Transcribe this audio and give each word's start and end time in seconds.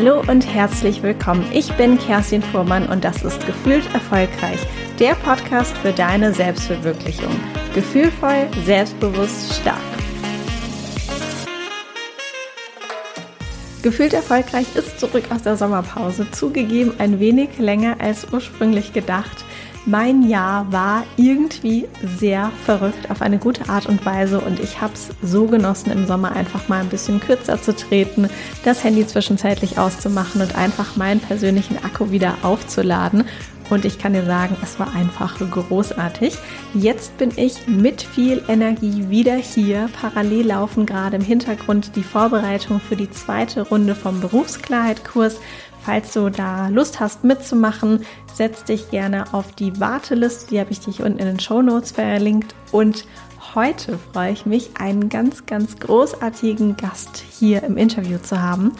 Hallo 0.00 0.22
und 0.28 0.46
herzlich 0.46 1.02
willkommen. 1.02 1.44
Ich 1.52 1.72
bin 1.72 1.98
Kerstin 1.98 2.40
Fuhrmann 2.40 2.88
und 2.88 3.02
das 3.02 3.24
ist 3.24 3.44
Gefühlt 3.46 3.84
Erfolgreich, 3.92 4.60
der 5.00 5.16
Podcast 5.16 5.76
für 5.78 5.90
deine 5.90 6.32
Selbstverwirklichung. 6.32 7.32
Gefühlvoll, 7.74 8.46
selbstbewusst, 8.64 9.54
stark. 9.60 9.76
Gefühlt 13.82 14.12
erfolgreich 14.12 14.68
ist 14.76 15.00
zurück 15.00 15.24
aus 15.30 15.42
der 15.42 15.56
Sommerpause, 15.56 16.30
zugegeben 16.30 16.92
ein 16.98 17.18
wenig 17.18 17.58
länger 17.58 17.96
als 17.98 18.24
ursprünglich 18.32 18.92
gedacht. 18.92 19.44
Mein 19.86 20.28
Jahr 20.28 20.70
war 20.70 21.04
irgendwie 21.16 21.88
sehr 22.18 22.50
verrückt 22.64 23.10
auf 23.10 23.22
eine 23.22 23.38
gute 23.38 23.68
Art 23.68 23.86
und 23.86 24.04
Weise 24.04 24.40
und 24.40 24.60
ich 24.60 24.80
habe 24.80 24.92
es 24.92 25.08
so 25.22 25.46
genossen, 25.46 25.90
im 25.90 26.06
Sommer 26.06 26.32
einfach 26.32 26.68
mal 26.68 26.80
ein 26.80 26.88
bisschen 26.88 27.20
kürzer 27.20 27.60
zu 27.60 27.74
treten, 27.74 28.28
das 28.64 28.84
Handy 28.84 29.06
zwischenzeitlich 29.06 29.78
auszumachen 29.78 30.42
und 30.42 30.56
einfach 30.56 30.96
meinen 30.96 31.20
persönlichen 31.20 31.82
Akku 31.84 32.10
wieder 32.10 32.36
aufzuladen. 32.42 33.24
Und 33.70 33.84
ich 33.84 33.98
kann 33.98 34.14
dir 34.14 34.24
sagen, 34.24 34.56
es 34.62 34.78
war 34.78 34.94
einfach 34.94 35.38
großartig. 35.38 36.38
Jetzt 36.74 37.18
bin 37.18 37.32
ich 37.36 37.66
mit 37.68 38.00
viel 38.00 38.42
Energie 38.48 39.10
wieder 39.10 39.36
hier. 39.36 39.90
Parallel 40.00 40.46
laufen 40.46 40.86
gerade 40.86 41.16
im 41.16 41.22
Hintergrund 41.22 41.94
die 41.94 42.02
Vorbereitung 42.02 42.80
für 42.80 42.96
die 42.96 43.10
zweite 43.10 43.68
Runde 43.68 43.94
vom 43.94 44.20
Berufsklarheit-Kurs. 44.20 45.38
Falls 45.88 46.12
du 46.12 46.28
da 46.28 46.68
Lust 46.68 47.00
hast 47.00 47.24
mitzumachen, 47.24 48.04
setz 48.34 48.62
dich 48.62 48.90
gerne 48.90 49.32
auf 49.32 49.52
die 49.52 49.80
Warteliste. 49.80 50.50
Die 50.50 50.60
habe 50.60 50.70
ich 50.70 50.80
dich 50.80 51.00
unten 51.00 51.18
in 51.18 51.24
den 51.24 51.40
Show 51.40 51.62
Notes 51.62 51.92
verlinkt. 51.92 52.54
Und 52.72 53.06
heute 53.54 53.98
freue 54.12 54.32
ich 54.32 54.44
mich, 54.44 54.68
einen 54.78 55.08
ganz, 55.08 55.46
ganz 55.46 55.78
großartigen 55.78 56.76
Gast 56.76 57.24
hier 57.30 57.62
im 57.62 57.78
Interview 57.78 58.18
zu 58.18 58.42
haben. 58.42 58.72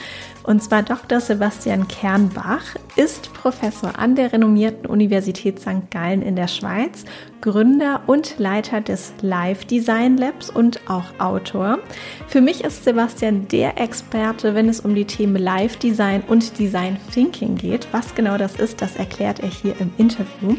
Und 0.49 0.63
zwar 0.63 0.83
Dr. 0.83 1.21
Sebastian 1.21 1.89
Kernbach 1.89 2.75
ist 2.97 3.35
Professor 3.35 3.99
an 3.99 4.15
der 4.15 4.33
renommierten 4.33 4.87
Universität 4.87 5.61
St. 5.61 5.91
Gallen 5.91 6.23
in 6.23 6.37
der 6.37 6.49
Schweiz, 6.49 7.05
Gründer 7.43 8.01
und 8.07 8.39
Leiter 8.39 8.81
des 8.81 9.13
Live 9.21 9.67
Design 9.67 10.17
Labs 10.17 10.49
und 10.49 10.81
auch 10.89 11.05
Autor. 11.19 11.81
Für 12.29 12.41
mich 12.41 12.65
ist 12.65 12.85
Sebastian 12.85 13.47
der 13.49 13.79
Experte, 13.79 14.55
wenn 14.55 14.71
es 14.71 14.81
um 14.81 14.95
die 14.95 15.05
Themen 15.05 15.37
Live 15.37 15.77
Design 15.77 16.23
und 16.27 16.59
Design 16.59 16.97
Thinking 17.13 17.57
geht. 17.57 17.87
Was 17.93 18.15
genau 18.15 18.39
das 18.39 18.57
ist, 18.57 18.81
das 18.81 18.97
erklärt 18.97 19.41
er 19.41 19.51
hier 19.51 19.79
im 19.79 19.91
Interview. 19.99 20.57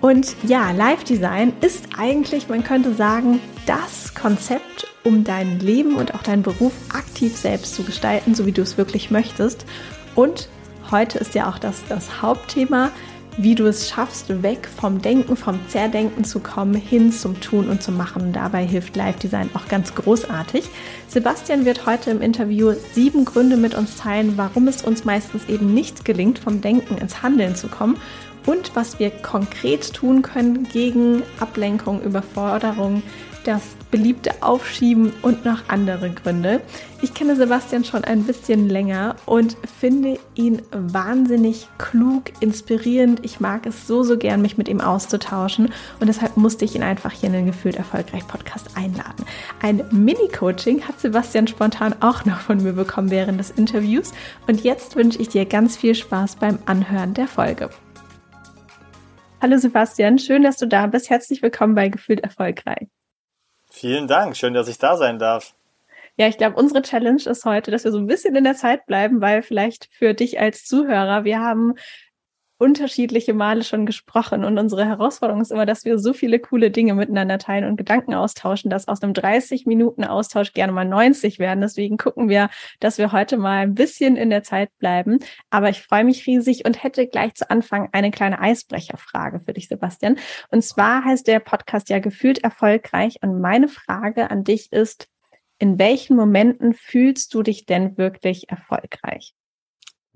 Und 0.00 0.36
ja, 0.46 0.72
Live 0.72 1.04
Design 1.04 1.52
ist 1.60 1.88
eigentlich, 1.98 2.48
man 2.48 2.62
könnte 2.62 2.94
sagen, 2.94 3.40
das 3.66 4.14
Konzept, 4.14 4.86
um 5.04 5.24
dein 5.24 5.58
Leben 5.58 5.96
und 5.96 6.14
auch 6.14 6.22
deinen 6.22 6.42
Beruf 6.42 6.72
aktiv 6.92 7.36
selbst 7.36 7.74
zu 7.74 7.82
gestalten, 7.82 8.34
so 8.34 8.46
wie 8.46 8.52
du 8.52 8.62
es 8.62 8.78
wirklich 8.78 9.10
möchtest. 9.10 9.64
Und 10.14 10.48
heute 10.90 11.18
ist 11.18 11.34
ja 11.34 11.48
auch 11.48 11.58
das, 11.58 11.82
das 11.88 12.22
Hauptthema, 12.22 12.90
wie 13.38 13.54
du 13.54 13.66
es 13.66 13.88
schaffst, 13.88 14.42
weg 14.42 14.66
vom 14.80 15.02
Denken, 15.02 15.36
vom 15.36 15.58
Zerdenken 15.68 16.24
zu 16.24 16.40
kommen, 16.40 16.74
hin 16.74 17.12
zum 17.12 17.38
Tun 17.40 17.68
und 17.68 17.82
zum 17.82 17.96
Machen. 17.96 18.32
Dabei 18.32 18.66
hilft 18.66 18.96
Live 18.96 19.16
Design 19.16 19.50
auch 19.54 19.68
ganz 19.68 19.94
großartig. 19.94 20.64
Sebastian 21.08 21.64
wird 21.64 21.86
heute 21.86 22.10
im 22.10 22.22
Interview 22.22 22.72
sieben 22.94 23.24
Gründe 23.24 23.56
mit 23.56 23.74
uns 23.74 23.96
teilen, 23.96 24.34
warum 24.36 24.68
es 24.68 24.82
uns 24.82 25.04
meistens 25.04 25.48
eben 25.48 25.74
nicht 25.74 26.04
gelingt, 26.04 26.38
vom 26.38 26.60
Denken 26.62 26.96
ins 26.96 27.22
Handeln 27.22 27.54
zu 27.56 27.68
kommen 27.68 27.96
und 28.46 28.74
was 28.74 28.98
wir 28.98 29.10
konkret 29.10 29.92
tun 29.92 30.22
können 30.22 30.68
gegen 30.68 31.22
Ablenkung, 31.40 32.00
Überforderung, 32.02 33.02
das 33.46 33.62
beliebte 33.90 34.42
Aufschieben 34.42 35.12
und 35.22 35.44
noch 35.44 35.68
andere 35.68 36.10
Gründe. 36.10 36.60
Ich 37.00 37.14
kenne 37.14 37.36
Sebastian 37.36 37.84
schon 37.84 38.02
ein 38.02 38.24
bisschen 38.24 38.68
länger 38.68 39.14
und 39.24 39.56
finde 39.78 40.18
ihn 40.34 40.62
wahnsinnig 40.72 41.68
klug, 41.78 42.24
inspirierend. 42.40 43.24
Ich 43.24 43.38
mag 43.38 43.66
es 43.66 43.86
so, 43.86 44.02
so 44.02 44.18
gern, 44.18 44.42
mich 44.42 44.58
mit 44.58 44.68
ihm 44.68 44.80
auszutauschen 44.80 45.72
und 46.00 46.08
deshalb 46.08 46.36
musste 46.36 46.64
ich 46.64 46.74
ihn 46.74 46.82
einfach 46.82 47.12
hier 47.12 47.28
in 47.28 47.34
den 47.34 47.46
Gefühlt 47.46 47.76
Erfolgreich 47.76 48.26
Podcast 48.26 48.76
einladen. 48.76 49.24
Ein 49.62 49.84
Mini-Coaching 49.92 50.82
hat 50.82 50.98
Sebastian 50.98 51.46
spontan 51.46 51.94
auch 52.00 52.24
noch 52.24 52.40
von 52.40 52.62
mir 52.62 52.72
bekommen 52.72 53.10
während 53.10 53.38
des 53.38 53.50
Interviews 53.50 54.12
und 54.48 54.64
jetzt 54.64 54.96
wünsche 54.96 55.20
ich 55.20 55.28
dir 55.28 55.44
ganz 55.44 55.76
viel 55.76 55.94
Spaß 55.94 56.36
beim 56.36 56.58
Anhören 56.66 57.14
der 57.14 57.28
Folge. 57.28 57.70
Hallo 59.48 59.58
Sebastian, 59.58 60.18
schön, 60.18 60.42
dass 60.42 60.56
du 60.56 60.66
da 60.66 60.88
bist. 60.88 61.08
Herzlich 61.08 61.40
willkommen 61.40 61.76
bei 61.76 61.88
Gefühlt 61.88 62.18
Erfolgreich. 62.18 62.88
Vielen 63.70 64.08
Dank, 64.08 64.36
schön, 64.36 64.54
dass 64.54 64.66
ich 64.66 64.76
da 64.76 64.96
sein 64.96 65.20
darf. 65.20 65.54
Ja, 66.16 66.26
ich 66.26 66.36
glaube, 66.36 66.56
unsere 66.56 66.82
Challenge 66.82 67.22
ist 67.24 67.44
heute, 67.44 67.70
dass 67.70 67.84
wir 67.84 67.92
so 67.92 67.98
ein 67.98 68.08
bisschen 68.08 68.34
in 68.34 68.42
der 68.42 68.56
Zeit 68.56 68.86
bleiben, 68.86 69.20
weil 69.20 69.44
vielleicht 69.44 69.88
für 69.92 70.14
dich 70.14 70.40
als 70.40 70.64
Zuhörer, 70.64 71.22
wir 71.22 71.38
haben 71.38 71.74
unterschiedliche 72.58 73.34
Male 73.34 73.62
schon 73.64 73.84
gesprochen 73.84 74.44
und 74.44 74.58
unsere 74.58 74.86
Herausforderung 74.86 75.42
ist 75.42 75.52
immer, 75.52 75.66
dass 75.66 75.84
wir 75.84 75.98
so 75.98 76.12
viele 76.12 76.38
coole 76.38 76.70
Dinge 76.70 76.94
miteinander 76.94 77.38
teilen 77.38 77.64
und 77.64 77.76
Gedanken 77.76 78.14
austauschen, 78.14 78.70
dass 78.70 78.88
aus 78.88 79.02
einem 79.02 79.12
30 79.12 79.66
Minuten 79.66 80.04
Austausch 80.04 80.54
gerne 80.54 80.72
mal 80.72 80.84
90 80.84 81.38
werden. 81.38 81.60
Deswegen 81.60 81.98
gucken 81.98 82.28
wir, 82.28 82.48
dass 82.80 82.96
wir 82.98 83.12
heute 83.12 83.36
mal 83.36 83.58
ein 83.58 83.74
bisschen 83.74 84.16
in 84.16 84.30
der 84.30 84.42
Zeit 84.42 84.70
bleiben. 84.78 85.18
Aber 85.50 85.68
ich 85.68 85.82
freue 85.82 86.04
mich 86.04 86.26
riesig 86.26 86.64
und 86.64 86.82
hätte 86.82 87.06
gleich 87.06 87.34
zu 87.34 87.50
Anfang 87.50 87.90
eine 87.92 88.10
kleine 88.10 88.40
Eisbrecherfrage 88.40 89.40
für 89.40 89.52
dich, 89.52 89.68
Sebastian. 89.68 90.18
Und 90.50 90.62
zwar 90.62 91.04
heißt 91.04 91.26
der 91.26 91.40
Podcast 91.40 91.90
ja 91.90 91.98
gefühlt 91.98 92.42
erfolgreich 92.42 93.18
und 93.22 93.40
meine 93.40 93.68
Frage 93.68 94.30
an 94.30 94.44
dich 94.44 94.72
ist, 94.72 95.08
in 95.58 95.78
welchen 95.78 96.16
Momenten 96.16 96.74
fühlst 96.74 97.34
du 97.34 97.42
dich 97.42 97.66
denn 97.66 97.96
wirklich 97.98 98.48
erfolgreich? 98.48 99.34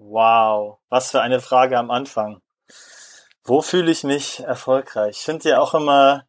Wow, 0.03 0.78
was 0.88 1.11
für 1.11 1.21
eine 1.21 1.41
Frage 1.41 1.78
am 1.78 1.91
Anfang. 1.91 2.41
Wo 3.44 3.61
fühle 3.61 3.91
ich 3.91 4.03
mich 4.03 4.41
erfolgreich? 4.41 5.19
Ich 5.19 5.25
finde 5.25 5.50
ja 5.50 5.61
auch 5.61 5.75
immer 5.75 6.25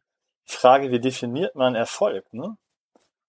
die 0.46 0.52
Frage, 0.52 0.90
wie 0.90 1.00
definiert 1.00 1.54
man 1.54 1.74
Erfolg, 1.74 2.30
ne? 2.34 2.58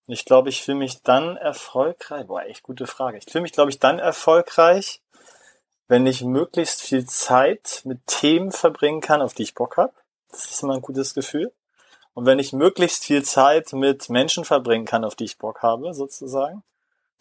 Ich 0.06 0.26
glaube, 0.26 0.50
ich 0.50 0.62
fühle 0.62 0.80
mich 0.80 1.02
dann 1.02 1.38
erfolgreich. 1.38 2.28
Boah, 2.28 2.44
echt 2.44 2.62
gute 2.62 2.88
Frage. 2.88 3.20
Ich 3.20 3.32
fühle 3.32 3.44
mich, 3.44 3.54
glaube 3.54 3.70
ich, 3.72 3.80
dann 3.80 4.00
erfolgreich, 4.00 5.02
wenn 5.88 6.06
ich 6.06 6.24
möglichst 6.24 6.82
viel 6.82 7.06
Zeit 7.06 7.82
mit 7.86 8.06
Themen 8.06 8.52
verbringen 8.52 9.00
kann, 9.00 9.22
auf 9.22 9.34
die 9.34 9.44
ich 9.44 9.56
Bock 9.56 9.78
habe. 9.78 9.94
Das 10.30 10.52
ist 10.52 10.62
immer 10.62 10.74
ein 10.74 10.82
gutes 10.82 11.14
Gefühl. 11.14 11.54
Und 12.14 12.26
wenn 12.26 12.40
ich 12.40 12.52
möglichst 12.52 13.06
viel 13.06 13.24
Zeit 13.24 13.72
mit 13.72 14.10
Menschen 14.10 14.44
verbringen 14.44 14.86
kann, 14.86 15.06
auf 15.06 15.16
die 15.16 15.24
ich 15.24 15.38
Bock 15.38 15.62
habe, 15.62 15.94
sozusagen. 15.94 16.64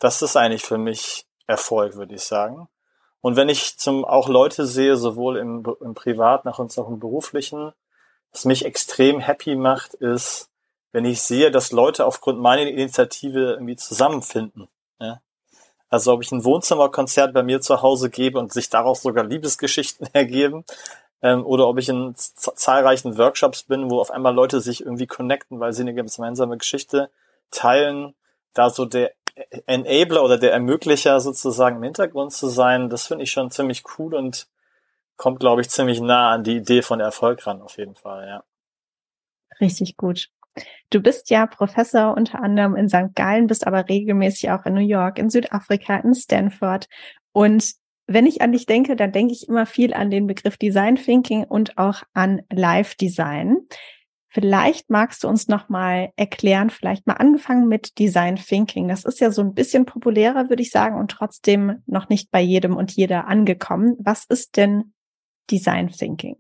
Das 0.01 0.23
ist 0.23 0.37
eigentlich 0.37 0.65
für 0.65 0.79
mich 0.79 1.25
Erfolg, 1.47 1.95
würde 1.95 2.17
ich 2.17 2.25
sagen. 2.25 2.69
Und 3.23 3.37
wenn 3.37 3.49
ich 3.49 3.79
zum 3.79 4.05
auch 4.05 4.29
Leute 4.29 4.67
sehe, 4.67 4.97
sowohl 4.97 5.39
im, 5.39 5.65
im 5.81 5.95
Privaten 5.95 6.49
als 6.49 6.79
auch 6.79 6.89
im 6.89 6.99
Beruflichen, 6.99 7.73
was 8.33 8.45
mich 8.45 8.65
extrem 8.65 9.21
happy 9.21 9.55
macht, 9.55 9.95
ist, 9.95 10.51
wenn 10.91 11.05
ich 11.05 11.23
sehe, 11.23 11.51
dass 11.51 11.73
Leute 11.73 12.05
aufgrund 12.05 12.41
meiner 12.41 12.69
Initiative 12.69 13.53
irgendwie 13.53 13.77
zusammenfinden. 13.77 14.69
Ja? 15.01 15.21
Also 15.89 16.13
ob 16.13 16.23
ich 16.23 16.33
ein 16.33 16.45
Wohnzimmerkonzert 16.45 17.33
bei 17.33 17.43
mir 17.43 17.61
zu 17.61 17.81
Hause 17.81 18.11
gebe 18.11 18.39
und 18.39 18.53
sich 18.53 18.69
daraus 18.69 19.03
sogar 19.03 19.25
Liebesgeschichten 19.25 20.09
ergeben, 20.13 20.65
ähm, 21.23 21.47
oder 21.47 21.69
ob 21.69 21.79
ich 21.79 21.89
in 21.89 22.15
zahlreichen 22.17 23.17
Workshops 23.17 23.63
bin, 23.63 23.89
wo 23.89 24.01
auf 24.01 24.11
einmal 24.11 24.35
Leute 24.35 24.61
sich 24.61 24.81
irgendwie 24.85 25.07
connecten, 25.07 25.61
weil 25.61 25.73
sie 25.73 25.83
eine 25.83 25.95
gemeinsame 25.95 26.59
Geschichte 26.59 27.11
teilen, 27.53 28.15
da 28.55 28.71
so 28.71 28.85
der 28.85 29.13
Enabler 29.67 30.23
oder 30.23 30.39
der 30.39 30.53
Ermöglicher 30.53 31.21
sozusagen 31.21 31.77
im 31.77 31.83
Hintergrund 31.83 32.33
zu 32.33 32.49
sein, 32.49 32.91
das 32.91 33.07
finde 33.07 33.25
ich 33.25 33.31
schon 33.31 33.51
ziemlich 33.51 33.83
cool 33.99 34.15
und 34.15 34.47
kommt, 35.17 35.41
glaube 35.41 35.61
ich, 35.61 35.71
ziemlich 35.71 36.01
nah 36.01 36.33
an 36.33 36.45
die 36.45 36.57
Idee 36.57 36.83
von 36.83 37.01
Erfolg 37.01 37.47
ran, 37.47 37.63
auf 37.63 37.79
jeden 37.79 37.95
Fall, 37.95 38.27
ja. 38.27 38.45
Richtig 39.61 39.97
gut. 39.97 40.29
Du 40.91 41.01
bist 41.01 41.31
ja 41.31 41.47
Professor 41.47 42.15
unter 42.17 42.43
anderem 42.43 42.77
in 42.77 42.89
St. 42.89 43.15
Gallen, 43.15 43.47
bist 43.47 43.67
aber 43.67 43.89
regelmäßig 43.89 44.51
auch 44.51 44.67
in 44.67 44.75
New 44.75 44.81
York, 44.81 45.19
in 45.19 45.31
Südafrika, 45.31 45.97
in 45.97 46.15
Stanford. 46.15 46.89
Und 47.33 47.73
wenn 48.07 48.27
ich 48.27 48.43
an 48.43 48.53
dich 48.53 48.67
denke, 48.67 48.97
dann 48.97 49.13
denke 49.13 49.33
ich 49.33 49.49
immer 49.49 49.65
viel 49.65 49.95
an 49.95 50.11
den 50.11 50.27
Begriff 50.27 50.59
Design 50.59 50.97
Thinking 50.97 51.45
und 51.45 51.79
auch 51.79 52.03
an 52.13 52.43
Live 52.51 52.95
Design. 52.97 53.67
Vielleicht 54.35 54.89
magst 54.89 55.25
du 55.25 55.29
uns 55.29 55.49
noch 55.49 55.69
mal 55.69 56.11
erklären, 56.17 56.71
vielleicht 56.71 57.07
mal 57.07 57.15
angefangen 57.15 57.69
mit 57.69 57.99
Design 57.99 58.37
Thinking. 58.37 58.89
Das 58.89 59.05
ist 59.05 59.21
ja 59.21 59.31
so 59.31 59.43
ein 59.43 59.53
bisschen 59.53 59.85
populärer, 59.85 60.49
würde 60.49 60.63
ich 60.63 60.71
sagen, 60.71 60.99
und 60.99 61.11
trotzdem 61.11 61.83
noch 61.85 62.09
nicht 62.09 62.31
bei 62.31 62.41
jedem 62.41 62.75
und 62.75 62.93
jeder 62.93 63.27
angekommen. 63.27 63.95
Was 63.99 64.25
ist 64.25 64.57
denn 64.57 64.95
Design 65.51 65.89
Thinking? 65.89 66.37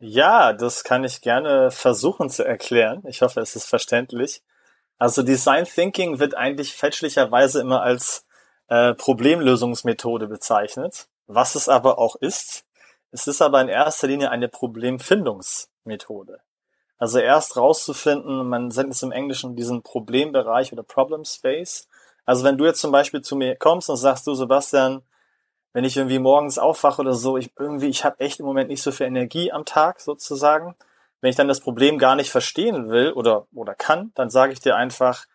Ja, 0.00 0.52
das 0.52 0.82
kann 0.82 1.04
ich 1.04 1.20
gerne 1.20 1.70
versuchen 1.70 2.30
zu 2.30 2.44
erklären. 2.44 3.04
Ich 3.06 3.22
hoffe, 3.22 3.40
es 3.40 3.54
ist 3.54 3.66
verständlich. 3.66 4.42
Also 4.98 5.22
Design 5.22 5.66
Thinking 5.66 6.18
wird 6.18 6.36
eigentlich 6.36 6.72
fälschlicherweise 6.74 7.60
immer 7.60 7.82
als 7.82 8.26
äh, 8.66 8.92
Problemlösungsmethode 8.92 10.26
bezeichnet, 10.26 11.06
was 11.28 11.54
es 11.54 11.68
aber 11.68 11.98
auch 11.98 12.16
ist. 12.16 12.64
Es 13.12 13.28
ist 13.28 13.40
aber 13.40 13.60
in 13.60 13.68
erster 13.68 14.08
Linie 14.08 14.32
eine 14.32 14.48
Problemfindungsmethode. 14.48 16.40
Also 16.98 17.18
erst 17.18 17.56
rauszufinden, 17.56 18.48
man 18.48 18.68
nennt 18.68 18.92
es 18.92 19.02
im 19.02 19.12
Englischen 19.12 19.56
diesen 19.56 19.82
Problembereich 19.82 20.72
oder 20.72 20.82
Problem 20.82 21.24
Space. 21.24 21.88
Also 22.24 22.44
wenn 22.44 22.56
du 22.56 22.64
jetzt 22.64 22.80
zum 22.80 22.92
Beispiel 22.92 23.22
zu 23.22 23.36
mir 23.36 23.56
kommst 23.56 23.90
und 23.90 23.96
sagst, 23.96 24.26
du 24.26 24.34
Sebastian, 24.34 25.02
wenn 25.72 25.84
ich 25.84 25.96
irgendwie 25.96 26.20
morgens 26.20 26.58
aufwache 26.58 27.02
oder 27.02 27.14
so, 27.14 27.36
ich 27.36 27.52
irgendwie, 27.58 27.88
ich 27.88 28.04
habe 28.04 28.20
echt 28.20 28.40
im 28.40 28.46
Moment 28.46 28.70
nicht 28.70 28.82
so 28.82 28.92
viel 28.92 29.06
Energie 29.06 29.52
am 29.52 29.64
Tag 29.64 30.00
sozusagen. 30.00 30.76
Wenn 31.20 31.30
ich 31.30 31.36
dann 31.36 31.48
das 31.48 31.60
Problem 31.60 31.98
gar 31.98 32.14
nicht 32.16 32.30
verstehen 32.30 32.90
will 32.90 33.12
oder, 33.12 33.46
oder 33.52 33.74
kann, 33.74 34.12
dann 34.14 34.30
sage 34.30 34.52
ich 34.52 34.60
dir 34.60 34.76
einfach, 34.76 35.26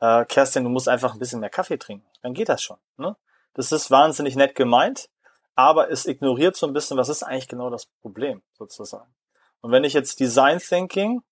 äh, 0.00 0.24
Kerstin, 0.24 0.64
du 0.64 0.70
musst 0.70 0.88
einfach 0.88 1.14
ein 1.14 1.18
bisschen 1.18 1.40
mehr 1.40 1.50
Kaffee 1.50 1.78
trinken. 1.78 2.06
Dann 2.22 2.34
geht 2.34 2.48
das 2.48 2.62
schon. 2.62 2.78
Ne? 2.96 3.16
Das 3.54 3.72
ist 3.72 3.90
wahnsinnig 3.90 4.36
nett 4.36 4.54
gemeint, 4.54 5.08
aber 5.56 5.90
es 5.90 6.06
ignoriert 6.06 6.56
so 6.56 6.66
ein 6.66 6.72
bisschen, 6.72 6.96
was 6.96 7.08
ist 7.08 7.24
eigentlich 7.24 7.48
genau 7.48 7.70
das 7.70 7.86
Problem 8.00 8.42
sozusagen. 8.56 9.12
Und 9.60 9.72
wenn 9.72 9.84
ich 9.84 9.92
jetzt 9.92 10.20
Design 10.20 10.58
Thinking, 10.58 11.22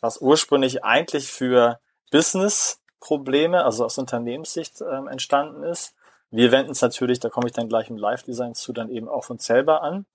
was 0.00 0.20
ursprünglich 0.20 0.84
eigentlich 0.84 1.30
für 1.30 1.80
Business-Probleme, 2.10 3.64
also 3.64 3.84
aus 3.84 3.98
Unternehmenssicht 3.98 4.80
ähm, 4.80 5.08
entstanden 5.08 5.62
ist, 5.62 5.94
wir 6.30 6.50
wenden 6.50 6.72
es 6.72 6.82
natürlich, 6.82 7.20
da 7.20 7.28
komme 7.28 7.46
ich 7.46 7.52
dann 7.52 7.68
gleich 7.68 7.90
im 7.90 7.96
Live-Design 7.96 8.54
zu, 8.54 8.72
dann 8.72 8.90
eben 8.90 9.08
auch 9.08 9.30
uns 9.30 9.46
selber 9.46 9.82
an. 9.82 10.06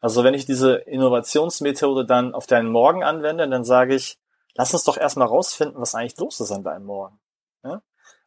Also 0.00 0.24
wenn 0.24 0.34
ich 0.34 0.44
diese 0.46 0.74
Innovationsmethode 0.74 2.04
dann 2.04 2.34
auf 2.34 2.46
deinen 2.46 2.70
Morgen 2.70 3.04
anwende, 3.04 3.48
dann 3.48 3.64
sage 3.64 3.94
ich, 3.94 4.18
lass 4.54 4.74
uns 4.74 4.84
doch 4.84 4.96
erstmal 4.96 5.28
rausfinden, 5.28 5.80
was 5.80 5.94
eigentlich 5.94 6.18
los 6.18 6.40
ist 6.40 6.50
an 6.50 6.64
deinem 6.64 6.84
Morgen. 6.84 7.20
Ja? 7.64 7.82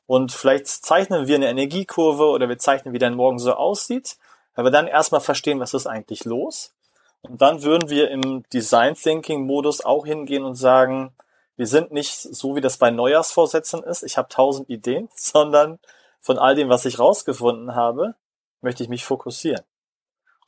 Und 0.06 0.32
vielleicht 0.32 0.68
zeichnen 0.68 1.28
wir 1.28 1.36
eine 1.36 1.50
Energiekurve 1.50 2.26
oder 2.26 2.50
wir 2.50 2.58
zeichnen, 2.58 2.94
wie 2.94 3.00
dein 3.00 3.16
Morgen 3.16 3.40
so 3.40 3.54
aussieht, 3.54 4.18
wir 4.56 4.72
dann 4.72 4.88
erstmal 4.88 5.22
verstehen, 5.22 5.60
was 5.60 5.74
ist 5.74 5.86
eigentlich 5.86 6.24
los. 6.24 6.74
Und 7.28 7.42
dann 7.42 7.64
würden 7.64 7.90
wir 7.90 8.10
im 8.12 8.44
Design 8.54 8.96
Thinking 8.96 9.46
Modus 9.46 9.84
auch 9.84 10.06
hingehen 10.06 10.44
und 10.44 10.56
sagen, 10.56 11.14
wir 11.58 11.68
sind 11.68 11.92
nicht 11.92 12.16
so, 12.16 12.56
wie 12.56 12.62
das 12.62 12.78
bei 12.78 12.92
Neujahrsvorsätzen 12.92 13.84
ist. 13.84 14.04
Ich 14.04 14.18
habe 14.18 14.30
tausend 14.30 14.70
Ideen, 14.70 15.10
sondern 15.16 15.80
von 16.22 16.38
all 16.38 16.56
dem, 16.56 16.70
was 16.70 16.86
ich 16.86 17.00
rausgefunden 17.00 17.76
habe, 17.76 18.16
möchte 18.62 18.84
ich 18.84 18.90
mich 18.90 19.06
fokussieren. 19.06 19.64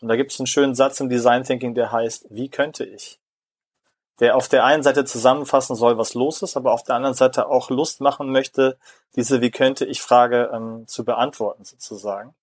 Und 0.01 0.09
da 0.09 0.15
gibt 0.15 0.31
es 0.31 0.39
einen 0.39 0.47
schönen 0.47 0.75
Satz 0.75 1.00
im 1.00 1.09
Design 1.09 1.44
Thinking, 1.44 1.74
der 1.74 1.91
heißt, 1.91 2.27
wie 2.29 2.50
könnte 2.50 2.83
ich? 2.83 3.19
Der 4.19 4.35
auf 4.35 4.47
der 4.47 4.65
einen 4.65 4.83
Seite 4.83 5.06
zusammenfassen 5.06 5.75
soll, 5.75 5.97
was 5.97 6.13
los 6.13 6.41
ist, 6.41 6.57
aber 6.57 6.73
auf 6.73 6.83
der 6.83 6.95
anderen 6.95 7.13
Seite 7.13 7.47
auch 7.47 7.69
Lust 7.69 8.01
machen 8.01 8.31
möchte, 8.31 8.77
diese 9.15 9.41
Wie 9.41 9.51
könnte 9.51 9.85
ich 9.85 10.01
Frage 10.01 10.51
ähm, 10.53 10.88
zu 10.88 11.06
beantworten 11.06 11.63
sozusagen. 11.65 12.33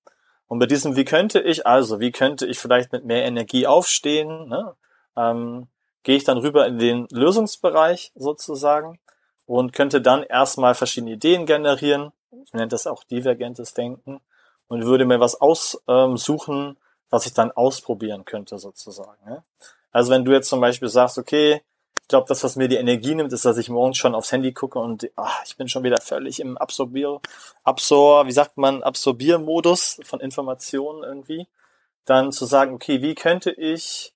Und 0.54 0.60
bei 0.60 0.66
diesem 0.66 0.96
Wie 0.96 1.04
könnte 1.04 1.40
ich, 1.40 1.66
also 1.66 2.00
wie 2.00 2.12
könnte 2.12 2.46
ich 2.46 2.58
vielleicht 2.58 2.92
mit 2.92 3.04
mehr 3.04 3.24
Energie 3.24 3.66
aufstehen, 3.66 4.48
ne? 4.48 4.74
ähm, 5.16 5.68
gehe 6.02 6.16
ich 6.16 6.24
dann 6.24 6.38
rüber 6.38 6.66
in 6.66 6.78
den 6.78 7.06
Lösungsbereich 7.10 8.12
sozusagen 8.14 8.98
und 9.46 9.72
könnte 9.72 10.00
dann 10.00 10.22
erstmal 10.22 10.74
verschiedene 10.74 11.12
Ideen 11.12 11.46
generieren 11.46 12.12
ich 12.42 12.52
nenne 12.52 12.68
das 12.68 12.86
auch 12.86 13.04
divergentes 13.04 13.74
Denken 13.74 14.20
und 14.68 14.84
würde 14.84 15.04
mir 15.04 15.20
was 15.20 15.40
aussuchen, 15.40 16.76
was 17.10 17.26
ich 17.26 17.34
dann 17.34 17.52
ausprobieren 17.52 18.24
könnte 18.24 18.58
sozusagen. 18.58 19.42
Also 19.92 20.12
wenn 20.12 20.24
du 20.24 20.32
jetzt 20.32 20.48
zum 20.48 20.60
Beispiel 20.60 20.88
sagst, 20.88 21.18
okay, 21.18 21.62
ich 22.04 22.08
glaube, 22.08 22.26
das, 22.28 22.44
was 22.44 22.56
mir 22.56 22.68
die 22.68 22.76
Energie 22.76 23.14
nimmt, 23.14 23.32
ist, 23.32 23.46
dass 23.46 23.56
ich 23.56 23.70
morgens 23.70 23.96
schon 23.96 24.14
aufs 24.14 24.30
Handy 24.30 24.52
gucke 24.52 24.78
und 24.78 25.10
ach, 25.16 25.42
ich 25.46 25.56
bin 25.56 25.68
schon 25.68 25.84
wieder 25.84 26.02
völlig 26.02 26.38
im 26.38 26.58
Absorbier, 26.58 27.18
Absor, 27.62 28.26
wie 28.26 28.32
sagt 28.32 28.58
man, 28.58 28.82
Absorbiermodus 28.82 30.00
von 30.02 30.20
Informationen 30.20 31.02
irgendwie. 31.02 31.48
Dann 32.04 32.30
zu 32.30 32.44
sagen, 32.44 32.74
okay, 32.74 33.00
wie 33.00 33.14
könnte 33.14 33.52
ich 33.52 34.12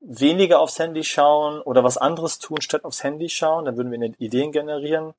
weniger 0.00 0.58
aufs 0.58 0.80
Handy 0.80 1.04
schauen 1.04 1.60
oder 1.60 1.84
was 1.84 1.98
anderes 1.98 2.40
tun, 2.40 2.60
statt 2.60 2.84
aufs 2.84 3.04
Handy 3.04 3.28
schauen? 3.28 3.66
Dann 3.66 3.76
würden 3.76 3.92
wir 3.92 4.14
Ideen 4.18 4.50
generieren. 4.50 5.14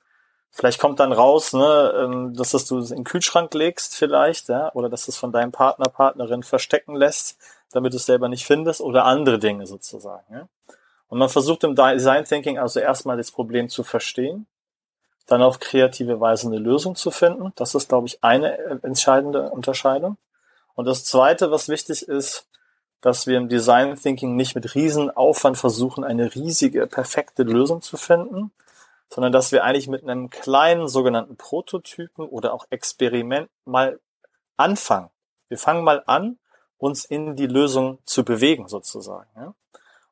Vielleicht 0.51 0.81
kommt 0.81 0.99
dann 0.99 1.13
raus, 1.13 1.53
ne, 1.53 1.93
ähm, 1.95 2.33
dass 2.35 2.51
das 2.51 2.65
du 2.65 2.79
in 2.79 2.87
den 2.87 3.03
Kühlschrank 3.05 3.53
legst 3.53 3.95
vielleicht, 3.95 4.49
ja, 4.49 4.73
oder 4.73 4.89
dass 4.89 5.05
du 5.05 5.11
es 5.11 5.17
von 5.17 5.31
deinem 5.31 5.53
Partner, 5.53 5.87
Partnerin 5.87 6.43
verstecken 6.43 6.97
lässt, 6.97 7.37
damit 7.71 7.93
du 7.93 7.97
es 7.97 8.05
selber 8.05 8.27
nicht 8.27 8.45
findest, 8.45 8.81
oder 8.81 9.05
andere 9.05 9.39
Dinge 9.39 9.65
sozusagen. 9.65 10.25
Ja. 10.33 10.49
Und 11.09 11.17
man 11.17 11.29
versucht 11.29 11.63
im 11.63 11.75
Design 11.75 12.23
Thinking 12.23 12.59
also 12.59 12.79
erstmal 12.79 13.17
das 13.17 13.31
Problem 13.31 13.67
zu 13.67 13.83
verstehen, 13.83 14.45
dann 15.25 15.41
auf 15.41 15.59
kreative 15.59 16.19
Weise 16.19 16.47
eine 16.47 16.57
Lösung 16.57 16.95
zu 16.95 17.11
finden. 17.11 17.51
Das 17.55 17.75
ist, 17.75 17.89
glaube 17.89 18.07
ich, 18.07 18.23
eine 18.23 18.57
äh, 18.57 18.77
entscheidende 18.83 19.49
Unterscheidung. 19.49 20.17
Und 20.75 20.85
das 20.85 21.03
Zweite, 21.03 21.51
was 21.51 21.67
wichtig 21.67 22.07
ist, 22.07 22.47
dass 23.01 23.27
wir 23.27 23.37
im 23.37 23.49
Design 23.49 23.95
Thinking 23.95 24.35
nicht 24.35 24.55
mit 24.55 24.75
Riesenaufwand 24.75 25.57
versuchen, 25.57 26.03
eine 26.03 26.33
riesige, 26.35 26.85
perfekte 26.87 27.43
Lösung 27.43 27.81
zu 27.81 27.97
finden, 27.97 28.51
sondern 29.09 29.31
dass 29.31 29.51
wir 29.51 29.63
eigentlich 29.63 29.87
mit 29.87 30.03
einem 30.03 30.29
kleinen 30.29 30.87
sogenannten 30.87 31.37
Prototypen 31.37 32.25
oder 32.27 32.53
auch 32.53 32.65
Experiment 32.69 33.49
mal 33.65 33.99
anfangen. 34.57 35.09
Wir 35.47 35.57
fangen 35.57 35.83
mal 35.83 36.03
an, 36.05 36.37
uns 36.77 37.05
in 37.05 37.35
die 37.35 37.47
Lösung 37.47 37.99
zu 38.05 38.23
bewegen 38.23 38.67
sozusagen. 38.67 39.29
Ja? 39.35 39.53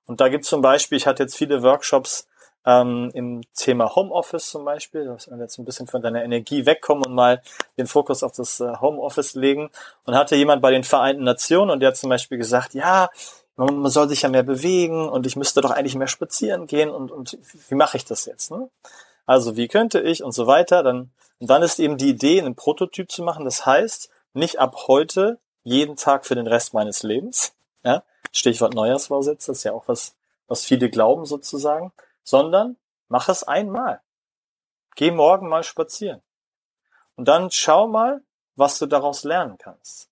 Und 0.07 0.19
da 0.21 0.29
gibt 0.29 0.45
es 0.45 0.49
zum 0.49 0.61
Beispiel, 0.61 0.97
ich 0.97 1.05
hatte 1.05 1.23
jetzt 1.23 1.37
viele 1.37 1.61
Workshops 1.61 2.27
ähm, 2.65 3.11
im 3.13 3.41
Thema 3.55 3.95
Homeoffice 3.95 4.49
zum 4.49 4.65
Beispiel, 4.65 5.05
dass 5.05 5.29
wir 5.29 5.37
jetzt 5.37 5.57
ein 5.59 5.65
bisschen 5.65 5.87
von 5.87 6.01
deiner 6.01 6.23
Energie 6.23 6.65
wegkommen 6.65 7.05
und 7.05 7.13
mal 7.13 7.41
den 7.77 7.87
Fokus 7.87 8.23
auf 8.23 8.31
das 8.31 8.59
äh, 8.59 8.77
Homeoffice 8.81 9.35
legen. 9.35 9.69
Und 10.05 10.15
hatte 10.15 10.35
jemand 10.35 10.61
bei 10.61 10.71
den 10.71 10.83
Vereinten 10.83 11.23
Nationen 11.23 11.69
und 11.69 11.81
der 11.81 11.89
hat 11.89 11.97
zum 11.97 12.09
Beispiel 12.09 12.37
gesagt, 12.37 12.73
ja, 12.73 13.09
man 13.57 13.89
soll 13.89 14.07
sich 14.07 14.21
ja 14.21 14.29
mehr 14.29 14.43
bewegen 14.43 15.09
und 15.09 15.25
ich 15.25 15.35
müsste 15.35 15.61
doch 15.61 15.71
eigentlich 15.71 15.95
mehr 15.95 16.07
spazieren 16.07 16.67
gehen 16.67 16.89
und, 16.89 17.11
und 17.11 17.37
wie 17.69 17.75
mache 17.75 17.97
ich 17.97 18.05
das 18.05 18.25
jetzt? 18.25 18.51
Ne? 18.51 18.69
Also 19.25 19.57
wie 19.57 19.67
könnte 19.67 19.99
ich 19.99 20.23
und 20.23 20.33
so 20.33 20.45
weiter. 20.45 20.83
Dann, 20.83 21.11
und 21.39 21.49
dann 21.49 21.63
ist 21.63 21.79
eben 21.79 21.97
die 21.97 22.09
Idee, 22.09 22.39
einen 22.39 22.55
Prototyp 22.55 23.11
zu 23.11 23.23
machen. 23.23 23.45
Das 23.45 23.65
heißt, 23.65 24.09
nicht 24.33 24.59
ab 24.59 24.75
heute 24.87 25.39
jeden 25.63 25.95
Tag 25.95 26.25
für 26.25 26.35
den 26.35 26.47
Rest 26.47 26.73
meines 26.73 27.01
Lebens. 27.03 27.53
Ja? 27.87 28.03
Stichwort 28.33 28.73
Neujahrsvorsätze, 28.73 29.53
ist 29.53 29.63
ja 29.63 29.71
auch 29.71 29.87
was, 29.87 30.13
was 30.47 30.65
viele 30.65 30.89
glauben 30.89 31.25
sozusagen, 31.25 31.93
sondern 32.23 32.75
mach 33.07 33.29
es 33.29 33.43
einmal. 33.43 34.01
Geh 34.95 35.11
morgen 35.11 35.47
mal 35.47 35.63
spazieren. 35.63 36.21
Und 37.15 37.27
dann 37.27 37.49
schau 37.49 37.87
mal, 37.87 38.21
was 38.57 38.77
du 38.77 38.87
daraus 38.87 39.23
lernen 39.23 39.57
kannst. 39.57 40.09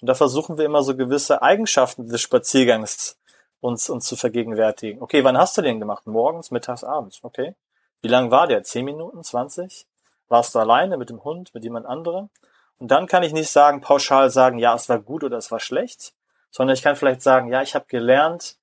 Und 0.00 0.08
da 0.08 0.14
versuchen 0.14 0.58
wir 0.58 0.66
immer 0.66 0.82
so 0.82 0.94
gewisse 0.94 1.40
Eigenschaften 1.40 2.08
des 2.08 2.20
Spaziergangs 2.20 3.16
uns, 3.60 3.88
uns 3.88 4.04
zu 4.04 4.16
vergegenwärtigen. 4.16 5.00
Okay, 5.00 5.24
wann 5.24 5.38
hast 5.38 5.56
du 5.56 5.62
den 5.62 5.80
gemacht? 5.80 6.06
Morgens, 6.06 6.50
mittags, 6.50 6.84
abends. 6.84 7.20
Okay. 7.22 7.54
Wie 8.02 8.08
lang 8.08 8.30
war 8.30 8.46
der? 8.46 8.62
Zehn 8.62 8.84
Minuten? 8.84 9.24
Zwanzig? 9.24 9.86
Warst 10.28 10.54
du 10.54 10.58
alleine 10.58 10.98
mit 10.98 11.08
dem 11.08 11.24
Hund, 11.24 11.54
mit 11.54 11.64
jemand 11.64 11.86
anderem? 11.86 12.28
Und 12.78 12.90
dann 12.90 13.06
kann 13.06 13.22
ich 13.22 13.32
nicht 13.32 13.50
sagen, 13.50 13.80
pauschal 13.80 14.28
sagen, 14.28 14.58
ja, 14.58 14.74
es 14.74 14.90
war 14.90 14.98
gut 14.98 15.24
oder 15.24 15.38
es 15.38 15.50
war 15.50 15.60
schlecht, 15.60 16.12
sondern 16.50 16.74
ich 16.74 16.82
kann 16.82 16.96
vielleicht 16.96 17.22
sagen, 17.22 17.50
ja, 17.50 17.62
ich 17.62 17.74
habe 17.74 17.86
gelernt, 17.88 18.56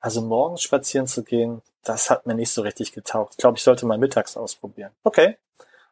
also 0.00 0.20
morgens 0.22 0.62
spazieren 0.62 1.06
zu 1.06 1.24
gehen, 1.24 1.62
das 1.84 2.10
hat 2.10 2.26
mir 2.26 2.34
nicht 2.34 2.50
so 2.50 2.62
richtig 2.62 2.92
getaugt. 2.92 3.34
Ich 3.34 3.38
glaube, 3.38 3.58
ich 3.58 3.64
sollte 3.64 3.86
mal 3.86 3.98
mittags 3.98 4.36
ausprobieren. 4.36 4.92
Okay. 5.04 5.38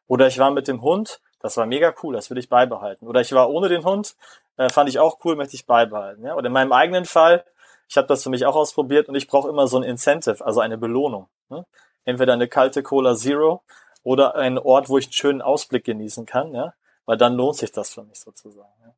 Oder 0.07 0.27
ich 0.27 0.39
war 0.39 0.51
mit 0.51 0.69
dem 0.69 0.83
Hund, 0.83 1.21
das 1.41 1.57
war 1.57 1.67
mega 1.67 1.95
cool, 2.03 2.15
das 2.15 2.31
will 2.31 2.39
ich 2.39 2.49
beibehalten. 2.49 3.07
Oder 3.07 3.21
ich 3.21 3.33
war 3.33 3.51
ohne 3.51 3.69
den 3.69 3.85
Hund, 3.85 4.17
äh, 4.57 4.71
fand 4.71 4.89
ich 4.89 4.99
auch 4.99 5.19
cool, 5.25 5.37
möchte 5.37 5.57
ich 5.57 5.67
beibehalten. 5.67 6.25
Ja? 6.25 6.35
Oder 6.35 6.47
in 6.47 6.53
meinem 6.53 6.73
eigenen 6.73 7.05
Fall, 7.05 7.45
ich 7.89 7.97
habe 7.97 8.09
das 8.09 8.23
für 8.23 8.31
mich 8.31 8.47
auch 8.47 8.57
ausprobiert 8.57 9.09
und 9.09 9.15
ich 9.15 9.29
brauche 9.29 9.49
immer 9.49 9.67
so 9.67 9.77
ein 9.77 9.83
Incentive, 9.83 10.45
also 10.45 10.61
eine 10.61 10.79
Belohnung. 10.79 11.29
Ne? 11.49 11.67
Entweder 12.05 12.33
eine 12.33 12.49
kalte 12.49 12.83
Cola 12.83 13.15
Zero 13.15 13.63
oder 14.03 14.35
ein 14.37 14.59
Ort, 14.59 14.89
wo 14.89 14.99
ich 14.99 15.07
einen 15.07 15.13
schönen 15.13 15.43
Ausblick 15.43 15.85
genießen 15.85 16.27
kann, 16.27 16.55
ja, 16.55 16.75
weil 17.07 17.17
dann 17.17 17.35
lohnt 17.35 17.57
sich 17.57 17.73
das 17.73 17.91
für 17.93 18.03
mich 18.03 18.21
sozusagen. 18.21 18.73
Ja? 18.83 18.95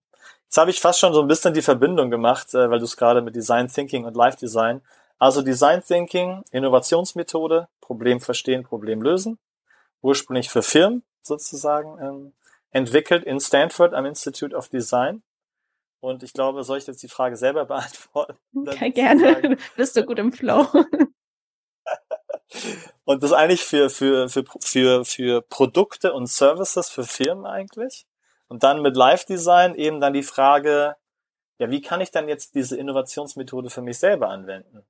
Jetzt 0.47 0.59
habe 0.59 0.71
ich 0.71 0.81
fast 0.81 1.01
schon 1.01 1.13
so 1.13 1.21
ein 1.21 1.29
bisschen 1.29 1.55
die 1.55 1.63
Verbindung 1.63 2.11
gemacht, 2.11 2.55
äh, 2.55 2.71
weil 2.71 2.79
du 2.79 2.85
es 2.85 2.97
gerade 2.97 3.21
mit 3.21 3.35
Design 3.35 3.69
Thinking 3.69 4.05
und 4.05 4.17
Life 4.17 4.39
Design. 4.39 4.81
Also 5.19 5.43
Design 5.43 5.83
Thinking, 5.85 6.45
Innovationsmethode, 6.51 7.69
Problem 7.81 8.21
verstehen, 8.21 8.65
Problem 8.65 9.03
lösen. 9.03 9.39
Ursprünglich 10.03 10.51
für 10.51 10.63
Firmen 10.63 11.03
sozusagen 11.23 11.99
ähm, 12.01 12.33
entwickelt 12.71 13.25
in 13.25 13.41
Stanford 13.41 13.95
am 13.95 14.07
Institute 14.07 14.55
of 14.55 14.69
Design. 14.69 15.23
Und 16.01 16.23
ich 16.23 16.33
glaube, 16.33 16.63
soll 16.63 16.79
ich 16.79 16.87
jetzt 16.87 17.03
die 17.03 17.09
Frage 17.09 17.37
selber 17.37 17.65
beantworten? 17.67 18.37
Okay, 18.55 18.91
gerne. 18.91 19.57
Bist 19.77 19.97
du 19.97 20.05
gut 20.05 20.19
im 20.19 20.33
Flow. 20.33 20.67
und 23.05 23.23
das 23.23 23.33
eigentlich 23.33 23.65
für, 23.65 23.91
für, 23.91 24.29
für, 24.29 24.45
für, 24.61 25.05
für 25.05 25.43
Produkte 25.43 26.13
und 26.13 26.29
Services 26.29 26.89
für 26.89 27.05
Firmen 27.05 27.47
eigentlich. 27.47 28.07
Und 28.49 28.63
dann 28.63 28.83
mit 28.83 28.97
Live 28.97 29.25
Design 29.25 29.75
eben 29.75 30.01
dann 30.01 30.13
die 30.13 30.23
Frage, 30.23 30.97
ja, 31.59 31.71
wie 31.71 31.81
kann 31.81 32.01
ich 32.01 32.11
dann 32.11 32.29
jetzt 32.29 32.55
diese 32.55 32.77
Innovationsmethode 32.77 33.71
für 33.71 33.83
mich 33.83 33.99
selber 33.99 34.29
anwenden? 34.29 34.85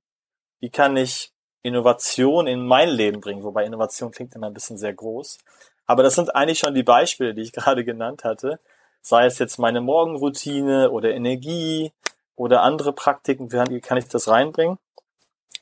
Wie 0.59 0.69
kann 0.69 0.97
ich 0.97 1.31
Innovation 1.63 2.47
in 2.47 2.65
mein 2.65 2.89
Leben 2.89 3.21
bringen? 3.21 3.43
Wobei 3.43 3.65
Innovation 3.65 4.11
klingt 4.11 4.35
immer 4.35 4.47
ein 4.47 4.53
bisschen 4.53 4.77
sehr 4.77 4.93
groß. 4.93 5.39
Aber 5.85 6.03
das 6.03 6.15
sind 6.15 6.35
eigentlich 6.35 6.59
schon 6.59 6.75
die 6.75 6.83
Beispiele, 6.83 7.33
die 7.33 7.41
ich 7.41 7.51
gerade 7.53 7.83
genannt 7.83 8.23
hatte 8.23 8.59
sei 9.07 9.25
es 9.25 9.39
jetzt 9.39 9.57
meine 9.57 9.79
Morgenroutine 9.79 10.91
oder 10.91 11.11
Energie 11.11 11.93
oder 12.35 12.61
andere 12.61 12.91
Praktiken, 12.91 13.51
wie 13.51 13.79
kann 13.79 13.97
ich 13.97 14.07
das 14.09 14.27
reinbringen? 14.27 14.77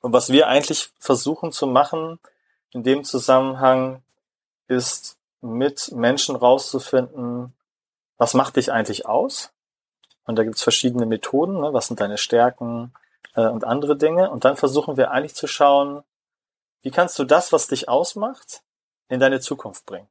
Und 0.01 0.13
was 0.13 0.31
wir 0.31 0.47
eigentlich 0.47 0.89
versuchen 0.99 1.51
zu 1.51 1.67
machen 1.67 2.19
in 2.71 2.83
dem 2.83 3.03
Zusammenhang 3.03 4.01
ist 4.67 5.17
mit 5.41 5.91
Menschen 5.91 6.35
rauszufinden, 6.35 7.53
was 8.17 8.33
macht 8.33 8.55
dich 8.55 8.71
eigentlich 8.71 9.05
aus? 9.05 9.51
Und 10.25 10.37
da 10.37 10.43
gibt's 10.43 10.63
verschiedene 10.63 11.05
Methoden, 11.05 11.59
ne? 11.59 11.73
was 11.73 11.87
sind 11.87 11.99
deine 11.99 12.17
Stärken 12.17 12.93
äh, 13.35 13.47
und 13.47 13.63
andere 13.63 13.95
Dinge. 13.95 14.29
Und 14.31 14.45
dann 14.45 14.55
versuchen 14.57 14.97
wir 14.97 15.11
eigentlich 15.11 15.35
zu 15.35 15.47
schauen, 15.47 16.03
wie 16.81 16.91
kannst 16.91 17.17
du 17.19 17.23
das, 17.23 17.51
was 17.51 17.67
dich 17.67 17.89
ausmacht, 17.89 18.61
in 19.07 19.19
deine 19.19 19.39
Zukunft 19.39 19.85
bringen. 19.85 20.07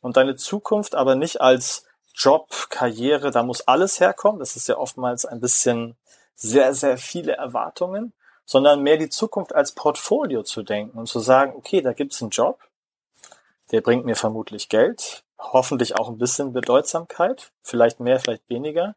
Und 0.00 0.16
deine 0.16 0.36
Zukunft 0.36 0.94
aber 0.94 1.14
nicht 1.14 1.40
als 1.40 1.84
Job, 2.14 2.48
Karriere, 2.70 3.30
da 3.30 3.42
muss 3.42 3.66
alles 3.66 4.00
herkommen. 4.00 4.40
Das 4.40 4.56
ist 4.56 4.68
ja 4.68 4.76
oftmals 4.76 5.24
ein 5.24 5.40
bisschen 5.40 5.96
sehr, 6.34 6.74
sehr 6.74 6.98
viele 6.98 7.32
Erwartungen, 7.32 8.12
sondern 8.44 8.82
mehr 8.82 8.96
die 8.96 9.08
Zukunft 9.10 9.54
als 9.54 9.72
Portfolio 9.72 10.42
zu 10.42 10.62
denken 10.62 10.98
und 10.98 11.06
zu 11.06 11.20
sagen, 11.20 11.54
okay, 11.56 11.82
da 11.82 11.92
gibt's 11.92 12.22
einen 12.22 12.30
Job, 12.30 12.60
der 13.70 13.80
bringt 13.80 14.04
mir 14.04 14.16
vermutlich 14.16 14.68
Geld, 14.68 15.24
hoffentlich 15.38 15.96
auch 15.96 16.08
ein 16.08 16.18
bisschen 16.18 16.52
Bedeutsamkeit, 16.52 17.52
vielleicht 17.62 18.00
mehr, 18.00 18.20
vielleicht 18.20 18.48
weniger, 18.48 18.94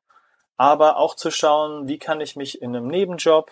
aber 0.57 0.97
auch 0.97 1.15
zu 1.15 1.31
schauen, 1.31 1.87
wie 1.87 1.99
kann 1.99 2.21
ich 2.21 2.35
mich 2.35 2.61
in 2.61 2.75
einem 2.75 2.87
Nebenjob, 2.87 3.51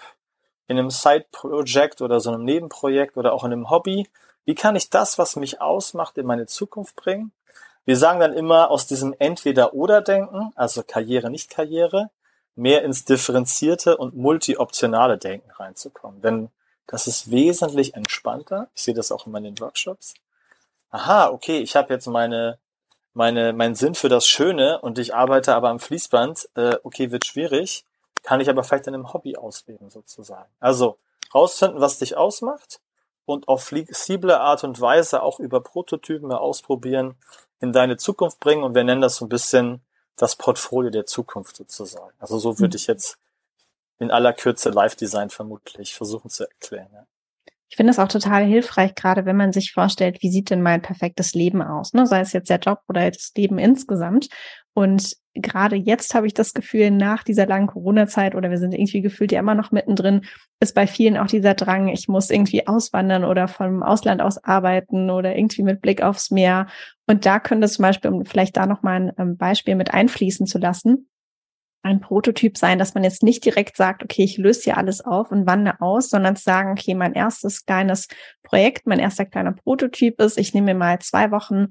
in 0.67 0.77
einem 0.77 0.89
Side-Project 0.89 2.01
oder 2.01 2.19
so 2.19 2.31
einem 2.31 2.43
Nebenprojekt 2.43 3.17
oder 3.17 3.33
auch 3.33 3.43
in 3.43 3.51
einem 3.51 3.69
Hobby, 3.69 4.09
wie 4.45 4.55
kann 4.55 4.75
ich 4.75 4.89
das, 4.89 5.17
was 5.17 5.35
mich 5.35 5.61
ausmacht, 5.61 6.17
in 6.17 6.25
meine 6.25 6.47
Zukunft 6.47 6.95
bringen? 6.95 7.31
Wir 7.85 7.97
sagen 7.97 8.19
dann 8.19 8.33
immer 8.33 8.69
aus 8.69 8.87
diesem 8.87 9.15
Entweder-Oder-Denken, 9.17 10.51
also 10.55 10.83
Karriere, 10.83 11.29
nicht 11.29 11.49
Karriere, 11.49 12.09
mehr 12.55 12.83
ins 12.83 13.05
differenzierte 13.05 13.97
und 13.97 14.15
multi-optionale 14.15 15.17
Denken 15.17 15.49
reinzukommen. 15.51 16.21
Denn 16.21 16.49
das 16.87 17.07
ist 17.07 17.31
wesentlich 17.31 17.95
entspannter. 17.95 18.69
Ich 18.75 18.83
sehe 18.83 18.93
das 18.93 19.11
auch 19.11 19.25
in 19.25 19.31
meinen 19.31 19.59
Workshops. 19.59 20.13
Aha, 20.91 21.29
okay, 21.29 21.59
ich 21.59 21.75
habe 21.75 21.93
jetzt 21.93 22.07
meine 22.07 22.57
meine, 23.13 23.53
mein 23.53 23.75
Sinn 23.75 23.95
für 23.95 24.09
das 24.09 24.27
Schöne 24.27 24.79
und 24.81 24.99
ich 24.99 25.13
arbeite 25.13 25.55
aber 25.55 25.69
am 25.69 25.79
Fließband, 25.79 26.49
äh, 26.55 26.77
okay, 26.83 27.11
wird 27.11 27.25
schwierig, 27.25 27.85
kann 28.23 28.41
ich 28.41 28.49
aber 28.49 28.63
vielleicht 28.63 28.87
in 28.87 28.93
einem 28.93 29.13
Hobby 29.13 29.35
ausleben 29.35 29.89
sozusagen. 29.89 30.49
Also 30.59 30.97
rausfinden, 31.33 31.81
was 31.81 31.99
dich 31.99 32.17
ausmacht 32.17 32.79
und 33.25 33.47
auf 33.47 33.63
flexible 33.63 34.31
Art 34.31 34.63
und 34.63 34.79
Weise 34.79 35.21
auch 35.21 35.39
über 35.39 35.61
Prototypen 35.61 36.27
mal 36.27 36.37
ausprobieren, 36.37 37.15
in 37.59 37.73
deine 37.73 37.97
Zukunft 37.97 38.39
bringen 38.39 38.63
und 38.63 38.73
wir 38.73 38.83
nennen 38.83 39.01
das 39.01 39.17
so 39.17 39.25
ein 39.25 39.29
bisschen 39.29 39.81
das 40.15 40.35
Portfolio 40.35 40.89
der 40.89 41.05
Zukunft 41.05 41.55
sozusagen. 41.55 42.13
Also 42.19 42.39
so 42.39 42.59
würde 42.59 42.75
mhm. 42.75 42.77
ich 42.77 42.87
jetzt 42.87 43.17
in 43.99 44.11
aller 44.11 44.33
Kürze 44.33 44.69
Live-Design 44.69 45.29
vermutlich 45.29 45.95
versuchen 45.95 46.29
zu 46.29 46.45
erklären. 46.45 46.89
Ja. 46.93 47.05
Ich 47.69 47.75
finde 47.77 47.91
es 47.91 47.99
auch 47.99 48.07
total 48.07 48.45
hilfreich, 48.45 48.95
gerade 48.95 49.25
wenn 49.25 49.37
man 49.37 49.53
sich 49.53 49.71
vorstellt, 49.71 50.21
wie 50.21 50.31
sieht 50.31 50.49
denn 50.49 50.61
mein 50.61 50.81
perfektes 50.81 51.33
Leben 51.33 51.61
aus, 51.61 51.93
ne? 51.93 52.07
sei 52.07 52.21
es 52.21 52.33
jetzt 52.33 52.49
der 52.49 52.57
Job 52.57 52.79
oder 52.87 53.09
das 53.09 53.31
Leben 53.35 53.59
insgesamt. 53.59 54.27
Und 54.73 55.15
gerade 55.35 55.75
jetzt 55.75 56.15
habe 56.15 56.25
ich 56.25 56.33
das 56.33 56.53
Gefühl, 56.53 56.89
nach 56.89 57.23
dieser 57.23 57.45
langen 57.45 57.67
Corona-Zeit 57.67 58.33
oder 58.33 58.49
wir 58.49 58.57
sind 58.57 58.73
irgendwie 58.73 59.01
gefühlt 59.01 59.31
ja 59.31 59.39
immer 59.39 59.55
noch 59.55 59.71
mittendrin, 59.71 60.21
ist 60.59 60.73
bei 60.73 60.87
vielen 60.87 61.17
auch 61.17 61.27
dieser 61.27 61.53
Drang, 61.53 61.89
ich 61.89 62.07
muss 62.07 62.29
irgendwie 62.29 62.67
auswandern 62.67 63.23
oder 63.23 63.47
vom 63.47 63.83
Ausland 63.83 64.21
aus 64.21 64.43
arbeiten 64.43 65.09
oder 65.09 65.35
irgendwie 65.35 65.63
mit 65.63 65.81
Blick 65.81 66.01
aufs 66.01 66.31
Meer. 66.31 66.67
Und 67.07 67.25
da 67.25 67.39
könnte 67.39 67.67
zum 67.67 67.83
Beispiel, 67.83 68.11
um 68.11 68.25
vielleicht 68.25 68.57
da 68.57 68.65
nochmal 68.65 68.95
ein 68.95 69.11
ähm, 69.17 69.37
Beispiel 69.37 69.75
mit 69.75 69.93
einfließen 69.93 70.47
zu 70.47 70.57
lassen, 70.57 71.09
ein 71.81 72.01
Prototyp 72.01 72.57
sein, 72.57 72.77
dass 72.77 72.93
man 72.93 73.03
jetzt 73.03 73.23
nicht 73.23 73.45
direkt 73.45 73.77
sagt, 73.77 74.03
okay, 74.03 74.23
ich 74.23 74.37
löse 74.37 74.63
hier 74.63 74.77
alles 74.77 75.01
auf 75.01 75.31
und 75.31 75.47
wandere 75.47 75.81
aus, 75.81 76.09
sondern 76.09 76.35
zu 76.35 76.43
sagen, 76.43 76.71
okay, 76.71 76.93
mein 76.93 77.13
erstes 77.13 77.65
kleines 77.65 78.07
Projekt, 78.43 78.85
mein 78.85 78.99
erster 78.99 79.25
kleiner 79.25 79.53
Prototyp 79.53 80.19
ist, 80.19 80.37
ich 80.37 80.53
nehme 80.53 80.73
mir 80.73 80.79
mal 80.79 80.99
zwei 80.99 81.31
Wochen, 81.31 81.67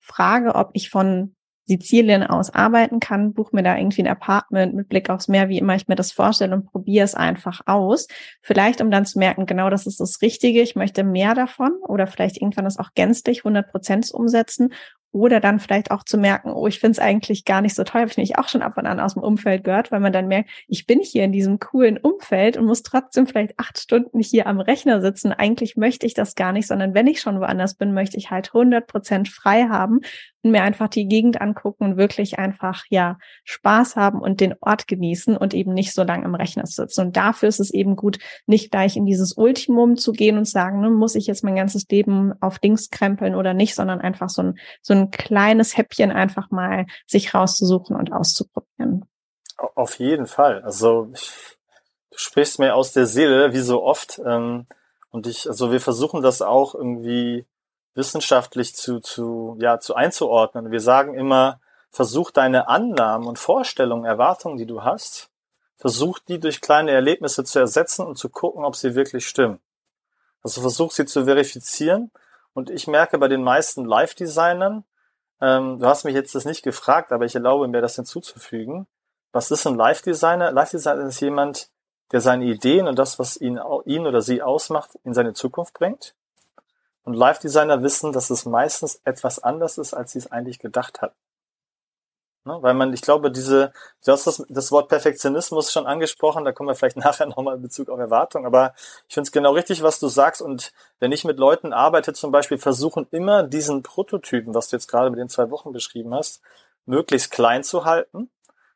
frage, 0.00 0.54
ob 0.54 0.70
ich 0.74 0.90
von 0.90 1.34
Sizilien 1.68 2.24
aus 2.24 2.50
arbeiten 2.50 2.98
kann, 2.98 3.34
buche 3.34 3.54
mir 3.54 3.62
da 3.62 3.76
irgendwie 3.76 4.02
ein 4.02 4.08
Apartment 4.08 4.74
mit 4.74 4.88
Blick 4.88 5.10
aufs 5.10 5.28
Meer, 5.28 5.50
wie 5.50 5.58
immer 5.58 5.74
ich 5.76 5.86
mir 5.86 5.96
das 5.96 6.12
vorstelle 6.12 6.54
und 6.54 6.64
probiere 6.64 7.04
es 7.04 7.14
einfach 7.14 7.60
aus. 7.66 8.08
Vielleicht, 8.40 8.80
um 8.80 8.90
dann 8.90 9.04
zu 9.04 9.18
merken, 9.18 9.44
genau 9.44 9.68
das 9.68 9.86
ist 9.86 10.00
das 10.00 10.22
Richtige, 10.22 10.62
ich 10.62 10.76
möchte 10.76 11.04
mehr 11.04 11.34
davon 11.34 11.72
oder 11.86 12.06
vielleicht 12.06 12.38
irgendwann 12.38 12.64
das 12.64 12.78
auch 12.78 12.90
gänzlich 12.94 13.40
100 13.40 13.70
Prozent 13.70 14.10
umsetzen 14.10 14.72
oder 15.12 15.40
dann 15.40 15.58
vielleicht 15.58 15.90
auch 15.90 16.04
zu 16.04 16.18
merken, 16.18 16.52
oh, 16.52 16.66
ich 16.66 16.80
finde 16.80 16.92
es 16.92 16.98
eigentlich 16.98 17.44
gar 17.44 17.60
nicht 17.60 17.74
so 17.74 17.84
toll, 17.84 18.02
habe 18.02 18.10
ich 18.10 18.16
nämlich 18.16 18.38
auch 18.38 18.48
schon 18.48 18.62
ab 18.62 18.76
und 18.76 18.86
an 18.86 19.00
aus 19.00 19.14
dem 19.14 19.22
Umfeld 19.22 19.64
gehört, 19.64 19.90
weil 19.90 20.00
man 20.00 20.12
dann 20.12 20.28
merkt, 20.28 20.50
ich 20.68 20.86
bin 20.86 21.00
hier 21.00 21.24
in 21.24 21.32
diesem 21.32 21.58
coolen 21.58 21.98
Umfeld 21.98 22.56
und 22.56 22.66
muss 22.66 22.82
trotzdem 22.82 23.26
vielleicht 23.26 23.58
acht 23.58 23.78
Stunden 23.78 24.20
hier 24.20 24.46
am 24.46 24.60
Rechner 24.60 25.00
sitzen. 25.00 25.32
Eigentlich 25.32 25.76
möchte 25.76 26.06
ich 26.06 26.14
das 26.14 26.34
gar 26.34 26.52
nicht, 26.52 26.66
sondern 26.66 26.94
wenn 26.94 27.06
ich 27.06 27.20
schon 27.20 27.40
woanders 27.40 27.74
bin, 27.74 27.94
möchte 27.94 28.16
ich 28.16 28.30
halt 28.30 28.48
100 28.48 28.86
Prozent 28.86 29.28
frei 29.28 29.64
haben 29.68 30.00
und 30.42 30.52
mir 30.52 30.62
einfach 30.62 30.88
die 30.88 31.08
Gegend 31.08 31.40
angucken 31.40 31.84
und 31.84 31.96
wirklich 31.96 32.38
einfach, 32.38 32.84
ja, 32.90 33.18
Spaß 33.44 33.96
haben 33.96 34.20
und 34.20 34.40
den 34.40 34.54
Ort 34.60 34.86
genießen 34.86 35.36
und 35.36 35.54
eben 35.54 35.72
nicht 35.74 35.94
so 35.94 36.02
lange 36.02 36.24
im 36.24 36.34
Rechner 36.34 36.66
sitzen. 36.66 37.06
Und 37.06 37.16
dafür 37.16 37.48
ist 37.48 37.60
es 37.60 37.72
eben 37.72 37.96
gut, 37.96 38.18
nicht 38.46 38.70
gleich 38.70 38.96
in 38.96 39.06
dieses 39.06 39.32
Ultimum 39.32 39.96
zu 39.96 40.12
gehen 40.12 40.38
und 40.38 40.46
sagen, 40.46 40.80
ne, 40.80 40.90
muss 40.90 41.14
ich 41.14 41.26
jetzt 41.26 41.44
mein 41.44 41.56
ganzes 41.56 41.86
Leben 41.90 42.32
auf 42.40 42.58
Dings 42.58 42.90
krempeln 42.90 43.34
oder 43.34 43.54
nicht, 43.54 43.74
sondern 43.74 44.00
einfach 44.00 44.28
so 44.28 44.42
ein, 44.42 44.58
so 44.80 44.94
ein 44.94 44.97
kleines 45.10 45.76
Häppchen 45.76 46.10
einfach 46.10 46.50
mal 46.50 46.86
sich 47.06 47.34
rauszusuchen 47.34 47.96
und 47.96 48.12
auszuprobieren. 48.12 49.04
Auf 49.56 49.98
jeden 49.98 50.26
Fall. 50.26 50.62
Also 50.62 51.10
ich, 51.14 51.30
du 52.10 52.18
sprichst 52.18 52.58
mir 52.58 52.74
aus 52.74 52.92
der 52.92 53.06
Seele, 53.06 53.52
wie 53.52 53.60
so 53.60 53.82
oft. 53.82 54.20
Ähm, 54.24 54.66
und 55.10 55.26
ich, 55.26 55.48
also 55.48 55.72
wir 55.72 55.80
versuchen 55.80 56.22
das 56.22 56.42
auch 56.42 56.74
irgendwie 56.74 57.46
wissenschaftlich 57.94 58.74
zu, 58.76 59.00
zu, 59.00 59.56
ja, 59.60 59.80
zu 59.80 59.94
einzuordnen. 59.94 60.70
Wir 60.70 60.80
sagen 60.80 61.14
immer, 61.14 61.60
versuch 61.90 62.30
deine 62.30 62.68
Annahmen 62.68 63.26
und 63.26 63.38
Vorstellungen, 63.38 64.04
Erwartungen, 64.04 64.56
die 64.56 64.66
du 64.66 64.84
hast, 64.84 65.30
versuch 65.76 66.18
die 66.18 66.38
durch 66.38 66.60
kleine 66.60 66.92
Erlebnisse 66.92 67.44
zu 67.44 67.58
ersetzen 67.58 68.06
und 68.06 68.16
zu 68.16 68.28
gucken, 68.28 68.64
ob 68.64 68.76
sie 68.76 68.94
wirklich 68.94 69.26
stimmen. 69.26 69.60
Also 70.42 70.60
versuch 70.60 70.92
sie 70.92 71.06
zu 71.06 71.24
verifizieren. 71.24 72.10
Und 72.52 72.70
ich 72.70 72.86
merke 72.86 73.18
bei 73.18 73.28
den 73.28 73.42
meisten 73.42 73.84
Live-Designern, 73.84 74.84
ähm, 75.40 75.78
du 75.78 75.86
hast 75.86 76.04
mich 76.04 76.14
jetzt 76.14 76.34
das 76.34 76.44
nicht 76.44 76.62
gefragt, 76.62 77.12
aber 77.12 77.24
ich 77.24 77.34
erlaube 77.34 77.68
mir 77.68 77.80
das 77.80 77.96
hinzuzufügen. 77.96 78.86
Was 79.32 79.50
ist 79.50 79.66
ein 79.66 79.76
Live-Designer? 79.76 80.52
Live-Designer 80.52 81.06
ist 81.06 81.20
jemand, 81.20 81.70
der 82.12 82.20
seine 82.20 82.46
Ideen 82.46 82.88
und 82.88 82.98
das, 82.98 83.18
was 83.18 83.36
ihn, 83.36 83.60
ihn 83.84 84.06
oder 84.06 84.22
sie 84.22 84.42
ausmacht, 84.42 84.98
in 85.04 85.14
seine 85.14 85.34
Zukunft 85.34 85.74
bringt. 85.74 86.14
Und 87.04 87.14
Live-Designer 87.14 87.82
wissen, 87.82 88.12
dass 88.12 88.30
es 88.30 88.46
meistens 88.46 89.00
etwas 89.04 89.38
anders 89.38 89.78
ist, 89.78 89.94
als 89.94 90.12
sie 90.12 90.18
es 90.18 90.32
eigentlich 90.32 90.58
gedacht 90.58 91.00
hat. 91.00 91.14
Ne? 92.48 92.58
Weil 92.62 92.74
man, 92.74 92.92
ich 92.94 93.02
glaube, 93.02 93.30
diese, 93.30 93.72
du 94.04 94.12
hast 94.12 94.26
das, 94.26 94.42
das 94.48 94.72
Wort 94.72 94.88
Perfektionismus 94.88 95.70
schon 95.70 95.86
angesprochen, 95.86 96.44
da 96.44 96.52
kommen 96.52 96.68
wir 96.68 96.74
vielleicht 96.74 96.96
nachher 97.04 97.26
nochmal 97.26 97.56
in 97.56 97.62
Bezug 97.62 97.90
auf 97.90 97.98
Erwartung, 97.98 98.46
aber 98.46 98.72
ich 99.06 99.14
finde 99.14 99.28
es 99.28 99.32
genau 99.32 99.52
richtig, 99.52 99.82
was 99.82 100.00
du 100.00 100.08
sagst. 100.08 100.40
Und 100.40 100.72
wenn 100.98 101.12
ich 101.12 101.24
mit 101.24 101.38
Leuten 101.38 101.72
arbeite, 101.72 102.14
zum 102.14 102.32
Beispiel, 102.32 102.58
versuchen 102.58 103.06
immer 103.10 103.42
diesen 103.42 103.82
Prototypen, 103.82 104.54
was 104.54 104.68
du 104.68 104.76
jetzt 104.76 104.88
gerade 104.88 105.10
mit 105.10 105.18
den 105.18 105.28
zwei 105.28 105.50
Wochen 105.50 105.72
beschrieben 105.72 106.14
hast, 106.14 106.40
möglichst 106.86 107.30
klein 107.30 107.62
zu 107.62 107.84
halten. 107.84 108.30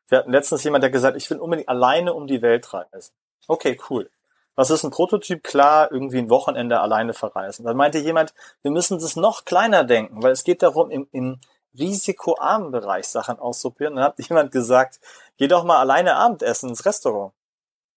Wir 0.07 0.19
hatten 0.19 0.31
letztens 0.31 0.63
jemand, 0.63 0.83
der 0.83 0.91
gesagt, 0.91 1.17
ich 1.17 1.29
will 1.31 1.39
unbedingt 1.39 1.69
alleine 1.69 2.13
um 2.13 2.27
die 2.27 2.43
Welt 2.43 2.71
reisen. 2.71 3.11
Okay, 3.47 3.79
cool 3.89 4.07
was 4.55 4.69
ist 4.69 4.83
ein 4.83 4.91
Prototyp? 4.91 5.43
Klar, 5.43 5.91
irgendwie 5.91 6.19
ein 6.19 6.29
Wochenende 6.29 6.79
alleine 6.79 7.13
verreisen. 7.13 7.65
Dann 7.65 7.77
meinte 7.77 7.99
jemand, 7.99 8.33
wir 8.61 8.71
müssen 8.71 8.99
das 8.99 9.15
noch 9.15 9.45
kleiner 9.45 9.83
denken, 9.83 10.21
weil 10.21 10.31
es 10.31 10.43
geht 10.43 10.61
darum, 10.61 10.91
im, 10.91 11.07
im 11.11 11.39
risikoarmen 11.77 12.71
Bereich 12.71 13.07
Sachen 13.07 13.39
auszuprobieren. 13.39 13.95
Dann 13.95 14.05
hat 14.05 14.19
jemand 14.19 14.51
gesagt, 14.51 14.99
geh 15.37 15.47
doch 15.47 15.63
mal 15.63 15.79
alleine 15.79 16.15
Abendessen 16.15 16.69
ins 16.69 16.85
Restaurant. 16.85 17.33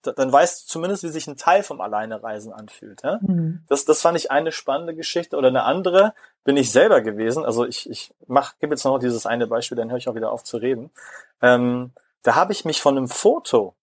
Dann 0.03 0.31
weißt 0.31 0.63
du 0.63 0.67
zumindest, 0.69 1.03
wie 1.03 1.09
sich 1.09 1.27
ein 1.27 1.37
Teil 1.37 1.65
vom 1.65 1.81
Alleinereisen 1.81 2.53
anfühlt. 2.53 3.03
Ja? 3.03 3.19
Mhm. 3.23 3.65
Das, 3.69 3.85
das 3.85 4.03
fand 4.03 4.17
ich 4.17 4.31
eine 4.31 4.53
spannende 4.53 4.95
Geschichte. 4.95 5.37
Oder 5.37 5.49
eine 5.49 5.65
andere 5.65 6.15
bin 6.45 6.57
ich 6.57 6.71
selber 6.71 7.01
gewesen. 7.01 7.45
Also 7.45 7.65
ich, 7.67 7.91
ich 7.91 8.15
mach, 8.27 8.57
gebe 8.59 8.75
jetzt 8.75 8.85
noch 8.85 8.99
dieses 8.99 9.27
eine 9.27 9.49
Beispiel, 9.49 9.77
dann 9.77 9.91
höre 9.91 9.99
ich 9.99 10.09
auch 10.09 10.15
wieder 10.15 10.31
auf 10.31 10.45
zu 10.45 10.59
reden. 10.59 10.91
Ähm, 11.43 11.91
da 12.23 12.37
habe 12.37 12.53
ich 12.53 12.65
mich 12.65 12.81
von 12.81 12.97
einem 12.97 13.09
Foto 13.09 13.75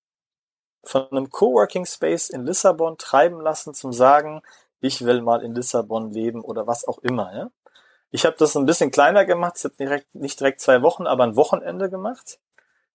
von 0.84 1.10
einem 1.12 1.30
Coworking 1.30 1.86
Space 1.86 2.30
in 2.30 2.46
Lissabon 2.46 2.98
treiben 2.98 3.40
lassen 3.40 3.74
zum 3.74 3.94
sagen, 3.94 4.42
ich 4.82 5.06
will 5.06 5.22
mal 5.22 5.42
in 5.42 5.56
Lissabon 5.56 6.12
leben 6.12 6.42
oder 6.42 6.68
was 6.68 6.86
auch 6.86 7.00
immer. 7.00 7.34
Ja? 7.34 7.50
Ich 8.16 8.28
habe 8.28 8.36
das 8.38 8.56
ein 8.56 8.68
bisschen 8.68 8.92
kleiner 8.92 9.26
gemacht, 9.26 9.56
ich 9.58 9.64
habe 9.64 9.76
direkt, 9.76 10.14
nicht 10.14 10.40
direkt 10.40 10.62
zwei 10.62 10.84
Wochen, 10.84 11.08
aber 11.08 11.24
ein 11.24 11.36
Wochenende 11.36 11.90
gemacht. 11.90 12.38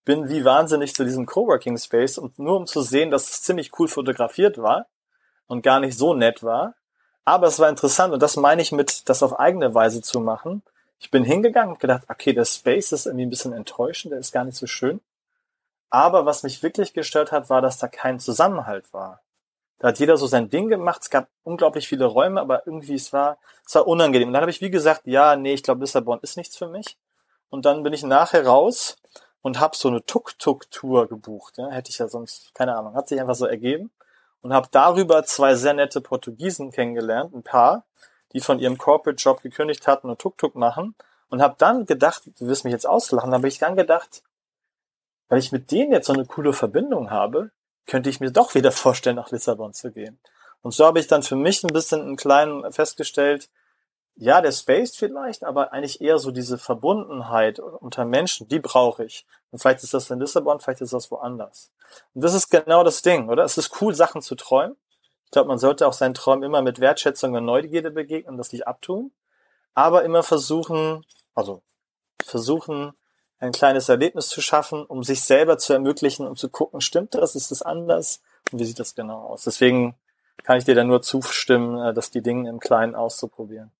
Bin 0.04 0.28
wie 0.28 0.44
wahnsinnig 0.44 0.94
zu 0.94 1.04
diesem 1.04 1.26
Coworking 1.26 1.76
Space 1.76 2.18
und 2.18 2.38
nur 2.38 2.56
um 2.56 2.68
zu 2.68 2.82
sehen, 2.82 3.10
dass 3.10 3.28
es 3.28 3.42
ziemlich 3.42 3.76
cool 3.80 3.88
fotografiert 3.88 4.58
war 4.58 4.86
und 5.48 5.62
gar 5.62 5.80
nicht 5.80 5.98
so 5.98 6.14
nett 6.14 6.44
war. 6.44 6.76
Aber 7.24 7.48
es 7.48 7.58
war 7.58 7.68
interessant 7.68 8.14
und 8.14 8.22
das 8.22 8.36
meine 8.36 8.62
ich 8.62 8.70
mit, 8.70 9.08
das 9.08 9.24
auf 9.24 9.40
eigene 9.40 9.74
Weise 9.74 10.02
zu 10.02 10.20
machen. 10.20 10.62
Ich 11.00 11.10
bin 11.10 11.24
hingegangen 11.24 11.72
und 11.72 11.80
gedacht, 11.80 12.04
okay, 12.08 12.32
der 12.32 12.44
Space 12.44 12.92
ist 12.92 13.06
irgendwie 13.06 13.26
ein 13.26 13.30
bisschen 13.30 13.52
enttäuschend, 13.52 14.12
der 14.12 14.20
ist 14.20 14.30
gar 14.30 14.44
nicht 14.44 14.56
so 14.56 14.68
schön. 14.68 15.00
Aber 15.90 16.26
was 16.26 16.44
mich 16.44 16.62
wirklich 16.62 16.92
gestört 16.92 17.32
hat, 17.32 17.50
war, 17.50 17.60
dass 17.60 17.78
da 17.78 17.88
kein 17.88 18.20
Zusammenhalt 18.20 18.92
war. 18.92 19.20
Da 19.78 19.88
hat 19.88 19.98
jeder 19.98 20.16
so 20.16 20.26
sein 20.26 20.50
Ding 20.50 20.68
gemacht. 20.68 21.02
Es 21.02 21.10
gab 21.10 21.28
unglaublich 21.44 21.86
viele 21.86 22.04
Räume, 22.06 22.40
aber 22.40 22.66
irgendwie 22.66 22.94
es 22.94 23.12
war, 23.12 23.38
es 23.64 23.74
war 23.74 23.86
unangenehm. 23.86 24.28
Und 24.28 24.34
dann 24.34 24.42
habe 24.42 24.50
ich 24.50 24.60
wie 24.60 24.70
gesagt, 24.70 25.02
ja, 25.04 25.36
nee, 25.36 25.54
ich 25.54 25.62
glaube, 25.62 25.80
Lissabon 25.80 26.18
ist 26.22 26.36
nichts 26.36 26.56
für 26.56 26.68
mich. 26.68 26.98
Und 27.48 27.64
dann 27.64 27.82
bin 27.82 27.92
ich 27.92 28.02
nachher 28.02 28.46
raus 28.46 28.96
und 29.40 29.60
habe 29.60 29.76
so 29.76 29.88
eine 29.88 30.04
Tuk-Tuk-Tour 30.04 31.08
gebucht. 31.08 31.58
Ja, 31.58 31.68
hätte 31.70 31.90
ich 31.90 31.98
ja 31.98 32.08
sonst, 32.08 32.54
keine 32.54 32.76
Ahnung, 32.76 32.94
hat 32.94 33.08
sich 33.08 33.20
einfach 33.20 33.36
so 33.36 33.46
ergeben. 33.46 33.90
Und 34.40 34.52
habe 34.52 34.68
darüber 34.70 35.24
zwei 35.24 35.54
sehr 35.54 35.74
nette 35.74 36.00
Portugiesen 36.00 36.70
kennengelernt, 36.70 37.34
ein 37.34 37.42
Paar, 37.42 37.84
die 38.32 38.40
von 38.40 38.58
ihrem 38.58 38.78
Corporate-Job 38.78 39.42
gekündigt 39.42 39.86
hatten 39.86 40.10
und 40.10 40.20
Tuk-Tuk 40.20 40.54
machen. 40.54 40.94
Und 41.28 41.42
habe 41.42 41.56
dann 41.58 41.86
gedacht, 41.86 42.22
du 42.38 42.46
wirst 42.46 42.64
mich 42.64 42.72
jetzt 42.72 42.86
auslachen, 42.86 43.34
aber 43.34 43.46
ich 43.46 43.58
dann 43.58 43.76
gedacht, 43.76 44.22
weil 45.28 45.38
ich 45.38 45.52
mit 45.52 45.70
denen 45.70 45.92
jetzt 45.92 46.06
so 46.06 46.12
eine 46.12 46.24
coole 46.24 46.52
Verbindung 46.52 47.10
habe, 47.10 47.50
könnte 47.88 48.10
ich 48.10 48.20
mir 48.20 48.30
doch 48.30 48.54
wieder 48.54 48.70
vorstellen, 48.70 49.16
nach 49.16 49.32
Lissabon 49.32 49.72
zu 49.72 49.90
gehen. 49.90 50.20
Und 50.62 50.72
so 50.72 50.84
habe 50.84 51.00
ich 51.00 51.08
dann 51.08 51.22
für 51.22 51.36
mich 51.36 51.64
ein 51.64 51.72
bisschen 51.72 52.02
einen 52.02 52.16
kleinen 52.16 52.70
festgestellt, 52.72 53.48
ja, 54.20 54.40
der 54.40 54.52
Space 54.52 54.96
vielleicht, 54.96 55.44
aber 55.44 55.72
eigentlich 55.72 56.00
eher 56.00 56.18
so 56.18 56.32
diese 56.32 56.58
Verbundenheit 56.58 57.60
unter 57.60 58.04
Menschen, 58.04 58.48
die 58.48 58.58
brauche 58.58 59.04
ich. 59.04 59.26
Und 59.50 59.60
vielleicht 59.60 59.84
ist 59.84 59.94
das 59.94 60.10
in 60.10 60.18
Lissabon, 60.18 60.60
vielleicht 60.60 60.80
ist 60.80 60.92
das 60.92 61.10
woanders. 61.10 61.70
Und 62.14 62.24
das 62.24 62.34
ist 62.34 62.50
genau 62.50 62.82
das 62.82 63.02
Ding, 63.02 63.28
oder? 63.28 63.44
Es 63.44 63.56
ist 63.56 63.80
cool, 63.80 63.94
Sachen 63.94 64.20
zu 64.20 64.34
träumen. 64.34 64.76
Ich 65.26 65.30
glaube, 65.30 65.48
man 65.48 65.58
sollte 65.58 65.86
auch 65.86 65.92
seinen 65.92 66.14
Träumen 66.14 66.42
immer 66.42 66.62
mit 66.62 66.80
Wertschätzung 66.80 67.34
und 67.34 67.44
Neugierde 67.44 67.92
begegnen 67.92 68.36
das 68.36 68.52
nicht 68.52 68.66
abtun. 68.66 69.12
Aber 69.74 70.02
immer 70.02 70.24
versuchen, 70.24 71.06
also 71.34 71.62
versuchen, 72.24 72.94
ein 73.38 73.52
kleines 73.52 73.88
Erlebnis 73.88 74.28
zu 74.28 74.40
schaffen, 74.40 74.84
um 74.84 75.02
sich 75.02 75.22
selber 75.22 75.58
zu 75.58 75.72
ermöglichen 75.72 76.26
und 76.26 76.38
zu 76.38 76.48
gucken, 76.48 76.80
stimmt 76.80 77.14
das, 77.14 77.34
ist 77.34 77.50
das 77.50 77.62
anders 77.62 78.22
und 78.52 78.58
wie 78.58 78.64
sieht 78.64 78.78
das 78.78 78.94
genau 78.94 79.18
aus. 79.20 79.44
Deswegen 79.44 79.94
kann 80.44 80.58
ich 80.58 80.64
dir 80.64 80.74
da 80.74 80.84
nur 80.84 81.02
zustimmen, 81.02 81.78
äh, 81.78 81.94
dass 81.94 82.10
die 82.10 82.22
Dinge 82.22 82.48
im 82.48 82.60
Kleinen 82.60 82.94
auszuprobieren. 82.94 83.70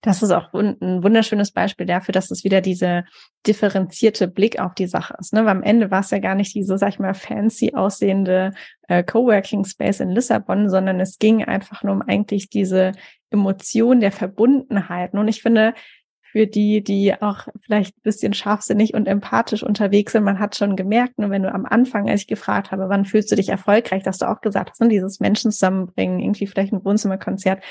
Das 0.00 0.22
ist 0.22 0.32
auch 0.32 0.52
ein 0.52 1.04
wunderschönes 1.04 1.52
Beispiel 1.52 1.86
dafür, 1.86 2.12
dass 2.12 2.32
es 2.32 2.42
wieder 2.42 2.60
diese 2.60 3.04
differenzierte 3.46 4.26
Blick 4.26 4.58
auf 4.58 4.74
die 4.74 4.88
Sache 4.88 5.14
ist. 5.20 5.32
Ne? 5.32 5.44
Weil 5.44 5.50
am 5.50 5.62
Ende 5.62 5.92
war 5.92 6.00
es 6.00 6.10
ja 6.10 6.18
gar 6.18 6.34
nicht 6.34 6.54
diese, 6.56 6.76
sag 6.76 6.88
ich 6.88 6.98
mal, 6.98 7.14
fancy 7.14 7.72
aussehende 7.74 8.52
äh, 8.88 9.04
Coworking 9.04 9.64
Space 9.64 10.00
in 10.00 10.10
Lissabon, 10.10 10.68
sondern 10.68 10.98
es 10.98 11.18
ging 11.18 11.44
einfach 11.44 11.84
nur 11.84 11.94
um 11.94 12.02
eigentlich 12.02 12.50
diese 12.50 12.92
Emotion 13.30 14.00
der 14.00 14.10
Verbundenheit. 14.10 15.14
Und 15.14 15.28
ich 15.28 15.42
finde, 15.42 15.72
für 16.32 16.46
die, 16.46 16.82
die 16.82 17.14
auch 17.20 17.48
vielleicht 17.64 17.96
ein 17.96 18.02
bisschen 18.02 18.34
scharfsinnig 18.34 18.94
und 18.94 19.06
empathisch 19.06 19.62
unterwegs 19.62 20.12
sind. 20.12 20.24
Man 20.24 20.38
hat 20.38 20.56
schon 20.56 20.76
gemerkt, 20.76 21.18
nur 21.18 21.30
wenn 21.30 21.42
du 21.42 21.52
am 21.52 21.66
Anfang, 21.66 22.08
als 22.08 22.22
ich 22.22 22.26
gefragt 22.26 22.70
habe, 22.70 22.88
wann 22.88 23.04
fühlst 23.04 23.30
du 23.30 23.36
dich 23.36 23.48
erfolgreich, 23.48 24.02
dass 24.02 24.18
du 24.18 24.28
auch 24.28 24.40
gesagt 24.40 24.70
hast, 24.70 24.80
ne, 24.80 24.88
dieses 24.88 25.20
Menschen 25.20 25.50
zusammenbringen, 25.50 26.20
irgendwie 26.20 26.46
vielleicht 26.46 26.72
ein 26.72 26.84
Wohnzimmerkonzert, 26.84 27.62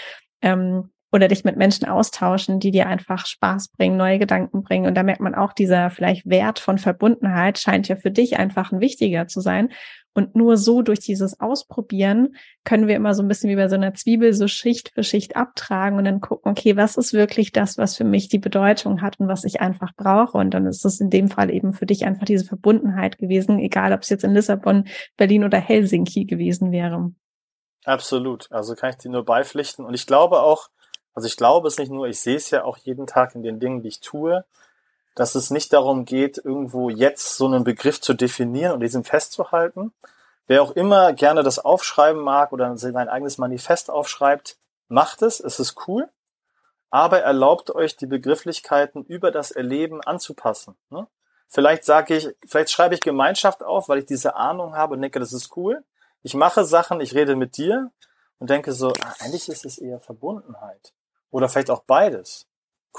ähm, 0.41 0.89
oder 1.15 1.29
dich 1.29 1.45
mit 1.45 1.55
Menschen 1.55 1.87
austauschen, 1.87 2.59
die 2.59 2.71
dir 2.71 2.87
einfach 2.87 3.25
Spaß 3.25 3.69
bringen, 3.69 3.95
neue 3.95 4.19
Gedanken 4.19 4.63
bringen. 4.63 4.85
Und 4.85 4.95
da 4.95 5.03
merkt 5.03 5.21
man 5.21 5.33
auch, 5.33 5.53
dieser 5.53 5.89
vielleicht 5.89 6.29
Wert 6.29 6.59
von 6.59 6.77
Verbundenheit 6.77 7.57
scheint 7.57 7.87
ja 7.87 7.95
für 7.95 8.11
dich 8.11 8.37
einfach 8.37 8.71
ein 8.71 8.81
wichtiger 8.81 9.27
zu 9.27 9.39
sein. 9.39 9.69
Und 10.15 10.33
nur 10.33 10.55
so 10.55 10.81
durch 10.81 11.01
dieses 11.01 11.41
Ausprobieren 11.41 12.37
können 12.63 12.87
wir 12.87 12.95
immer 12.95 13.13
so 13.13 13.21
ein 13.21 13.27
bisschen 13.27 13.49
wie 13.49 13.57
bei 13.57 13.67
so 13.67 13.75
einer 13.75 13.93
Zwiebel 13.93 14.31
so 14.31 14.47
Schicht 14.47 14.91
für 14.93 15.03
Schicht 15.03 15.35
abtragen 15.35 15.99
und 15.99 16.05
dann 16.05 16.21
gucken, 16.21 16.49
okay, 16.49 16.77
was 16.77 16.95
ist 16.95 17.11
wirklich 17.11 17.51
das, 17.51 17.77
was 17.77 17.97
für 17.97 18.05
mich 18.05 18.29
die 18.29 18.39
Bedeutung 18.39 19.01
hat 19.01 19.19
und 19.19 19.27
was 19.27 19.43
ich 19.43 19.59
einfach 19.59 19.91
brauche. 19.97 20.37
Und 20.37 20.53
dann 20.53 20.65
ist 20.67 20.85
es 20.85 21.01
in 21.01 21.09
dem 21.09 21.27
Fall 21.27 21.51
eben 21.51 21.73
für 21.73 21.85
dich 21.85 22.05
einfach 22.05 22.23
diese 22.23 22.45
Verbundenheit 22.45 23.17
gewesen, 23.17 23.59
egal 23.59 23.91
ob 23.91 24.03
es 24.03 24.09
jetzt 24.09 24.23
in 24.23 24.33
Lissabon, 24.33 24.87
Berlin 25.17 25.43
oder 25.43 25.57
Helsinki 25.57 26.23
gewesen 26.23 26.71
wäre. 26.71 27.11
Absolut. 27.83 28.47
Also 28.51 28.73
kann 28.75 28.91
ich 28.91 28.97
dir 28.97 29.11
nur 29.11 29.25
beipflichten. 29.25 29.83
Und 29.83 29.95
ich 29.95 30.07
glaube 30.07 30.39
auch, 30.39 30.69
also 31.13 31.27
ich 31.27 31.35
glaube 31.35 31.67
es 31.67 31.77
nicht 31.77 31.91
nur, 31.91 32.07
ich 32.07 32.21
sehe 32.21 32.37
es 32.37 32.49
ja 32.51 32.63
auch 32.63 32.77
jeden 32.77 33.05
Tag 33.05 33.35
in 33.35 33.43
den 33.43 33.59
Dingen, 33.59 33.81
die 33.81 33.89
ich 33.89 33.99
tue, 33.99 34.45
dass 35.15 35.35
es 35.35 35.49
nicht 35.49 35.73
darum 35.73 36.05
geht, 36.05 36.37
irgendwo 36.37 36.89
jetzt 36.89 37.37
so 37.37 37.45
einen 37.45 37.63
Begriff 37.63 38.01
zu 38.01 38.13
definieren 38.13 38.73
und 38.73 38.81
diesen 38.81 39.03
festzuhalten. 39.03 39.93
Wer 40.47 40.61
auch 40.61 40.71
immer 40.71 41.13
gerne 41.13 41.41
das 41.41 41.57
aufschreiben 41.57 42.21
mag 42.21 42.51
oder 42.51 42.77
sein 42.77 42.95
eigenes 42.95 43.37
Manifest 43.37 43.89
aufschreibt, 43.89 44.57
macht 44.87 45.21
es, 45.21 45.39
es 45.39 45.59
ist 45.59 45.87
cool, 45.87 46.07
aber 46.91 47.21
erlaubt 47.21 47.73
euch 47.73 47.95
die 47.95 48.05
Begrifflichkeiten 48.05 49.03
über 49.03 49.31
das 49.31 49.51
Erleben 49.51 50.01
anzupassen. 50.01 50.75
Ne? 50.89 51.07
Vielleicht 51.47 51.85
sage 51.85 52.15
ich, 52.15 52.29
vielleicht 52.45 52.69
schreibe 52.69 52.95
ich 52.95 53.01
Gemeinschaft 53.01 53.63
auf, 53.63 53.89
weil 53.89 53.99
ich 53.99 54.05
diese 54.05 54.35
Ahnung 54.35 54.75
habe 54.75 54.93
und 54.95 55.01
denke, 55.01 55.19
das 55.19 55.33
ist 55.33 55.55
cool. 55.57 55.83
Ich 56.21 56.33
mache 56.33 56.65
Sachen, 56.65 57.01
ich 57.01 57.15
rede 57.15 57.35
mit 57.35 57.57
dir 57.57 57.91
und 58.39 58.49
denke 58.49 58.73
so, 58.73 58.89
ah, 58.89 59.13
eigentlich 59.19 59.49
ist 59.49 59.65
es 59.65 59.77
eher 59.77 59.99
Verbundenheit. 59.99 60.93
Oder 61.31 61.49
vielleicht 61.49 61.69
auch 61.69 61.83
beides. 61.83 62.47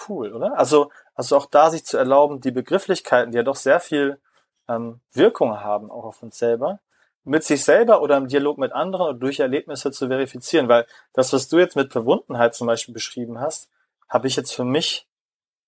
Cool, 0.09 0.32
oder? 0.32 0.59
Also, 0.59 0.90
also 1.14 1.37
auch 1.37 1.46
da 1.46 1.70
sich 1.70 1.85
zu 1.85 1.96
erlauben, 1.96 2.40
die 2.40 2.50
Begrifflichkeiten, 2.50 3.32
die 3.32 3.37
ja 3.38 3.42
doch 3.42 3.56
sehr 3.56 3.80
viel 3.80 4.20
ähm, 4.68 5.00
Wirkung 5.12 5.61
haben, 5.61 5.90
auch 5.90 6.04
auf 6.04 6.22
uns 6.22 6.38
selber, 6.38 6.80
mit 7.24 7.44
sich 7.44 7.64
selber 7.64 8.02
oder 8.02 8.16
im 8.16 8.28
Dialog 8.28 8.59
mit 8.59 8.72
anderen 8.72 9.09
oder 9.09 9.18
durch 9.18 9.40
Erlebnisse 9.40 9.90
zu 9.90 10.09
verifizieren. 10.09 10.68
Weil 10.68 10.87
das, 11.12 11.32
was 11.32 11.48
du 11.48 11.59
jetzt 11.59 11.76
mit 11.76 11.92
Verwundenheit 11.92 12.54
zum 12.54 12.66
Beispiel 12.66 12.94
beschrieben 12.94 13.40
hast, 13.40 13.70
habe 14.09 14.28
ich 14.28 14.37
jetzt 14.37 14.54
für 14.54 14.64
mich 14.64 15.09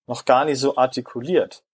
noch 0.07 0.25
gar 0.25 0.45
nicht 0.45 0.61
so 0.61 0.77
artikuliert. 0.77 1.65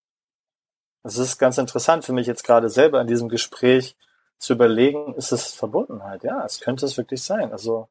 Es 1.03 1.19
ist 1.19 1.39
ganz 1.39 1.59
interessant 1.59 2.05
für 2.05 2.15
mich 2.15 2.27
jetzt 2.27 2.45
gerade 2.45 2.71
selber 2.71 3.01
in 3.01 3.07
diesem 3.07 3.29
Gespräch 3.29 3.95
zu 4.39 4.55
überlegen, 4.55 5.15
ist 5.15 5.33
es 5.33 5.53
Verbundenheit? 5.53 6.25
Ja, 6.25 6.45
es 6.45 6.61
könnte 6.61 6.87
es 6.87 6.97
wirklich 6.97 7.23
sein. 7.23 7.53
Also 7.53 7.89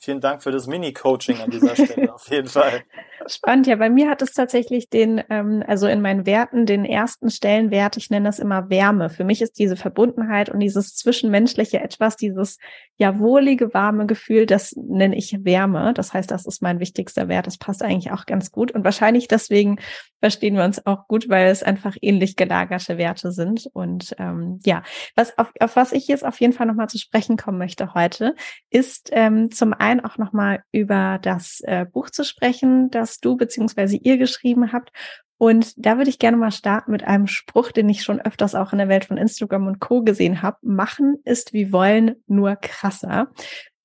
Vielen 0.00 0.20
Dank 0.20 0.44
für 0.44 0.52
das 0.52 0.68
Mini-Coaching 0.68 1.40
an 1.40 1.50
dieser 1.50 1.74
Stelle, 1.74 2.14
auf 2.14 2.30
jeden 2.30 2.48
Fall. 2.48 2.84
Spannend, 3.26 3.66
ja. 3.66 3.74
Bei 3.74 3.90
mir 3.90 4.08
hat 4.08 4.22
es 4.22 4.32
tatsächlich 4.32 4.88
den, 4.88 5.22
ähm, 5.28 5.64
also 5.66 5.88
in 5.88 6.00
meinen 6.00 6.24
Werten, 6.24 6.66
den 6.66 6.84
ersten 6.84 7.30
Stellenwert, 7.30 7.96
ich 7.96 8.08
nenne 8.08 8.28
das 8.28 8.38
immer 8.38 8.70
Wärme. 8.70 9.10
Für 9.10 9.24
mich 9.24 9.42
ist 9.42 9.58
diese 9.58 9.76
Verbundenheit 9.76 10.50
und 10.50 10.60
dieses 10.60 10.94
zwischenmenschliche 10.94 11.80
etwas, 11.80 12.14
dieses 12.14 12.58
ja 12.96 13.18
wohlige, 13.18 13.74
warme 13.74 14.06
Gefühl, 14.06 14.46
das 14.46 14.74
nenne 14.76 15.16
ich 15.16 15.44
Wärme. 15.44 15.92
Das 15.94 16.12
heißt, 16.12 16.30
das 16.30 16.46
ist 16.46 16.62
mein 16.62 16.78
wichtigster 16.78 17.28
Wert. 17.28 17.48
Das 17.48 17.58
passt 17.58 17.82
eigentlich 17.82 18.12
auch 18.12 18.24
ganz 18.24 18.52
gut. 18.52 18.70
Und 18.70 18.84
wahrscheinlich 18.84 19.26
deswegen 19.26 19.80
verstehen 20.20 20.54
wir 20.54 20.64
uns 20.64 20.84
auch 20.86 21.06
gut, 21.08 21.28
weil 21.28 21.48
es 21.48 21.62
einfach 21.62 21.96
ähnlich 22.00 22.36
gelagerte 22.36 22.98
Werte 22.98 23.32
sind. 23.32 23.68
Und 23.72 24.14
ähm, 24.18 24.60
ja, 24.64 24.82
was 25.16 25.36
auf, 25.38 25.52
auf 25.60 25.76
was 25.76 25.92
ich 25.92 26.06
jetzt 26.08 26.24
auf 26.24 26.40
jeden 26.40 26.52
Fall 26.52 26.66
nochmal 26.66 26.88
zu 26.88 26.98
sprechen 26.98 27.36
kommen 27.36 27.58
möchte 27.58 27.94
heute, 27.94 28.34
ist 28.70 29.10
ähm, 29.12 29.50
zum 29.50 29.72
einen 29.72 29.87
ein, 29.88 30.04
auch 30.04 30.18
nochmal 30.18 30.62
über 30.70 31.18
das 31.22 31.60
äh, 31.64 31.86
Buch 31.86 32.10
zu 32.10 32.24
sprechen, 32.24 32.90
das 32.90 33.20
du 33.20 33.36
beziehungsweise 33.36 33.96
ihr 33.96 34.18
geschrieben 34.18 34.72
habt. 34.72 34.90
Und 35.38 35.72
da 35.76 35.96
würde 35.96 36.10
ich 36.10 36.18
gerne 36.18 36.36
mal 36.36 36.50
starten 36.50 36.90
mit 36.90 37.04
einem 37.04 37.28
Spruch, 37.28 37.70
den 37.70 37.88
ich 37.88 38.02
schon 38.02 38.20
öfters 38.20 38.54
auch 38.54 38.72
in 38.72 38.78
der 38.78 38.88
Welt 38.88 39.04
von 39.04 39.16
Instagram 39.16 39.68
und 39.68 39.80
Co. 39.80 40.02
gesehen 40.02 40.42
habe. 40.42 40.58
Machen 40.62 41.18
ist 41.24 41.52
wie 41.52 41.72
wollen, 41.72 42.16
nur 42.26 42.56
krasser. 42.56 43.32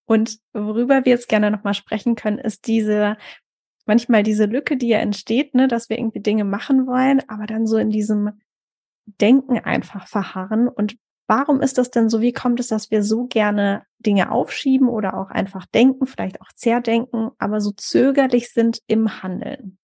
Und 0.05 0.39
worüber 0.51 1.05
wir 1.05 1.11
jetzt 1.11 1.29
gerne 1.29 1.51
nochmal 1.51 1.75
sprechen 1.75 2.15
können, 2.15 2.39
ist 2.39 2.67
diese, 2.67 3.17
manchmal 3.85 4.23
diese 4.23 4.45
Lücke, 4.45 4.77
die 4.77 4.89
ja 4.89 4.97
entsteht, 4.97 5.53
ne, 5.53 5.67
dass 5.67 5.89
wir 5.89 5.97
irgendwie 5.97 6.21
Dinge 6.21 6.43
machen 6.43 6.87
wollen, 6.87 7.21
aber 7.29 7.45
dann 7.45 7.67
so 7.67 7.77
in 7.77 7.91
diesem 7.91 8.41
Denken 9.05 9.59
einfach 9.59 10.07
verharren 10.07 10.67
und 10.67 10.97
Warum 11.27 11.61
ist 11.61 11.77
das 11.77 11.89
denn 11.89 12.09
so? 12.09 12.21
Wie 12.21 12.33
kommt 12.33 12.59
es, 12.59 12.67
dass 12.67 12.91
wir 12.91 13.03
so 13.03 13.25
gerne 13.25 13.85
Dinge 13.99 14.31
aufschieben 14.31 14.89
oder 14.89 15.17
auch 15.17 15.29
einfach 15.29 15.65
denken, 15.65 16.05
vielleicht 16.05 16.41
auch 16.41 16.51
zerdenken, 16.53 17.31
aber 17.37 17.61
so 17.61 17.71
zögerlich 17.71 18.51
sind 18.51 18.79
im 18.87 19.23
Handeln? 19.23 19.77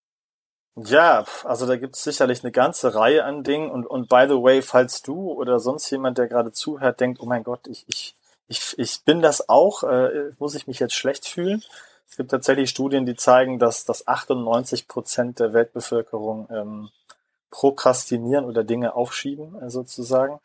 Ja, 0.76 1.26
also 1.44 1.66
da 1.66 1.76
gibt 1.78 1.96
es 1.96 2.04
sicherlich 2.04 2.44
eine 2.44 2.52
ganze 2.52 2.96
Reihe 2.96 3.26
an 3.26 3.44
Dingen 3.44 3.70
und, 3.70 3.86
und 3.86 4.08
by 4.08 4.26
the 4.28 4.36
way, 4.36 4.62
falls 4.62 5.02
du 5.02 5.32
oder 5.32 5.60
sonst 5.60 5.90
jemand, 5.90 6.18
der 6.18 6.28
gerade 6.28 6.52
zuhört, 6.52 7.00
denkt, 7.00 7.20
oh 7.22 7.26
mein 7.26 7.44
Gott, 7.44 7.68
ich, 7.68 7.86
ich, 7.88 8.16
ich, 8.48 8.78
ich 8.78 9.04
bin 9.04 9.22
das 9.22 9.50
auch, 9.50 9.84
äh, 9.84 10.32
muss 10.40 10.56
ich 10.56 10.68
mich 10.68 10.80
jetzt 10.80 10.94
schlecht 10.94 11.28
fühlen? 11.28 11.64
Es 12.10 12.18
gibt 12.18 12.32
tatsächlich 12.32 12.70
Studien, 12.70 13.06
die 13.06 13.16
zeigen, 13.16 13.60
dass, 13.60 13.86
dass 13.86 14.08
98 14.08 14.88
Prozent 14.88 15.40
der 15.40 15.54
Weltbevölkerung 15.54 16.48
ähm, 16.50 16.90
prokrastinieren 17.52 18.46
oder 18.46 18.64
Dinge 18.64 18.96
aufschieben, 18.96 19.62
äh, 19.62 19.70
sozusagen. 19.70 20.40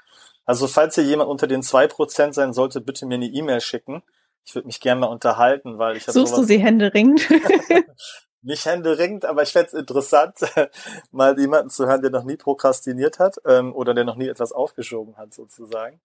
Also 0.46 0.66
falls 0.66 0.94
hier 0.94 1.04
jemand 1.04 1.30
unter 1.30 1.46
den 1.46 1.62
zwei 1.62 1.86
Prozent 1.86 2.34
sein 2.34 2.52
sollte, 2.52 2.80
bitte 2.80 3.06
mir 3.06 3.14
eine 3.14 3.26
E-Mail 3.26 3.60
schicken. 3.60 4.02
Ich 4.44 4.54
würde 4.54 4.66
mich 4.66 4.80
gerne 4.80 5.00
mal 5.00 5.06
unterhalten, 5.06 5.78
weil 5.78 5.96
ich 5.96 6.06
habe 6.06 6.12
Suchst 6.12 6.36
du 6.36 6.44
sie 6.44 6.58
händeringend? 6.58 7.26
Nicht 8.42 8.66
händeringend, 8.66 9.24
aber 9.24 9.42
ich 9.42 9.52
fände 9.52 9.68
es 9.68 9.72
interessant, 9.72 10.36
mal 11.10 11.38
jemanden 11.38 11.70
zu 11.70 11.86
hören, 11.86 12.02
der 12.02 12.10
noch 12.10 12.24
nie 12.24 12.36
prokrastiniert 12.36 13.18
hat 13.18 13.36
ähm, 13.46 13.74
oder 13.74 13.94
der 13.94 14.04
noch 14.04 14.16
nie 14.16 14.28
etwas 14.28 14.52
aufgeschoben 14.52 15.16
hat, 15.16 15.32
sozusagen. 15.32 15.98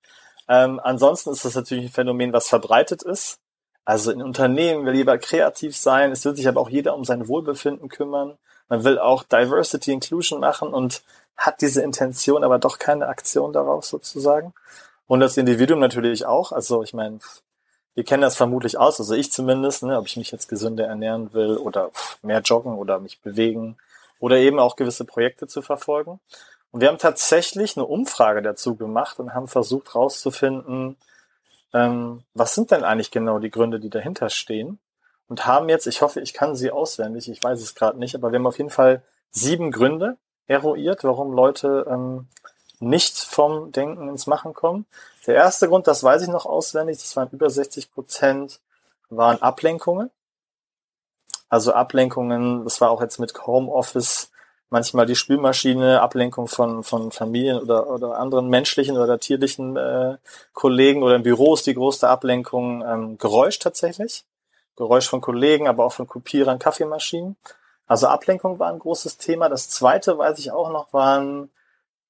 Ähm, 0.47 0.79
ansonsten 0.81 1.31
ist 1.31 1.43
das 1.43 1.55
natürlich 1.55 1.85
ein 1.85 1.91
Phänomen, 1.91 2.31
was 2.31 2.47
verbreitet 2.47 3.03
ist. 3.03 3.39
Also 3.83 4.11
in 4.11 4.21
Unternehmen 4.21 4.85
will 4.85 4.93
lieber 4.93 5.17
kreativ 5.17 5.75
sein, 5.75 6.11
es 6.13 6.23
will 6.23 6.35
sich 6.35 6.47
aber 6.47 6.61
auch 6.61 6.69
jeder 6.69 6.95
um 6.95 7.03
sein 7.03 7.27
Wohlbefinden 7.27 7.89
kümmern. 7.89 8.37
Man 8.69 8.83
will 8.85 8.99
auch 8.99 9.23
Diversity 9.23 9.91
Inclusion 9.91 10.39
machen 10.39 10.73
und 10.73 11.01
hat 11.39 11.61
diese 11.61 11.81
Intention, 11.81 12.43
aber 12.43 12.59
doch 12.59 12.79
keine 12.79 13.07
Aktion 13.07 13.53
darauf 13.53 13.85
sozusagen. 13.85 14.53
Und 15.07 15.21
das 15.21 15.37
Individuum 15.37 15.79
natürlich 15.79 16.25
auch. 16.25 16.51
Also 16.51 16.83
ich 16.83 16.93
meine, 16.93 17.19
wir 17.95 18.03
kennen 18.03 18.21
das 18.21 18.35
vermutlich 18.35 18.77
aus, 18.77 18.99
also 18.99 19.15
ich 19.15 19.31
zumindest, 19.31 19.83
ne, 19.83 19.97
ob 19.97 20.05
ich 20.05 20.17
mich 20.17 20.31
jetzt 20.31 20.47
gesünder 20.47 20.85
ernähren 20.85 21.33
will 21.33 21.57
oder 21.57 21.91
mehr 22.21 22.41
joggen 22.41 22.77
oder 22.77 22.99
mich 22.99 23.21
bewegen 23.21 23.77
oder 24.19 24.37
eben 24.37 24.59
auch 24.59 24.75
gewisse 24.75 25.05
Projekte 25.05 25.47
zu 25.47 25.61
verfolgen. 25.61 26.19
Und 26.71 26.81
wir 26.81 26.89
haben 26.89 26.97
tatsächlich 26.97 27.77
eine 27.77 27.85
Umfrage 27.85 28.41
dazu 28.41 28.75
gemacht 28.75 29.19
und 29.19 29.33
haben 29.33 29.47
versucht 29.47 29.93
herauszufinden, 29.93 30.97
ähm, 31.73 32.23
was 32.33 32.53
sind 32.53 32.71
denn 32.71 32.83
eigentlich 32.83 33.11
genau 33.11 33.39
die 33.39 33.49
Gründe, 33.49 33.79
die 33.79 33.89
dahinter 33.89 34.29
stehen. 34.29 34.79
Und 35.27 35.45
haben 35.45 35.69
jetzt, 35.69 35.87
ich 35.87 36.01
hoffe, 36.01 36.21
ich 36.21 36.33
kann 36.33 36.55
sie 36.55 36.71
auswendig, 36.71 37.29
ich 37.29 37.41
weiß 37.41 37.61
es 37.61 37.75
gerade 37.75 37.99
nicht, 37.99 38.15
aber 38.15 38.31
wir 38.31 38.39
haben 38.39 38.47
auf 38.47 38.57
jeden 38.57 38.71
Fall 38.71 39.03
sieben 39.31 39.71
Gründe 39.71 40.17
eruiert, 40.49 41.03
warum 41.05 41.31
Leute 41.31 41.85
ähm, 41.89 42.27
nicht 42.79 43.17
vom 43.17 43.71
Denken 43.71 44.09
ins 44.09 44.27
Machen 44.27 44.53
kommen. 44.53 44.85
Der 45.27 45.35
erste 45.35 45.69
Grund, 45.69 45.87
das 45.87 46.03
weiß 46.03 46.23
ich 46.23 46.27
noch 46.27 46.45
auswendig, 46.45 46.97
das 46.97 47.15
waren 47.15 47.29
über 47.31 47.49
60 47.49 47.91
Prozent, 47.93 48.59
waren 49.09 49.41
Ablenkungen. 49.41 50.09
Also 51.49 51.73
Ablenkungen, 51.73 52.63
das 52.63 52.81
war 52.81 52.89
auch 52.89 53.01
jetzt 53.01 53.19
mit 53.19 53.45
Homeoffice, 53.45 54.31
manchmal 54.69 55.05
die 55.05 55.15
Spülmaschine, 55.15 56.01
Ablenkung 56.01 56.47
von, 56.47 56.83
von 56.83 57.11
Familien 57.11 57.59
oder, 57.59 57.89
oder 57.89 58.17
anderen 58.17 58.49
menschlichen 58.49 58.97
oder 58.97 59.19
tierlichen 59.19 59.77
äh, 59.77 60.17
Kollegen 60.53 61.03
oder 61.03 61.15
in 61.15 61.23
Büros 61.23 61.63
die 61.63 61.73
größte 61.73 62.07
Ablenkung, 62.07 62.83
ähm, 62.85 63.17
Geräusch 63.17 63.59
tatsächlich. 63.59 64.25
Geräusch 64.75 65.09
von 65.09 65.21
Kollegen, 65.21 65.67
aber 65.67 65.85
auch 65.85 65.93
von 65.93 66.07
Kopierern, 66.07 66.57
Kaffeemaschinen. 66.57 67.35
Also 67.89 68.07
Ablenkung 68.07 68.59
war 68.59 68.71
ein 68.71 68.77
großes 68.77 69.17
Thema. 69.17 69.49
Das 69.49 69.67
zweite, 69.67 70.17
weiß 70.17 70.37
ich 70.37 70.51
auch 70.51 70.69
noch, 70.69 70.93
waren 70.93 71.49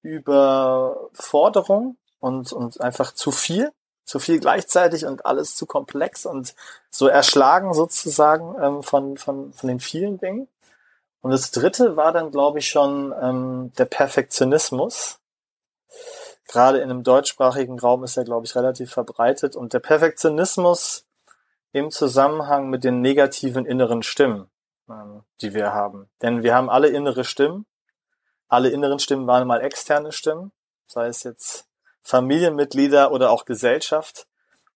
Überforderung 0.01 1.95
und, 2.19 2.51
und 2.51 2.81
einfach 2.81 3.13
zu 3.13 3.31
viel, 3.31 3.71
zu 4.03 4.19
viel 4.19 4.41
gleichzeitig 4.41 5.05
und 5.05 5.25
alles 5.25 5.55
zu 5.55 5.65
komplex 5.65 6.25
und 6.25 6.53
so 6.89 7.07
erschlagen 7.07 7.73
sozusagen 7.73 8.61
ähm, 8.61 8.83
von, 8.83 9.17
von, 9.17 9.53
von 9.53 9.67
den 9.69 9.79
vielen 9.79 10.19
Dingen. 10.19 10.49
Und 11.21 11.31
das 11.31 11.51
dritte 11.51 11.95
war 11.95 12.11
dann, 12.11 12.31
glaube 12.31 12.59
ich, 12.59 12.67
schon 12.67 13.13
ähm, 13.21 13.71
der 13.77 13.85
Perfektionismus. 13.85 15.19
Gerade 16.45 16.79
in 16.79 16.89
einem 16.89 17.03
deutschsprachigen 17.03 17.79
Raum 17.79 18.03
ist 18.03 18.17
er, 18.17 18.25
glaube 18.25 18.45
ich, 18.45 18.53
relativ 18.55 18.91
verbreitet. 18.91 19.55
Und 19.55 19.71
der 19.71 19.79
Perfektionismus 19.79 21.05
im 21.71 21.89
Zusammenhang 21.89 22.69
mit 22.69 22.83
den 22.83 22.99
negativen 22.99 23.65
inneren 23.65 24.03
Stimmen, 24.03 24.49
die 25.41 25.53
wir 25.53 25.73
haben. 25.73 26.09
Denn 26.21 26.43
wir 26.43 26.55
haben 26.55 26.69
alle 26.69 26.89
innere 26.89 27.23
Stimmen. 27.23 27.65
Alle 28.47 28.69
inneren 28.69 28.99
Stimmen 28.99 29.27
waren 29.27 29.47
mal 29.47 29.61
externe 29.61 30.11
Stimmen, 30.11 30.51
sei 30.87 31.07
es 31.07 31.23
jetzt 31.23 31.67
Familienmitglieder 32.01 33.11
oder 33.11 33.29
auch 33.31 33.45
Gesellschaft. 33.45 34.27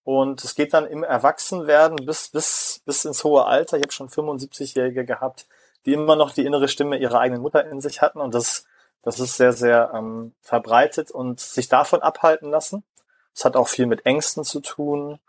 Und 0.03 0.43
es 0.43 0.55
geht 0.55 0.73
dann 0.73 0.85
im 0.85 1.03
Erwachsenwerden 1.03 2.05
bis, 2.05 2.29
bis, 2.29 2.81
bis 2.85 3.05
ins 3.05 3.23
hohe 3.23 3.45
Alter. 3.45 3.77
Ich 3.77 3.83
habe 3.83 3.93
schon 3.93 4.09
75-Jährige 4.09 5.05
gehabt, 5.05 5.47
die 5.85 5.93
immer 5.93 6.15
noch 6.15 6.31
die 6.31 6.45
innere 6.45 6.67
Stimme 6.67 6.97
ihrer 6.97 7.19
eigenen 7.19 7.41
Mutter 7.41 7.65
in 7.65 7.81
sich 7.81 8.01
hatten. 8.01 8.19
Und 8.19 8.35
das, 8.35 8.65
das 9.01 9.19
ist 9.19 9.37
sehr, 9.37 9.53
sehr 9.53 9.91
ähm, 9.93 10.33
verbreitet 10.41 11.09
und 11.09 11.39
sich 11.39 11.69
davon 11.69 12.01
abhalten 12.01 12.51
lassen. 12.51 12.83
Es 13.33 13.45
hat 13.45 13.55
auch 13.55 13.67
viel 13.67 13.87
mit 13.87 14.05
Ängsten 14.05 14.43
zu 14.43 14.59
tun. 14.59 15.19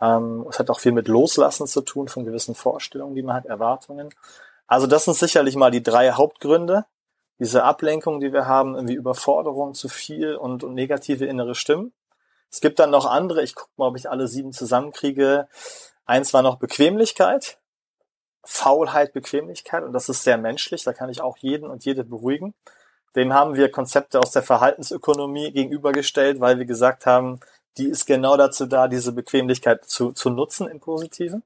Ähm, 0.00 0.46
es 0.48 0.58
hat 0.58 0.70
auch 0.70 0.80
viel 0.80 0.92
mit 0.92 1.08
Loslassen 1.08 1.66
zu 1.66 1.82
tun 1.82 2.08
von 2.08 2.24
gewissen 2.24 2.54
Vorstellungen, 2.54 3.14
die 3.14 3.22
man 3.22 3.36
hat, 3.36 3.46
Erwartungen. 3.46 4.10
Also 4.66 4.86
das 4.86 5.04
sind 5.04 5.16
sicherlich 5.16 5.56
mal 5.56 5.70
die 5.70 5.82
drei 5.82 6.12
Hauptgründe. 6.12 6.84
Diese 7.38 7.64
Ablenkung, 7.64 8.20
die 8.20 8.32
wir 8.32 8.46
haben, 8.46 8.74
irgendwie 8.74 8.94
Überforderung, 8.94 9.74
zu 9.74 9.88
viel 9.88 10.36
und, 10.36 10.64
und 10.64 10.74
negative 10.74 11.26
innere 11.26 11.54
Stimmen. 11.54 11.92
Es 12.50 12.60
gibt 12.60 12.78
dann 12.78 12.90
noch 12.90 13.06
andere, 13.06 13.42
ich 13.42 13.54
gucke 13.54 13.72
mal, 13.76 13.88
ob 13.88 13.96
ich 13.96 14.08
alle 14.08 14.28
sieben 14.28 14.52
zusammenkriege. 14.52 15.48
Eins 16.06 16.32
war 16.32 16.42
noch 16.42 16.58
Bequemlichkeit. 16.58 17.58
Faulheit, 18.44 19.12
Bequemlichkeit 19.12 19.84
und 19.84 19.92
das 19.92 20.08
ist 20.08 20.22
sehr 20.22 20.36
menschlich, 20.36 20.84
da 20.84 20.92
kann 20.92 21.08
ich 21.08 21.20
auch 21.20 21.38
jeden 21.38 21.68
und 21.68 21.84
jede 21.84 22.04
beruhigen. 22.04 22.54
Dem 23.16 23.32
haben 23.32 23.54
wir 23.54 23.70
Konzepte 23.70 24.18
aus 24.18 24.32
der 24.32 24.42
Verhaltensökonomie 24.42 25.52
gegenübergestellt, 25.52 26.40
weil 26.40 26.58
wir 26.58 26.66
gesagt 26.66 27.06
haben, 27.06 27.40
die 27.78 27.88
ist 27.88 28.06
genau 28.06 28.36
dazu 28.36 28.66
da, 28.66 28.88
diese 28.88 29.12
Bequemlichkeit 29.12 29.84
zu, 29.84 30.12
zu 30.12 30.30
nutzen 30.30 30.68
im 30.68 30.80
Positiven. 30.80 31.42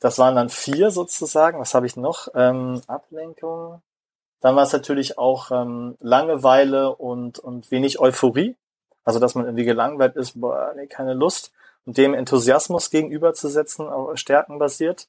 Das 0.00 0.18
waren 0.18 0.36
dann 0.36 0.48
vier 0.48 0.90
sozusagen. 0.90 1.58
Was 1.58 1.74
habe 1.74 1.86
ich 1.86 1.96
noch? 1.96 2.28
Ähm, 2.34 2.82
Ablenkung. 2.86 3.82
Dann 4.40 4.54
war 4.54 4.62
es 4.62 4.72
natürlich 4.72 5.18
auch 5.18 5.50
ähm, 5.50 5.96
Langeweile 6.00 6.94
und, 6.94 7.38
und 7.38 7.70
wenig 7.70 7.98
Euphorie. 7.98 8.56
Also 9.04 9.18
dass 9.18 9.34
man 9.34 9.46
irgendwie 9.46 9.64
gelangweilt 9.64 10.16
ist, 10.16 10.40
boah, 10.40 10.72
nee, 10.76 10.86
keine 10.86 11.14
Lust. 11.14 11.52
Und 11.86 11.96
dem 11.96 12.14
Enthusiasmus 12.14 12.90
gegenüberzusetzen, 12.90 13.88
stärkenbasiert. 14.14 15.08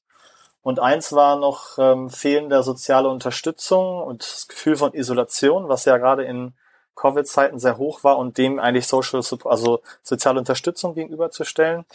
Und 0.62 0.80
eins 0.80 1.14
war 1.14 1.38
noch 1.38 1.78
ähm, 1.78 2.10
fehlende 2.10 2.64
soziale 2.64 3.10
Unterstützung 3.10 4.02
und 4.02 4.24
das 4.24 4.48
Gefühl 4.48 4.76
von 4.76 4.94
Isolation, 4.94 5.70
was 5.70 5.86
ja 5.86 5.98
gerade 5.98 6.24
in 6.24 6.54
Covid-Zeiten 7.00 7.60
sehr 7.60 7.78
hoch 7.78 8.04
war 8.04 8.18
und 8.18 8.38
dem 8.38 8.60
eigentlich 8.60 8.88
Social, 8.88 9.22
also 9.46 9.82
soziale 10.04 10.40
Unterstützung 10.40 10.94
gegenüberzustellen. 10.94 11.86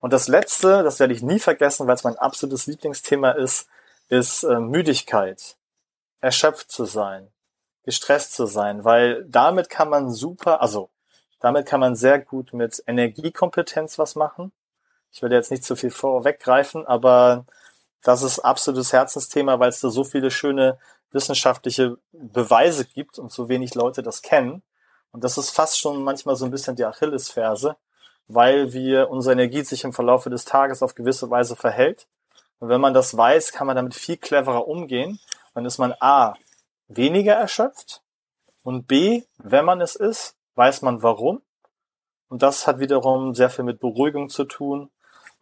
Und 0.00 0.12
das 0.12 0.28
letzte, 0.28 0.82
das 0.82 1.00
werde 1.00 1.14
ich 1.14 1.22
nie 1.22 1.38
vergessen, 1.38 1.86
weil 1.86 1.96
es 1.96 2.04
mein 2.04 2.16
absolutes 2.16 2.66
Lieblingsthema 2.66 3.32
ist, 3.32 3.68
ist 4.08 4.44
äh, 4.44 4.60
Müdigkeit. 4.60 5.56
Erschöpft 6.20 6.70
zu 6.70 6.84
sein, 6.84 7.28
gestresst 7.82 8.34
zu 8.34 8.46
sein, 8.46 8.84
weil 8.84 9.24
damit 9.28 9.68
kann 9.68 9.88
man 9.88 10.10
super, 10.10 10.62
also 10.62 10.90
damit 11.40 11.66
kann 11.66 11.80
man 11.80 11.96
sehr 11.96 12.20
gut 12.20 12.52
mit 12.52 12.82
Energiekompetenz 12.86 13.98
was 13.98 14.14
machen. 14.14 14.52
Ich 15.10 15.22
will 15.22 15.32
jetzt 15.32 15.50
nicht 15.50 15.64
zu 15.64 15.74
viel 15.74 15.90
vorweggreifen, 15.90 16.86
aber 16.86 17.44
das 18.02 18.22
ist 18.22 18.40
absolutes 18.40 18.92
Herzensthema, 18.92 19.58
weil 19.60 19.68
es 19.68 19.80
da 19.80 19.90
so 19.90 20.04
viele 20.04 20.30
schöne 20.30 20.78
wissenschaftliche 21.12 21.98
Beweise 22.12 22.84
gibt 22.84 23.18
und 23.18 23.30
so 23.30 23.48
wenig 23.48 23.74
Leute 23.74 24.02
das 24.02 24.22
kennen. 24.22 24.62
Und 25.12 25.24
das 25.24 25.38
ist 25.38 25.50
fast 25.50 25.78
schon 25.78 26.02
manchmal 26.02 26.36
so 26.36 26.44
ein 26.44 26.50
bisschen 26.50 26.74
die 26.74 26.84
Achillesferse, 26.84 27.76
weil 28.28 28.72
wir 28.72 29.10
unsere 29.10 29.34
Energie 29.34 29.62
sich 29.62 29.84
im 29.84 29.92
Verlaufe 29.92 30.30
des 30.30 30.44
Tages 30.44 30.82
auf 30.82 30.94
gewisse 30.94 31.30
Weise 31.30 31.54
verhält. 31.54 32.06
Und 32.58 32.68
wenn 32.68 32.80
man 32.80 32.94
das 32.94 33.16
weiß, 33.16 33.52
kann 33.52 33.66
man 33.66 33.76
damit 33.76 33.94
viel 33.94 34.16
cleverer 34.16 34.66
umgehen. 34.66 35.20
Dann 35.54 35.66
ist 35.66 35.78
man 35.78 35.94
A, 36.00 36.34
weniger 36.88 37.34
erschöpft 37.34 38.02
und 38.62 38.86
B, 38.86 39.22
wenn 39.38 39.64
man 39.64 39.80
es 39.80 39.96
ist, 39.96 40.36
weiß 40.54 40.82
man 40.82 41.02
warum. 41.02 41.42
Und 42.28 42.42
das 42.42 42.66
hat 42.66 42.78
wiederum 42.78 43.34
sehr 43.34 43.50
viel 43.50 43.64
mit 43.64 43.80
Beruhigung 43.80 44.30
zu 44.30 44.44
tun 44.44 44.90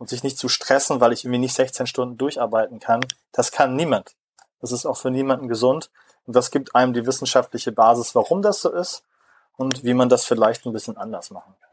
und 0.01 0.09
sich 0.09 0.23
nicht 0.23 0.39
zu 0.39 0.49
stressen, 0.49 1.01
weil 1.03 1.13
ich 1.13 1.25
irgendwie 1.25 1.41
nicht 1.41 1.55
16 1.55 1.87
Stunden 1.87 2.17
durcharbeiten 2.17 2.81
kann. 2.81 3.05
Das 3.33 3.53
kann 3.53 3.77
niemand. 3.77 4.17
Das 4.59 4.73
ist 4.73 4.87
auch 4.87 4.97
für 4.97 5.11
niemanden 5.11 5.47
gesund. 5.47 5.91
Und 6.25 6.35
das 6.35 6.51
gibt 6.51 6.75
einem 6.75 6.95
die 6.95 7.07
wissenschaftliche 7.07 7.71
Basis, 7.71 8.15
warum 8.15 8.41
das 8.41 8.63
so 8.63 8.73
ist 8.73 9.05
und 9.59 9.85
wie 9.85 9.93
man 9.93 10.09
das 10.09 10.25
vielleicht 10.25 10.65
ein 10.65 10.73
bisschen 10.73 10.97
anders 10.97 11.31
machen 11.31 11.55
kann. 11.61 11.70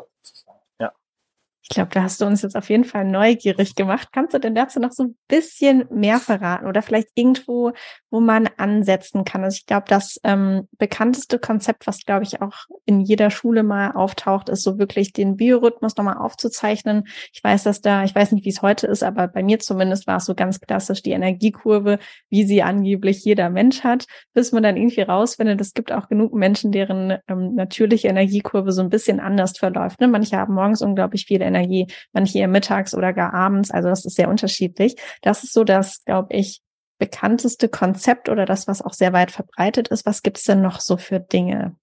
Ich 1.69 1.75
glaube, 1.75 1.89
da 1.91 2.03
hast 2.03 2.21
du 2.21 2.25
uns 2.25 2.43
jetzt 2.43 2.55
auf 2.55 2.69
jeden 2.69 2.85
Fall 2.85 3.03
neugierig 3.03 3.75
gemacht. 3.75 4.07
Kannst 4.13 4.33
du 4.33 4.39
denn 4.39 4.55
dazu 4.55 4.79
noch 4.79 4.93
so 4.93 5.03
ein 5.03 5.17
bisschen 5.27 5.83
mehr 5.91 6.17
verraten 6.17 6.65
oder 6.65 6.81
vielleicht 6.81 7.09
irgendwo, 7.13 7.73
wo 8.09 8.21
man 8.21 8.47
ansetzen 8.55 9.25
kann? 9.25 9.43
Also 9.43 9.55
ich 9.55 9.65
glaube, 9.65 9.83
das 9.89 10.17
ähm, 10.23 10.69
bekannteste 10.77 11.39
Konzept, 11.39 11.85
was 11.85 12.05
glaube 12.05 12.23
ich 12.23 12.41
auch 12.41 12.53
in 12.85 13.01
jeder 13.01 13.29
Schule 13.31 13.63
mal 13.63 13.91
auftaucht, 13.91 14.47
ist 14.47 14.63
so 14.63 14.79
wirklich 14.79 15.11
den 15.11 15.35
Biorhythmus 15.35 15.97
nochmal 15.97 16.15
aufzuzeichnen. 16.15 17.03
Ich 17.33 17.43
weiß, 17.43 17.63
dass 17.63 17.81
da, 17.81 18.05
ich 18.05 18.15
weiß 18.15 18.31
nicht, 18.31 18.45
wie 18.45 18.49
es 18.49 18.61
heute 18.61 18.87
ist, 18.87 19.03
aber 19.03 19.27
bei 19.27 19.43
mir 19.43 19.59
zumindest 19.59 20.07
war 20.07 20.17
es 20.17 20.25
so 20.25 20.35
ganz 20.35 20.61
klassisch 20.61 21.01
die 21.01 21.11
Energiekurve, 21.11 21.99
wie 22.29 22.45
sie 22.45 22.63
angeblich 22.63 23.25
jeder 23.25 23.49
Mensch 23.49 23.83
hat, 23.83 24.05
bis 24.33 24.53
man 24.53 24.63
dann 24.63 24.77
irgendwie 24.77 25.01
rausfindet, 25.01 25.59
es 25.59 25.73
gibt 25.73 25.91
auch 25.91 26.07
genug 26.07 26.33
Menschen, 26.33 26.71
deren 26.71 27.17
ähm, 27.27 27.55
natürliche 27.55 28.07
Energiekurve 28.07 28.71
so 28.71 28.81
ein 28.81 28.89
bisschen 28.89 29.19
anders 29.19 29.57
verläuft. 29.57 29.99
Ne? 29.99 30.07
Manche 30.07 30.37
haben 30.37 30.53
morgens 30.53 30.81
unglaublich 30.81 31.25
viel 31.25 31.41
Energie 31.41 31.56
Energie, 31.57 31.87
manche 32.13 32.39
eher 32.39 32.47
mittags 32.47 32.93
oder 32.93 33.13
gar 33.13 33.33
abends. 33.33 33.71
Also 33.71 33.89
das 33.89 34.05
ist 34.05 34.15
sehr 34.15 34.29
unterschiedlich. 34.29 34.95
Das 35.21 35.43
ist 35.43 35.53
so 35.53 35.63
das, 35.63 36.03
glaube 36.05 36.35
ich, 36.35 36.61
bekannteste 36.97 37.69
Konzept 37.69 38.29
oder 38.29 38.45
das, 38.45 38.67
was 38.67 38.81
auch 38.81 38.93
sehr 38.93 39.13
weit 39.13 39.31
verbreitet 39.31 39.89
ist. 39.89 40.05
Was 40.05 40.23
gibt's 40.23 40.43
denn 40.43 40.61
noch 40.61 40.79
so 40.79 40.97
für 40.97 41.19
Dinge? 41.19 41.75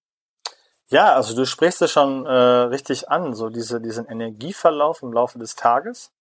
Ja, 0.87 1.15
also 1.15 1.35
du 1.35 1.45
sprichst 1.45 1.81
es 1.81 1.91
schon 1.91 2.25
äh, 2.25 2.31
richtig 2.31 3.09
an, 3.09 3.33
so 3.33 3.49
diese, 3.49 3.81
diesen 3.81 4.07
Energieverlauf 4.07 5.01
im 5.01 5.13
Laufe 5.13 5.39
des 5.39 5.55
Tages. 5.55 6.11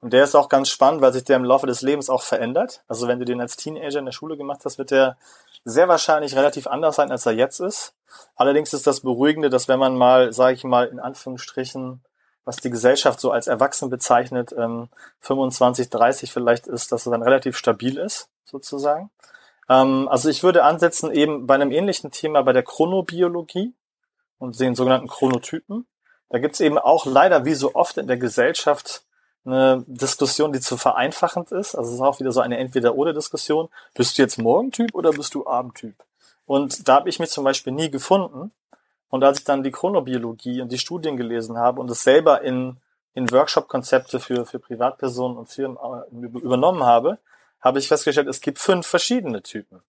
Und 0.00 0.12
der 0.12 0.24
ist 0.24 0.34
auch 0.34 0.48
ganz 0.48 0.68
spannend, 0.68 1.00
weil 1.00 1.12
sich 1.12 1.22
der 1.22 1.36
im 1.36 1.44
Laufe 1.44 1.68
des 1.68 1.80
Lebens 1.80 2.10
auch 2.10 2.22
verändert. 2.22 2.82
Also 2.88 3.06
wenn 3.06 3.20
du 3.20 3.24
den 3.24 3.40
als 3.40 3.56
Teenager 3.56 4.00
in 4.00 4.04
der 4.04 4.12
Schule 4.12 4.36
gemacht 4.36 4.62
hast, 4.64 4.76
wird 4.76 4.90
der 4.90 5.16
sehr 5.64 5.86
wahrscheinlich 5.86 6.34
relativ 6.34 6.66
anders 6.66 6.96
sein, 6.96 7.12
als 7.12 7.24
er 7.24 7.32
jetzt 7.32 7.60
ist. 7.60 7.94
Allerdings 8.34 8.72
ist 8.72 8.88
das 8.88 9.02
Beruhigende, 9.02 9.48
dass 9.48 9.68
wenn 9.68 9.78
man 9.78 9.96
mal, 9.96 10.32
sage 10.32 10.54
ich 10.54 10.64
mal, 10.64 10.88
in 10.88 10.98
Anführungsstrichen 10.98 12.02
was 12.44 12.56
die 12.56 12.70
Gesellschaft 12.70 13.20
so 13.20 13.30
als 13.30 13.46
erwachsen 13.46 13.90
bezeichnet, 13.90 14.54
ähm, 14.56 14.88
25, 15.20 15.90
30 15.90 16.32
vielleicht 16.32 16.66
ist, 16.66 16.92
dass 16.92 17.06
es 17.06 17.10
dann 17.10 17.22
relativ 17.22 17.56
stabil 17.56 17.98
ist, 17.98 18.28
sozusagen. 18.44 19.10
Ähm, 19.68 20.08
also 20.08 20.28
ich 20.28 20.42
würde 20.42 20.64
ansetzen 20.64 21.12
eben 21.12 21.46
bei 21.46 21.54
einem 21.54 21.70
ähnlichen 21.70 22.10
Thema 22.10 22.42
bei 22.42 22.52
der 22.52 22.62
Chronobiologie 22.62 23.74
und 24.38 24.58
den 24.58 24.74
sogenannten 24.74 25.08
Chronotypen. 25.08 25.86
Da 26.30 26.38
gibt's 26.38 26.60
eben 26.60 26.78
auch 26.78 27.06
leider 27.06 27.44
wie 27.44 27.54
so 27.54 27.74
oft 27.74 27.98
in 27.98 28.06
der 28.06 28.16
Gesellschaft 28.16 29.04
eine 29.44 29.84
Diskussion, 29.86 30.52
die 30.52 30.60
zu 30.60 30.76
vereinfachend 30.76 31.52
ist. 31.52 31.74
Also 31.74 31.90
es 31.90 31.96
ist 31.96 32.00
auch 32.00 32.20
wieder 32.20 32.32
so 32.32 32.40
eine 32.40 32.58
Entweder-oder-Diskussion. 32.58 33.68
Bist 33.94 34.16
du 34.16 34.22
jetzt 34.22 34.38
Morgentyp 34.38 34.94
oder 34.94 35.10
bist 35.10 35.34
du 35.34 35.46
Abendtyp? 35.46 35.96
Und 36.46 36.88
da 36.88 36.96
habe 36.96 37.08
ich 37.08 37.18
mich 37.18 37.30
zum 37.30 37.44
Beispiel 37.44 37.72
nie 37.72 37.90
gefunden. 37.90 38.52
Und 39.12 39.22
als 39.24 39.40
ich 39.40 39.44
dann 39.44 39.62
die 39.62 39.70
Chronobiologie 39.70 40.62
und 40.62 40.72
die 40.72 40.78
Studien 40.78 41.18
gelesen 41.18 41.58
habe 41.58 41.82
und 41.82 41.90
es 41.90 42.02
selber 42.02 42.40
in, 42.40 42.78
in 43.12 43.30
Workshop-Konzepte 43.30 44.20
für, 44.20 44.46
für 44.46 44.58
Privatpersonen 44.58 45.36
und 45.36 45.50
Firmen 45.50 45.76
äh, 45.76 46.38
übernommen 46.38 46.82
habe, 46.82 47.18
habe 47.60 47.78
ich 47.78 47.88
festgestellt, 47.88 48.26
es 48.26 48.40
gibt 48.40 48.58
fünf 48.58 48.86
verschiedene 48.86 49.42
Typen. 49.42 49.82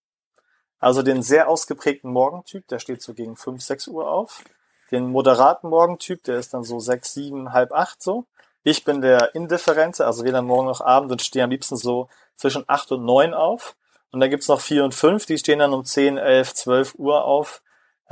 Also 0.78 1.04
den 1.04 1.24
sehr 1.24 1.48
ausgeprägten 1.48 2.12
Morgentyp, 2.12 2.68
der 2.68 2.80
steht 2.80 3.02
so 3.02 3.14
gegen 3.14 3.38
fünf, 3.38 3.64
sechs 3.64 3.88
Uhr 3.88 4.12
auf. 4.12 4.44
Den 4.92 5.08
moderaten 5.08 5.70
Morgentyp, 5.70 6.22
der 6.26 6.36
ist 6.36 6.54
dann 6.54 6.66
so 6.66 6.82
sechs, 6.82 7.14
sieben, 7.14 7.54
halb 7.54 7.72
acht 7.72 8.04
so. 8.04 8.26
Ich 8.62 8.84
bin 8.84 9.00
der 9.00 9.34
Indifferente, 9.36 10.06
also 10.06 10.26
weder 10.26 10.42
morgen 10.42 10.68
noch 10.68 10.82
Abend 10.82 11.14
und 11.14 11.22
stehe 11.22 11.46
am 11.46 11.52
liebsten 11.52 11.78
so 11.78 12.10
zwischen 12.36 12.66
acht 12.68 12.92
und 12.92 13.06
neun 13.06 13.34
auf. 13.34 13.78
Und 14.12 14.20
dann 14.20 14.30
gibt's 14.30 14.50
noch 14.50 14.60
vier 14.60 14.84
und 14.84 14.94
fünf, 14.94 15.26
die 15.26 15.38
stehen 15.38 15.60
dann 15.60 15.74
um 15.74 15.86
zehn, 15.86 16.18
elf, 16.18 16.54
zwölf 16.54 16.96
Uhr 16.96 17.24
auf. 17.24 17.62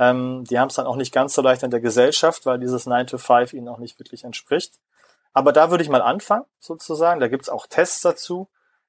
Ähm, 0.02 0.44
die 0.44 0.58
haben 0.58 0.68
es 0.68 0.74
dann 0.74 0.86
auch 0.86 0.96
nicht 0.96 1.12
ganz 1.12 1.32
so 1.32 1.42
leicht 1.42 1.62
in 1.62 1.70
der 1.70 1.80
Gesellschaft, 1.80 2.44
weil 2.44 2.58
dieses 2.58 2.86
9 2.86 3.06
to 3.06 3.18
5 3.18 3.52
ihnen 3.52 3.68
auch 3.68 3.78
nicht 3.78 4.00
wirklich 4.00 4.24
entspricht. 4.24 4.74
Aber 5.32 5.52
da 5.52 5.70
würde 5.70 5.84
ich 5.84 5.90
mal 5.90 6.02
anfangen, 6.02 6.44
sozusagen. 6.58 7.20
Da 7.20 7.28
gibt's 7.28 7.48
auch 7.48 7.68
Tests 7.68 8.00
dazu, 8.00 8.48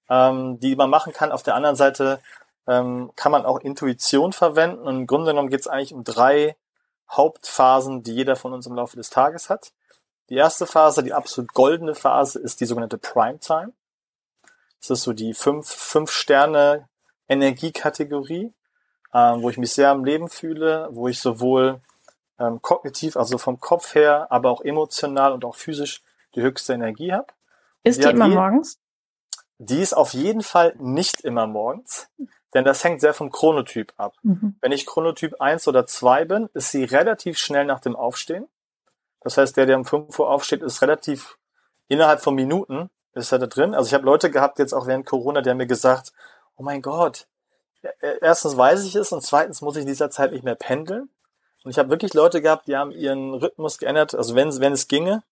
ähm, 0.10 0.60
die 0.60 0.76
man 0.76 0.90
machen 0.90 1.14
kann. 1.14 1.32
Auf 1.32 1.44
der 1.44 1.54
anderen 1.54 1.76
Seite 1.76 2.20
ähm, 2.68 3.12
kann 3.16 3.32
man 3.32 3.46
auch 3.46 3.60
Intuition 3.60 4.34
verwenden. 4.34 4.88
Und 4.88 4.96
im 5.02 5.08
Grunde 5.08 5.32
genommen 5.32 5.50
geht's 5.50 5.68
eigentlich 5.68 5.94
um 5.94 6.04
drei 6.04 6.56
Hauptphasen, 7.12 8.02
die 8.02 8.16
jeder 8.16 8.36
von 8.36 8.52
uns 8.52 8.66
im 8.66 8.74
Laufe 8.76 8.96
des 8.96 9.12
Tages 9.12 9.52
hat. 9.52 9.72
Die 10.30 10.36
erste 10.36 10.66
Phase, 10.66 11.04
die 11.04 11.14
absolut 11.14 11.54
goldene 11.54 11.94
Phase, 11.94 12.40
ist 12.40 12.60
die 12.60 12.66
sogenannte 12.66 12.98
Primetime. 12.98 13.72
Das 14.80 14.90
ist 14.90 15.04
so 15.04 15.14
die 15.14 15.36
fünf, 15.36 15.70
fünf 15.70 16.12
Sterne 16.12 16.90
Energiekategorie, 17.30 18.52
ähm, 19.14 19.42
wo 19.42 19.50
ich 19.50 19.58
mich 19.58 19.72
sehr 19.74 19.90
am 19.90 20.04
Leben 20.04 20.30
fühle, 20.30 20.90
wo 20.92 21.08
ich 21.08 21.20
sowohl 21.20 21.82
ähm, 22.40 22.62
kognitiv, 22.62 23.16
also 23.16 23.38
vom 23.38 23.60
Kopf 23.60 23.96
her, 23.96 24.28
aber 24.32 24.50
auch 24.50 24.62
emotional 24.62 25.34
und 25.34 25.46
auch 25.46 25.56
physisch 25.56 26.02
die 26.36 26.42
höchste 26.42 26.74
Energie 26.74 27.14
habe. 27.14 27.28
Ist 27.84 28.00
die, 28.00 28.08
die 28.08 28.10
immer 28.10 28.28
morgens? 28.28 28.80
Die 29.60 29.80
ist 29.80 29.94
auf 29.94 30.14
jeden 30.14 30.42
Fall 30.42 30.76
nicht 30.80 31.22
immer 31.22 31.48
morgens, 31.48 32.10
denn 32.54 32.66
das 32.66 32.84
hängt 32.84 33.02
sehr 33.02 33.14
vom 33.14 33.32
Chronotyp 33.32 33.94
ab. 33.98 34.16
Mhm. 34.24 34.56
Wenn 34.62 34.72
ich 34.72 34.86
Chronotyp 34.86 35.40
1 35.40 35.68
oder 35.68 35.86
2 35.86 36.26
bin, 36.26 36.50
ist 36.54 36.72
sie 36.72 36.84
relativ 36.84 37.38
schnell 37.38 37.66
nach 37.66 37.80
dem 37.80 37.96
Aufstehen. 37.96 38.48
Das 39.22 39.38
heißt, 39.38 39.56
der, 39.56 39.66
der 39.66 39.78
um 39.78 39.86
5 39.86 40.18
Uhr 40.20 40.30
aufsteht, 40.30 40.62
ist 40.62 40.82
relativ 40.82 41.38
innerhalb 41.88 42.22
von 42.22 42.36
Minuten 42.36 42.90
ist 43.14 43.32
er 43.32 43.40
da 43.40 43.48
drin. 43.48 43.76
Also 43.76 43.88
ich 43.88 43.94
habe 43.94 44.06
Leute 44.06 44.32
gehabt 44.32 44.60
jetzt 44.60 44.74
auch 44.74 44.88
während 44.88 45.06
Corona, 45.06 45.42
die 45.42 45.50
haben 45.50 45.58
mir 45.58 45.68
gesagt, 45.68 46.14
oh 46.56 46.64
mein 46.64 46.82
Gott, 46.82 47.28
erstens 48.22 48.58
weiß 48.58 48.84
ich 48.86 48.96
es 48.96 49.12
und 49.12 49.22
zweitens 49.22 49.62
muss 49.62 49.76
ich 49.76 49.82
in 49.82 49.88
dieser 49.88 50.10
Zeit 50.10 50.32
nicht 50.32 50.44
mehr 50.44 50.56
pendeln. 50.56 51.10
Und 51.64 51.72
ich 51.72 51.78
habe 51.78 51.90
wirklich 51.90 52.14
Leute 52.14 52.42
gehabt, 52.42 52.68
die 52.68 52.76
haben 52.76 52.92
ihren 52.92 53.34
Rhythmus 53.36 53.78
geändert, 53.78 54.16
also 54.16 54.36
wenn, 54.36 54.60
wenn 54.60 54.74
es 54.74 54.88
ginge, 54.88 55.24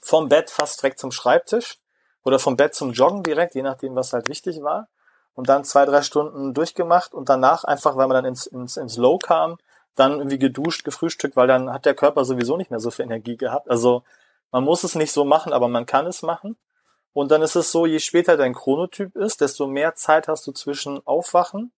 vom 0.00 0.28
Bett 0.28 0.50
fast 0.50 0.82
direkt 0.82 0.98
zum 0.98 1.10
Schreibtisch 1.10 1.78
oder 2.22 2.38
vom 2.38 2.56
Bett 2.56 2.74
zum 2.74 2.92
Joggen 2.92 3.22
direkt, 3.22 3.54
je 3.54 3.62
nachdem, 3.62 3.94
was 3.94 4.12
halt 4.12 4.28
wichtig 4.28 4.62
war. 4.62 4.88
Und 5.34 5.48
dann 5.48 5.64
zwei, 5.64 5.84
drei 5.84 6.02
Stunden 6.02 6.54
durchgemacht 6.54 7.12
und 7.12 7.28
danach 7.28 7.64
einfach, 7.64 7.96
weil 7.96 8.06
man 8.06 8.14
dann 8.14 8.24
ins, 8.24 8.46
ins, 8.46 8.76
ins 8.76 8.96
Low 8.96 9.18
kam, 9.18 9.56
dann 9.96 10.18
irgendwie 10.18 10.38
geduscht, 10.38 10.84
gefrühstückt, 10.84 11.36
weil 11.36 11.48
dann 11.48 11.72
hat 11.72 11.86
der 11.86 11.94
Körper 11.94 12.24
sowieso 12.24 12.56
nicht 12.56 12.70
mehr 12.70 12.80
so 12.80 12.90
viel 12.90 13.04
Energie 13.04 13.36
gehabt. 13.36 13.68
Also 13.70 14.02
man 14.52 14.64
muss 14.64 14.84
es 14.84 14.94
nicht 14.94 15.12
so 15.12 15.24
machen, 15.24 15.52
aber 15.52 15.68
man 15.68 15.86
kann 15.86 16.06
es 16.06 16.22
machen. 16.22 16.56
Und 17.14 17.30
dann 17.30 17.42
ist 17.42 17.54
es 17.54 17.70
so, 17.70 17.86
je 17.86 18.00
später 18.00 18.36
dein 18.36 18.54
Chronotyp 18.54 19.16
ist, 19.16 19.40
desto 19.40 19.68
mehr 19.68 19.94
Zeit 19.94 20.26
hast 20.28 20.46
du 20.46 20.52
zwischen 20.52 21.00
Aufwachen 21.06 21.72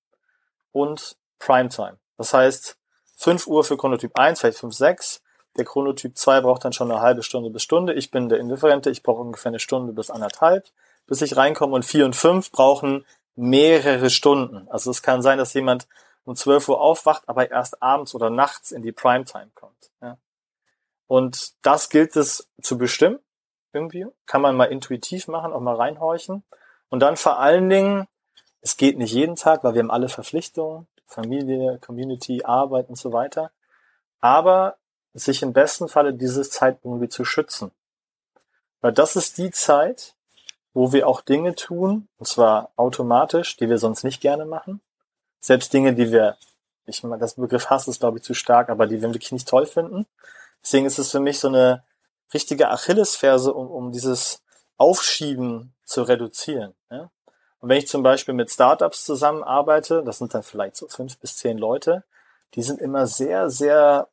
und 0.72 1.16
Primetime. 1.38 1.98
Das 2.16 2.32
heißt, 2.32 2.78
5 3.18 3.46
Uhr 3.46 3.62
für 3.62 3.76
Chronotyp 3.76 4.18
1, 4.18 4.40
vielleicht 4.40 4.58
5, 4.58 4.74
6. 4.74 5.22
Der 5.58 5.66
Chronotyp 5.66 6.16
2 6.16 6.40
braucht 6.40 6.64
dann 6.64 6.72
schon 6.72 6.90
eine 6.90 7.02
halbe 7.02 7.22
Stunde 7.22 7.50
bis 7.50 7.62
Stunde. 7.62 7.92
Ich 7.92 8.10
bin 8.10 8.30
der 8.30 8.38
Indifferente, 8.38 8.90
ich 8.90 9.02
brauche 9.02 9.20
ungefähr 9.20 9.50
eine 9.50 9.58
Stunde 9.58 9.92
bis 9.92 10.10
anderthalb, 10.10 10.66
bis 11.06 11.20
ich 11.20 11.36
reinkomme. 11.36 11.74
Und 11.74 11.84
4 11.84 12.06
und 12.06 12.16
5 12.16 12.50
brauchen 12.50 13.04
mehrere 13.34 14.08
Stunden. 14.08 14.66
Also 14.70 14.90
es 14.90 15.02
kann 15.02 15.20
sein, 15.20 15.36
dass 15.36 15.52
jemand 15.52 15.86
um 16.24 16.34
12 16.34 16.70
Uhr 16.70 16.80
aufwacht, 16.80 17.24
aber 17.26 17.50
erst 17.50 17.82
abends 17.82 18.14
oder 18.14 18.30
nachts 18.30 18.70
in 18.70 18.80
die 18.80 18.92
Primetime 18.92 19.50
kommt. 19.54 19.90
Ja. 20.00 20.16
Und 21.06 21.52
das 21.62 21.90
gilt 21.90 22.16
es 22.16 22.48
zu 22.62 22.78
bestimmen 22.78 23.18
irgendwie. 23.72 24.06
Kann 24.26 24.42
man 24.42 24.56
mal 24.56 24.66
intuitiv 24.66 25.28
machen, 25.28 25.52
auch 25.52 25.60
mal 25.60 25.76
reinhorchen. 25.76 26.44
Und 26.88 27.00
dann 27.00 27.16
vor 27.16 27.38
allen 27.38 27.68
Dingen, 27.68 28.06
es 28.60 28.76
geht 28.76 28.98
nicht 28.98 29.12
jeden 29.12 29.36
Tag, 29.36 29.64
weil 29.64 29.74
wir 29.74 29.80
haben 29.80 29.90
alle 29.90 30.08
Verpflichtungen, 30.08 30.86
Familie, 31.06 31.78
Community, 31.78 32.42
Arbeit 32.44 32.88
und 32.88 32.96
so 32.96 33.12
weiter. 33.12 33.50
Aber 34.20 34.76
sich 35.14 35.42
im 35.42 35.52
besten 35.52 35.88
Falle 35.88 36.14
diese 36.14 36.42
Zeit 36.48 36.78
irgendwie 36.82 37.08
zu 37.08 37.24
schützen. 37.24 37.70
Weil 38.80 38.92
das 38.92 39.16
ist 39.16 39.38
die 39.38 39.50
Zeit, 39.50 40.14
wo 40.74 40.92
wir 40.92 41.08
auch 41.08 41.22
Dinge 41.22 41.54
tun, 41.54 42.08
und 42.18 42.26
zwar 42.26 42.70
automatisch, 42.76 43.56
die 43.56 43.68
wir 43.68 43.78
sonst 43.78 44.04
nicht 44.04 44.20
gerne 44.20 44.44
machen. 44.44 44.82
Selbst 45.40 45.72
Dinge, 45.72 45.94
die 45.94 46.12
wir, 46.12 46.36
ich 46.84 47.02
meine, 47.02 47.18
das 47.18 47.34
Begriff 47.34 47.70
Hass 47.70 47.88
ist, 47.88 48.00
glaube 48.00 48.18
ich, 48.18 48.24
zu 48.24 48.34
stark, 48.34 48.68
aber 48.68 48.86
die 48.86 49.00
wir 49.00 49.08
wirklich 49.08 49.32
nicht 49.32 49.48
toll 49.48 49.64
finden. 49.64 50.06
Deswegen 50.62 50.84
ist 50.86 50.98
es 50.98 51.12
für 51.12 51.20
mich 51.20 51.38
so 51.38 51.48
eine 51.48 51.82
richtige 52.34 52.70
Achillesferse, 52.70 53.52
um, 53.52 53.70
um 53.70 53.92
dieses 53.92 54.42
Aufschieben 54.76 55.74
zu 55.84 56.02
reduzieren. 56.02 56.74
Ja? 56.90 57.10
Und 57.60 57.68
wenn 57.68 57.78
ich 57.78 57.88
zum 57.88 58.02
Beispiel 58.02 58.34
mit 58.34 58.50
Startups 58.50 59.04
zusammenarbeite, 59.04 60.02
das 60.04 60.18
sind 60.18 60.34
dann 60.34 60.42
vielleicht 60.42 60.76
so 60.76 60.88
fünf 60.88 61.18
bis 61.18 61.36
zehn 61.36 61.58
Leute, 61.58 62.04
die 62.54 62.62
sind 62.62 62.80
immer 62.80 63.06
sehr, 63.06 63.50
sehr 63.50 64.08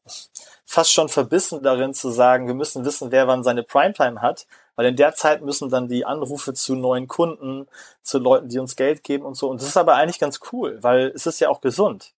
fast 0.65 0.91
schon 0.91 1.10
verbissen 1.10 1.62
darin 1.62 1.93
zu 1.93 2.10
sagen, 2.10 2.47
wir 2.47 2.56
müssen 2.56 2.84
wissen, 2.84 3.12
wer 3.12 3.28
wann 3.28 3.43
seine 3.43 3.63
Primetime 3.63 4.21
hat, 4.21 4.47
weil 4.76 4.88
in 4.88 4.95
der 4.95 5.13
Zeit 5.13 5.41
müssen 5.41 5.69
dann 5.69 5.88
die 5.88 6.06
Anrufe 6.06 6.54
zu 6.54 6.76
neuen 6.76 7.08
Kunden, 7.08 7.67
zu 8.02 8.17
Leuten, 8.17 8.49
die 8.49 8.60
uns 8.60 8.76
Geld 8.76 9.04
geben 9.04 9.23
und 9.26 9.36
so. 9.36 9.49
Und 9.49 9.62
das 9.62 9.67
ist 9.67 9.78
aber 9.78 9.95
eigentlich 9.95 10.19
ganz 10.19 10.39
cool, 10.52 10.82
weil 10.82 11.12
es 11.13 11.26
ist 11.26 11.39
ja 11.39 11.49
auch 11.49 11.62
gesund. 11.62 12.13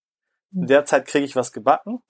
In 0.54 0.68
der 0.68 0.86
Zeit 0.86 1.06
kriege 1.06 1.26
ich 1.26 1.36
was 1.36 1.52
gebacken. 1.52 2.02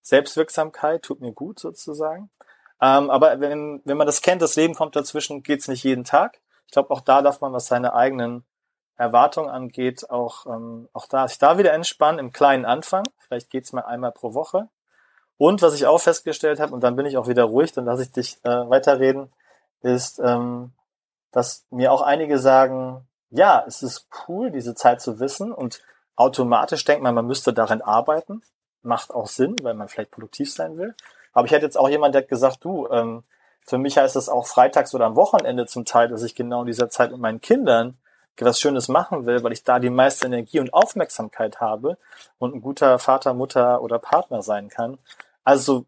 Selbstwirksamkeit 0.00 1.02
tut 1.02 1.20
mir 1.20 1.32
gut 1.32 1.58
sozusagen. 1.58 2.30
Ähm, 2.80 3.10
aber 3.10 3.40
wenn, 3.40 3.80
wenn 3.84 3.96
man 3.96 4.06
das 4.06 4.22
kennt, 4.22 4.42
das 4.42 4.56
Leben 4.56 4.74
kommt 4.74 4.96
dazwischen, 4.96 5.42
geht's 5.42 5.68
nicht 5.68 5.84
jeden 5.84 6.04
Tag. 6.04 6.40
Ich 6.66 6.72
glaube, 6.72 6.90
auch 6.90 7.00
da 7.00 7.22
darf 7.22 7.40
man, 7.40 7.52
was 7.52 7.66
seine 7.66 7.94
eigenen 7.94 8.44
Erwartungen 8.96 9.50
angeht, 9.50 10.10
auch, 10.10 10.46
ähm, 10.46 10.88
auch 10.92 11.06
da, 11.06 11.28
sich 11.28 11.38
da 11.38 11.58
wieder 11.58 11.72
entspannen 11.72 12.18
im 12.18 12.32
kleinen 12.32 12.64
Anfang. 12.64 13.04
Vielleicht 13.18 13.50
geht's 13.50 13.72
mal 13.72 13.82
einmal 13.82 14.12
pro 14.12 14.34
Woche. 14.34 14.68
Und 15.38 15.60
was 15.62 15.74
ich 15.74 15.86
auch 15.86 16.00
festgestellt 16.00 16.60
habe, 16.60 16.72
und 16.72 16.82
dann 16.82 16.96
bin 16.96 17.06
ich 17.06 17.18
auch 17.18 17.28
wieder 17.28 17.44
ruhig, 17.44 17.72
dann 17.72 17.84
lasse 17.84 18.04
ich 18.04 18.12
dich 18.12 18.38
äh, 18.42 18.70
weiterreden, 18.70 19.30
ist, 19.82 20.18
ähm, 20.18 20.72
dass 21.30 21.66
mir 21.70 21.92
auch 21.92 22.00
einige 22.00 22.38
sagen, 22.38 23.06
ja, 23.30 23.62
es 23.66 23.82
ist 23.82 24.08
cool, 24.26 24.50
diese 24.50 24.74
Zeit 24.74 25.02
zu 25.02 25.20
wissen 25.20 25.52
und 25.52 25.82
automatisch 26.14 26.84
denkt 26.84 27.02
man, 27.02 27.14
man 27.14 27.26
müsste 27.26 27.52
darin 27.52 27.82
arbeiten. 27.82 28.42
Macht 28.82 29.10
auch 29.10 29.26
Sinn, 29.26 29.56
weil 29.62 29.74
man 29.74 29.88
vielleicht 29.88 30.12
produktiv 30.12 30.52
sein 30.52 30.78
will. 30.78 30.94
Aber 31.36 31.44
ich 31.44 31.52
hätte 31.52 31.66
jetzt 31.66 31.76
auch 31.76 31.90
jemand, 31.90 32.14
der 32.14 32.22
hat 32.22 32.30
gesagt, 32.30 32.64
du, 32.64 32.88
ähm, 32.88 33.22
für 33.60 33.76
mich 33.76 33.98
heißt 33.98 34.16
es 34.16 34.30
auch 34.30 34.46
freitags 34.46 34.94
oder 34.94 35.04
am 35.04 35.16
Wochenende 35.16 35.66
zum 35.66 35.84
Teil, 35.84 36.08
dass 36.08 36.22
ich 36.22 36.34
genau 36.34 36.62
in 36.62 36.66
dieser 36.66 36.88
Zeit 36.88 37.10
mit 37.10 37.20
meinen 37.20 37.42
Kindern 37.42 37.98
was 38.40 38.58
Schönes 38.58 38.88
machen 38.88 39.26
will, 39.26 39.44
weil 39.44 39.52
ich 39.52 39.62
da 39.62 39.78
die 39.78 39.90
meiste 39.90 40.24
Energie 40.24 40.60
und 40.60 40.72
Aufmerksamkeit 40.72 41.60
habe 41.60 41.98
und 42.38 42.54
ein 42.54 42.62
guter 42.62 42.98
Vater, 42.98 43.34
Mutter 43.34 43.82
oder 43.82 43.98
Partner 43.98 44.42
sein 44.42 44.70
kann. 44.70 44.96
Also 45.44 45.84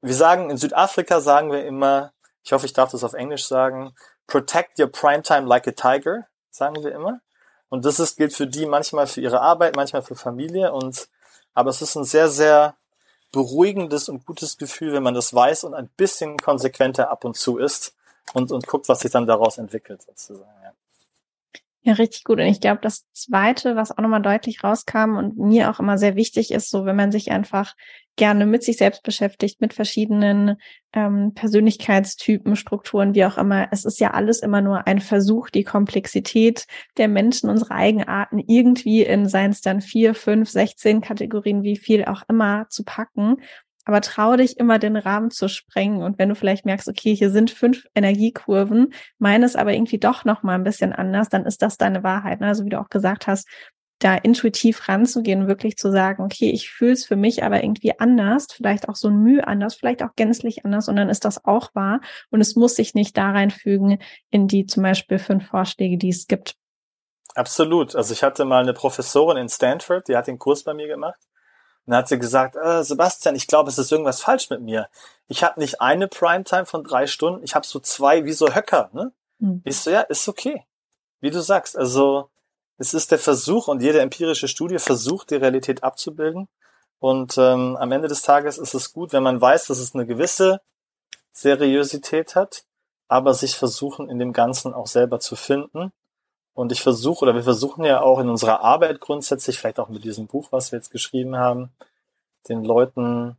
wir 0.00 0.14
sagen, 0.14 0.50
in 0.50 0.56
Südafrika 0.56 1.20
sagen 1.20 1.52
wir 1.52 1.64
immer, 1.64 2.12
ich 2.42 2.52
hoffe, 2.52 2.66
ich 2.66 2.72
darf 2.72 2.90
das 2.90 3.04
auf 3.04 3.14
Englisch 3.14 3.46
sagen, 3.46 3.94
protect 4.26 4.80
your 4.80 4.88
primetime 4.88 5.46
like 5.46 5.68
a 5.68 5.70
tiger, 5.70 6.26
sagen 6.50 6.82
wir 6.82 6.90
immer. 6.90 7.20
Und 7.68 7.84
das 7.84 8.00
ist, 8.00 8.16
gilt 8.16 8.34
für 8.34 8.48
die 8.48 8.66
manchmal 8.66 9.06
für 9.06 9.20
ihre 9.20 9.42
Arbeit, 9.42 9.76
manchmal 9.76 10.02
für 10.02 10.16
Familie 10.16 10.72
und, 10.72 11.08
aber 11.54 11.70
es 11.70 11.82
ist 11.82 11.94
ein 11.94 12.04
sehr, 12.04 12.28
sehr 12.28 12.74
beruhigendes 13.32 14.08
und 14.08 14.26
gutes 14.26 14.58
Gefühl, 14.58 14.92
wenn 14.92 15.02
man 15.02 15.14
das 15.14 15.34
weiß 15.34 15.64
und 15.64 15.74
ein 15.74 15.88
bisschen 15.96 16.38
konsequenter 16.38 17.10
ab 17.10 17.24
und 17.24 17.36
zu 17.36 17.58
ist 17.58 17.96
und, 18.34 18.52
und 18.52 18.66
guckt, 18.66 18.88
was 18.88 19.00
sich 19.00 19.10
dann 19.10 19.26
daraus 19.26 19.58
entwickelt, 19.58 20.02
sozusagen. 20.02 20.50
Ja. 20.62 20.72
Ja, 21.84 21.94
richtig 21.94 22.22
gut. 22.22 22.38
Und 22.38 22.46
ich 22.46 22.60
glaube, 22.60 22.80
das 22.80 23.10
Zweite, 23.12 23.74
was 23.74 23.90
auch 23.90 23.98
nochmal 23.98 24.22
deutlich 24.22 24.62
rauskam 24.62 25.16
und 25.16 25.36
mir 25.36 25.68
auch 25.68 25.80
immer 25.80 25.98
sehr 25.98 26.14
wichtig 26.14 26.52
ist, 26.52 26.70
so 26.70 26.84
wenn 26.84 26.94
man 26.94 27.10
sich 27.10 27.32
einfach 27.32 27.74
gerne 28.16 28.46
mit 28.46 28.62
sich 28.62 28.76
selbst 28.76 29.02
beschäftigt, 29.02 29.60
mit 29.60 29.72
verschiedenen 29.72 30.56
ähm, 30.92 31.32
Persönlichkeitstypen, 31.34 32.56
Strukturen, 32.56 33.14
wie 33.14 33.24
auch 33.24 33.38
immer. 33.38 33.68
Es 33.70 33.84
ist 33.84 34.00
ja 34.00 34.10
alles 34.12 34.40
immer 34.40 34.60
nur 34.60 34.86
ein 34.86 35.00
Versuch, 35.00 35.48
die 35.50 35.64
Komplexität 35.64 36.66
der 36.98 37.08
Menschen, 37.08 37.48
unsere 37.48 37.72
Eigenarten 37.72 38.38
irgendwie 38.38 39.02
in 39.02 39.28
seien 39.28 39.50
es 39.50 39.62
dann 39.62 39.80
vier, 39.80 40.14
fünf, 40.14 40.50
sechzehn 40.50 41.00
Kategorien, 41.00 41.62
wie 41.62 41.76
viel 41.76 42.04
auch 42.04 42.22
immer 42.28 42.66
zu 42.68 42.84
packen 42.84 43.36
aber 43.84 44.00
trau 44.00 44.36
dich 44.36 44.58
immer 44.58 44.78
den 44.78 44.96
Rahmen 44.96 45.30
zu 45.30 45.48
sprengen. 45.48 46.02
Und 46.02 46.18
wenn 46.18 46.28
du 46.28 46.34
vielleicht 46.34 46.64
merkst, 46.64 46.88
okay, 46.88 47.14
hier 47.14 47.30
sind 47.30 47.50
fünf 47.50 47.84
Energiekurven, 47.94 48.92
meines 49.18 49.56
aber 49.56 49.72
irgendwie 49.72 49.98
doch 49.98 50.24
noch 50.24 50.42
mal 50.42 50.54
ein 50.54 50.64
bisschen 50.64 50.92
anders, 50.92 51.28
dann 51.28 51.46
ist 51.46 51.62
das 51.62 51.78
deine 51.78 52.02
Wahrheit. 52.02 52.40
Ne? 52.40 52.46
Also 52.46 52.64
wie 52.64 52.70
du 52.70 52.80
auch 52.80 52.90
gesagt 52.90 53.26
hast, 53.26 53.48
da 54.04 54.16
intuitiv 54.16 54.88
ranzugehen, 54.88 55.48
wirklich 55.48 55.76
zu 55.76 55.90
sagen, 55.90 56.24
okay, 56.24 56.50
ich 56.50 56.70
fühle 56.70 56.92
es 56.92 57.04
für 57.04 57.16
mich 57.16 57.44
aber 57.44 57.62
irgendwie 57.62 57.98
anders, 57.98 58.46
vielleicht 58.50 58.88
auch 58.88 58.96
so 58.96 59.08
ein 59.08 59.22
Mühe 59.22 59.46
anders, 59.46 59.74
vielleicht 59.74 60.02
auch 60.02 60.14
gänzlich 60.16 60.64
anders 60.64 60.88
und 60.88 60.96
dann 60.96 61.08
ist 61.08 61.24
das 61.24 61.44
auch 61.44 61.74
wahr 61.74 62.00
und 62.30 62.40
es 62.40 62.56
muss 62.56 62.74
sich 62.74 62.94
nicht 62.94 63.16
da 63.16 63.30
reinfügen 63.30 63.98
in 64.30 64.48
die 64.48 64.66
zum 64.66 64.82
Beispiel 64.82 65.18
fünf 65.18 65.46
Vorschläge, 65.48 65.98
die 65.98 66.08
es 66.08 66.26
gibt. 66.26 66.56
Absolut. 67.34 67.96
Also 67.96 68.12
ich 68.12 68.22
hatte 68.22 68.44
mal 68.44 68.62
eine 68.62 68.74
Professorin 68.74 69.36
in 69.36 69.48
Stanford, 69.48 70.08
die 70.08 70.16
hat 70.16 70.26
den 70.26 70.38
Kurs 70.38 70.64
bei 70.64 70.74
mir 70.74 70.88
gemacht. 70.88 71.20
Und 71.86 71.92
dann 71.92 71.98
hat 71.98 72.08
sie 72.08 72.18
gesagt, 72.18 72.56
äh, 72.56 72.84
Sebastian, 72.84 73.34
ich 73.34 73.46
glaube, 73.46 73.70
es 73.70 73.78
ist 73.78 73.90
irgendwas 73.90 74.20
falsch 74.20 74.50
mit 74.50 74.60
mir. 74.60 74.88
Ich 75.28 75.42
habe 75.42 75.58
nicht 75.58 75.80
eine 75.80 76.08
Primetime 76.08 76.66
von 76.66 76.84
drei 76.84 77.06
Stunden, 77.06 77.42
ich 77.42 77.54
habe 77.54 77.66
so 77.66 77.80
zwei 77.80 78.24
wie 78.24 78.32
so 78.32 78.54
Höcker. 78.54 78.90
Ne? 78.92 79.12
Mhm. 79.38 79.62
Ich 79.64 79.78
so, 79.78 79.90
ja, 79.90 80.02
ist 80.02 80.28
okay. 80.28 80.64
Wie 81.20 81.30
du 81.30 81.40
sagst, 81.40 81.76
also 81.76 82.28
es 82.82 82.94
ist 82.94 83.12
der 83.12 83.20
Versuch 83.20 83.68
und 83.68 83.80
jede 83.80 84.00
empirische 84.00 84.48
Studie 84.48 84.80
versucht, 84.80 85.30
die 85.30 85.36
Realität 85.36 85.84
abzubilden. 85.84 86.48
Und 86.98 87.38
ähm, 87.38 87.76
am 87.76 87.92
Ende 87.92 88.08
des 88.08 88.22
Tages 88.22 88.58
ist 88.58 88.74
es 88.74 88.92
gut, 88.92 89.12
wenn 89.12 89.22
man 89.22 89.40
weiß, 89.40 89.68
dass 89.68 89.78
es 89.78 89.94
eine 89.94 90.04
gewisse 90.04 90.60
Seriosität 91.32 92.34
hat, 92.34 92.64
aber 93.06 93.34
sich 93.34 93.54
versuchen, 93.54 94.10
in 94.10 94.18
dem 94.18 94.32
Ganzen 94.32 94.74
auch 94.74 94.88
selber 94.88 95.20
zu 95.20 95.36
finden. 95.36 95.92
Und 96.54 96.72
ich 96.72 96.82
versuche, 96.82 97.22
oder 97.24 97.36
wir 97.36 97.44
versuchen 97.44 97.84
ja 97.84 98.00
auch 98.00 98.18
in 98.18 98.28
unserer 98.28 98.62
Arbeit 98.62 98.98
grundsätzlich, 98.98 99.60
vielleicht 99.60 99.78
auch 99.78 99.88
mit 99.88 100.02
diesem 100.02 100.26
Buch, 100.26 100.48
was 100.50 100.72
wir 100.72 100.80
jetzt 100.80 100.90
geschrieben 100.90 101.36
haben, 101.36 101.70
den 102.48 102.64
Leuten 102.64 103.36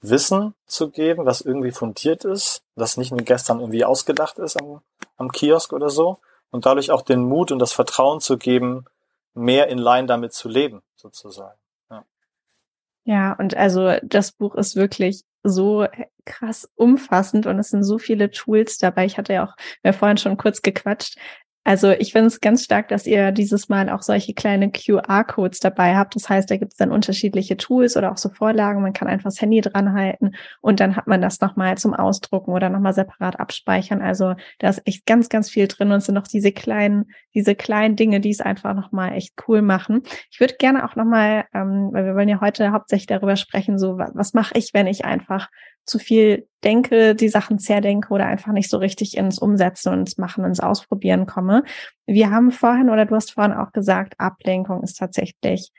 Wissen 0.00 0.54
zu 0.66 0.90
geben, 0.90 1.24
was 1.24 1.40
irgendwie 1.40 1.70
fundiert 1.70 2.24
ist, 2.24 2.64
das 2.74 2.96
nicht 2.96 3.12
nur 3.12 3.20
gestern 3.20 3.60
irgendwie 3.60 3.84
ausgedacht 3.84 4.40
ist 4.40 4.60
am, 4.60 4.82
am 5.18 5.30
Kiosk 5.30 5.72
oder 5.72 5.88
so, 5.88 6.18
und 6.52 6.66
dadurch 6.66 6.92
auch 6.92 7.02
den 7.02 7.24
Mut 7.24 7.50
und 7.50 7.58
das 7.58 7.72
Vertrauen 7.72 8.20
zu 8.20 8.38
geben, 8.38 8.84
mehr 9.34 9.68
in 9.68 9.78
Line 9.78 10.06
damit 10.06 10.32
zu 10.32 10.48
leben, 10.48 10.82
sozusagen. 10.94 11.58
Ja. 13.04 13.32
und 13.32 13.56
also 13.56 13.96
das 14.04 14.30
Buch 14.30 14.54
ist 14.54 14.76
wirklich 14.76 15.24
so 15.42 15.88
krass 16.24 16.70
umfassend 16.76 17.46
und 17.46 17.58
es 17.58 17.70
sind 17.70 17.82
so 17.82 17.98
viele 17.98 18.30
Tools 18.30 18.78
dabei. 18.78 19.06
Ich 19.06 19.18
hatte 19.18 19.32
ja 19.32 19.44
auch, 19.44 19.56
wir 19.82 19.92
vorhin 19.92 20.18
schon 20.18 20.36
kurz 20.36 20.62
gequatscht, 20.62 21.18
also 21.64 21.92
ich 21.92 22.12
finde 22.12 22.26
es 22.26 22.40
ganz 22.40 22.64
stark, 22.64 22.88
dass 22.88 23.06
ihr 23.06 23.30
dieses 23.30 23.68
Mal 23.68 23.88
auch 23.88 24.02
solche 24.02 24.34
kleine 24.34 24.72
QR-Codes 24.72 25.60
dabei 25.60 25.96
habt. 25.96 26.16
Das 26.16 26.28
heißt, 26.28 26.50
da 26.50 26.56
gibt 26.56 26.72
es 26.72 26.76
dann 26.76 26.90
unterschiedliche 26.90 27.56
Tools 27.56 27.96
oder 27.96 28.10
auch 28.10 28.16
so 28.16 28.30
Vorlagen. 28.30 28.82
Man 28.82 28.92
kann 28.92 29.06
einfach 29.06 29.30
das 29.30 29.40
Handy 29.40 29.60
dran 29.60 29.92
halten 29.92 30.32
und 30.60 30.80
dann 30.80 30.96
hat 30.96 31.06
man 31.06 31.20
das 31.22 31.40
nochmal 31.40 31.78
zum 31.78 31.94
Ausdrucken 31.94 32.50
oder 32.50 32.68
nochmal 32.68 32.94
separat 32.94 33.38
abspeichern. 33.38 34.02
Also 34.02 34.34
da 34.58 34.70
ist 34.70 34.82
echt 34.86 35.06
ganz, 35.06 35.28
ganz 35.28 35.50
viel 35.50 35.68
drin 35.68 35.92
und 35.92 35.98
es 35.98 36.06
sind 36.06 36.16
noch 36.16 36.26
diese 36.26 36.50
kleinen, 36.50 37.12
diese 37.32 37.54
kleinen 37.54 37.94
Dinge, 37.94 38.18
die 38.18 38.30
es 38.30 38.40
einfach 38.40 38.74
nochmal 38.74 39.12
echt 39.12 39.34
cool 39.46 39.62
machen. 39.62 40.02
Ich 40.32 40.40
würde 40.40 40.56
gerne 40.58 40.84
auch 40.84 40.96
nochmal, 40.96 41.44
ähm, 41.54 41.90
weil 41.92 42.06
wir 42.06 42.16
wollen 42.16 42.28
ja 42.28 42.40
heute 42.40 42.72
hauptsächlich 42.72 43.06
darüber 43.06 43.36
sprechen, 43.36 43.78
so 43.78 43.98
was, 43.98 44.10
was 44.14 44.34
mache 44.34 44.58
ich, 44.58 44.70
wenn 44.74 44.88
ich 44.88 45.04
einfach 45.04 45.48
zu 45.84 45.98
viel 45.98 46.48
denke, 46.64 47.14
die 47.14 47.28
Sachen 47.28 47.58
zerdenke 47.58 48.12
oder 48.12 48.26
einfach 48.26 48.52
nicht 48.52 48.70
so 48.70 48.78
richtig 48.78 49.16
ins 49.16 49.38
Umsetzen 49.38 49.92
und 49.92 50.00
ins 50.00 50.18
Machen, 50.18 50.44
ins 50.44 50.60
Ausprobieren 50.60 51.26
komme. 51.26 51.64
Wir 52.06 52.30
haben 52.30 52.52
vorhin 52.52 52.90
oder 52.90 53.04
du 53.04 53.14
hast 53.14 53.32
vorhin 53.32 53.52
auch 53.52 53.72
gesagt, 53.72 54.14
Ablenkung 54.18 54.82
ist 54.82 54.98
tatsächlich, 54.98 55.72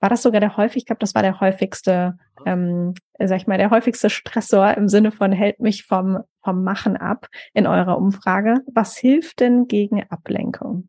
war 0.00 0.08
das 0.08 0.22
sogar 0.22 0.40
der 0.40 0.56
häufig, 0.56 0.78
ich 0.78 0.86
glaube, 0.86 1.00
das 1.00 1.14
war 1.14 1.22
der 1.22 1.40
häufigste, 1.40 2.16
ähm, 2.46 2.94
sag 3.18 3.36
ich 3.36 3.46
mal, 3.46 3.58
der 3.58 3.70
häufigste 3.70 4.08
Stressor 4.08 4.74
im 4.76 4.88
Sinne 4.88 5.12
von 5.12 5.30
hält 5.30 5.60
mich 5.60 5.84
vom, 5.84 6.20
vom 6.42 6.64
Machen 6.64 6.96
ab 6.96 7.26
in 7.52 7.66
eurer 7.66 7.98
Umfrage. 7.98 8.60
Was 8.72 8.96
hilft 8.96 9.40
denn 9.40 9.68
gegen 9.68 10.02
Ablenkung? 10.08 10.88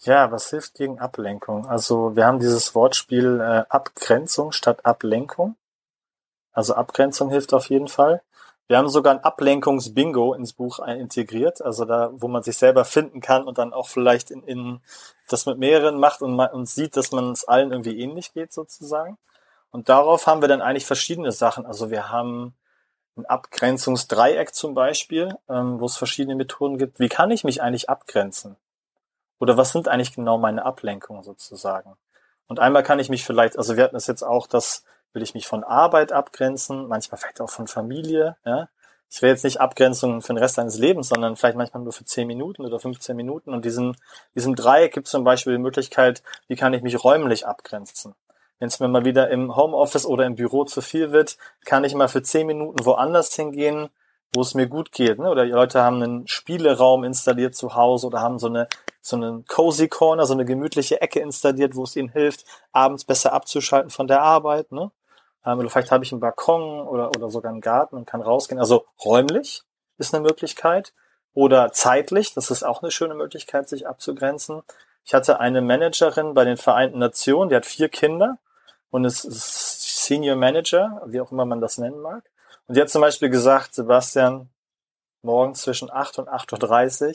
Ja, 0.00 0.30
was 0.30 0.50
hilft 0.50 0.74
gegen 0.74 0.98
Ablenkung? 0.98 1.64
Also 1.66 2.14
wir 2.14 2.26
haben 2.26 2.38
dieses 2.38 2.74
Wortspiel 2.74 3.40
äh, 3.40 3.64
Abgrenzung 3.70 4.52
statt 4.52 4.84
Ablenkung. 4.84 5.56
Also 6.54 6.74
Abgrenzung 6.74 7.30
hilft 7.30 7.52
auf 7.52 7.68
jeden 7.68 7.88
Fall. 7.88 8.22
Wir 8.66 8.78
haben 8.78 8.88
sogar 8.88 9.12
ein 9.12 9.22
Ablenkungsbingo 9.22 10.32
ins 10.32 10.54
Buch 10.54 10.78
integriert, 10.78 11.60
also 11.60 11.84
da, 11.84 12.10
wo 12.14 12.28
man 12.28 12.42
sich 12.42 12.56
selber 12.56 12.86
finden 12.86 13.20
kann 13.20 13.44
und 13.44 13.58
dann 13.58 13.74
auch 13.74 13.88
vielleicht 13.88 14.30
in, 14.30 14.42
in 14.44 14.80
das 15.28 15.44
mit 15.44 15.58
mehreren 15.58 15.98
macht 16.00 16.22
und, 16.22 16.34
man, 16.34 16.50
und 16.50 16.66
sieht, 16.66 16.96
dass 16.96 17.12
man 17.12 17.32
es 17.32 17.46
allen 17.46 17.72
irgendwie 17.72 18.00
ähnlich 18.00 18.32
geht 18.32 18.54
sozusagen. 18.54 19.18
Und 19.70 19.90
darauf 19.90 20.26
haben 20.26 20.40
wir 20.40 20.48
dann 20.48 20.62
eigentlich 20.62 20.86
verschiedene 20.86 21.32
Sachen. 21.32 21.66
Also 21.66 21.90
wir 21.90 22.08
haben 22.08 22.54
ein 23.16 23.26
Abgrenzungsdreieck 23.26 24.54
zum 24.54 24.74
Beispiel, 24.74 25.36
ähm, 25.48 25.78
wo 25.78 25.84
es 25.84 25.96
verschiedene 25.96 26.34
Methoden 26.34 26.78
gibt. 26.78 27.00
Wie 27.00 27.08
kann 27.08 27.30
ich 27.30 27.44
mich 27.44 27.60
eigentlich 27.60 27.90
abgrenzen? 27.90 28.56
Oder 29.38 29.56
was 29.56 29.72
sind 29.72 29.88
eigentlich 29.88 30.14
genau 30.14 30.38
meine 30.38 30.64
Ablenkungen 30.64 31.22
sozusagen? 31.22 31.96
Und 32.46 32.60
einmal 32.60 32.82
kann 32.82 32.98
ich 32.98 33.08
mich 33.08 33.24
vielleicht, 33.24 33.58
also 33.58 33.76
wir 33.76 33.84
hatten 33.84 33.96
es 33.96 34.06
jetzt 34.06 34.22
auch, 34.22 34.46
dass 34.46 34.84
will 35.14 35.22
ich 35.22 35.34
mich 35.34 35.46
von 35.46 35.64
Arbeit 35.64 36.12
abgrenzen, 36.12 36.88
manchmal 36.88 37.18
vielleicht 37.18 37.40
auch 37.40 37.50
von 37.50 37.66
Familie. 37.66 38.36
Ja? 38.44 38.68
Ich 39.10 39.22
will 39.22 39.30
jetzt 39.30 39.44
nicht 39.44 39.60
Abgrenzung 39.60 40.22
für 40.22 40.34
den 40.34 40.38
Rest 40.38 40.58
deines 40.58 40.76
Lebens, 40.76 41.08
sondern 41.08 41.36
vielleicht 41.36 41.56
manchmal 41.56 41.84
nur 41.84 41.92
für 41.92 42.04
10 42.04 42.26
Minuten 42.26 42.64
oder 42.64 42.80
15 42.80 43.16
Minuten. 43.16 43.54
Und 43.54 43.64
diesen, 43.64 43.96
diesem 44.34 44.56
Dreieck 44.56 44.92
gibt 44.92 45.06
es 45.06 45.12
zum 45.12 45.24
Beispiel 45.24 45.52
die 45.52 45.62
Möglichkeit, 45.62 46.22
wie 46.48 46.56
kann 46.56 46.74
ich 46.74 46.82
mich 46.82 47.02
räumlich 47.02 47.46
abgrenzen. 47.46 48.14
Wenn 48.58 48.68
es 48.68 48.80
mir 48.80 48.88
mal 48.88 49.04
wieder 49.04 49.30
im 49.30 49.54
Homeoffice 49.54 50.06
oder 50.06 50.26
im 50.26 50.34
Büro 50.34 50.64
zu 50.64 50.80
viel 50.80 51.12
wird, 51.12 51.38
kann 51.64 51.84
ich 51.84 51.94
mal 51.94 52.08
für 52.08 52.22
10 52.22 52.46
Minuten 52.46 52.84
woanders 52.84 53.34
hingehen, 53.34 53.88
wo 54.32 54.40
es 54.40 54.54
mir 54.54 54.66
gut 54.66 54.90
geht. 54.90 55.18
Ne? 55.18 55.30
Oder 55.30 55.44
die 55.44 55.52
Leute 55.52 55.82
haben 55.82 56.02
einen 56.02 56.26
Spieleraum 56.26 57.04
installiert 57.04 57.54
zu 57.54 57.76
Hause 57.76 58.08
oder 58.08 58.20
haben 58.20 58.38
so 58.38 58.48
eine 58.48 58.68
so 59.00 59.16
einen 59.16 59.44
cozy 59.44 59.86
Corner, 59.88 60.24
so 60.24 60.32
eine 60.32 60.46
gemütliche 60.46 61.00
Ecke 61.02 61.20
installiert, 61.20 61.76
wo 61.76 61.84
es 61.84 61.94
ihnen 61.94 62.08
hilft, 62.08 62.46
abends 62.72 63.04
besser 63.04 63.34
abzuschalten 63.34 63.90
von 63.90 64.08
der 64.08 64.22
Arbeit. 64.22 64.72
Ne? 64.72 64.90
Ähm, 65.44 65.68
vielleicht 65.68 65.90
habe 65.90 66.04
ich 66.04 66.12
einen 66.12 66.20
Balkon 66.20 66.86
oder, 66.86 67.10
oder 67.10 67.30
sogar 67.30 67.52
einen 67.52 67.60
Garten 67.60 67.96
und 67.96 68.06
kann 68.06 68.22
rausgehen. 68.22 68.58
Also 68.58 68.84
räumlich 69.04 69.62
ist 69.98 70.14
eine 70.14 70.22
Möglichkeit. 70.22 70.92
Oder 71.34 71.72
zeitlich, 71.72 72.32
das 72.32 72.50
ist 72.50 72.62
auch 72.62 72.82
eine 72.82 72.92
schöne 72.92 73.14
Möglichkeit, 73.14 73.68
sich 73.68 73.88
abzugrenzen. 73.88 74.62
Ich 75.04 75.14
hatte 75.14 75.40
eine 75.40 75.62
Managerin 75.62 76.32
bei 76.32 76.44
den 76.44 76.56
Vereinten 76.56 77.00
Nationen, 77.00 77.50
die 77.50 77.56
hat 77.56 77.66
vier 77.66 77.88
Kinder 77.88 78.38
und 78.90 79.04
ist 79.04 79.22
Senior 80.04 80.36
Manager, 80.36 81.02
wie 81.06 81.20
auch 81.20 81.32
immer 81.32 81.44
man 81.44 81.60
das 81.60 81.76
nennen 81.78 82.00
mag. 82.00 82.22
Und 82.66 82.76
die 82.76 82.80
hat 82.80 82.88
zum 82.88 83.00
Beispiel 83.00 83.30
gesagt, 83.30 83.74
Sebastian, 83.74 84.48
morgen 85.22 85.54
zwischen 85.54 85.90
8 85.90 86.20
und 86.20 86.28
8.30 86.28 87.08
Uhr 87.08 87.14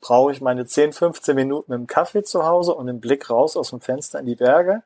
brauche 0.00 0.32
ich 0.32 0.40
meine 0.40 0.64
10, 0.64 0.94
15 0.94 1.36
Minuten 1.36 1.72
im 1.72 1.86
Kaffee 1.86 2.22
zu 2.22 2.44
Hause 2.44 2.74
und 2.74 2.86
den 2.86 3.00
Blick 3.00 3.28
raus 3.28 3.56
aus 3.56 3.70
dem 3.70 3.80
Fenster 3.80 4.18
in 4.18 4.26
die 4.26 4.36
Berge 4.36 4.82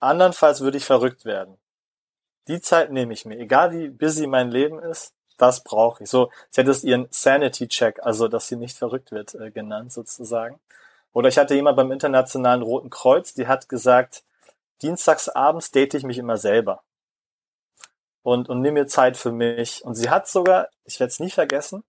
Andernfalls 0.00 0.60
würde 0.60 0.78
ich 0.78 0.84
verrückt 0.84 1.24
werden. 1.24 1.58
Die 2.46 2.60
Zeit 2.60 2.90
nehme 2.90 3.12
ich 3.12 3.24
mir, 3.24 3.38
egal 3.38 3.72
wie 3.72 3.88
busy 3.88 4.26
mein 4.26 4.50
Leben 4.50 4.78
ist, 4.78 5.12
das 5.36 5.62
brauche 5.62 6.02
ich. 6.02 6.10
So, 6.10 6.30
sie 6.50 6.60
hat 6.60 6.68
es 6.68 6.84
ihren 6.84 7.08
Sanity-Check, 7.10 8.00
also 8.04 8.28
dass 8.28 8.48
sie 8.48 8.56
nicht 8.56 8.76
verrückt 8.76 9.12
wird, 9.12 9.34
äh, 9.34 9.50
genannt 9.50 9.92
sozusagen. 9.92 10.58
Oder 11.12 11.28
ich 11.28 11.38
hatte 11.38 11.54
jemand 11.54 11.76
beim 11.76 11.92
Internationalen 11.92 12.62
Roten 12.62 12.90
Kreuz, 12.90 13.34
die 13.34 13.46
hat 13.46 13.68
gesagt, 13.68 14.22
dienstagsabends 14.82 15.70
date 15.70 15.94
ich 15.94 16.04
mich 16.04 16.18
immer 16.18 16.36
selber. 16.36 16.82
Und, 18.22 18.48
und 18.48 18.60
nehme 18.60 18.80
mir 18.80 18.86
Zeit 18.86 19.16
für 19.16 19.32
mich. 19.32 19.84
Und 19.84 19.94
sie 19.94 20.10
hat 20.10 20.28
sogar, 20.28 20.68
ich 20.84 21.00
werde 21.00 21.10
es 21.10 21.20
nie 21.20 21.30
vergessen, 21.30 21.84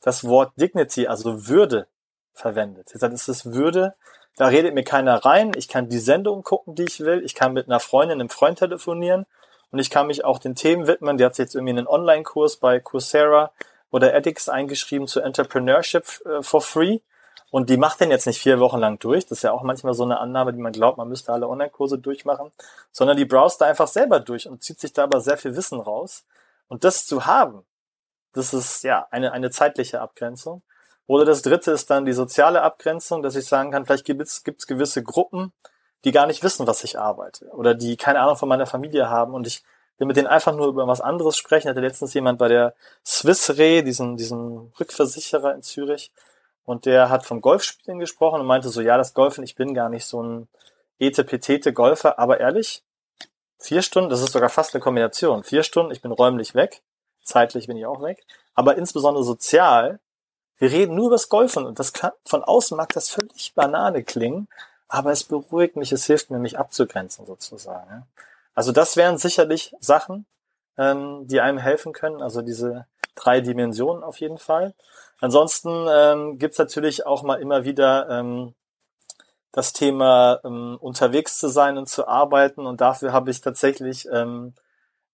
das 0.00 0.24
Wort 0.24 0.52
Dignity, 0.56 1.06
also 1.06 1.48
Würde, 1.48 1.88
verwendet. 2.34 2.88
Sie 2.88 2.98
sagt, 2.98 3.14
es 3.14 3.28
ist 3.28 3.52
Würde, 3.52 3.94
da 4.36 4.46
redet 4.46 4.74
mir 4.74 4.84
keiner 4.84 5.24
rein. 5.24 5.52
Ich 5.56 5.68
kann 5.68 5.88
die 5.88 5.98
Sendung 5.98 6.42
gucken, 6.42 6.74
die 6.74 6.84
ich 6.84 7.00
will. 7.00 7.22
Ich 7.24 7.34
kann 7.34 7.52
mit 7.52 7.66
einer 7.66 7.80
Freundin, 7.80 8.20
einem 8.20 8.30
Freund 8.30 8.58
telefonieren. 8.58 9.26
Und 9.70 9.78
ich 9.78 9.90
kann 9.90 10.06
mich 10.06 10.24
auch 10.24 10.38
den 10.38 10.54
Themen 10.54 10.86
widmen. 10.86 11.18
Die 11.18 11.24
hat 11.24 11.38
jetzt 11.38 11.54
irgendwie 11.54 11.72
einen 11.72 11.86
Online-Kurs 11.86 12.56
bei 12.56 12.80
Coursera 12.80 13.52
oder 13.90 14.14
edX 14.14 14.48
eingeschrieben 14.48 15.06
zu 15.06 15.20
Entrepreneurship 15.20 16.04
äh, 16.26 16.42
for 16.42 16.60
free. 16.60 17.00
Und 17.50 17.68
die 17.68 17.76
macht 17.76 18.00
den 18.00 18.10
jetzt 18.10 18.26
nicht 18.26 18.40
vier 18.40 18.60
Wochen 18.60 18.78
lang 18.78 18.98
durch. 18.98 19.26
Das 19.26 19.38
ist 19.38 19.42
ja 19.42 19.52
auch 19.52 19.62
manchmal 19.62 19.92
so 19.92 20.04
eine 20.04 20.18
Annahme, 20.18 20.54
die 20.54 20.60
man 20.60 20.72
glaubt, 20.72 20.96
man 20.96 21.08
müsste 21.08 21.32
alle 21.32 21.48
Online-Kurse 21.48 21.98
durchmachen. 21.98 22.50
Sondern 22.90 23.18
die 23.18 23.26
browst 23.26 23.60
da 23.60 23.66
einfach 23.66 23.88
selber 23.88 24.20
durch 24.20 24.48
und 24.48 24.62
zieht 24.62 24.80
sich 24.80 24.94
da 24.94 25.04
aber 25.04 25.20
sehr 25.20 25.36
viel 25.36 25.54
Wissen 25.54 25.78
raus. 25.78 26.24
Und 26.68 26.84
das 26.84 27.06
zu 27.06 27.26
haben, 27.26 27.64
das 28.32 28.54
ist 28.54 28.82
ja 28.84 29.06
eine, 29.10 29.32
eine 29.32 29.50
zeitliche 29.50 30.00
Abgrenzung. 30.00 30.62
Oder 31.06 31.24
das 31.24 31.42
dritte 31.42 31.72
ist 31.72 31.90
dann 31.90 32.04
die 32.04 32.12
soziale 32.12 32.62
Abgrenzung, 32.62 33.22
dass 33.22 33.36
ich 33.36 33.46
sagen 33.46 33.70
kann, 33.70 33.86
vielleicht 33.86 34.04
gibt 34.04 34.22
es, 34.22 34.42
gewisse 34.44 35.02
Gruppen, 35.02 35.52
die 36.04 36.12
gar 36.12 36.26
nicht 36.26 36.42
wissen, 36.42 36.66
was 36.66 36.84
ich 36.84 36.98
arbeite 36.98 37.46
oder 37.50 37.74
die 37.74 37.96
keine 37.96 38.20
Ahnung 38.20 38.36
von 38.36 38.48
meiner 38.48 38.66
Familie 38.66 39.08
haben 39.08 39.34
und 39.34 39.46
ich 39.46 39.62
will 39.98 40.06
mit 40.06 40.16
denen 40.16 40.26
einfach 40.26 40.54
nur 40.54 40.68
über 40.68 40.86
was 40.86 41.00
anderes 41.00 41.36
sprechen. 41.36 41.68
Hatte 41.68 41.80
letztens 41.80 42.14
jemand 42.14 42.38
bei 42.38 42.48
der 42.48 42.74
Swiss 43.04 43.50
Re, 43.56 43.82
diesen, 43.82 44.16
diesen 44.16 44.72
Rückversicherer 44.80 45.54
in 45.54 45.62
Zürich, 45.62 46.12
und 46.64 46.86
der 46.86 47.10
hat 47.10 47.26
vom 47.26 47.40
Golfspielen 47.40 47.98
gesprochen 47.98 48.40
und 48.40 48.46
meinte 48.46 48.68
so, 48.68 48.80
ja, 48.80 48.96
das 48.96 49.14
Golfen, 49.14 49.44
ich 49.44 49.56
bin 49.56 49.74
gar 49.74 49.88
nicht 49.88 50.06
so 50.06 50.22
ein 50.22 50.48
etepetete 50.98 51.72
Golfer, 51.72 52.18
aber 52.18 52.40
ehrlich, 52.40 52.84
vier 53.58 53.82
Stunden, 53.82 54.10
das 54.10 54.22
ist 54.22 54.32
sogar 54.32 54.48
fast 54.48 54.74
eine 54.74 54.82
Kombination. 54.82 55.42
Vier 55.42 55.64
Stunden, 55.64 55.92
ich 55.92 56.02
bin 56.02 56.12
räumlich 56.12 56.54
weg, 56.54 56.82
zeitlich 57.22 57.66
bin 57.66 57.76
ich 57.76 57.86
auch 57.86 58.02
weg, 58.02 58.24
aber 58.54 58.76
insbesondere 58.76 59.24
sozial 59.24 59.98
wir 60.58 60.70
reden 60.70 60.94
nur 60.94 61.06
über 61.06 61.14
das 61.16 61.28
Golfen 61.28 61.66
und 61.66 61.78
das 61.78 61.92
kann, 61.92 62.12
von 62.24 62.44
außen 62.44 62.76
mag 62.76 62.92
das 62.92 63.10
völlig 63.10 63.54
Banane 63.54 64.04
klingen, 64.04 64.48
aber 64.88 65.10
es 65.10 65.24
beruhigt 65.24 65.76
mich, 65.76 65.92
es 65.92 66.06
hilft 66.06 66.30
mir, 66.30 66.38
mich 66.38 66.58
abzugrenzen 66.58 67.26
sozusagen. 67.26 68.06
Also 68.54 68.72
das 68.72 68.96
wären 68.96 69.18
sicherlich 69.18 69.74
Sachen, 69.80 70.26
ähm, 70.76 71.26
die 71.26 71.40
einem 71.40 71.58
helfen 71.58 71.92
können, 71.92 72.22
also 72.22 72.42
diese 72.42 72.86
drei 73.14 73.40
Dimensionen 73.40 74.02
auf 74.02 74.20
jeden 74.20 74.38
Fall. 74.38 74.74
Ansonsten 75.20 75.86
ähm, 75.90 76.38
gibt 76.38 76.58
natürlich 76.58 77.06
auch 77.06 77.22
mal 77.22 77.40
immer 77.40 77.64
wieder 77.64 78.08
ähm, 78.10 78.54
das 79.52 79.72
Thema 79.72 80.40
ähm, 80.44 80.78
unterwegs 80.80 81.38
zu 81.38 81.48
sein 81.48 81.78
und 81.78 81.88
zu 81.88 82.08
arbeiten 82.08 82.66
und 82.66 82.80
dafür 82.80 83.12
habe 83.12 83.30
ich 83.30 83.40
tatsächlich 83.40 84.08
ähm, 84.10 84.54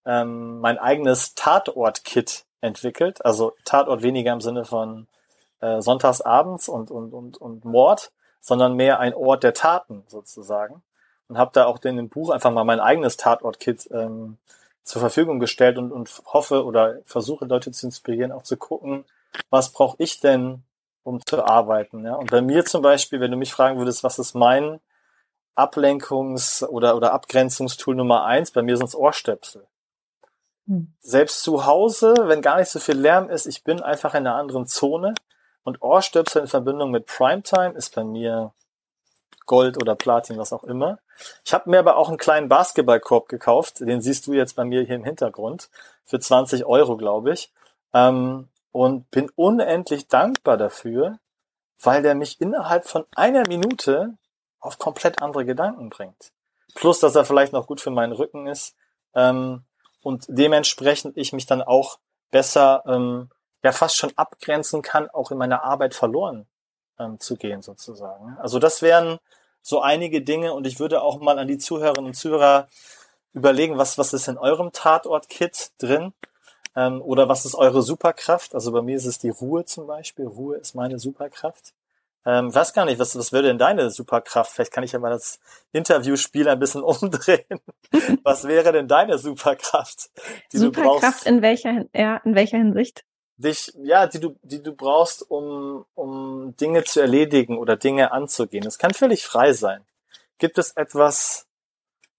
ähm, 0.07 0.61
mein 0.61 0.78
eigenes 0.78 1.34
Tatort-Kit 1.34 2.45
entwickelt. 2.61 3.24
Also 3.24 3.53
Tatort 3.64 4.03
weniger 4.03 4.32
im 4.32 4.41
Sinne 4.41 4.64
von 4.64 5.07
äh, 5.61 5.81
Sonntagsabends 5.81 6.69
und, 6.69 6.91
und, 6.91 7.13
und, 7.13 7.37
und 7.37 7.65
Mord, 7.65 8.13
sondern 8.41 8.75
mehr 8.75 9.01
ein 9.01 9.15
Ort 9.15 9.43
der 9.43 9.55
Taten 9.55 10.05
sozusagen. 10.07 10.83
Und 11.29 11.37
habe 11.37 11.51
da 11.53 11.67
auch 11.67 11.83
in 11.85 11.97
dem 11.97 12.09
Buch 12.09 12.31
einfach 12.31 12.51
mal 12.51 12.65
mein 12.65 12.81
eigenes 12.81 13.17
Tatort-Kit 13.17 13.89
ähm, 13.93 14.39
zur 14.83 15.01
Verfügung 15.01 15.39
gestellt 15.39 15.77
und, 15.77 15.93
und 15.93 16.23
hoffe 16.25 16.65
oder 16.65 17.01
versuche 17.05 17.45
Leute 17.45 17.71
zu 17.71 17.87
inspirieren, 17.87 18.33
auch 18.33 18.43
zu 18.43 18.57
gucken, 18.57 19.05
was 19.51 19.71
brauche 19.73 19.97
ich 19.99 20.21
denn, 20.21 20.63
um 21.03 21.25
zu 21.25 21.45
arbeiten. 21.45 22.05
Ja? 22.05 22.15
Und 22.15 22.31
bei 22.31 22.41
mir 22.41 22.65
zum 22.65 22.81
Beispiel, 22.81 23.21
wenn 23.21 23.31
du 23.31 23.37
mich 23.37 23.53
fragen 23.53 23.79
würdest, 23.79 24.03
was 24.03 24.19
ist 24.19 24.35
mein 24.35 24.81
Ablenkungs- 25.55 26.65
oder, 26.65 26.97
oder 26.97 27.13
Abgrenzungstool 27.13 27.95
Nummer 27.95 28.25
eins, 28.25 28.51
bei 28.51 28.63
mir 28.63 28.77
sind 28.77 28.87
es 28.87 28.95
Ohrstöpsel. 28.95 29.67
Hm. 30.67 30.95
Selbst 31.01 31.43
zu 31.43 31.67
Hause, 31.67 32.15
wenn 32.27 32.43
gar 32.43 32.59
nicht 32.59 32.71
so 32.71 32.79
viel 32.79 32.97
Lärm 32.97 33.29
ist, 33.29 33.47
ich 33.47 33.65
bin 33.65 33.83
einfach 33.83 34.15
in 34.15 34.27
einer 34.27 34.37
anderen 34.37 34.67
Zone 34.67 35.15
und 35.69 35.83
Ohrstöpsel 35.83 36.43
in 36.43 36.49
Verbindung 36.49 36.91
mit 36.91 37.07
Primetime 37.07 37.75
ist 37.75 37.95
bei 37.95 38.03
mir 38.03 38.53
Gold 39.45 39.81
oder 39.81 39.95
Platin, 39.95 40.39
was 40.39 40.53
auch 40.53 40.64
immer. 40.64 40.99
Ich 41.45 41.53
habe 41.53 41.69
mir 41.69 41.79
aber 41.79 41.97
auch 41.97 42.09
einen 42.09 42.16
kleinen 42.16 42.49
Basketballkorb 42.49 43.29
gekauft, 43.29 43.81
den 43.81 44.01
siehst 44.01 44.27
du 44.27 44.33
jetzt 44.33 44.57
bei 44.57 44.64
mir 44.64 44.83
hier 44.83 44.97
im 44.97 45.05
Hintergrund, 45.05 45.69
für 46.05 46.19
20 46.19 46.64
Euro, 46.64 46.97
glaube 46.97 47.33
ich. 47.33 47.53
Ähm, 47.93 48.49
und 48.73 49.11
bin 49.11 49.31
unendlich 49.37 50.09
dankbar 50.09 50.57
dafür, 50.57 51.19
weil 51.83 52.03
der 52.03 52.14
mich 52.14 52.41
innerhalb 52.41 52.87
von 52.87 53.05
einer 53.14 53.47
Minute 53.47 54.14
auf 54.61 54.79
komplett 54.79 55.21
andere 55.21 55.45
Gedanken 55.45 55.91
bringt. 55.91 56.33
Plus, 56.75 57.01
dass 57.01 57.14
er 57.14 57.25
vielleicht 57.25 57.53
noch 57.53 57.66
gut 57.66 57.81
für 57.81 57.91
meinen 57.91 58.12
Rücken 58.12 58.47
ist. 58.47 58.75
Ähm, 59.14 59.64
und 60.03 60.25
dementsprechend 60.29 61.16
ich 61.16 61.33
mich 61.33 61.47
dann 61.47 61.61
auch 61.61 61.99
besser 62.31 62.83
ähm, 62.87 63.31
ja 63.63 63.73
fast 63.73 63.97
schon 63.97 64.13
abgrenzen 64.17 64.83
kann, 64.83 65.09
auch 65.11 65.31
in 65.31 65.39
meiner 65.39 65.65
Arbeit 65.65 65.95
verloren 65.95 66.47
ähm, 66.99 67.19
zu 67.21 67.37
gehen 67.37 67.63
sozusagen. 67.63 68.37
Also 68.39 68.59
das 68.59 68.83
wären 68.83 69.19
so 69.63 69.81
einige 69.81 70.23
Dinge 70.23 70.55
und 70.55 70.67
ich 70.67 70.81
würde 70.81 71.03
auch 71.03 71.21
mal 71.21 71.39
an 71.39 71.49
die 71.49 71.59
Zuhörerinnen 71.59 72.07
und 72.07 72.15
Zuhörer 72.15 72.69
überlegen, 73.33 73.79
was, 73.79 73.99
was 73.99 74.13
ist 74.13 74.29
in 74.29 74.39
eurem 74.39 74.73
Tatort-Kit 74.73 75.73
drin 75.79 76.13
ähm, 76.77 77.03
oder 77.03 77.29
was 77.29 77.45
ist 77.45 77.55
eure 77.55 77.83
Superkraft. 77.83 78.55
Also 78.55 78.73
bei 78.73 78.83
mir 78.83 78.97
ist 78.97 79.07
es 79.07 79.19
die 79.19 79.31
Ruhe 79.31 79.65
zum 79.65 79.87
Beispiel. 79.87 80.27
Ruhe 80.27 80.57
ist 80.57 80.75
meine 80.75 80.99
Superkraft. 80.99 81.75
Ähm, 82.25 82.55
weiß 82.55 82.73
gar 82.73 82.85
nicht, 82.85 82.99
was, 82.99 83.17
was 83.17 83.33
wäre 83.33 83.45
denn 83.45 83.59
deine 83.59 83.91
Superkraft? 83.91 84.53
Vielleicht 84.53 84.73
kann 84.73 84.85
ich 84.85 84.93
ja 84.93 84.99
mal 84.99 85.11
das 85.11 85.39
Interviewspiel 85.73 86.49
ein 86.49 86.59
bisschen 86.59 86.83
umdrehen. 86.83 87.61
was 88.23 88.47
wäre 88.47 88.73
denn 88.73 88.89
deine 88.89 89.19
Superkraft? 89.19 90.11
Die 90.53 90.59
Superkraft 90.59 91.27
in 91.27 91.43
welcher, 91.43 91.87
ja, 91.95 92.19
in 92.25 92.35
welcher 92.35 92.59
Hinsicht? 92.59 93.05
Dich, 93.39 93.72
ja, 93.82 94.07
die 94.07 94.20
du, 94.20 94.36
die 94.43 94.62
du 94.62 94.72
brauchst, 94.72 95.28
um, 95.30 95.84
um 95.95 96.55
Dinge 96.57 96.84
zu 96.84 97.01
erledigen 97.01 97.57
oder 97.57 97.76
Dinge 97.76 98.12
anzugehen. 98.12 98.66
Es 98.66 98.78
kann 98.78 98.93
völlig 98.93 99.24
frei 99.24 99.53
sein. 99.53 99.84
Gibt 100.39 100.59
es 100.59 100.72
etwas, 100.72 101.47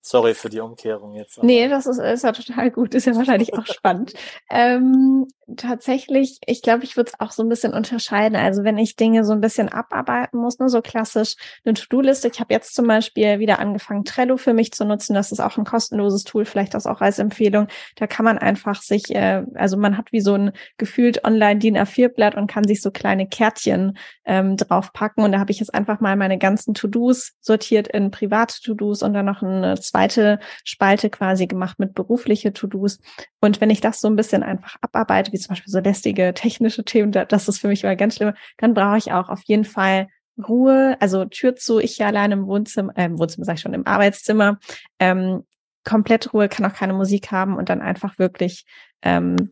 Sorry 0.01 0.33
für 0.33 0.49
die 0.49 0.61
Umkehrung 0.61 1.13
jetzt. 1.13 1.43
Nee, 1.43 1.67
das 1.67 1.85
ist, 1.85 1.99
ist 1.99 2.23
ja 2.23 2.31
total 2.31 2.71
gut, 2.71 2.95
ist 2.95 3.05
ja 3.05 3.15
wahrscheinlich 3.15 3.53
auch 3.53 3.65
spannend. 3.65 4.13
Ähm, 4.51 5.27
tatsächlich, 5.57 6.39
ich 6.45 6.61
glaube, 6.61 6.83
ich 6.83 6.97
würde 6.97 7.11
es 7.13 7.19
auch 7.19 7.31
so 7.31 7.43
ein 7.43 7.49
bisschen 7.49 7.73
unterscheiden. 7.73 8.35
Also 8.35 8.63
wenn 8.63 8.77
ich 8.77 8.95
Dinge 8.95 9.23
so 9.23 9.33
ein 9.33 9.41
bisschen 9.41 9.69
abarbeiten 9.69 10.39
muss, 10.39 10.59
ne, 10.59 10.69
so 10.69 10.81
klassisch 10.81 11.35
eine 11.65 11.73
To-Do-Liste. 11.73 12.29
Ich 12.31 12.39
habe 12.39 12.53
jetzt 12.53 12.75
zum 12.75 12.87
Beispiel 12.87 13.39
wieder 13.39 13.59
angefangen, 13.59 14.05
Trello 14.05 14.37
für 14.37 14.53
mich 14.53 14.71
zu 14.71 14.85
nutzen. 14.85 15.13
Das 15.13 15.31
ist 15.31 15.39
auch 15.39 15.57
ein 15.57 15.65
kostenloses 15.65 16.23
Tool, 16.23 16.45
vielleicht 16.45 16.73
das 16.73 16.85
auch 16.85 17.01
als 17.01 17.19
Empfehlung. 17.19 17.67
Da 17.95 18.07
kann 18.07 18.25
man 18.25 18.37
einfach 18.37 18.81
sich, 18.81 19.13
äh, 19.15 19.43
also 19.55 19.77
man 19.77 19.97
hat 19.97 20.11
wie 20.11 20.21
so 20.21 20.33
ein 20.33 20.51
gefühlt 20.77 21.23
online 21.25 21.59
DIN 21.59 21.77
A4-Blatt 21.77 22.35
und 22.35 22.47
kann 22.47 22.67
sich 22.67 22.81
so 22.81 22.91
kleine 22.91 23.27
Kärtchen 23.27 23.97
ähm, 24.25 24.57
draufpacken. 24.57 25.23
Und 25.23 25.31
da 25.31 25.39
habe 25.39 25.51
ich 25.51 25.59
jetzt 25.59 25.73
einfach 25.73 25.99
mal 25.99 26.15
meine 26.15 26.37
ganzen 26.37 26.73
To-Dos 26.73 27.33
sortiert 27.41 27.87
in 27.87 28.11
private 28.11 28.61
To-Dos 28.63 29.03
und 29.03 29.13
dann 29.13 29.25
noch 29.25 29.41
eine 29.41 29.77
zweite 29.89 30.39
Spalte 30.63 31.09
quasi 31.09 31.47
gemacht 31.47 31.79
mit 31.79 31.93
berufliche 31.93 32.53
To-Dos. 32.53 32.99
Und 33.41 33.61
wenn 33.61 33.69
ich 33.69 33.81
das 33.81 33.99
so 33.99 34.07
ein 34.07 34.15
bisschen 34.15 34.43
einfach 34.43 34.77
abarbeite, 34.81 35.31
wie 35.33 35.39
zum 35.39 35.49
Beispiel 35.49 35.71
so 35.71 35.79
lästige 35.79 36.33
technische 36.33 36.83
Themen, 36.83 37.11
das 37.11 37.47
ist 37.47 37.59
für 37.59 37.67
mich 37.67 37.83
immer 37.83 37.95
ganz 37.95 38.15
schlimm, 38.15 38.33
dann 38.57 38.73
brauche 38.73 38.97
ich 38.97 39.11
auch 39.11 39.29
auf 39.29 39.41
jeden 39.45 39.65
Fall 39.65 40.07
Ruhe, 40.47 40.97
also 40.99 41.25
Tür 41.25 41.55
zu, 41.55 41.79
ich 41.79 41.97
hier 41.97 42.07
allein 42.07 42.31
im 42.31 42.47
Wohnzimmer, 42.47 42.93
äh, 42.97 43.05
im 43.05 43.19
Wohnzimmer 43.19 43.45
sag 43.45 43.55
ich 43.55 43.61
schon, 43.61 43.73
im 43.73 43.85
Arbeitszimmer, 43.85 44.57
ähm, 44.99 45.43
komplett 45.83 46.33
Ruhe, 46.33 46.49
kann 46.49 46.65
auch 46.65 46.73
keine 46.73 46.93
Musik 46.93 47.31
haben 47.31 47.57
und 47.57 47.69
dann 47.69 47.81
einfach 47.81 48.19
wirklich 48.19 48.65
ähm, 49.01 49.51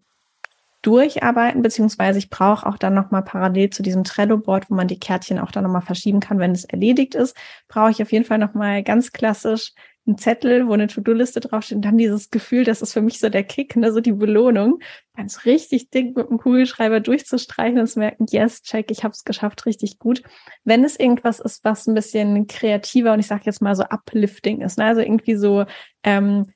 durcharbeiten, 0.82 1.62
beziehungsweise 1.62 2.20
ich 2.20 2.30
brauche 2.30 2.66
auch 2.66 2.78
dann 2.78 2.94
nochmal 2.94 3.24
parallel 3.24 3.70
zu 3.72 3.84
diesem 3.84 4.04
Trello-Board, 4.04 4.70
wo 4.70 4.76
man 4.76 4.88
die 4.88 5.00
Kärtchen 5.00 5.40
auch 5.40 5.52
dann 5.52 5.64
nochmal 5.64 5.82
verschieben 5.82 6.20
kann, 6.20 6.40
wenn 6.40 6.52
es 6.52 6.66
erledigt 6.66 7.16
ist, 7.16 7.36
brauche 7.68 7.92
ich 7.92 8.02
auf 8.02 8.12
jeden 8.12 8.26
Fall 8.26 8.38
nochmal 8.38 8.84
ganz 8.84 9.12
klassisch 9.12 9.74
einen 10.08 10.18
Zettel, 10.18 10.68
wo 10.68 10.74
eine 10.74 10.88
To-Do-Liste 10.88 11.42
draufsteht 11.42 11.76
und 11.76 11.86
dann 11.86 11.98
dieses 11.98 12.30
Gefühl, 12.30 12.64
das 12.64 12.82
ist 12.82 12.94
für 12.94 13.02
mich 13.02 13.20
so 13.20 13.30
der 13.30 13.44
Kick, 13.44 13.76
ne, 13.76 13.92
so 13.92 14.00
die 14.00 14.14
Belohnung, 14.14 14.80
ganz 15.16 15.46
richtig 15.46 15.90
dick 15.90 16.16
mit 16.16 16.30
dem 16.30 16.38
Kugelschreiber 16.38 17.00
durchzustreichen 17.00 17.80
und 17.80 17.88
zu 17.88 18.00
merken, 18.00 18.26
yes, 18.30 18.62
check, 18.62 18.90
ich 18.90 19.04
habe 19.04 19.12
es 19.12 19.24
geschafft, 19.26 19.66
richtig 19.66 20.00
gut. 20.00 20.24
Wenn 20.64 20.84
es 20.84 21.00
irgendwas 21.00 21.40
ist, 21.40 21.64
was 21.64 21.88
ein 21.88 21.94
bisschen 21.94 22.48
kreativer 22.48 23.14
und 23.14 23.20
ich 23.20 23.28
sage 23.28 23.44
jetzt 23.46 23.62
mal 23.62 23.76
so 23.76 23.84
uplifting 23.84 24.62
ist, 24.62 24.78
ne, 24.78 24.86
also 24.86 25.02
irgendwie 25.02 25.36
so 25.36 25.66
ähm, 26.04 26.54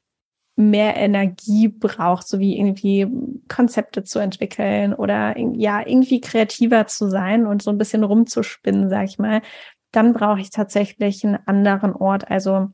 mehr 0.56 0.95
Energie 0.95 1.68
braucht, 1.68 2.28
so 2.28 2.39
wie 2.39 2.58
irgendwie 2.58 3.08
Konzepte 3.47 4.04
zu 4.04 4.20
entwickeln 4.20 4.93
oder 4.93 5.38
ja, 5.38 5.86
irgendwie 5.86 6.22
kreativer 6.22 6.88
zu 6.88 7.10
sein 7.10 7.47
und 7.47 7.62
so 7.62 7.72
ein 7.72 7.78
bisschen 7.78 8.04
rumzuspinnen, 8.04 8.89
sag 8.89 9.06
ich 9.06 9.18
mal, 9.20 9.41
dann 9.91 10.14
brauche 10.14 10.39
ich 10.39 10.49
tatsächlich 10.52 11.26
einen 11.26 11.39
anderen 11.45 11.93
Ort. 11.93 12.30
Also 12.30 12.70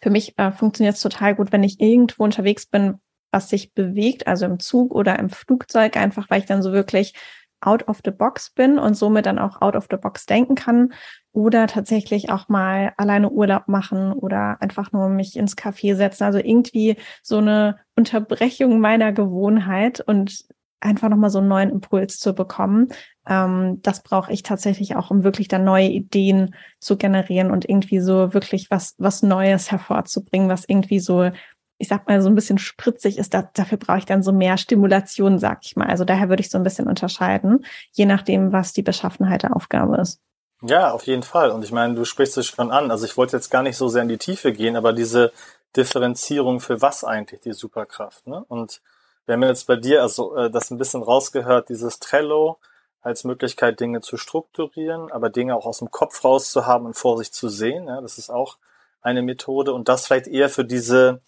für 0.00 0.10
mich 0.10 0.38
äh, 0.38 0.52
funktioniert 0.52 0.96
es 0.96 1.00
total 1.00 1.34
gut, 1.34 1.52
wenn 1.52 1.62
ich 1.62 1.80
irgendwo 1.80 2.24
unterwegs 2.24 2.66
bin, 2.66 3.00
was 3.30 3.48
sich 3.48 3.74
bewegt, 3.74 4.26
also 4.26 4.46
im 4.46 4.58
Zug 4.58 4.94
oder 4.94 5.18
im 5.18 5.30
Flugzeug, 5.30 5.96
einfach 5.96 6.30
weil 6.30 6.40
ich 6.40 6.46
dann 6.46 6.62
so 6.62 6.72
wirklich 6.72 7.14
out 7.60 7.88
of 7.88 8.00
the 8.04 8.10
box 8.10 8.50
bin 8.50 8.78
und 8.78 8.94
somit 8.94 9.26
dann 9.26 9.38
auch 9.38 9.60
out 9.62 9.76
of 9.76 9.86
the 9.90 9.96
box 9.96 10.26
denken 10.26 10.54
kann 10.54 10.92
oder 11.32 11.66
tatsächlich 11.66 12.30
auch 12.30 12.48
mal 12.48 12.92
alleine 12.96 13.30
Urlaub 13.30 13.68
machen 13.68 14.12
oder 14.12 14.60
einfach 14.60 14.92
nur 14.92 15.08
mich 15.08 15.36
ins 15.36 15.56
Café 15.56 15.94
setzen. 15.96 16.24
Also 16.24 16.38
irgendwie 16.38 16.96
so 17.22 17.38
eine 17.38 17.78
Unterbrechung 17.96 18.78
meiner 18.80 19.12
Gewohnheit 19.12 20.00
und 20.00 20.44
einfach 20.80 21.08
nochmal 21.08 21.30
so 21.30 21.38
einen 21.38 21.48
neuen 21.48 21.70
Impuls 21.70 22.18
zu 22.18 22.34
bekommen. 22.34 22.88
Ähm, 23.28 23.80
das 23.82 24.02
brauche 24.02 24.32
ich 24.32 24.42
tatsächlich 24.42 24.96
auch, 24.96 25.10
um 25.10 25.24
wirklich 25.24 25.48
dann 25.48 25.64
neue 25.64 25.88
Ideen 25.88 26.54
zu 26.78 26.96
generieren 26.96 27.50
und 27.50 27.68
irgendwie 27.68 28.00
so 28.00 28.32
wirklich 28.32 28.70
was, 28.70 28.94
was 28.98 29.22
Neues 29.22 29.70
hervorzubringen, 29.70 30.48
was 30.48 30.64
irgendwie 30.68 31.00
so, 31.00 31.30
ich 31.78 31.88
sag 31.88 32.06
mal, 32.08 32.22
so 32.22 32.28
ein 32.28 32.34
bisschen 32.34 32.58
spritzig 32.58 33.18
ist. 33.18 33.34
Da, 33.34 33.50
dafür 33.54 33.78
brauche 33.78 33.98
ich 33.98 34.06
dann 34.06 34.22
so 34.22 34.32
mehr 34.32 34.58
Stimulation, 34.58 35.38
sag 35.38 35.60
ich 35.64 35.76
mal. 35.76 35.88
Also 35.88 36.04
daher 36.04 36.28
würde 36.28 36.40
ich 36.40 36.50
so 36.50 36.58
ein 36.58 36.64
bisschen 36.64 36.86
unterscheiden, 36.86 37.64
je 37.92 38.06
nachdem, 38.06 38.52
was 38.52 38.72
die 38.72 38.82
Beschaffenheit 38.82 39.42
der 39.42 39.56
Aufgabe 39.56 39.96
ist. 39.96 40.20
Ja, 40.62 40.92
auf 40.92 41.06
jeden 41.06 41.22
Fall. 41.22 41.50
Und 41.50 41.64
ich 41.64 41.72
meine, 41.72 41.94
du 41.94 42.04
sprichst 42.04 42.38
es 42.38 42.46
schon 42.46 42.70
an. 42.70 42.90
Also 42.90 43.04
ich 43.04 43.16
wollte 43.16 43.36
jetzt 43.36 43.50
gar 43.50 43.62
nicht 43.62 43.76
so 43.76 43.88
sehr 43.88 44.02
in 44.02 44.08
die 44.08 44.18
Tiefe 44.18 44.52
gehen, 44.52 44.76
aber 44.76 44.92
diese 44.92 45.32
Differenzierung 45.76 46.60
für 46.60 46.80
was 46.80 47.04
eigentlich 47.04 47.40
die 47.40 47.52
Superkraft. 47.52 48.26
Ne? 48.26 48.42
Und 48.48 48.80
wir 49.26 49.34
haben 49.34 49.42
jetzt 49.42 49.66
bei 49.66 49.76
dir 49.76 50.02
also 50.02 50.34
äh, 50.36 50.50
das 50.50 50.70
ein 50.70 50.78
bisschen 50.78 51.02
rausgehört, 51.02 51.68
dieses 51.68 51.98
Trello 51.98 52.58
als 53.06 53.24
Möglichkeit, 53.24 53.78
Dinge 53.78 54.00
zu 54.00 54.16
strukturieren, 54.16 55.12
aber 55.12 55.30
Dinge 55.30 55.54
auch 55.54 55.64
aus 55.64 55.78
dem 55.78 55.90
Kopf 55.90 56.24
rauszuhaben 56.24 56.88
und 56.88 56.94
vor 56.94 57.16
sich 57.18 57.32
zu 57.32 57.48
sehen. 57.48 57.86
Ja, 57.86 58.00
das 58.00 58.18
ist 58.18 58.30
auch 58.30 58.58
eine 59.00 59.22
Methode. 59.22 59.72
Und 59.72 59.88
das 59.88 60.06
vielleicht 60.06 60.26
eher 60.26 60.50
für 60.50 60.64
diese, 60.64 61.20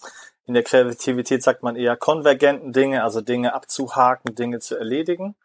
in 0.45 0.53
der 0.53 0.63
Kreativität 0.63 1.41
sagt 1.41 1.63
man 1.63 1.77
eher 1.77 1.95
konvergenten 1.95 2.73
Dinge, 2.73 3.03
also 3.03 3.21
Dinge 3.21 3.53
abzuhaken, 3.53 4.35
Dinge 4.35 4.59
zu 4.59 4.75
erledigen. 4.75 5.35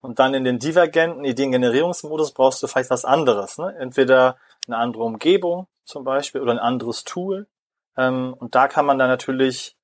Und 0.00 0.20
dann 0.20 0.32
in 0.32 0.44
den 0.44 0.60
divergenten 0.60 1.24
Ideengenerierungsmodus 1.24 2.32
brauchst 2.32 2.62
du 2.62 2.68
vielleicht 2.68 2.90
was 2.90 3.04
anderes. 3.04 3.58
Ne? 3.58 3.74
Entweder 3.76 4.36
eine 4.68 4.76
andere 4.76 5.02
Umgebung 5.02 5.66
zum 5.84 6.04
Beispiel 6.04 6.40
oder 6.40 6.52
ein 6.52 6.58
anderes 6.60 7.02
Tool. 7.02 7.48
Ähm, 7.96 8.32
und 8.38 8.54
da 8.54 8.68
kann 8.68 8.86
man 8.86 8.98
dann 8.98 9.08
natürlich 9.08 9.76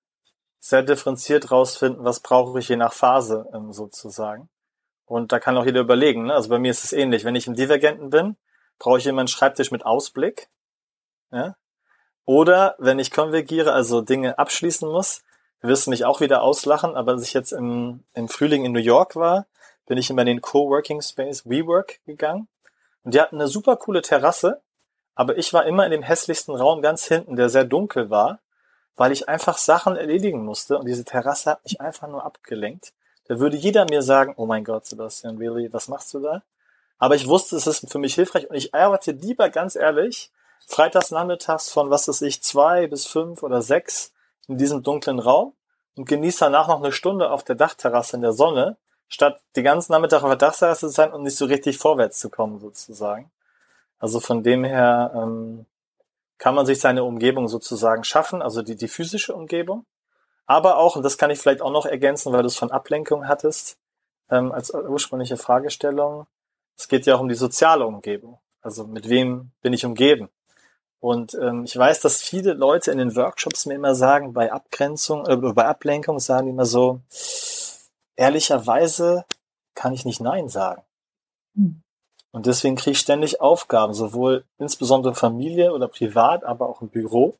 sehr 0.60 0.84
differenziert 0.84 1.50
rausfinden, 1.50 2.04
was 2.04 2.20
brauche 2.20 2.60
ich 2.60 2.68
je 2.68 2.76
nach 2.76 2.92
Phase 2.92 3.48
ähm, 3.52 3.72
sozusagen. 3.72 4.48
Und 5.06 5.32
da 5.32 5.38
kann 5.38 5.56
auch 5.56 5.64
jeder 5.64 5.80
überlegen. 5.80 6.26
Ne? 6.26 6.34
Also 6.34 6.50
bei 6.50 6.58
mir 6.58 6.70
ist 6.70 6.84
es 6.84 6.92
ähnlich. 6.92 7.24
Wenn 7.24 7.36
ich 7.36 7.46
im 7.46 7.54
Divergenten 7.54 8.10
bin, 8.10 8.36
brauche 8.78 8.98
ich 8.98 9.06
immer 9.06 9.20
einen 9.20 9.28
Schreibtisch 9.28 9.70
mit 9.70 9.86
Ausblick. 9.86 10.48
Ja? 11.30 11.56
Oder 12.24 12.74
wenn 12.78 12.98
ich 12.98 13.12
konvergiere, 13.12 13.72
also 13.72 14.00
Dinge 14.00 14.38
abschließen 14.38 14.88
muss, 14.88 15.22
wirst 15.60 15.86
du 15.86 15.90
mich 15.90 16.04
auch 16.04 16.20
wieder 16.20 16.42
auslachen, 16.42 16.94
aber 16.94 17.12
als 17.12 17.22
ich 17.22 17.32
jetzt 17.32 17.52
im, 17.52 18.04
im 18.14 18.28
Frühling 18.28 18.64
in 18.64 18.72
New 18.72 18.80
York 18.80 19.16
war, 19.16 19.46
bin 19.86 19.98
ich 19.98 20.10
immer 20.10 20.22
in 20.22 20.26
den 20.26 20.40
Coworking 20.40 21.00
Space 21.00 21.46
WeWork 21.46 22.00
gegangen. 22.04 22.48
Und 23.04 23.14
die 23.14 23.20
hatten 23.20 23.36
eine 23.36 23.48
super 23.48 23.76
coole 23.76 24.02
Terrasse, 24.02 24.60
aber 25.14 25.38
ich 25.38 25.52
war 25.52 25.64
immer 25.64 25.84
in 25.84 25.92
dem 25.92 26.02
hässlichsten 26.02 26.54
Raum 26.54 26.82
ganz 26.82 27.06
hinten, 27.06 27.36
der 27.36 27.48
sehr 27.48 27.64
dunkel 27.64 28.10
war, 28.10 28.40
weil 28.96 29.12
ich 29.12 29.28
einfach 29.28 29.58
Sachen 29.58 29.96
erledigen 29.96 30.44
musste 30.44 30.78
und 30.78 30.86
diese 30.86 31.04
Terrasse 31.04 31.52
hat 31.52 31.64
mich 31.64 31.80
einfach 31.80 32.08
nur 32.08 32.24
abgelenkt. 32.24 32.92
Da 33.28 33.40
würde 33.40 33.56
jeder 33.56 33.86
mir 33.88 34.02
sagen, 34.02 34.34
oh 34.36 34.46
mein 34.46 34.64
Gott, 34.64 34.86
Sebastian, 34.86 35.38
really, 35.38 35.72
was 35.72 35.88
machst 35.88 36.14
du 36.14 36.20
da? 36.20 36.42
Aber 36.98 37.14
ich 37.14 37.26
wusste, 37.26 37.56
es 37.56 37.66
ist 37.66 37.90
für 37.90 37.98
mich 37.98 38.14
hilfreich 38.14 38.48
und 38.48 38.56
ich 38.56 38.74
arbeite 38.74 39.12
lieber 39.12 39.50
ganz 39.50 39.76
ehrlich 39.76 40.30
freitags 40.66 41.10
nachmittags 41.10 41.70
von, 41.70 41.90
was 41.90 42.08
weiß 42.08 42.22
ich, 42.22 42.42
zwei 42.42 42.86
bis 42.86 43.06
fünf 43.06 43.42
oder 43.42 43.62
sechs 43.62 44.12
in 44.48 44.58
diesem 44.58 44.82
dunklen 44.82 45.18
Raum 45.18 45.52
und 45.96 46.08
genieße 46.08 46.40
danach 46.40 46.68
noch 46.68 46.82
eine 46.82 46.92
Stunde 46.92 47.30
auf 47.30 47.44
der 47.44 47.56
Dachterrasse 47.56 48.16
in 48.16 48.22
der 48.22 48.32
Sonne, 48.32 48.76
statt 49.08 49.40
die 49.54 49.62
ganzen 49.62 49.92
Nachmittag 49.92 50.22
auf 50.22 50.30
der 50.30 50.36
Dachterrasse 50.36 50.88
zu 50.88 50.92
sein 50.92 51.12
und 51.12 51.22
nicht 51.22 51.36
so 51.36 51.46
richtig 51.46 51.78
vorwärts 51.78 52.18
zu 52.18 52.30
kommen, 52.30 52.58
sozusagen. 52.58 53.30
Also 53.98 54.20
von 54.20 54.42
dem 54.42 54.64
her 54.64 55.12
ähm, 55.14 55.66
kann 56.38 56.54
man 56.54 56.66
sich 56.66 56.80
seine 56.80 57.04
Umgebung 57.04 57.48
sozusagen 57.48 58.04
schaffen, 58.04 58.42
also 58.42 58.62
die, 58.62 58.76
die 58.76 58.88
physische 58.88 59.34
Umgebung. 59.34 59.86
Aber 60.46 60.78
auch, 60.78 60.96
und 60.96 61.02
das 61.02 61.18
kann 61.18 61.30
ich 61.30 61.38
vielleicht 61.38 61.62
auch 61.62 61.72
noch 61.72 61.86
ergänzen, 61.86 62.32
weil 62.32 62.42
du 62.42 62.48
es 62.48 62.56
von 62.56 62.70
Ablenkung 62.70 63.26
hattest, 63.28 63.78
ähm, 64.30 64.52
als 64.52 64.72
ursprüngliche 64.72 65.36
Fragestellung, 65.36 66.26
es 66.76 66.88
geht 66.88 67.06
ja 67.06 67.16
auch 67.16 67.20
um 67.20 67.28
die 67.28 67.34
soziale 67.34 67.86
Umgebung. 67.86 68.38
Also 68.60 68.86
mit 68.86 69.08
wem 69.08 69.50
bin 69.62 69.72
ich 69.72 69.84
umgeben? 69.84 70.28
Und 71.00 71.34
ähm, 71.34 71.64
ich 71.64 71.76
weiß, 71.76 72.00
dass 72.00 72.22
viele 72.22 72.52
Leute 72.52 72.90
in 72.90 72.98
den 72.98 73.14
Workshops 73.16 73.66
mir 73.66 73.74
immer 73.74 73.94
sagen, 73.94 74.32
bei 74.32 74.52
Abgrenzung, 74.52 75.26
äh, 75.26 75.36
bei 75.36 75.66
Ablenkung 75.66 76.18
sagen 76.20 76.46
die 76.46 76.52
immer 76.52 76.64
so, 76.64 77.00
ehrlicherweise 78.16 79.24
kann 79.74 79.92
ich 79.92 80.04
nicht 80.04 80.20
Nein 80.20 80.48
sagen. 80.48 80.82
Hm. 81.54 81.82
Und 82.32 82.46
deswegen 82.46 82.76
kriege 82.76 82.92
ich 82.92 82.98
ständig 82.98 83.40
Aufgaben, 83.40 83.94
sowohl 83.94 84.44
insbesondere 84.58 85.14
Familie 85.14 85.72
oder 85.72 85.88
privat, 85.88 86.44
aber 86.44 86.68
auch 86.68 86.82
im 86.82 86.88
Büro. 86.88 87.36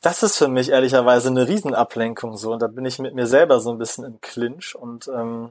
Das 0.00 0.22
ist 0.22 0.36
für 0.36 0.48
mich 0.48 0.70
ehrlicherweise 0.70 1.28
eine 1.28 1.48
Riesenablenkung 1.48 2.36
so. 2.36 2.52
Und 2.52 2.62
da 2.62 2.66
bin 2.66 2.84
ich 2.84 2.98
mit 2.98 3.14
mir 3.14 3.26
selber 3.26 3.60
so 3.60 3.70
ein 3.70 3.78
bisschen 3.78 4.04
im 4.04 4.20
Clinch. 4.20 4.74
Und 4.74 5.08
ähm, 5.08 5.50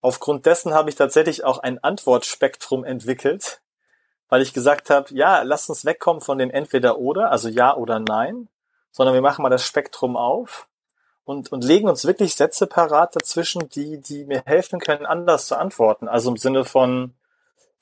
aufgrund 0.00 0.46
dessen 0.46 0.74
habe 0.74 0.90
ich 0.90 0.96
tatsächlich 0.96 1.44
auch 1.44 1.58
ein 1.58 1.82
Antwortspektrum 1.82 2.84
entwickelt, 2.84 3.60
weil 4.28 4.42
ich 4.42 4.52
gesagt 4.52 4.90
habe, 4.90 5.12
ja, 5.14 5.42
lass 5.42 5.68
uns 5.68 5.84
wegkommen 5.84 6.20
von 6.20 6.38
dem 6.38 6.50
entweder 6.50 6.98
oder, 6.98 7.32
also 7.32 7.48
ja 7.48 7.74
oder 7.74 7.98
nein, 7.98 8.48
sondern 8.92 9.14
wir 9.14 9.22
machen 9.22 9.42
mal 9.42 9.48
das 9.48 9.64
Spektrum 9.64 10.16
auf 10.16 10.68
und, 11.24 11.50
und 11.50 11.64
legen 11.64 11.88
uns 11.88 12.04
wirklich 12.04 12.36
Sätze 12.36 12.66
parat 12.66 13.16
dazwischen, 13.16 13.68
die, 13.70 14.00
die 14.00 14.24
mir 14.24 14.42
helfen 14.44 14.80
können, 14.80 15.06
anders 15.06 15.46
zu 15.46 15.56
antworten. 15.56 16.08
Also 16.08 16.30
im 16.30 16.36
Sinne 16.36 16.64
von 16.64 17.14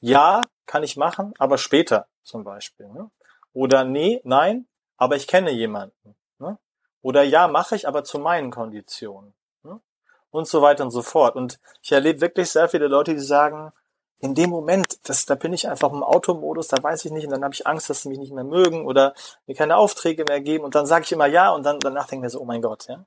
ja, 0.01 0.43
kann 0.67 0.83
ich 0.83 0.97
machen, 0.97 1.33
aber 1.39 1.59
später 1.59 2.07
zum 2.23 2.45
Beispiel. 2.45 2.89
Ne? 2.89 3.11
Oder 3.53 3.85
nee, 3.85 4.21
nein, 4.25 4.67
aber 4.97 5.17
ich 5.17 5.27
kenne 5.27 5.51
jemanden. 5.51 6.17
Ne? 6.39 6.59
Oder 7.03 7.23
ja, 7.23 7.49
mache 7.49 7.77
ich, 7.77 7.89
aber 7.89 8.05
zu 8.05 8.19
meinen 8.19 8.51
Konditionen. 8.51 9.35
Ne? 9.63 9.81
Und 10.31 10.49
so 10.49 10.63
weiter 10.63 10.85
und 10.85 10.91
so 10.91 11.03
fort. 11.03 11.37
Und 11.37 11.59
ich 11.83 11.93
erlebe 11.93 12.21
wirklich 12.21 12.51
sehr 12.51 12.69
viele 12.69 12.89
Leute, 12.89 13.15
die 13.15 13.21
sagen, 13.21 13.73
in 14.19 14.35
dem 14.35 14.51
Moment, 14.51 15.09
das, 15.09 15.27
da 15.27 15.35
bin 15.35 15.53
ich 15.53 15.69
einfach 15.69 15.93
im 15.93 16.03
Automodus, 16.03 16.69
da 16.69 16.83
weiß 16.83 17.05
ich 17.05 17.13
nicht 17.13 17.25
und 17.25 17.33
dann 17.33 17.45
habe 17.45 17.55
ich 17.55 17.67
Angst, 17.67 17.91
dass 17.91 18.03
sie 18.03 18.09
mich 18.09 18.19
nicht 18.19 18.33
mehr 18.33 18.45
mögen 18.45 18.87
oder 18.87 19.15
mir 19.47 19.55
keine 19.55 19.77
Aufträge 19.77 20.25
mehr 20.25 20.41
geben 20.41 20.65
und 20.65 20.75
dann 20.75 20.87
sage 20.87 21.05
ich 21.05 21.13
immer 21.13 21.27
ja 21.27 21.51
und 21.51 21.65
dann 21.65 21.79
danach 21.81 22.07
denke 22.07 22.27
ich 22.27 22.29
mir 22.29 22.31
so, 22.31 22.41
oh 22.41 22.47
mein 22.47 22.63
Gott, 22.63 22.87
ja. 22.89 23.05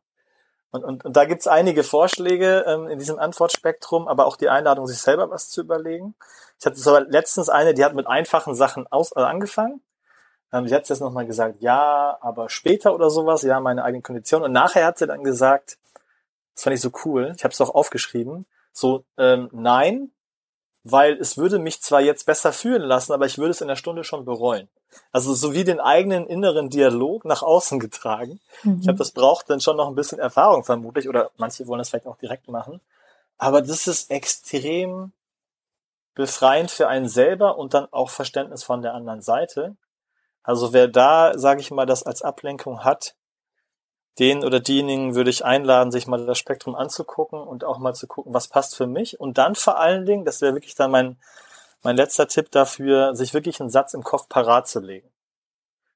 Und, 0.71 0.83
und, 0.83 1.03
und 1.03 1.17
da 1.17 1.25
gibt's 1.25 1.47
einige 1.47 1.83
Vorschläge 1.83 2.63
ähm, 2.67 2.87
in 2.87 2.99
diesem 2.99 3.17
Antwortspektrum, 3.17 4.07
aber 4.07 4.27
auch 4.27 4.37
die 4.37 4.49
Einladung, 4.49 4.85
sich 4.85 4.99
selber 4.99 5.31
was 5.31 5.49
zu 5.49 5.61
überlegen. 5.61 6.15
Ich 6.59 6.65
hatte 6.65 6.77
so 6.77 6.95
letztens 6.99 7.49
eine, 7.49 7.73
die 7.73 7.83
hat 7.83 7.95
mit 7.95 8.05
einfachen 8.05 8.53
Sachen 8.53 8.85
aus, 8.87 9.11
äh, 9.15 9.21
angefangen. 9.21 9.81
Ähm, 10.51 10.67
sie 10.67 10.75
hat 10.75 10.87
jetzt 10.89 10.99
nochmal 10.99 11.25
gesagt, 11.25 11.61
ja, 11.61 12.17
aber 12.21 12.49
später 12.49 12.93
oder 12.93 13.09
sowas, 13.09 13.43
ja, 13.43 13.59
meine 13.59 13.83
eigenen 13.83 14.03
Konditionen. 14.03 14.45
Und 14.45 14.51
nachher 14.53 14.85
hat 14.85 14.97
sie 14.97 15.07
dann 15.07 15.23
gesagt, 15.23 15.77
das 16.55 16.63
fand 16.63 16.75
ich 16.75 16.81
so 16.81 16.91
cool, 17.05 17.33
ich 17.35 17.43
habe 17.43 17.53
es 17.53 17.61
auch 17.61 17.73
aufgeschrieben, 17.73 18.45
so, 18.73 19.03
ähm, 19.17 19.49
nein, 19.51 20.11
weil 20.83 21.13
es 21.13 21.37
würde 21.37 21.59
mich 21.59 21.81
zwar 21.81 22.01
jetzt 22.01 22.25
besser 22.25 22.53
fühlen 22.53 22.81
lassen, 22.81 23.13
aber 23.13 23.25
ich 23.25 23.37
würde 23.37 23.51
es 23.51 23.61
in 23.61 23.67
der 23.67 23.75
Stunde 23.75 24.03
schon 24.03 24.25
bereuen. 24.25 24.69
Also 25.11 25.33
so 25.33 25.53
wie 25.53 25.63
den 25.63 25.79
eigenen 25.79 26.25
inneren 26.25 26.69
Dialog 26.69 27.25
nach 27.25 27.43
außen 27.43 27.79
getragen. 27.79 28.39
Mhm. 28.63 28.77
Ich 28.77 28.83
glaube, 28.83 28.97
das 28.97 29.11
braucht 29.11 29.49
dann 29.49 29.61
schon 29.61 29.77
noch 29.77 29.87
ein 29.87 29.95
bisschen 29.95 30.19
Erfahrung 30.19 30.63
vermutlich 30.63 31.07
oder 31.07 31.31
manche 31.37 31.67
wollen 31.67 31.79
das 31.79 31.89
vielleicht 31.89 32.07
auch 32.07 32.17
direkt 32.17 32.47
machen. 32.47 32.81
Aber 33.37 33.61
das 33.61 33.87
ist 33.87 34.09
extrem 34.09 35.11
befreiend 36.15 36.71
für 36.71 36.87
einen 36.87 37.07
selber 37.07 37.57
und 37.57 37.73
dann 37.73 37.87
auch 37.91 38.09
Verständnis 38.09 38.63
von 38.63 38.81
der 38.81 38.93
anderen 38.93 39.21
Seite. 39.21 39.75
Also 40.43 40.73
wer 40.73 40.87
da, 40.87 41.37
sage 41.37 41.61
ich 41.61 41.71
mal, 41.71 41.85
das 41.85 42.03
als 42.03 42.21
Ablenkung 42.21 42.83
hat, 42.83 43.15
den 44.19 44.43
oder 44.43 44.59
diejenigen 44.59 45.15
würde 45.15 45.29
ich 45.29 45.45
einladen, 45.45 45.91
sich 45.91 46.05
mal 46.05 46.25
das 46.25 46.37
Spektrum 46.37 46.75
anzugucken 46.75 47.41
und 47.41 47.63
auch 47.63 47.79
mal 47.79 47.93
zu 47.93 48.05
gucken, 48.05 48.33
was 48.33 48.49
passt 48.49 48.75
für 48.75 48.87
mich. 48.87 49.19
Und 49.19 49.37
dann 49.37 49.55
vor 49.55 49.79
allen 49.79 50.05
Dingen, 50.05 50.25
das 50.25 50.41
wäre 50.41 50.53
wirklich 50.53 50.75
dann 50.75 50.91
mein, 50.91 51.17
mein 51.83 51.95
letzter 51.95 52.27
Tipp 52.27 52.51
dafür, 52.51 53.15
sich 53.15 53.33
wirklich 53.33 53.61
einen 53.61 53.69
Satz 53.69 53.93
im 53.93 54.03
Kopf 54.03 54.27
parat 54.27 54.67
zu 54.67 54.81
legen. 54.81 55.09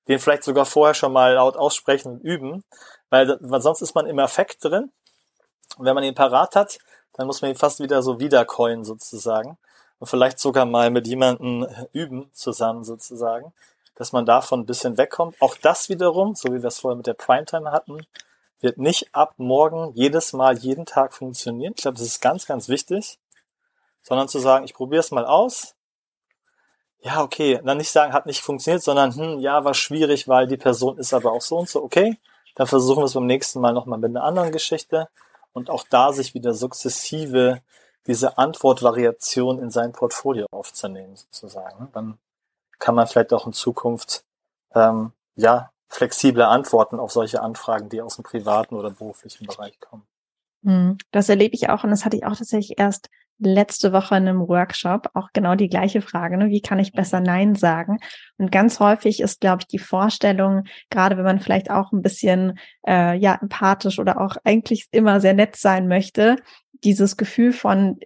Den 0.07 0.19
vielleicht 0.19 0.43
sogar 0.43 0.65
vorher 0.65 0.93
schon 0.93 1.11
mal 1.11 1.33
laut 1.33 1.57
aussprechen 1.57 2.13
und 2.13 2.21
üben, 2.21 2.63
weil, 3.09 3.37
weil 3.41 3.61
sonst 3.61 3.81
ist 3.81 3.95
man 3.95 4.07
im 4.07 4.19
Affekt 4.19 4.63
drin. 4.63 4.91
Und 5.77 5.85
wenn 5.85 5.95
man 5.95 6.03
ihn 6.03 6.15
parat 6.15 6.55
hat, 6.55 6.79
dann 7.13 7.27
muss 7.27 7.41
man 7.41 7.51
ihn 7.51 7.57
fast 7.57 7.79
wieder 7.79 8.01
so 8.01 8.19
wiedercoin 8.19 8.85
sozusagen. 8.85 9.57
Und 9.99 10.07
vielleicht 10.07 10.39
sogar 10.39 10.65
mal 10.65 10.89
mit 10.91 11.07
jemandem 11.07 11.67
üben 11.91 12.29
zusammen 12.33 12.83
sozusagen 12.83 13.53
dass 13.95 14.11
man 14.11 14.25
davon 14.25 14.61
ein 14.61 14.65
bisschen 14.65 14.97
wegkommt. 14.97 15.35
Auch 15.39 15.55
das 15.57 15.89
wiederum, 15.89 16.35
so 16.35 16.49
wie 16.49 16.61
wir 16.61 16.67
es 16.67 16.79
vorher 16.79 16.97
mit 16.97 17.07
der 17.07 17.13
Primetime 17.13 17.71
hatten, 17.71 18.05
wird 18.59 18.77
nicht 18.77 19.13
ab 19.13 19.33
morgen 19.37 19.91
jedes 19.93 20.33
Mal, 20.33 20.57
jeden 20.57 20.85
Tag 20.85 21.13
funktionieren. 21.13 21.73
Ich 21.75 21.81
glaube, 21.81 21.97
das 21.97 22.07
ist 22.07 22.21
ganz, 22.21 22.45
ganz 22.45 22.69
wichtig, 22.69 23.19
sondern 24.01 24.29
zu 24.29 24.39
sagen, 24.39 24.65
ich 24.65 24.73
probiere 24.73 25.01
es 25.01 25.11
mal 25.11 25.25
aus. 25.25 25.75
Ja, 26.99 27.21
okay, 27.21 27.59
dann 27.63 27.77
nicht 27.77 27.91
sagen, 27.91 28.13
hat 28.13 28.25
nicht 28.25 28.41
funktioniert, 28.41 28.81
sondern, 28.81 29.13
hm, 29.13 29.39
ja, 29.39 29.65
war 29.65 29.73
schwierig, 29.73 30.29
weil 30.29 30.47
die 30.47 30.57
Person 30.57 30.97
ist 30.97 31.13
aber 31.13 31.33
auch 31.33 31.41
so 31.41 31.57
und 31.57 31.69
so, 31.69 31.83
okay. 31.83 32.17
Dann 32.55 32.67
versuchen 32.67 33.01
wir 33.01 33.05
es 33.05 33.13
beim 33.13 33.25
nächsten 33.25 33.59
Mal 33.59 33.73
nochmal 33.73 33.99
mit 33.99 34.11
einer 34.11 34.23
anderen 34.23 34.51
Geschichte 34.51 35.09
und 35.53 35.69
auch 35.69 35.85
da 35.89 36.13
sich 36.13 36.33
wieder 36.33 36.53
sukzessive 36.53 37.61
diese 38.07 38.37
Antwortvariation 38.37 39.59
in 39.59 39.69
sein 39.71 39.91
Portfolio 39.91 40.45
aufzunehmen, 40.51 41.15
sozusagen. 41.15 41.89
Dann 41.93 42.17
kann 42.83 42.95
man 42.95 43.07
vielleicht 43.07 43.31
auch 43.31 43.47
in 43.47 43.53
Zukunft 43.53 44.25
ähm, 44.75 45.13
ja 45.35 45.71
flexible 45.87 46.43
Antworten 46.43 46.99
auf 46.99 47.13
solche 47.13 47.41
Anfragen, 47.41 47.87
die 47.87 48.01
aus 48.01 48.17
dem 48.17 48.23
privaten 48.23 48.75
oder 48.75 48.91
beruflichen 48.91 49.47
Bereich 49.47 49.79
kommen. 49.79 50.03
Hm, 50.65 50.97
das 51.11 51.29
erlebe 51.29 51.55
ich 51.55 51.69
auch 51.69 51.85
und 51.85 51.91
das 51.91 52.03
hatte 52.03 52.17
ich 52.17 52.25
auch 52.25 52.35
tatsächlich 52.35 52.77
erst 52.77 53.09
letzte 53.39 53.93
Woche 53.93 54.17
in 54.17 54.27
einem 54.27 54.47
Workshop 54.49 55.09
auch 55.13 55.29
genau 55.31 55.55
die 55.55 55.69
gleiche 55.69 56.01
Frage, 56.01 56.37
ne? 56.37 56.49
wie 56.49 56.61
kann 56.61 56.79
ich 56.79 56.91
besser 56.91 57.21
Nein 57.21 57.55
sagen? 57.55 57.99
Und 58.37 58.51
ganz 58.51 58.81
häufig 58.81 59.21
ist, 59.21 59.39
glaube 59.39 59.61
ich, 59.61 59.67
die 59.67 59.79
Vorstellung, 59.79 60.63
gerade 60.89 61.15
wenn 61.15 61.23
man 61.23 61.39
vielleicht 61.39 61.71
auch 61.71 61.93
ein 61.93 62.01
bisschen 62.01 62.59
äh, 62.85 63.17
ja 63.17 63.37
empathisch 63.41 63.97
oder 63.97 64.19
auch 64.19 64.35
eigentlich 64.43 64.87
immer 64.91 65.21
sehr 65.21 65.33
nett 65.33 65.55
sein 65.55 65.87
möchte, 65.87 66.35
dieses 66.83 67.17
Gefühl 67.17 67.53
von, 67.53 67.99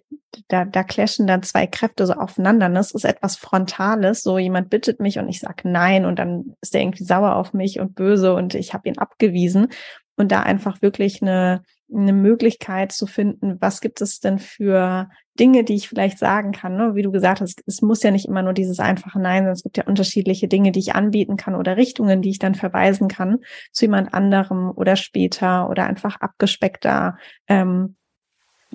da, 0.48 0.64
da 0.64 0.82
clashen 0.84 1.26
dann 1.26 1.42
zwei 1.42 1.66
Kräfte 1.66 2.06
so 2.06 2.14
aufeinander. 2.14 2.68
Das 2.68 2.92
ist 2.92 3.04
etwas 3.04 3.36
Frontales. 3.36 4.22
So 4.22 4.38
jemand 4.38 4.70
bittet 4.70 5.00
mich 5.00 5.18
und 5.18 5.28
ich 5.28 5.40
sage 5.40 5.68
nein 5.68 6.04
und 6.04 6.18
dann 6.18 6.54
ist 6.60 6.74
der 6.74 6.82
irgendwie 6.82 7.04
sauer 7.04 7.36
auf 7.36 7.52
mich 7.52 7.80
und 7.80 7.94
böse 7.94 8.34
und 8.34 8.54
ich 8.54 8.74
habe 8.74 8.88
ihn 8.88 8.98
abgewiesen. 8.98 9.68
Und 10.16 10.32
da 10.32 10.42
einfach 10.42 10.82
wirklich 10.82 11.22
eine, 11.22 11.62
eine 11.94 12.12
Möglichkeit 12.12 12.90
zu 12.90 13.06
finden, 13.06 13.56
was 13.60 13.80
gibt 13.80 14.00
es 14.00 14.18
denn 14.18 14.40
für 14.40 15.08
Dinge, 15.38 15.62
die 15.62 15.76
ich 15.76 15.88
vielleicht 15.88 16.18
sagen 16.18 16.50
kann. 16.50 16.76
Ne? 16.76 16.96
Wie 16.96 17.02
du 17.02 17.12
gesagt 17.12 17.40
hast, 17.40 17.62
es 17.66 17.82
muss 17.82 18.02
ja 18.02 18.10
nicht 18.10 18.26
immer 18.26 18.42
nur 18.42 18.52
dieses 18.52 18.80
einfache 18.80 19.20
Nein 19.20 19.44
sein. 19.44 19.52
Es 19.52 19.62
gibt 19.62 19.76
ja 19.76 19.86
unterschiedliche 19.86 20.48
Dinge, 20.48 20.72
die 20.72 20.80
ich 20.80 20.96
anbieten 20.96 21.36
kann 21.36 21.54
oder 21.54 21.76
Richtungen, 21.76 22.20
die 22.20 22.30
ich 22.30 22.40
dann 22.40 22.56
verweisen 22.56 23.06
kann 23.06 23.38
zu 23.70 23.84
jemand 23.84 24.12
anderem 24.12 24.72
oder 24.74 24.96
später 24.96 25.70
oder 25.70 25.86
einfach 25.86 26.16
abgespeckter. 26.20 27.16
Ähm, 27.46 27.94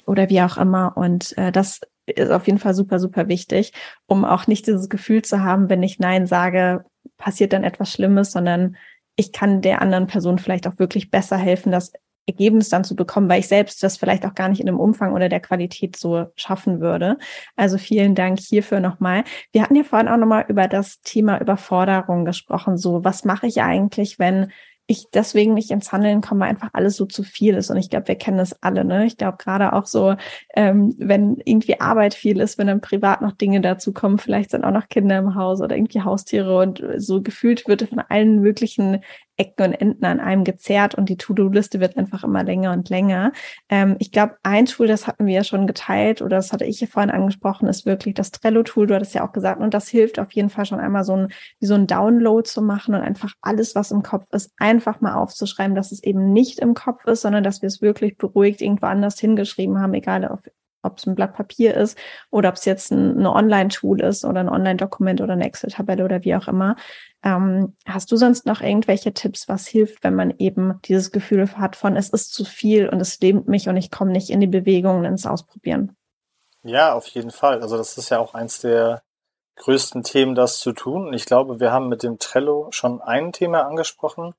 oder 0.06 0.30
wie 0.30 0.42
auch 0.42 0.58
immer. 0.58 0.98
Und 0.98 1.38
äh, 1.38 1.52
das 1.52 1.82
ist 2.06 2.32
auf 2.32 2.48
jeden 2.48 2.60
Fall 2.60 2.74
super, 2.74 3.00
super 3.00 3.28
wichtig, 3.28 3.74
um 4.08 4.26
auch 4.26 4.48
nicht 4.48 4.68
dieses 4.68 4.90
Gefühl 4.90 5.22
zu 5.22 5.42
haben, 5.42 5.70
wenn 5.70 5.84
ich 5.84 6.00
Nein 6.00 6.28
sage, 6.28 6.84
passiert 7.18 7.54
dann 7.54 7.64
etwas 7.64 7.92
Schlimmes, 7.92 8.32
sondern 8.32 8.76
ich 9.16 9.32
kann 9.32 9.62
der 9.62 9.82
anderen 9.82 10.08
Person 10.08 10.40
vielleicht 10.40 10.68
auch 10.68 10.80
wirklich 10.80 11.12
besser 11.12 11.38
helfen, 11.38 11.72
dass 11.72 11.94
Ergebnis 12.26 12.70
dann 12.70 12.84
zu 12.84 12.96
bekommen, 12.96 13.28
weil 13.28 13.42
ich 13.42 13.48
selbst 13.48 13.84
das 13.84 13.98
vielleicht 13.98 14.26
auch 14.26 14.34
gar 14.34 14.48
nicht 14.48 14.62
in 14.62 14.66
dem 14.66 14.80
Umfang 14.80 15.14
oder 15.14 15.28
der 15.28 15.42
Qualität 15.42 15.98
so 15.98 16.28
schaffen 16.36 16.80
würde. 16.80 17.18
Also 17.56 17.78
vielen 17.78 18.16
Dank 18.16 18.40
hierfür 18.40 18.80
nochmal. 18.80 19.26
Wir 19.52 19.62
hatten 19.62 19.76
ja 19.76 19.84
vorhin 19.84 20.08
auch 20.08 20.18
nochmal 20.18 20.46
über 20.48 20.68
das 20.68 21.02
Thema 21.02 21.42
Überforderung 21.42 22.24
gesprochen. 22.24 22.78
So, 22.78 23.04
was 23.04 23.26
mache 23.26 23.48
ich 23.48 23.62
eigentlich, 23.62 24.20
wenn 24.20 24.52
ich 24.86 25.08
deswegen 25.14 25.54
nicht 25.54 25.72
ins 25.72 25.92
Handeln 25.92 26.22
komme, 26.22 26.42
weil 26.42 26.50
einfach 26.50 26.70
alles 26.74 26.98
so 26.98 27.06
zu 27.06 27.24
viel 27.24 27.56
ist. 27.56 27.70
Und 27.70 27.78
ich 27.78 27.90
glaube, 27.90 28.10
wir 28.10 28.16
kennen 28.16 28.38
das 28.38 28.62
alle. 28.62 28.84
Ne? 28.84 29.06
Ich 29.06 29.18
glaube 29.18 29.38
gerade 29.38 29.74
auch 29.74 29.86
so, 29.86 30.16
ähm, 30.56 30.94
wenn 30.98 31.38
irgendwie 31.46 31.80
Arbeit 31.80 32.14
viel 32.14 32.42
ist, 32.42 32.58
wenn 32.58 32.68
dann 32.68 32.82
privat 32.82 33.22
noch 33.22 33.32
Dinge 33.32 33.62
dazu 33.62 33.94
kommen, 33.94 34.18
vielleicht 34.18 34.52
sind 34.52 34.66
auch 34.66 34.72
noch 34.72 34.90
Kinder 34.90 35.18
im 35.18 35.36
Haus 35.36 35.62
oder 35.62 35.78
irgendwie 35.78 36.02
Haustiere 36.02 36.58
und 36.58 36.84
so 36.98 37.22
gefühlt 37.22 37.68
wird 37.68 37.88
von 37.88 38.00
allen 38.00 38.42
möglichen 38.42 39.02
Ecken 39.44 39.68
und 39.68 39.74
Enden 39.74 40.06
an 40.06 40.20
einem 40.20 40.44
gezerrt 40.44 40.96
und 40.96 41.10
die 41.10 41.18
To-Do-Liste 41.18 41.80
wird 41.80 41.98
einfach 41.98 42.24
immer 42.24 42.44
länger 42.44 42.72
und 42.72 42.90
länger. 42.90 43.32
Ähm, 43.70 43.96
ich 44.00 44.12
glaube, 44.12 44.38
ein 44.44 44.66
Tool, 44.66 44.88
das 44.88 45.08
hatten 45.08 45.26
wir 45.26 45.34
ja 45.34 45.44
schon 45.44 45.68
geteilt 45.68 46.22
oder 46.22 46.38
das 46.38 46.54
hatte 46.54 46.66
ich 46.66 46.80
ja 46.80 46.88
vorhin 46.88 47.12
angesprochen, 47.12 47.68
ist 47.68 47.86
wirklich 47.86 48.14
das 48.16 48.32
Trello-Tool. 48.32 48.88
Du 48.88 48.96
hattest 48.96 49.14
ja 49.14 49.28
auch 49.28 49.34
gesagt, 49.34 49.60
und 49.60 49.74
das 49.74 49.88
hilft 49.90 50.20
auf 50.20 50.32
jeden 50.32 50.50
Fall 50.50 50.66
schon 50.66 50.80
einmal 50.80 51.04
so 51.04 51.16
ein, 51.16 51.28
wie 51.60 51.66
so 51.66 51.76
ein 51.76 51.88
Download 51.88 52.48
zu 52.48 52.62
machen 52.62 52.96
und 52.96 53.02
einfach 53.02 53.34
alles, 53.42 53.76
was 53.76 53.92
im 53.92 54.04
Kopf 54.04 54.26
ist, 54.32 54.52
einfach 54.58 55.02
mal 55.02 55.16
aufzuschreiben, 55.16 55.76
dass 55.76 55.92
es 55.92 56.04
eben 56.04 56.32
nicht 56.32 56.60
im 56.60 56.74
Kopf 56.74 57.06
ist, 57.06 57.22
sondern 57.22 57.44
dass 57.44 57.62
wir 57.62 57.68
es 57.68 57.82
wirklich 57.82 58.18
beruhigt 58.18 58.62
irgendwo 58.62 58.88
anders 58.88 59.20
hingeschrieben 59.20 59.80
haben, 59.80 59.94
egal 59.94 60.26
ob 60.26 60.42
ob 60.84 60.98
es 60.98 61.08
ein 61.08 61.16
Blatt 61.16 61.34
Papier 61.34 61.76
ist 61.76 61.98
oder 62.30 62.50
ob 62.50 62.56
es 62.56 62.66
jetzt 62.66 62.92
ein, 62.92 63.18
eine 63.18 63.32
Online-Tool 63.32 64.02
ist 64.02 64.26
oder 64.26 64.42
ein 64.42 64.50
Online-Dokument 64.50 65.22
oder 65.22 65.34
eine 65.34 65.46
Excel-Tabelle 65.46 66.06
oder 66.06 66.24
wie 66.24 66.36
auch 66.36 66.48
immer. 66.48 66.76
Ähm, 67.24 67.76
hast 67.86 68.12
du 68.12 68.18
sonst 68.18 68.46
noch 68.46 68.62
irgendwelche 68.62 69.14
Tipps, 69.14 69.48
was 69.48 69.66
hilft, 69.66 70.04
wenn 70.04 70.16
man 70.16 70.34
eben 70.40 70.80
dieses 70.86 71.12
Gefühl 71.12 71.50
hat 71.58 71.78
von, 71.78 71.96
es 71.96 72.10
ist 72.10 72.34
zu 72.34 72.44
viel 72.44 72.90
und 72.90 73.00
es 73.00 73.20
lähmt 73.22 73.48
mich 73.48 73.70
und 73.70 73.78
ich 73.78 73.92
komme 73.92 74.12
nicht 74.12 74.30
in 74.30 74.42
die 74.42 74.48
Bewegungen 74.48 75.06
ins 75.06 75.26
Ausprobieren? 75.26 75.96
Ja, 76.64 76.94
auf 76.94 77.08
jeden 77.08 77.32
Fall. 77.32 77.62
Also 77.62 77.78
das 77.78 77.98
ist 77.98 78.10
ja 78.10 78.20
auch 78.20 78.34
eins 78.34 78.60
der 78.60 79.04
größten 79.56 80.04
Themen, 80.04 80.36
das 80.36 80.60
zu 80.60 80.74
tun. 80.74 81.08
Und 81.08 81.14
ich 81.14 81.26
glaube, 81.26 81.60
wir 81.60 81.72
haben 81.72 81.88
mit 81.88 82.04
dem 82.04 82.20
Trello 82.20 82.68
schon 82.72 83.02
ein 83.02 83.32
Thema 83.32 83.66
angesprochen, 83.66 84.34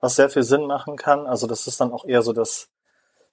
was 0.00 0.16
sehr 0.16 0.30
viel 0.30 0.42
Sinn 0.42 0.66
machen 0.66 0.96
kann. 0.96 1.26
Also 1.26 1.46
das 1.46 1.66
ist 1.66 1.80
dann 1.80 1.92
auch 1.92 2.04
eher 2.04 2.22
so 2.22 2.32
das 2.32 2.70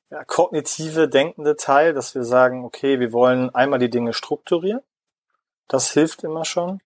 ja, 0.10 0.24
kognitive, 0.24 1.08
denkende 1.08 1.56
Teil, 1.56 1.94
dass 1.94 2.16
wir 2.16 2.24
sagen, 2.24 2.66
okay, 2.66 3.00
wir 3.00 3.14
wollen 3.14 3.54
einmal 3.54 3.80
die 3.80 3.90
Dinge 3.90 4.14
strukturieren. 4.14 4.82
Das 5.68 5.92
hilft 5.92 6.24
immer 6.24 6.46
schon. 6.46 6.82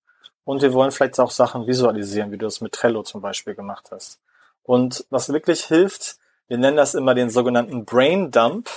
Und 0.45 0.61
wir 0.61 0.73
wollen 0.73 0.91
vielleicht 0.91 1.19
auch 1.19 1.31
Sachen 1.31 1.67
visualisieren, 1.67 2.31
wie 2.31 2.37
du 2.37 2.45
es 2.45 2.61
mit 2.61 2.73
Trello 2.73 3.03
zum 3.03 3.21
Beispiel 3.21 3.55
gemacht 3.55 3.89
hast. 3.91 4.19
Und 4.63 5.05
was 5.09 5.31
wirklich 5.31 5.65
hilft, 5.65 6.17
wir 6.47 6.57
nennen 6.57 6.77
das 6.77 6.93
immer 6.95 7.15
den 7.15 7.29
sogenannten 7.29 7.85
Brain 7.85 8.31
Dump. 8.31 8.69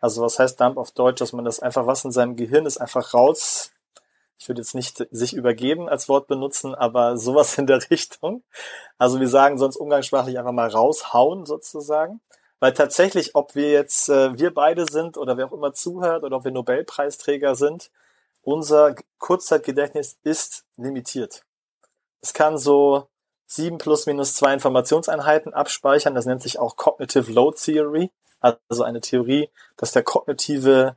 Also 0.00 0.22
was 0.22 0.38
heißt 0.38 0.60
Dump 0.60 0.76
auf 0.76 0.92
Deutsch, 0.92 1.20
dass 1.20 1.32
man 1.32 1.44
das 1.44 1.60
einfach, 1.60 1.86
was 1.86 2.04
in 2.04 2.12
seinem 2.12 2.36
Gehirn 2.36 2.66
ist, 2.66 2.78
einfach 2.78 3.14
raus. 3.14 3.72
Ich 4.38 4.48
würde 4.48 4.60
jetzt 4.60 4.74
nicht 4.74 5.04
sich 5.10 5.34
übergeben 5.34 5.88
als 5.88 6.08
Wort 6.08 6.26
benutzen, 6.26 6.74
aber 6.74 7.16
sowas 7.16 7.56
in 7.58 7.66
der 7.66 7.78
Richtung. 7.90 8.42
Also 8.98 9.20
wir 9.20 9.28
sagen 9.28 9.58
sonst 9.58 9.76
umgangssprachlich 9.76 10.38
einfach 10.38 10.52
mal 10.52 10.68
raushauen 10.68 11.46
sozusagen. 11.46 12.20
Weil 12.60 12.72
tatsächlich, 12.72 13.34
ob 13.34 13.54
wir 13.54 13.70
jetzt 13.70 14.08
äh, 14.08 14.38
wir 14.38 14.54
beide 14.54 14.86
sind 14.90 15.18
oder 15.18 15.36
wer 15.36 15.46
auch 15.46 15.52
immer 15.52 15.74
zuhört 15.74 16.24
oder 16.24 16.36
ob 16.36 16.44
wir 16.44 16.52
Nobelpreisträger 16.52 17.56
sind, 17.56 17.90
unser 18.44 18.94
Kurzzeitgedächtnis 19.18 20.18
ist 20.22 20.64
limitiert. 20.76 21.44
Es 22.20 22.32
kann 22.32 22.58
so 22.58 23.08
sieben 23.46 23.78
plus 23.78 24.06
minus 24.06 24.34
zwei 24.34 24.54
Informationseinheiten 24.54 25.54
abspeichern. 25.54 26.14
Das 26.14 26.26
nennt 26.26 26.42
sich 26.42 26.58
auch 26.58 26.76
Cognitive 26.76 27.30
Load 27.32 27.56
Theory. 27.62 28.10
Also 28.40 28.82
eine 28.82 29.00
Theorie, 29.00 29.48
dass 29.76 29.92
der 29.92 30.02
kognitive, 30.02 30.96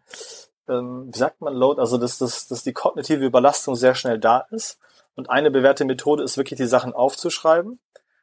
ähm, 0.67 1.09
wie 1.13 1.17
sagt 1.17 1.39
man 1.39 1.53
Load, 1.53 1.79
also 1.79 1.97
dass, 1.97 2.17
dass, 2.17 2.47
dass 2.47 2.63
die 2.63 2.73
kognitive 2.73 3.23
Überlastung 3.23 3.75
sehr 3.75 3.95
schnell 3.95 4.19
da 4.19 4.45
ist. 4.51 4.79
Und 5.15 5.29
eine 5.29 5.49
bewährte 5.49 5.85
Methode 5.85 6.23
ist 6.23 6.35
wirklich, 6.37 6.57
die 6.57 6.67
Sachen 6.67 6.93
aufzuschreiben. 6.93 7.79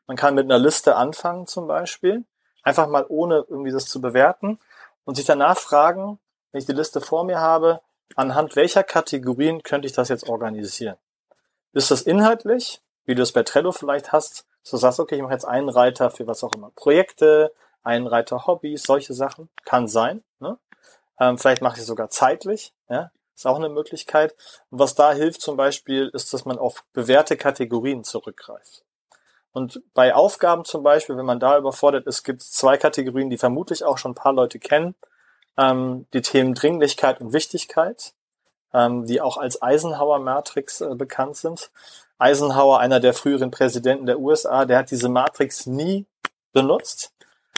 Man 0.07 0.17
kann 0.17 0.35
mit 0.35 0.45
einer 0.45 0.59
Liste 0.59 0.97
anfangen 0.97 1.47
zum 1.47 1.67
Beispiel. 1.67 2.25
Einfach 2.63 2.87
mal 2.87 3.07
ohne 3.09 3.47
irgendwie 3.49 3.73
das 3.73 3.87
zu 3.87 4.01
bewerten 4.01 4.59
und 5.05 5.17
sich 5.17 5.25
danach 5.25 5.59
fragen, 5.59 6.19
wenn 6.53 6.61
ich 6.61 6.67
die 6.67 6.73
Liste 6.73 7.01
vor 7.01 7.25
mir 7.25 7.41
habe, 7.41 7.81
anhand 8.17 8.57
welcher 8.57 8.85
Kategorien 8.85 9.63
könnte 9.63 9.87
ich 9.87 9.93
das 9.93 10.09
jetzt 10.09 10.29
organisieren? 10.29 10.97
Ist 11.73 11.91
das 11.91 12.03
inhaltlich, 12.03 12.81
wie 13.05 13.15
du 13.15 13.23
es 13.23 13.33
bei 13.33 13.43
Trello 13.43 13.73
vielleicht 13.73 14.13
hast, 14.13 14.47
so 14.63 14.77
sagst, 14.77 15.01
okay, 15.01 15.17
ich 15.17 15.23
mache 15.23 15.33
jetzt 15.33 15.45
einen 15.45 15.69
Reiter 15.69 16.11
für 16.11 16.27
was 16.27 16.43
auch 16.43 16.53
immer. 16.55 16.71
Projekte, 16.75 17.53
einen 17.83 18.07
Reiter 18.07 18.47
Hobbys, 18.47 18.85
solche 18.85 19.13
Sachen. 19.13 19.51
Kann 19.65 19.89
sein. 19.89 20.23
Ne? 20.41 20.59
Ähm, 21.21 21.39
vielleicht 21.39 21.61
mache 21.61 21.75
ich 21.75 21.81
es 21.81 21.87
sogar 21.87 22.09
zeitlich. 22.09 22.73
Ja? 22.89 23.11
Ist 23.35 23.47
auch 23.47 23.57
eine 23.57 23.69
Möglichkeit. 23.69 24.35
Und 24.71 24.79
was 24.79 24.95
da 24.95 25.13
hilft 25.13 25.43
zum 25.43 25.57
Beispiel, 25.57 26.09
ist, 26.15 26.33
dass 26.33 26.47
man 26.47 26.59
auf 26.59 26.85
bewährte 26.93 27.37
Kategorien 27.37 28.05
zurückgreift. 28.05 28.85
Und 29.53 29.83
bei 29.93 30.15
Aufgaben 30.15 30.65
zum 30.65 30.83
Beispiel, 30.83 31.17
wenn 31.17 31.27
man 31.27 31.41
da 31.41 31.59
überfordert 31.59 32.07
ist, 32.07 32.25
gibt 32.25 32.43
es 32.43 32.51
zwei 32.51 32.77
Kategorien, 32.77 33.31
die 33.31 33.39
vermutlich 33.39 33.85
auch 33.85 33.99
schon 33.99 34.13
ein 34.13 34.17
paar 34.17 34.33
Leute 34.33 34.59
kennen 34.59 34.95
ähm, 35.57 36.07
die 36.13 36.23
Themen 36.23 36.55
Dringlichkeit 36.55 37.21
und 37.21 37.33
Wichtigkeit, 37.33 38.13
ähm, 38.73 39.07
die 39.07 39.21
auch 39.21 39.37
als 39.37 39.63
Eisenhower-Matrix 39.63 40.81
äh, 40.81 40.95
bekannt 40.95 41.37
sind. 41.37 41.71
Eisenhower, 42.19 42.81
einer 42.81 43.01
der 43.01 43.15
früheren 43.15 43.51
Präsidenten 43.51 44.07
der 44.07 44.19
USA, 44.19 44.65
der 44.65 44.79
hat 44.79 44.91
diese 44.91 45.09
Matrix 45.09 45.67
nie 45.67 46.07
benutzt, 46.53 47.13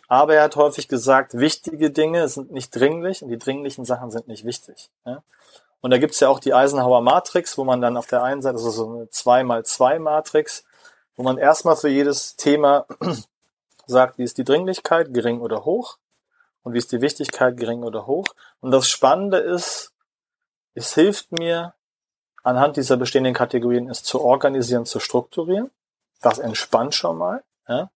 aber 0.08 0.34
er 0.34 0.44
hat 0.44 0.56
häufig 0.56 0.88
gesagt, 0.88 1.34
wichtige 1.34 1.90
Dinge 1.90 2.28
sind 2.28 2.52
nicht 2.52 2.74
dringlich 2.74 3.22
und 3.22 3.28
die 3.28 3.38
dringlichen 3.38 3.84
Sachen 3.84 4.10
sind 4.10 4.28
nicht 4.28 4.44
wichtig. 4.44 4.90
Ja? 5.04 5.22
Und 5.80 5.90
da 5.90 5.98
gibt's 5.98 6.20
ja 6.20 6.28
auch 6.28 6.40
die 6.40 6.54
Eisenhower 6.54 7.00
Matrix, 7.00 7.58
wo 7.58 7.64
man 7.64 7.80
dann 7.80 7.96
auf 7.96 8.06
der 8.06 8.22
einen 8.22 8.42
Seite, 8.42 8.56
also 8.56 8.70
so 8.70 8.88
eine 8.88 9.10
2 9.10 9.44
mal 9.44 9.64
2 9.64 9.98
Matrix, 9.98 10.64
wo 11.16 11.22
man 11.22 11.38
erstmal 11.38 11.76
für 11.76 11.88
jedes 11.88 12.36
Thema 12.36 12.86
sagt, 13.86 14.18
wie 14.18 14.24
ist 14.24 14.38
die 14.38 14.44
Dringlichkeit, 14.44 15.12
gering 15.12 15.40
oder 15.40 15.64
hoch 15.64 15.98
und 16.66 16.72
wie 16.72 16.78
ist 16.78 16.90
die 16.90 17.00
Wichtigkeit 17.00 17.56
gering 17.56 17.84
oder 17.84 18.08
hoch. 18.08 18.26
Und 18.58 18.72
das 18.72 18.88
Spannende 18.88 19.38
ist, 19.38 19.92
es 20.74 20.94
hilft 20.94 21.30
mir, 21.30 21.74
anhand 22.42 22.76
dieser 22.76 22.96
bestehenden 22.96 23.34
Kategorien 23.34 23.88
es 23.88 24.02
zu 24.02 24.20
organisieren, 24.20 24.84
zu 24.84 24.98
strukturieren. 24.98 25.70
Das 26.22 26.40
entspannt 26.40 26.96
schon 26.96 27.18
mal. 27.18 27.44
Ja? 27.68 27.92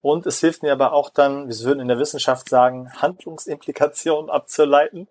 Und 0.00 0.26
es 0.26 0.40
hilft 0.40 0.64
mir 0.64 0.72
aber 0.72 0.94
auch 0.94 1.10
dann, 1.10 1.48
wir 1.48 1.56
würden 1.60 1.78
in 1.78 1.86
der 1.86 2.00
Wissenschaft 2.00 2.48
sagen, 2.48 2.92
Handlungsimplikationen 3.00 4.30
abzuleiten. 4.30 5.06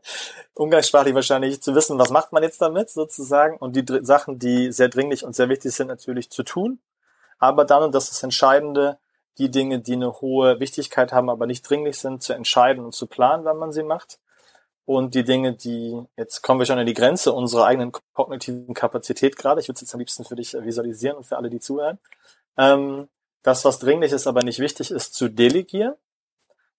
Umgangssprachlich 0.53 1.15
wahrscheinlich 1.15 1.61
zu 1.63 1.75
wissen, 1.75 1.97
was 1.97 2.09
macht 2.09 2.33
man 2.33 2.43
jetzt 2.43 2.61
damit 2.61 2.89
sozusagen. 2.89 3.55
Und 3.55 3.77
die 3.77 3.85
Sachen, 4.03 4.37
die 4.37 4.73
sehr 4.73 4.89
dringlich 4.89 5.23
und 5.23 5.33
sehr 5.33 5.47
wichtig 5.47 5.73
sind, 5.73 5.87
natürlich 5.87 6.29
zu 6.29 6.43
tun. 6.43 6.81
Aber 7.39 7.63
dann, 7.63 7.83
und 7.83 7.95
das 7.95 8.05
ist 8.05 8.15
das 8.15 8.23
Entscheidende, 8.23 8.99
die 9.37 9.51
Dinge, 9.51 9.79
die 9.79 9.93
eine 9.93 10.21
hohe 10.21 10.59
Wichtigkeit 10.59 11.13
haben, 11.13 11.29
aber 11.29 11.45
nicht 11.45 11.67
dringlich 11.69 11.99
sind, 11.99 12.23
zu 12.23 12.33
entscheiden 12.33 12.83
und 12.83 12.93
zu 12.93 13.07
planen, 13.07 13.45
wann 13.45 13.57
man 13.57 13.71
sie 13.71 13.83
macht. 13.83 14.19
Und 14.85 15.15
die 15.15 15.23
Dinge, 15.23 15.53
die, 15.53 16.01
jetzt 16.15 16.41
kommen 16.41 16.59
wir 16.59 16.65
schon 16.65 16.79
an 16.79 16.85
die 16.85 16.93
Grenze 16.93 17.33
unserer 17.33 17.65
eigenen 17.65 17.91
kognitiven 18.13 18.73
Kapazität 18.73 19.35
gerade. 19.35 19.59
Ich 19.59 19.67
würde 19.67 19.75
es 19.75 19.81
jetzt 19.81 19.93
am 19.93 19.99
liebsten 19.99 20.23
für 20.23 20.35
dich 20.35 20.53
visualisieren 20.53 21.17
und 21.17 21.25
für 21.25 21.35
alle, 21.35 21.49
die 21.49 21.59
zuhören. 21.59 21.99
Ähm, 22.57 23.09
das, 23.43 23.65
was 23.65 23.79
dringlich 23.79 24.13
ist, 24.13 24.27
aber 24.27 24.43
nicht 24.43 24.59
wichtig 24.59 24.91
ist, 24.91 25.13
zu 25.13 25.29
delegieren. 25.29 25.95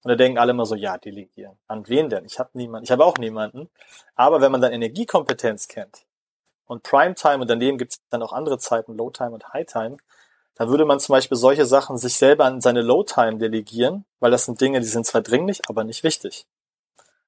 Und 0.03 0.09
da 0.11 0.15
denken 0.15 0.39
alle 0.39 0.53
immer 0.53 0.65
so, 0.65 0.75
ja, 0.75 0.97
delegieren. 0.97 1.59
An 1.67 1.87
wen 1.89 2.09
denn? 2.09 2.25
Ich 2.25 2.39
habe 2.39 2.51
niemanden. 2.55 2.85
Ich 2.85 2.91
habe 2.91 3.05
auch 3.05 3.19
niemanden. 3.19 3.69
Aber 4.15 4.41
wenn 4.41 4.53
man 4.53 4.63
dann 4.63 4.73
Energiekompetenz 4.73 5.69
kennt 5.69 6.07
und 6.67 6.83
Primetime 6.83 7.41
und 7.41 7.51
daneben 7.51 7.79
gibt 7.79 7.93
es 7.93 8.01
dann 8.09 8.23
auch 8.23 8.33
andere 8.33 8.59
Zeiten, 8.59 8.97
Low 8.97 9.11
Time 9.11 9.33
und 9.33 9.53
High 9.53 9.67
Time, 9.67 9.97
da 10.59 10.69
würde 10.69 10.85
man 10.85 10.99
zum 10.99 11.13
Beispiel 11.13 11.37
solche 11.37 11.67
Sachen 11.67 11.99
sich 11.99 12.17
selber 12.17 12.45
an 12.45 12.61
seine 12.61 12.83
Low-Time 12.83 13.39
delegieren, 13.39 14.05
weil 14.19 14.33
das 14.33 14.45
sind 14.45 14.61
Dinge, 14.61 14.81
die 14.81 14.87
sind 14.87 15.07
zwar 15.07 15.23
dringlich, 15.23 15.63
aber 15.69 15.85
nicht 15.85 16.03
wichtig. 16.03 16.47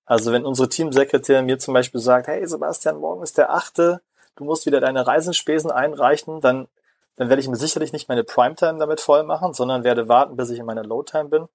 Also 0.05 0.33
wenn 0.33 0.45
unsere 0.45 0.69
Teamsekretärin 0.69 1.47
mir 1.47 1.61
zum 1.61 1.73
Beispiel 1.73 2.01
sagt, 2.01 2.27
hey 2.27 2.45
Sebastian, 2.45 2.99
morgen 2.99 3.23
ist 3.23 3.39
der 3.39 3.55
achte, 3.55 4.01
du 4.35 4.43
musst 4.43 4.67
wieder 4.67 4.81
deine 4.81 5.07
Reisenspesen 5.07 5.71
einreichen, 5.71 6.41
dann, 6.41 6.67
dann 7.15 7.29
werde 7.29 7.41
ich 7.41 7.47
mir 7.47 7.55
sicherlich 7.55 7.93
nicht 7.93 8.09
meine 8.09 8.25
Primetime 8.25 8.81
damit 8.81 9.01
voll 9.01 9.23
machen, 9.23 9.55
sondern 9.55 9.85
werde 9.85 10.09
warten, 10.09 10.35
bis 10.35 10.51
ich 10.51 10.59
in 10.59 10.67
meiner 10.67 10.83
Low-Time 10.83 11.29
bin. 11.29 11.49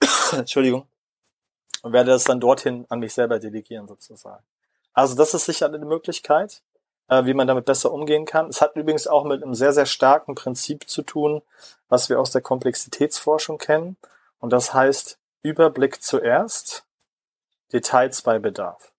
Entschuldigung. 0.38 0.86
Und 1.82 1.92
werde 1.92 2.12
das 2.12 2.22
dann 2.22 2.38
dorthin 2.38 2.86
an 2.90 3.00
mich 3.00 3.12
selber 3.12 3.40
delegieren 3.40 3.88
sozusagen. 3.88 4.44
Also 4.92 5.16
das 5.16 5.34
ist 5.34 5.46
sicher 5.46 5.66
eine 5.66 5.78
Möglichkeit 5.80 6.62
äh, 7.08 7.24
wie 7.24 7.34
man 7.34 7.46
damit 7.46 7.64
besser 7.64 7.92
umgehen 7.92 8.24
kann. 8.24 8.48
Es 8.48 8.60
hat 8.60 8.76
übrigens 8.76 9.06
auch 9.06 9.24
mit 9.24 9.42
einem 9.42 9.54
sehr, 9.54 9.72
sehr 9.72 9.86
starken 9.86 10.34
Prinzip 10.34 10.88
zu 10.88 11.02
tun, 11.02 11.42
was 11.88 12.08
wir 12.08 12.20
aus 12.20 12.30
der 12.30 12.42
Komplexitätsforschung 12.42 13.58
kennen. 13.58 13.96
Und 14.38 14.52
das 14.52 14.74
heißt 14.74 15.18
Überblick 15.42 16.02
zuerst, 16.02 16.84
Details 17.72 18.22
bei 18.22 18.38
Bedarf. 18.38 18.92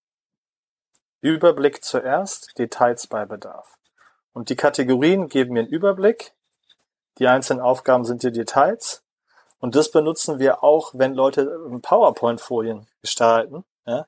Überblick 1.22 1.84
zuerst, 1.84 2.58
Details 2.58 3.08
bei 3.08 3.26
Bedarf. 3.26 3.78
Und 4.34 4.49
die 4.49 4.56
Kategorien 4.56 5.30
geben 5.30 5.54
mir 5.54 5.62
einen 5.62 5.70
Überblick. 5.70 6.34
Die 7.20 7.28
einzelnen 7.28 7.62
Aufgaben 7.62 8.04
sind 8.04 8.24
die 8.24 8.32
Details. 8.32 9.04
Und 9.60 9.76
das 9.76 9.91
benutzen 9.91 10.39
wir 10.39 10.64
auch, 10.64 10.91
wenn 10.93 11.14
Leute 11.14 11.45
PowerPoint-Folien 11.82 12.88
gestalten. 13.01 13.64
Ja? 13.86 14.08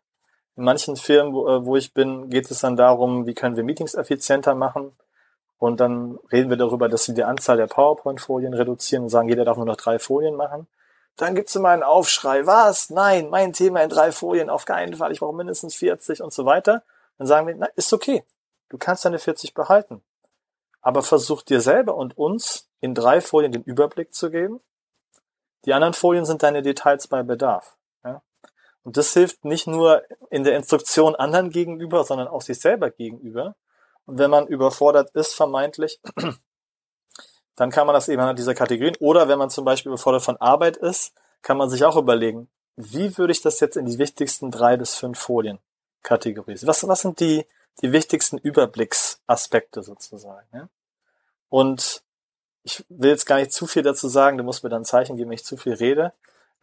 In 0.57 0.63
manchen 0.63 0.95
Firmen, 0.95 1.33
wo, 1.33 1.47
äh, 1.47 1.65
wo 1.65 1.75
ich 1.75 1.93
bin, 1.93 2.29
geht 2.29 2.49
es 2.49 2.59
dann 2.59 2.75
darum, 2.75 3.25
wie 3.25 3.33
können 3.33 3.55
wir 3.55 3.63
Meetings 3.63 3.95
effizienter 3.95 4.55
machen. 4.55 4.93
Und 5.57 5.79
dann 5.79 6.19
reden 6.31 6.49
wir 6.49 6.57
darüber, 6.57 6.89
dass 6.89 7.07
wir 7.07 7.15
die 7.15 7.23
Anzahl 7.23 7.57
der 7.57 7.67
PowerPoint-Folien 7.67 8.53
reduzieren 8.53 9.03
und 9.03 9.09
sagen, 9.09 9.29
jeder 9.29 9.45
darf 9.45 9.57
nur 9.57 9.65
noch 9.65 9.77
drei 9.77 9.99
Folien 9.99 10.35
machen. 10.35 10.67
Dann 11.15 11.35
gibt's 11.35 11.55
immer 11.55 11.69
einen 11.69 11.83
Aufschrei. 11.83 12.45
Was? 12.45 12.89
Nein, 12.89 13.29
mein 13.29 13.53
Thema 13.53 13.81
in 13.81 13.89
drei 13.89 14.11
Folien 14.11 14.49
auf 14.49 14.65
keinen 14.65 14.95
Fall. 14.95 15.11
Ich 15.11 15.19
brauche 15.19 15.35
mindestens 15.35 15.75
40 15.75 16.21
und 16.21 16.33
so 16.33 16.45
weiter. 16.45 16.83
Dann 17.17 17.27
sagen 17.27 17.47
wir, 17.47 17.55
na, 17.55 17.67
ist 17.75 17.93
okay. 17.93 18.23
Du 18.69 18.77
kannst 18.77 19.05
deine 19.05 19.19
40 19.19 19.53
behalten. 19.53 20.01
Aber 20.81 21.03
versuch 21.03 21.41
dir 21.41 21.61
selber 21.61 21.95
und 21.95 22.17
uns 22.17 22.69
in 22.81 22.93
drei 22.93 23.21
Folien 23.21 23.51
den 23.51 23.63
Überblick 23.63 24.13
zu 24.13 24.29
geben. 24.29 24.59
Die 25.63 25.73
anderen 25.73 25.93
Folien 25.93 26.25
sind 26.25 26.43
deine 26.43 26.61
Details 26.61 27.07
bei 27.07 27.23
Bedarf. 27.23 27.75
Und 28.86 28.97
das 28.97 29.13
hilft 29.13 29.43
nicht 29.45 29.65
nur 29.65 30.03
in 30.29 30.43
der 30.43 30.55
Instruktion 30.55 31.15
anderen 31.15 31.49
gegenüber, 31.49 32.03
sondern 32.03 32.27
auch 32.27 32.43
sich 32.43 32.59
selber 32.59 32.91
gegenüber. 32.91 33.55
Und 34.05 34.19
wenn 34.19 34.29
man 34.29 34.45
überfordert 34.45 35.09
ist, 35.15 35.33
vermeintlich, 35.33 35.99
dann 37.55 37.71
kann 37.71 37.88
man 37.88 37.95
das 37.95 38.09
eben 38.09 38.21
an 38.21 38.36
dieser 38.36 38.53
Kategorien. 38.53 38.95
Oder 38.99 39.27
wenn 39.27 39.39
man 39.39 39.49
zum 39.49 39.65
Beispiel 39.65 39.91
überfordert 39.91 40.21
von 40.21 40.38
Arbeit 40.38 40.77
ist, 40.77 41.13
kann 41.41 41.57
man 41.57 41.67
sich 41.67 41.83
auch 41.83 41.95
überlegen, 41.95 42.47
wie 42.75 43.17
würde 43.17 43.31
ich 43.31 43.41
das 43.41 43.59
jetzt 43.59 43.75
in 43.75 43.88
die 43.88 43.97
wichtigsten 43.97 44.51
drei 44.51 44.77
bis 44.77 44.93
fünf 44.93 45.17
Folien 45.17 45.57
kategorisieren? 46.03 46.67
Was, 46.67 46.88
was 46.88 47.01
sind 47.01 47.19
die, 47.19 47.47
die 47.81 47.91
wichtigsten 47.91 48.38
Überblicksaspekte 48.38 49.81
sozusagen? 49.81 50.47
Ja? 50.53 50.69
Und 51.49 52.03
ich 52.61 52.86
will 52.89 53.09
jetzt 53.09 53.25
gar 53.25 53.38
nicht 53.38 53.51
zu 53.51 53.65
viel 53.65 53.81
dazu 53.81 54.09
sagen, 54.09 54.38
du 54.38 54.43
musst 54.43 54.63
mir 54.63 54.69
dann 54.69 54.86
Zeichen 54.86 55.17
geben, 55.17 55.31
wenn 55.31 55.36
ich 55.36 55.45
zu 55.45 55.57
viel 55.57 55.73
rede. 55.73 56.13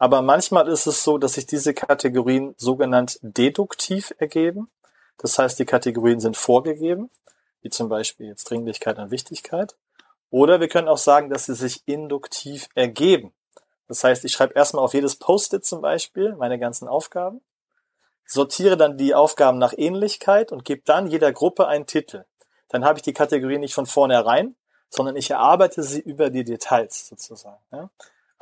Aber 0.02 0.20
manchmal 0.20 0.66
ist 0.66 0.88
es 0.88 1.04
so, 1.04 1.16
dass 1.16 1.34
sich 1.34 1.46
diese 1.46 1.74
Kategorien 1.74 2.56
sogenannt 2.58 3.20
deduktiv 3.22 4.12
ergeben. 4.18 4.68
Das 5.16 5.38
heißt, 5.38 5.60
die 5.60 5.64
Kategorien 5.64 6.18
sind 6.18 6.36
vorgegeben, 6.36 7.08
wie 7.60 7.70
zum 7.70 7.88
Beispiel 7.88 8.26
jetzt 8.26 8.50
Dringlichkeit 8.50 8.98
und 8.98 9.12
Wichtigkeit. 9.12 9.76
Oder 10.28 10.58
wir 10.58 10.66
können 10.66 10.88
auch 10.88 10.98
sagen, 10.98 11.30
dass 11.30 11.46
sie 11.46 11.54
sich 11.54 11.84
induktiv 11.86 12.68
ergeben. 12.74 13.32
Das 13.86 14.02
heißt, 14.02 14.24
ich 14.24 14.32
schreibe 14.32 14.54
erstmal 14.54 14.84
auf 14.84 14.92
jedes 14.92 15.14
Post-it 15.14 15.64
zum 15.64 15.82
Beispiel 15.82 16.34
meine 16.34 16.58
ganzen 16.58 16.88
Aufgaben, 16.88 17.40
sortiere 18.26 18.76
dann 18.76 18.98
die 18.98 19.14
Aufgaben 19.14 19.58
nach 19.58 19.72
Ähnlichkeit 19.76 20.50
und 20.50 20.64
gebe 20.64 20.82
dann 20.84 21.06
jeder 21.06 21.30
Gruppe 21.30 21.68
einen 21.68 21.86
Titel. 21.86 22.24
Dann 22.70 22.84
habe 22.84 22.98
ich 22.98 23.02
die 23.02 23.12
Kategorie 23.12 23.58
nicht 23.58 23.74
von 23.74 23.86
vornherein, 23.86 24.56
sondern 24.90 25.14
ich 25.14 25.30
erarbeite 25.30 25.84
sie 25.84 26.00
über 26.00 26.30
die 26.30 26.42
Details 26.42 27.06
sozusagen. 27.06 27.62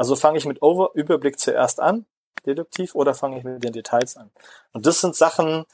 Also 0.01 0.17
fange 0.17 0.39
ich 0.39 0.47
mit 0.47 0.63
Over 0.63 0.93
Überblick 0.95 1.39
zuerst 1.39 1.79
an, 1.79 2.07
deduktiv, 2.47 2.95
oder 2.95 3.13
fange 3.13 3.37
ich 3.37 3.45
mit 3.45 3.63
den 3.63 3.75
Details 3.75 4.17
an. 4.17 4.31
Und 4.73 4.87
das 4.87 5.03
sind 5.03 5.15
Sachen, 5.15 5.67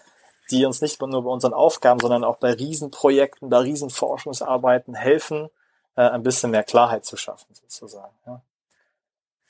die 0.50 0.66
uns 0.66 0.80
nicht 0.80 1.00
nur 1.00 1.22
bei 1.22 1.30
unseren 1.30 1.54
Aufgaben, 1.54 2.00
sondern 2.00 2.24
auch 2.24 2.38
bei 2.38 2.52
Riesenprojekten, 2.52 3.48
bei 3.50 3.58
Riesenforschungsarbeiten 3.58 4.96
helfen, 4.96 5.48
äh, 5.94 6.00
ein 6.00 6.24
bisschen 6.24 6.50
mehr 6.50 6.64
Klarheit 6.64 7.04
zu 7.04 7.16
schaffen, 7.16 7.54
sozusagen. 7.54 8.16
Ja. 8.26 8.42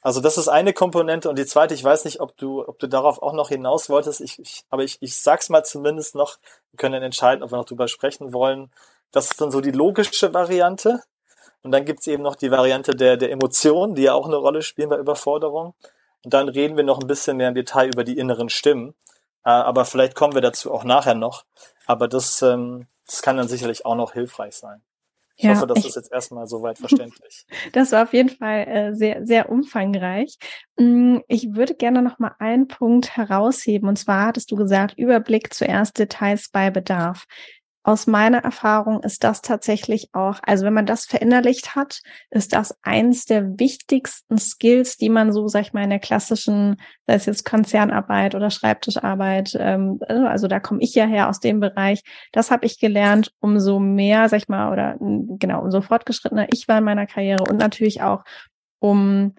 Also 0.02 0.20
das 0.20 0.36
ist 0.36 0.48
eine 0.48 0.74
Komponente 0.74 1.30
und 1.30 1.38
die 1.38 1.46
zweite, 1.46 1.72
ich 1.72 1.82
weiß 1.82 2.04
nicht, 2.04 2.20
ob 2.20 2.36
du, 2.36 2.62
ob 2.68 2.78
du 2.78 2.86
darauf 2.86 3.22
auch 3.22 3.32
noch 3.32 3.48
hinaus 3.48 3.88
wolltest, 3.88 4.20
ich, 4.20 4.38
ich, 4.38 4.66
aber 4.68 4.84
ich, 4.84 4.98
ich 5.00 5.16
sag's 5.16 5.48
mal 5.48 5.64
zumindest 5.64 6.14
noch, 6.14 6.36
wir 6.72 6.76
können 6.76 6.92
dann 6.92 7.02
entscheiden, 7.02 7.42
ob 7.42 7.50
wir 7.50 7.56
noch 7.56 7.64
drüber 7.64 7.88
sprechen 7.88 8.34
wollen. 8.34 8.70
Das 9.10 9.30
ist 9.30 9.40
dann 9.40 9.50
so 9.50 9.62
die 9.62 9.70
logische 9.70 10.34
Variante. 10.34 11.02
Und 11.66 11.72
dann 11.72 11.84
gibt's 11.84 12.06
eben 12.06 12.22
noch 12.22 12.36
die 12.36 12.52
Variante 12.52 12.94
der, 12.94 13.16
der 13.16 13.32
Emotionen, 13.32 13.96
die 13.96 14.02
ja 14.02 14.14
auch 14.14 14.26
eine 14.26 14.36
Rolle 14.36 14.62
spielen 14.62 14.88
bei 14.88 14.98
Überforderung. 14.98 15.74
Und 16.24 16.32
dann 16.32 16.48
reden 16.48 16.76
wir 16.76 16.84
noch 16.84 17.00
ein 17.00 17.08
bisschen 17.08 17.38
mehr 17.38 17.48
im 17.48 17.56
Detail 17.56 17.88
über 17.88 18.04
die 18.04 18.16
inneren 18.18 18.50
Stimmen. 18.50 18.94
Äh, 19.44 19.50
aber 19.50 19.84
vielleicht 19.84 20.14
kommen 20.14 20.34
wir 20.34 20.42
dazu 20.42 20.72
auch 20.72 20.84
nachher 20.84 21.16
noch. 21.16 21.44
Aber 21.84 22.06
das, 22.06 22.40
ähm, 22.42 22.86
das 23.04 23.20
kann 23.20 23.36
dann 23.36 23.48
sicherlich 23.48 23.84
auch 23.84 23.96
noch 23.96 24.12
hilfreich 24.12 24.54
sein. 24.54 24.80
Ich 25.38 25.42
ja, 25.44 25.56
hoffe, 25.56 25.66
das 25.66 25.78
ich, 25.78 25.86
ist 25.86 25.96
jetzt 25.96 26.12
erstmal 26.12 26.46
soweit 26.46 26.78
verständlich. 26.78 27.44
Das 27.72 27.90
war 27.90 28.04
auf 28.04 28.12
jeden 28.12 28.30
Fall 28.30 28.68
äh, 28.68 28.94
sehr, 28.94 29.26
sehr 29.26 29.50
umfangreich. 29.50 30.38
Mm, 30.76 31.18
ich 31.26 31.56
würde 31.56 31.74
gerne 31.74 32.00
noch 32.00 32.20
mal 32.20 32.36
einen 32.38 32.68
Punkt 32.68 33.16
herausheben. 33.16 33.88
Und 33.88 33.96
zwar 33.96 34.26
hattest 34.26 34.52
du 34.52 34.56
gesagt, 34.56 34.96
Überblick 34.96 35.52
zuerst 35.52 35.98
Details 35.98 36.48
bei 36.48 36.70
Bedarf 36.70 37.26
aus 37.86 38.08
meiner 38.08 38.38
Erfahrung 38.38 39.00
ist 39.04 39.22
das 39.22 39.42
tatsächlich 39.42 40.08
auch, 40.12 40.40
also 40.42 40.64
wenn 40.66 40.74
man 40.74 40.86
das 40.86 41.06
verinnerlicht 41.06 41.76
hat, 41.76 42.00
ist 42.30 42.52
das 42.52 42.76
eins 42.82 43.26
der 43.26 43.60
wichtigsten 43.60 44.38
Skills, 44.38 44.96
die 44.96 45.08
man 45.08 45.32
so, 45.32 45.46
sag 45.46 45.62
ich 45.62 45.72
mal, 45.72 45.84
in 45.84 45.90
der 45.90 46.00
klassischen, 46.00 46.78
sei 47.06 47.14
es 47.14 47.26
jetzt 47.26 47.44
Konzernarbeit 47.44 48.34
oder 48.34 48.50
Schreibtischarbeit, 48.50 49.56
ähm, 49.60 50.00
also 50.08 50.48
da 50.48 50.58
komme 50.58 50.80
ich 50.82 50.96
ja 50.96 51.06
her 51.06 51.28
aus 51.28 51.38
dem 51.38 51.60
Bereich, 51.60 52.02
das 52.32 52.50
habe 52.50 52.66
ich 52.66 52.80
gelernt, 52.80 53.32
umso 53.38 53.78
mehr, 53.78 54.28
sag 54.28 54.38
ich 54.38 54.48
mal, 54.48 54.72
oder 54.72 54.96
genau, 54.98 55.62
umso 55.62 55.80
fortgeschrittener 55.80 56.48
ich 56.52 56.66
war 56.66 56.78
in 56.78 56.84
meiner 56.84 57.06
Karriere 57.06 57.44
und 57.48 57.58
natürlich 57.58 58.02
auch 58.02 58.24
um 58.80 59.36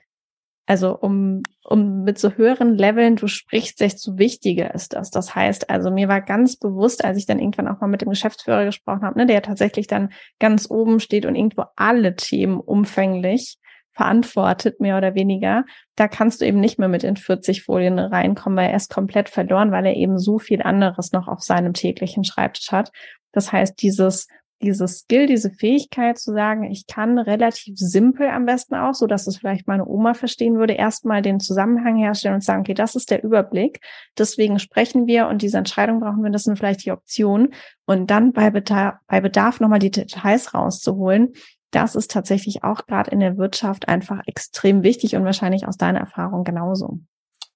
also 0.68 0.98
um, 1.00 1.44
um 1.64 2.04
mit 2.04 2.20
so 2.20 2.32
höheren 2.34 2.76
Leveln 2.76 3.16
du 3.16 3.28
sprichst, 3.28 3.80
desto 3.80 4.18
wichtiger 4.18 4.76
ist 4.76 4.94
das. 4.94 5.10
Das 5.10 5.34
heißt, 5.34 5.70
also 5.70 5.90
mir 5.90 6.10
war 6.10 6.22
ganz 6.22 6.58
bewusst, 6.58 7.06
als 7.06 7.18
ich 7.18 7.26
dann 7.26 7.40
irgendwann 7.40 7.70
auch 7.70 7.80
mal 7.80 7.88
mit 7.88 8.02
dem 8.02 8.10
Geschäftsführer 8.10 8.66
gesprochen 8.66 9.04
habe, 9.04 9.18
ne, 9.18 9.26
der 9.26 9.42
tatsächlich 9.42 9.88
dann 9.88 10.12
ganz 10.40 10.70
oben 10.70 11.00
steht 11.00 11.26
und 11.26 11.36
irgendwo 11.36 11.64
alle 11.78 12.16
Themen 12.18 12.60
umfänglich 12.60 13.58
verantwortet, 13.94 14.80
mehr 14.82 14.98
oder 14.98 15.16
weniger, 15.16 15.64
da 15.96 16.08
kannst 16.08 16.42
du 16.42 16.46
eben 16.46 16.60
nicht 16.60 16.78
mehr 16.78 16.90
mit 16.90 17.04
in 17.04 17.16
40 17.16 17.64
Folien 17.64 17.98
reinkommen, 17.98 18.58
weil 18.58 18.70
er 18.70 18.76
ist 18.76 18.94
komplett 18.94 19.30
verloren, 19.30 19.72
weil 19.72 19.86
er 19.86 19.96
eben 19.96 20.20
so 20.20 20.38
viel 20.38 20.62
anderes 20.62 21.14
noch 21.14 21.30
auf 21.30 21.42
seinem 21.42 21.74
täglichen 21.74 22.26
Schreibtisch 22.26 22.72
hat. 22.72 22.92
Das 23.32 23.52
heißt, 23.52 23.82
dieses 23.82 24.28
dieses 24.62 25.00
Skill, 25.00 25.28
diese 25.28 25.52
Fähigkeit 25.52 26.18
zu 26.18 26.34
sagen, 26.34 26.64
ich 26.64 26.88
kann 26.88 27.20
relativ 27.20 27.78
simpel 27.78 28.28
am 28.30 28.46
besten 28.46 28.76
auch, 28.76 28.94
so 28.94 29.06
dass 29.06 29.28
es 29.28 29.38
vielleicht 29.38 29.68
meine 29.68 29.88
Oma 29.88 30.14
verstehen 30.14 30.58
würde, 30.58 30.74
erstmal 30.74 31.22
den 31.22 31.40
Zusammenhang 31.40 31.98
herstellen 31.98 32.36
und 32.36 32.44
sagen, 32.44 32.62
okay, 32.62 32.74
das 32.74 32.96
ist 32.96 33.12
der 33.12 33.24
Überblick. 33.24 33.82
Deswegen 34.18 34.60
sprechen 34.60 35.06
wir 35.06 35.28
und 35.28 35.42
diese 35.42 35.58
Entscheidung 35.58 36.00
brauchen 36.00 36.24
wir, 36.24 36.32
das 36.32 36.44
sind 36.44 36.58
vielleicht 36.58 36.86
die 36.86 36.92
Optionen. 36.92 37.54
Und 37.86 38.10
dann 38.10 38.34
bei 38.34 38.50
Bedarf, 38.50 38.96
bei 39.08 39.22
Bedarf 39.22 39.60
nochmal 39.60 39.80
die 39.80 39.92
Details 39.92 40.54
rauszuholen. 40.54 41.34
Das 41.72 41.96
ist 41.96 42.12
tatsächlich 42.12 42.64
auch 42.64 42.86
gerade 42.86 43.12
in 43.12 43.20
der 43.20 43.38
Wirtschaft 43.38 43.88
einfach 43.88 44.22
extrem 44.26 44.84
wichtig 44.84 45.16
und 45.16 45.26
wahrscheinlich 45.26 45.68
aus 45.68 45.78
deiner 45.78 46.00
Erfahrung 46.00 46.44
genauso. 46.44 47.00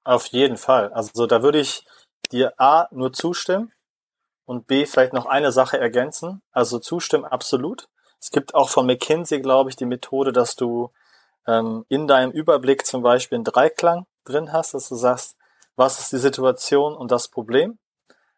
Auf 0.04 0.28
jeden 0.28 0.58
Fall. 0.58 0.92
Also 0.94 1.26
da 1.26 1.42
würde 1.42 1.60
ich 1.60 1.84
dir 2.32 2.54
A 2.58 2.88
nur 2.92 3.14
zustimmen 3.14 3.72
und 4.52 4.68
B 4.68 4.86
vielleicht 4.86 5.14
noch 5.14 5.28
eine 5.28 5.54
Sache 5.54 5.80
ergänzen. 5.80 6.42
Also 6.52 6.78
zustimmen 6.78 7.24
absolut. 7.24 7.88
Es 8.20 8.32
gibt 8.32 8.54
auch 8.54 8.68
von 8.68 8.86
McKinsey, 8.86 9.40
glaube 9.40 9.70
ich, 9.70 9.78
die 9.78 9.86
Methode, 9.86 10.34
dass 10.34 10.58
du 10.58 10.92
ähm, 11.48 11.86
in 11.88 12.06
deinem 12.06 12.32
Überblick 12.32 12.86
zum 12.86 13.02
Beispiel 13.02 13.38
einen 13.38 13.46
Dreiklang 13.46 14.08
drin 14.26 14.52
hast, 14.52 14.74
dass 14.74 14.90
du 14.90 14.96
sagst, 14.96 15.38
was 15.78 16.02
ist 16.02 16.12
die 16.12 16.18
Situation 16.18 16.94
und 16.98 17.12
das 17.12 17.30
Problem? 17.30 17.80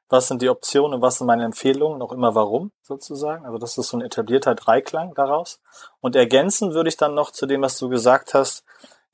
Was 0.08 0.28
sind 0.28 0.44
die 0.44 0.50
Optionen 0.50 0.94
und 0.94 1.02
was 1.02 1.18
sind 1.18 1.26
meine 1.26 1.46
Empfehlungen? 1.46 1.98
Noch 1.98 2.12
immer 2.12 2.36
warum 2.36 2.72
sozusagen. 2.84 3.48
Also 3.48 3.58
das 3.58 3.76
ist 3.80 3.88
so 3.88 3.98
ein 3.98 4.04
etablierter 4.04 4.54
Dreiklang 4.54 5.16
daraus. 5.16 5.62
Und 6.00 6.16
ergänzen 6.16 6.76
würde 6.76 6.90
ich 6.90 6.98
dann 6.98 7.16
noch 7.16 7.32
zu 7.32 7.48
dem, 7.48 7.64
was 7.64 7.80
du 7.80 7.90
gesagt 7.90 8.36
hast, 8.36 8.64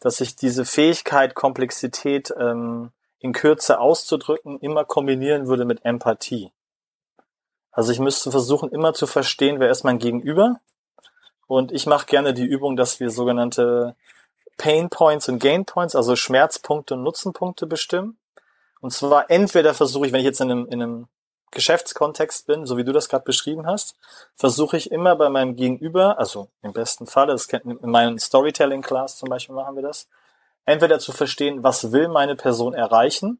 dass 0.01 0.19
ich 0.19 0.35
diese 0.35 0.65
Fähigkeit, 0.65 1.33
Komplexität 1.33 2.33
ähm, 2.37 2.91
in 3.19 3.31
Kürze 3.31 3.79
auszudrücken, 3.79 4.59
immer 4.59 4.83
kombinieren 4.83 5.47
würde 5.47 5.63
mit 5.63 5.85
Empathie. 5.85 6.51
Also 7.79 7.93
ich 7.93 7.99
müsste 7.99 8.29
versuchen, 8.29 8.73
immer 8.73 8.93
zu 8.93 9.07
verstehen, 9.07 9.61
wer 9.61 9.69
ist 9.69 9.85
mein 9.85 9.99
Gegenüber. 9.99 10.59
Und 11.47 11.71
ich 11.71 11.85
mache 11.85 12.07
gerne 12.07 12.33
die 12.33 12.43
Übung, 12.43 12.75
dass 12.75 12.99
wir 12.99 13.09
sogenannte 13.09 13.95
Pain 14.57 14.89
Points 14.89 15.29
und 15.29 15.39
Gain 15.39 15.63
Points, 15.63 15.95
also 15.95 16.17
Schmerzpunkte 16.17 16.95
und 16.95 17.03
Nutzenpunkte 17.03 17.67
bestimmen. 17.67 18.17
Und 18.81 18.91
zwar 18.91 19.31
entweder 19.31 19.73
versuche 19.73 20.07
ich, 20.07 20.11
wenn 20.11 20.19
ich 20.19 20.25
jetzt 20.25 20.41
in 20.41 20.51
einem, 20.51 20.65
in 20.65 20.81
einem 20.81 21.07
Geschäftskontext 21.51 22.47
bin, 22.47 22.65
so 22.65 22.75
wie 22.75 22.83
du 22.83 22.91
das 22.91 23.07
gerade 23.07 23.23
beschrieben 23.23 23.65
hast, 23.65 23.95
versuche 24.35 24.75
ich 24.75 24.91
immer 24.91 25.15
bei 25.15 25.29
meinem 25.29 25.55
Gegenüber, 25.55 26.19
also 26.19 26.49
im 26.61 26.73
besten 26.73 27.07
Fall, 27.07 27.27
das 27.27 27.45
in 27.45 27.77
meinem 27.83 28.19
Storytelling-Class 28.19 29.15
zum 29.15 29.29
Beispiel 29.29 29.55
machen 29.55 29.77
wir 29.77 29.83
das, 29.83 30.09
entweder 30.65 30.99
zu 30.99 31.13
verstehen, 31.13 31.63
was 31.63 31.93
will 31.93 32.09
meine 32.09 32.35
Person 32.35 32.73
erreichen 32.73 33.39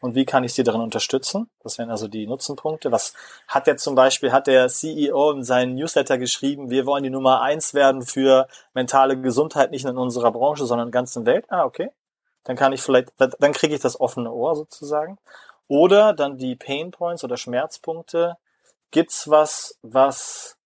und 0.00 0.14
wie 0.14 0.26
kann 0.26 0.44
ich 0.44 0.52
sie 0.52 0.62
darin 0.62 0.82
unterstützen? 0.82 1.48
Das 1.62 1.78
wären 1.78 1.90
also 1.90 2.06
die 2.06 2.26
Nutzenpunkte. 2.26 2.92
Was 2.92 3.14
hat 3.48 3.66
der 3.66 3.76
zum 3.76 3.94
Beispiel, 3.94 4.32
hat 4.32 4.46
der 4.46 4.68
CEO 4.68 5.30
in 5.30 5.42
seinen 5.42 5.74
Newsletter 5.74 6.18
geschrieben, 6.18 6.70
wir 6.70 6.84
wollen 6.86 7.02
die 7.02 7.10
Nummer 7.10 7.40
eins 7.40 7.72
werden 7.72 8.02
für 8.02 8.46
mentale 8.74 9.18
Gesundheit, 9.20 9.70
nicht 9.70 9.84
nur 9.84 9.92
in 9.92 9.98
unserer 9.98 10.32
Branche, 10.32 10.66
sondern 10.66 10.88
in 10.88 10.92
der 10.92 11.00
ganzen 11.00 11.24
Welt. 11.24 11.46
Ah, 11.48 11.64
okay. 11.64 11.90
Dann 12.44 12.56
kann 12.56 12.72
ich 12.72 12.82
vielleicht, 12.82 13.12
dann 13.18 13.52
kriege 13.52 13.74
ich 13.74 13.80
das 13.80 13.98
offene 13.98 14.32
Ohr 14.32 14.54
sozusagen. 14.54 15.18
Oder 15.66 16.12
dann 16.12 16.38
die 16.38 16.54
Pain 16.54 16.90
Points 16.90 17.24
oder 17.24 17.36
Schmerzpunkte. 17.36 18.36
Gibt's 18.90 19.28
was, 19.28 19.78
was 19.82 20.56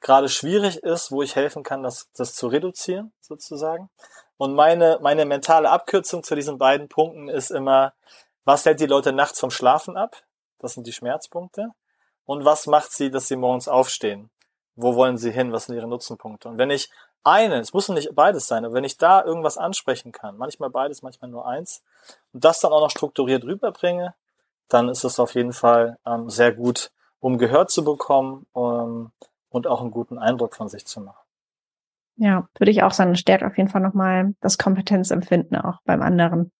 gerade 0.00 0.28
schwierig 0.28 0.76
ist, 0.82 1.10
wo 1.10 1.22
ich 1.22 1.34
helfen 1.34 1.62
kann, 1.62 1.82
das, 1.82 2.08
das 2.16 2.34
zu 2.34 2.46
reduzieren, 2.46 3.12
sozusagen. 3.20 3.88
Und 4.36 4.54
meine, 4.54 4.98
meine 5.00 5.24
mentale 5.24 5.70
Abkürzung 5.70 6.22
zu 6.22 6.34
diesen 6.34 6.58
beiden 6.58 6.88
Punkten 6.88 7.28
ist 7.28 7.50
immer, 7.50 7.94
was 8.44 8.64
hält 8.64 8.80
die 8.80 8.86
Leute 8.86 9.12
nachts 9.12 9.40
vom 9.40 9.50
Schlafen 9.50 9.96
ab? 9.96 10.22
Das 10.58 10.74
sind 10.74 10.86
die 10.86 10.92
Schmerzpunkte. 10.92 11.70
Und 12.24 12.44
was 12.44 12.66
macht 12.66 12.92
sie, 12.92 13.10
dass 13.10 13.28
sie 13.28 13.36
morgens 13.36 13.68
aufstehen? 13.68 14.30
Wo 14.76 14.96
wollen 14.96 15.18
sie 15.18 15.30
hin? 15.30 15.52
Was 15.52 15.66
sind 15.66 15.76
ihre 15.76 15.88
Nutzenpunkte? 15.88 16.48
Und 16.48 16.58
wenn 16.58 16.70
ich 16.70 16.90
einen, 17.22 17.60
es 17.60 17.72
muss 17.72 17.88
nicht 17.88 18.14
beides 18.14 18.46
sein, 18.46 18.64
aber 18.64 18.74
wenn 18.74 18.84
ich 18.84 18.98
da 18.98 19.24
irgendwas 19.24 19.56
ansprechen 19.56 20.12
kann, 20.12 20.36
manchmal 20.36 20.70
beides, 20.70 21.02
manchmal 21.02 21.30
nur 21.30 21.46
eins, 21.46 21.82
und 22.32 22.44
das 22.44 22.60
dann 22.60 22.72
auch 22.72 22.80
noch 22.80 22.90
strukturiert 22.90 23.44
rüberbringe, 23.44 24.14
dann 24.68 24.88
ist 24.88 25.04
es 25.04 25.18
auf 25.18 25.34
jeden 25.34 25.52
Fall 25.52 25.98
ähm, 26.06 26.28
sehr 26.28 26.52
gut, 26.52 26.90
um 27.20 27.38
gehört 27.38 27.70
zu 27.70 27.84
bekommen 27.84 28.46
um, 28.52 29.12
und 29.48 29.66
auch 29.66 29.80
einen 29.80 29.90
guten 29.90 30.18
Eindruck 30.18 30.54
von 30.54 30.68
sich 30.68 30.86
zu 30.86 31.00
machen. 31.00 31.22
Ja, 32.16 32.48
würde 32.58 32.70
ich 32.70 32.82
auch 32.82 32.92
sagen, 32.92 33.16
stärkt 33.16 33.42
auf 33.42 33.56
jeden 33.56 33.68
Fall 33.68 33.80
nochmal 33.80 34.34
das 34.40 34.58
Kompetenzempfinden 34.58 35.56
auch 35.56 35.80
beim 35.84 36.02
anderen. 36.02 36.52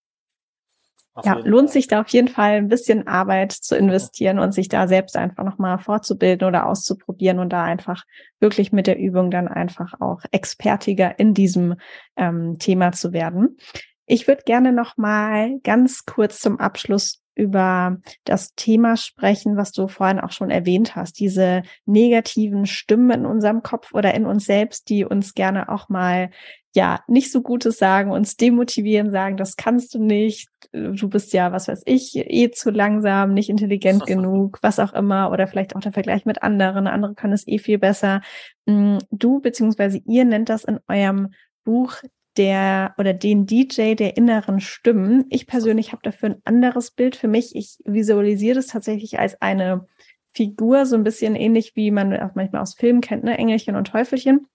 Ja, 1.22 1.38
lohnt 1.44 1.70
sich 1.70 1.86
da 1.86 2.00
auf 2.00 2.08
jeden 2.08 2.28
Fall 2.28 2.56
ein 2.56 2.68
bisschen 2.68 3.06
Arbeit 3.06 3.52
zu 3.52 3.76
investieren 3.76 4.40
und 4.40 4.52
sich 4.52 4.68
da 4.68 4.88
selbst 4.88 5.16
einfach 5.16 5.44
nochmal 5.44 5.78
vorzubilden 5.78 6.48
oder 6.48 6.66
auszuprobieren 6.66 7.38
und 7.38 7.52
da 7.52 7.62
einfach 7.62 8.04
wirklich 8.40 8.72
mit 8.72 8.88
der 8.88 8.98
Übung 8.98 9.30
dann 9.30 9.46
einfach 9.46 10.00
auch 10.00 10.22
expertiger 10.32 11.18
in 11.18 11.32
diesem 11.32 11.76
ähm, 12.16 12.58
Thema 12.58 12.90
zu 12.90 13.12
werden. 13.12 13.58
Ich 14.06 14.26
würde 14.26 14.42
gerne 14.44 14.72
nochmal 14.72 15.60
ganz 15.60 16.04
kurz 16.04 16.40
zum 16.40 16.58
Abschluss 16.58 17.23
über 17.34 17.98
das 18.24 18.54
Thema 18.54 18.96
sprechen, 18.96 19.56
was 19.56 19.72
du 19.72 19.88
vorhin 19.88 20.20
auch 20.20 20.32
schon 20.32 20.50
erwähnt 20.50 20.96
hast, 20.96 21.18
diese 21.18 21.62
negativen 21.86 22.66
Stimmen 22.66 23.10
in 23.10 23.26
unserem 23.26 23.62
Kopf 23.62 23.92
oder 23.92 24.14
in 24.14 24.26
uns 24.26 24.44
selbst, 24.44 24.88
die 24.88 25.04
uns 25.04 25.34
gerne 25.34 25.68
auch 25.68 25.88
mal 25.88 26.30
ja 26.74 27.00
nicht 27.06 27.30
so 27.30 27.40
Gutes 27.40 27.78
sagen, 27.78 28.10
uns 28.10 28.36
demotivieren, 28.36 29.10
sagen, 29.10 29.36
das 29.36 29.56
kannst 29.56 29.94
du 29.94 30.02
nicht, 30.02 30.48
du 30.72 31.08
bist 31.08 31.32
ja, 31.32 31.52
was 31.52 31.68
weiß 31.68 31.82
ich, 31.86 32.16
eh 32.16 32.50
zu 32.50 32.70
langsam, 32.70 33.32
nicht 33.32 33.48
intelligent 33.48 34.06
genug, 34.06 34.58
was 34.62 34.78
auch 34.78 34.92
immer, 34.92 35.30
oder 35.30 35.46
vielleicht 35.46 35.76
auch 35.76 35.80
der 35.80 35.92
Vergleich 35.92 36.24
mit 36.24 36.42
anderen, 36.42 36.86
andere 36.86 37.14
können 37.14 37.32
es 37.32 37.46
eh 37.46 37.58
viel 37.58 37.78
besser. 37.78 38.22
Mm, 38.66 38.98
du 39.10 39.40
beziehungsweise 39.40 40.00
ihr 40.04 40.24
nennt 40.24 40.48
das 40.48 40.64
in 40.64 40.80
eurem 40.88 41.32
Buch 41.64 41.96
der 42.36 42.94
oder 42.98 43.14
den 43.14 43.46
DJ 43.46 43.94
der 43.94 44.16
inneren 44.16 44.60
Stimmen. 44.60 45.24
Ich 45.30 45.46
persönlich 45.46 45.92
habe 45.92 46.02
dafür 46.02 46.30
ein 46.30 46.42
anderes 46.44 46.90
Bild 46.90 47.16
für 47.16 47.28
mich. 47.28 47.54
Ich 47.54 47.78
visualisiere 47.84 48.56
das 48.56 48.66
tatsächlich 48.68 49.18
als 49.18 49.40
eine 49.40 49.86
Figur, 50.32 50.84
so 50.86 50.96
ein 50.96 51.04
bisschen 51.04 51.36
ähnlich 51.36 51.76
wie 51.76 51.90
man 51.90 52.16
auch 52.20 52.34
manchmal 52.34 52.62
aus 52.62 52.74
Filmen 52.74 53.00
kennt, 53.00 53.24
ne? 53.24 53.38
Engelchen 53.38 53.76
und 53.76 53.86
Teufelchen. 53.86 54.46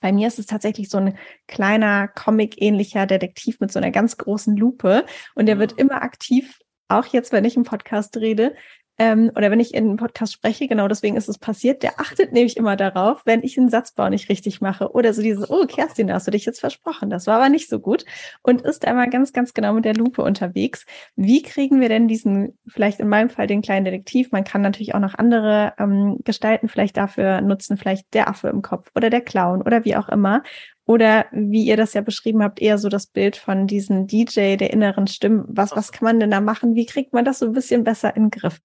Bei 0.00 0.12
mir 0.12 0.26
ist 0.26 0.38
es 0.38 0.46
tatsächlich 0.46 0.88
so 0.90 0.98
ein 0.98 1.16
kleiner 1.46 2.08
Comic-ähnlicher 2.08 3.06
Detektiv 3.06 3.60
mit 3.60 3.72
so 3.72 3.78
einer 3.78 3.90
ganz 3.90 4.16
großen 4.16 4.56
Lupe 4.56 5.06
und 5.34 5.46
der 5.46 5.58
wird 5.58 5.74
mhm. 5.74 5.78
immer 5.78 6.02
aktiv, 6.02 6.58
auch 6.88 7.06
jetzt, 7.06 7.32
wenn 7.32 7.44
ich 7.44 7.56
im 7.56 7.64
Podcast 7.64 8.16
rede, 8.16 8.54
ähm, 8.98 9.30
oder 9.34 9.50
wenn 9.50 9.60
ich 9.60 9.74
in 9.74 9.84
einem 9.84 9.96
Podcast 9.96 10.32
spreche, 10.32 10.68
genau 10.68 10.86
deswegen 10.86 11.16
ist 11.16 11.28
es 11.28 11.38
passiert, 11.38 11.82
der 11.82 12.00
achtet 12.00 12.32
nämlich 12.32 12.56
immer 12.56 12.76
darauf, 12.76 13.22
wenn 13.24 13.42
ich 13.42 13.58
einen 13.58 13.68
Satzbau 13.68 14.08
nicht 14.08 14.28
richtig 14.28 14.60
mache 14.60 14.92
oder 14.92 15.12
so 15.12 15.20
dieses, 15.20 15.50
oh 15.50 15.66
Kerstin, 15.66 16.06
da 16.06 16.14
hast 16.14 16.26
du 16.26 16.30
dich 16.30 16.44
jetzt 16.44 16.60
versprochen, 16.60 17.10
das 17.10 17.26
war 17.26 17.36
aber 17.36 17.48
nicht 17.48 17.68
so 17.68 17.80
gut 17.80 18.04
und 18.42 18.62
ist 18.62 18.86
einmal 18.86 19.10
ganz, 19.10 19.32
ganz 19.32 19.52
genau 19.52 19.72
mit 19.72 19.84
der 19.84 19.94
Lupe 19.94 20.22
unterwegs. 20.22 20.86
Wie 21.16 21.42
kriegen 21.42 21.80
wir 21.80 21.88
denn 21.88 22.06
diesen, 22.06 22.56
vielleicht 22.68 23.00
in 23.00 23.08
meinem 23.08 23.30
Fall 23.30 23.48
den 23.48 23.62
kleinen 23.62 23.84
Detektiv, 23.84 24.30
man 24.30 24.44
kann 24.44 24.60
natürlich 24.60 24.94
auch 24.94 25.00
noch 25.00 25.14
andere 25.14 25.72
ähm, 25.78 26.18
Gestalten 26.24 26.68
vielleicht 26.68 26.96
dafür 26.96 27.40
nutzen, 27.40 27.76
vielleicht 27.76 28.14
der 28.14 28.28
Affe 28.28 28.48
im 28.48 28.62
Kopf 28.62 28.90
oder 28.94 29.10
der 29.10 29.22
Clown 29.22 29.62
oder 29.62 29.84
wie 29.84 29.96
auch 29.96 30.08
immer, 30.08 30.42
oder 30.86 31.26
wie 31.32 31.64
ihr 31.64 31.76
das 31.76 31.94
ja 31.94 32.02
beschrieben 32.02 32.42
habt, 32.42 32.60
eher 32.60 32.78
so 32.78 32.88
das 32.88 33.06
Bild 33.06 33.36
von 33.36 33.66
diesem 33.66 34.06
DJ 34.06 34.56
der 34.56 34.72
inneren 34.72 35.06
Stimmen. 35.06 35.44
Was, 35.48 35.74
was 35.74 35.92
kann 35.92 36.04
man 36.04 36.20
denn 36.20 36.30
da 36.30 36.40
machen? 36.40 36.74
Wie 36.74 36.86
kriegt 36.86 37.12
man 37.14 37.24
das 37.24 37.38
so 37.38 37.46
ein 37.46 37.52
bisschen 37.52 37.84
besser 37.84 38.14
in 38.14 38.24
den 38.24 38.30
Griff? 38.30 38.60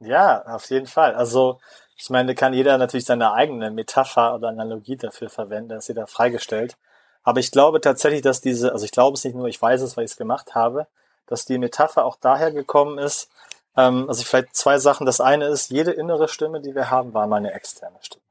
Ja, 0.00 0.42
auf 0.46 0.68
jeden 0.70 0.86
Fall. 0.86 1.14
Also 1.14 1.58
ich 1.96 2.10
meine, 2.10 2.34
kann 2.34 2.52
jeder 2.52 2.76
natürlich 2.78 3.06
seine 3.06 3.32
eigene 3.32 3.70
Metapher 3.70 4.34
oder 4.34 4.48
Analogie 4.48 4.96
dafür 4.96 5.30
verwenden, 5.30 5.70
das 5.70 5.84
ist 5.84 5.88
jeder 5.88 6.06
freigestellt. 6.06 6.76
Aber 7.22 7.40
ich 7.40 7.50
glaube 7.50 7.80
tatsächlich, 7.80 8.22
dass 8.22 8.40
diese, 8.40 8.72
also 8.72 8.84
ich 8.84 8.92
glaube 8.92 9.14
es 9.16 9.24
nicht 9.24 9.34
nur, 9.34 9.48
ich 9.48 9.60
weiß 9.60 9.80
es, 9.82 9.96
weil 9.96 10.04
ich 10.04 10.12
es 10.12 10.16
gemacht 10.16 10.54
habe, 10.54 10.86
dass 11.26 11.44
die 11.46 11.58
Metapher 11.58 12.04
auch 12.04 12.16
daher 12.20 12.52
gekommen 12.52 12.98
ist, 12.98 13.30
ähm, 13.76 14.08
also 14.08 14.22
vielleicht 14.24 14.54
zwei 14.54 14.78
Sachen. 14.78 15.06
Das 15.06 15.20
eine 15.20 15.46
ist, 15.46 15.70
jede 15.70 15.92
innere 15.92 16.28
Stimme, 16.28 16.60
die 16.60 16.74
wir 16.74 16.90
haben, 16.90 17.14
war 17.14 17.26
mal 17.26 17.36
eine 17.36 17.52
externe 17.52 17.98
Stimme. 18.00 18.22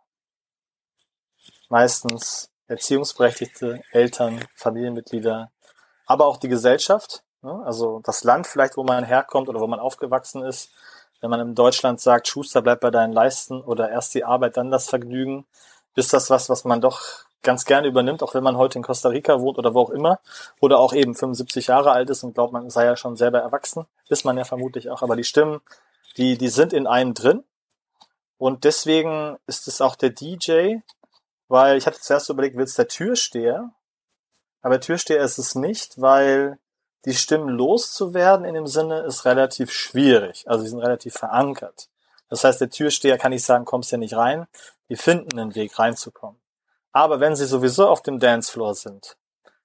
Meistens 1.70 2.50
Erziehungsberechtigte, 2.68 3.82
Eltern, 3.92 4.46
Familienmitglieder, 4.56 5.52
aber 6.06 6.26
auch 6.28 6.38
die 6.38 6.50
Gesellschaft, 6.50 7.24
ne? 7.42 7.64
also 7.66 8.00
das 8.04 8.24
Land 8.24 8.48
vielleicht, 8.48 8.78
wo 8.78 8.84
man 8.84 9.04
herkommt 9.04 9.50
oder 9.50 9.60
wo 9.60 9.68
man 9.68 9.80
aufgewachsen 9.80 10.44
ist, 10.44 10.72
wenn 11.26 11.32
man 11.32 11.50
in 11.50 11.56
Deutschland 11.56 12.00
sagt, 12.00 12.28
Schuster, 12.28 12.62
bleib 12.62 12.82
bei 12.82 12.92
deinen 12.92 13.12
Leisten 13.12 13.62
oder 13.62 13.90
erst 13.90 14.14
die 14.14 14.24
Arbeit, 14.24 14.58
dann 14.58 14.70
das 14.70 14.88
Vergnügen, 14.88 15.46
ist 15.96 16.14
das 16.14 16.30
was, 16.30 16.50
was 16.50 16.66
man 16.66 16.82
doch 16.82 17.02
ganz 17.42 17.66
gerne 17.66 17.88
übernimmt, 17.88 18.22
auch 18.22 18.36
wenn 18.36 18.44
man 18.44 18.58
heute 18.58 18.78
in 18.78 18.84
Costa 18.84 19.10
Rica 19.10 19.40
wohnt 19.40 19.58
oder 19.58 19.74
wo 19.74 19.82
auch 19.82 19.90
immer, 19.90 20.20
oder 20.60 20.80
auch 20.80 20.94
eben 20.94 21.16
75 21.16 21.68
Jahre 21.68 21.92
alt 21.92 22.12
ist 22.12 22.24
und 22.24 22.36
glaubt, 22.36 22.54
man 22.54 22.70
sei 22.70 22.86
ja 22.86 22.96
schon 22.96 23.16
selber 23.16 23.40
erwachsen, 23.40 23.86
ist 24.08 24.24
man 24.24 24.38
ja 24.38 24.44
vermutlich 24.44 24.92
auch, 24.92 25.02
aber 25.02 25.16
die 25.16 25.24
Stimmen, 25.24 25.62
die, 26.18 26.38
die 26.38 26.50
sind 26.50 26.74
in 26.74 26.86
einem 26.86 27.16
drin. 27.16 27.44
Und 28.38 28.66
deswegen 28.66 29.38
ist 29.48 29.68
es 29.68 29.82
auch 29.82 29.96
der 29.96 30.12
DJ, 30.12 30.76
weil 31.48 31.78
ich 31.78 31.88
hatte 31.88 32.00
zuerst 32.00 32.30
überlegt, 32.30 32.56
wird 32.56 32.68
es 32.68 32.76
der 32.76 32.88
Türsteher, 32.88 33.72
aber 34.62 34.80
Türsteher 34.80 35.22
ist 35.22 35.40
es 35.40 35.56
nicht, 35.56 36.00
weil 36.00 36.60
die 37.06 37.14
Stimmen 37.14 37.50
loszuwerden 37.50 38.46
in 38.46 38.56
dem 38.56 38.68
Sinne 38.68 39.02
ist 39.02 39.26
relativ 39.26 39.72
schwierig. 39.72 40.44
Also 40.48 40.64
sie 40.64 40.70
sind 40.70 40.80
relativ 40.80 41.14
verankert. 41.14 41.90
Das 42.30 42.44
heißt, 42.44 42.60
der 42.60 42.70
Türsteher 42.70 43.18
kann 43.18 43.32
nicht 43.32 43.46
sagen, 43.46 43.66
kommst 43.66 43.92
ja 43.92 43.98
nicht 43.98 44.16
rein. 44.16 44.48
Die 44.90 44.96
finden 44.96 45.40
einen 45.40 45.56
Weg 45.56 45.78
reinzukommen. 45.78 46.40
Aber 46.92 47.20
wenn 47.20 47.36
sie 47.36 47.46
sowieso 47.46 47.88
auf 47.88 48.02
dem 48.02 48.20
Dancefloor 48.20 48.74
sind, 48.74 49.18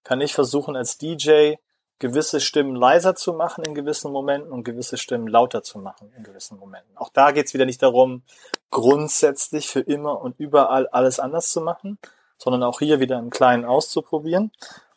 kann 0.04 0.20
ich 0.20 0.34
versuchen 0.34 0.76
als 0.76 0.98
DJ 0.98 1.54
gewisse 1.98 2.40
Stimmen 2.40 2.74
leiser 2.74 3.14
zu 3.14 3.34
machen 3.34 3.62
in 3.62 3.74
gewissen 3.74 4.10
Momenten 4.10 4.50
und 4.50 4.64
gewisse 4.64 4.96
Stimmen 4.96 5.28
lauter 5.28 5.62
zu 5.62 5.78
machen 5.78 6.12
in 6.16 6.24
gewissen 6.24 6.58
Momenten. 6.58 6.96
Auch 6.96 7.10
da 7.10 7.30
geht 7.30 7.46
es 7.46 7.54
wieder 7.54 7.66
nicht 7.66 7.82
darum, 7.82 8.22
grundsätzlich 8.70 9.68
für 9.68 9.80
immer 9.80 10.20
und 10.20 10.40
überall 10.40 10.88
alles 10.88 11.20
anders 11.20 11.50
zu 11.50 11.60
machen, 11.60 11.98
sondern 12.38 12.62
auch 12.62 12.78
hier 12.78 13.00
wieder 13.00 13.18
im 13.18 13.30
Kleinen 13.30 13.66
auszuprobieren 13.66 14.50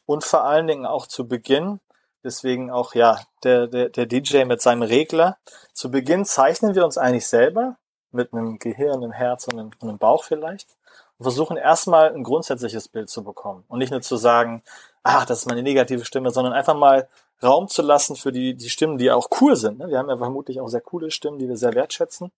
und 0.06 0.24
vor 0.24 0.46
allen 0.46 0.66
Dingen 0.66 0.86
auch 0.86 1.06
zu 1.06 1.28
Beginn 1.28 1.82
Deswegen 2.24 2.72
auch, 2.72 2.96
ja, 2.96 3.20
der, 3.44 3.68
der, 3.68 3.90
der 3.90 4.06
DJ 4.06 4.46
mit 4.46 4.62
seinem 4.62 4.84
Regler. 4.84 5.38
Zu 5.74 5.92
Beginn 5.92 6.26
zeichnen 6.26 6.76
wir 6.76 6.86
uns 6.86 6.98
eigentlich 6.98 7.28
selber 7.28 7.78
mit 8.12 8.34
einem 8.34 8.60
Gehirn, 8.60 9.04
einem 9.04 9.12
Herz 9.12 9.48
und 9.48 9.60
einem, 9.60 9.72
einem 9.82 9.98
Bauch 9.98 10.24
vielleicht 10.24 10.70
und 11.18 11.24
versuchen 11.24 11.58
erstmal 11.58 12.14
ein 12.14 12.24
grundsätzliches 12.24 12.88
Bild 12.88 13.10
zu 13.10 13.24
bekommen 13.24 13.64
und 13.68 13.80
nicht 13.80 13.92
nur 13.92 14.02
zu 14.02 14.16
sagen, 14.16 14.64
ach, 15.04 15.26
das 15.26 15.40
ist 15.40 15.46
meine 15.48 15.64
negative 15.64 16.06
Stimme, 16.06 16.32
sondern 16.32 16.54
einfach 16.54 16.76
mal 16.76 17.08
Raum 17.42 17.68
zu 17.68 17.82
lassen 17.82 18.16
für 18.16 18.32
die, 18.32 18.56
die 18.56 18.70
Stimmen, 18.70 18.98
die 18.98 19.12
auch 19.12 19.28
cool 19.42 19.56
sind. 19.56 19.80
Ne? 19.80 19.90
Wir 19.90 19.98
haben 19.98 20.10
ja 20.10 20.18
vermutlich 20.18 20.62
auch 20.62 20.70
sehr 20.70 20.82
coole 20.82 21.12
Stimmen, 21.12 21.40
die 21.40 21.50
wir 21.50 21.58
sehr 21.58 21.74
wertschätzen. 21.74 22.32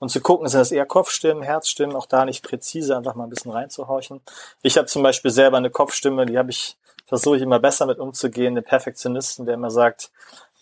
Und 0.00 0.10
zu 0.10 0.20
gucken, 0.20 0.48
sind 0.48 0.60
das 0.60 0.72
eher 0.72 0.86
Kopfstimmen, 0.86 1.42
Herzstimmen, 1.42 1.96
auch 1.96 2.06
da 2.06 2.24
nicht 2.24 2.44
präzise, 2.44 2.96
einfach 2.96 3.14
mal 3.14 3.24
ein 3.24 3.30
bisschen 3.30 3.52
reinzuhorchen. 3.52 4.20
Ich 4.62 4.76
habe 4.76 4.86
zum 4.86 5.02
Beispiel 5.02 5.30
selber 5.30 5.56
eine 5.56 5.70
Kopfstimme, 5.70 6.26
die 6.26 6.36
habe 6.36 6.50
ich 6.50 6.76
versuche 7.06 7.36
ich 7.36 7.42
immer 7.42 7.60
besser 7.60 7.86
mit 7.86 7.98
umzugehen. 7.98 8.54
Den 8.54 8.64
Perfektionisten, 8.64 9.46
der 9.46 9.54
immer 9.54 9.70
sagt, 9.70 10.10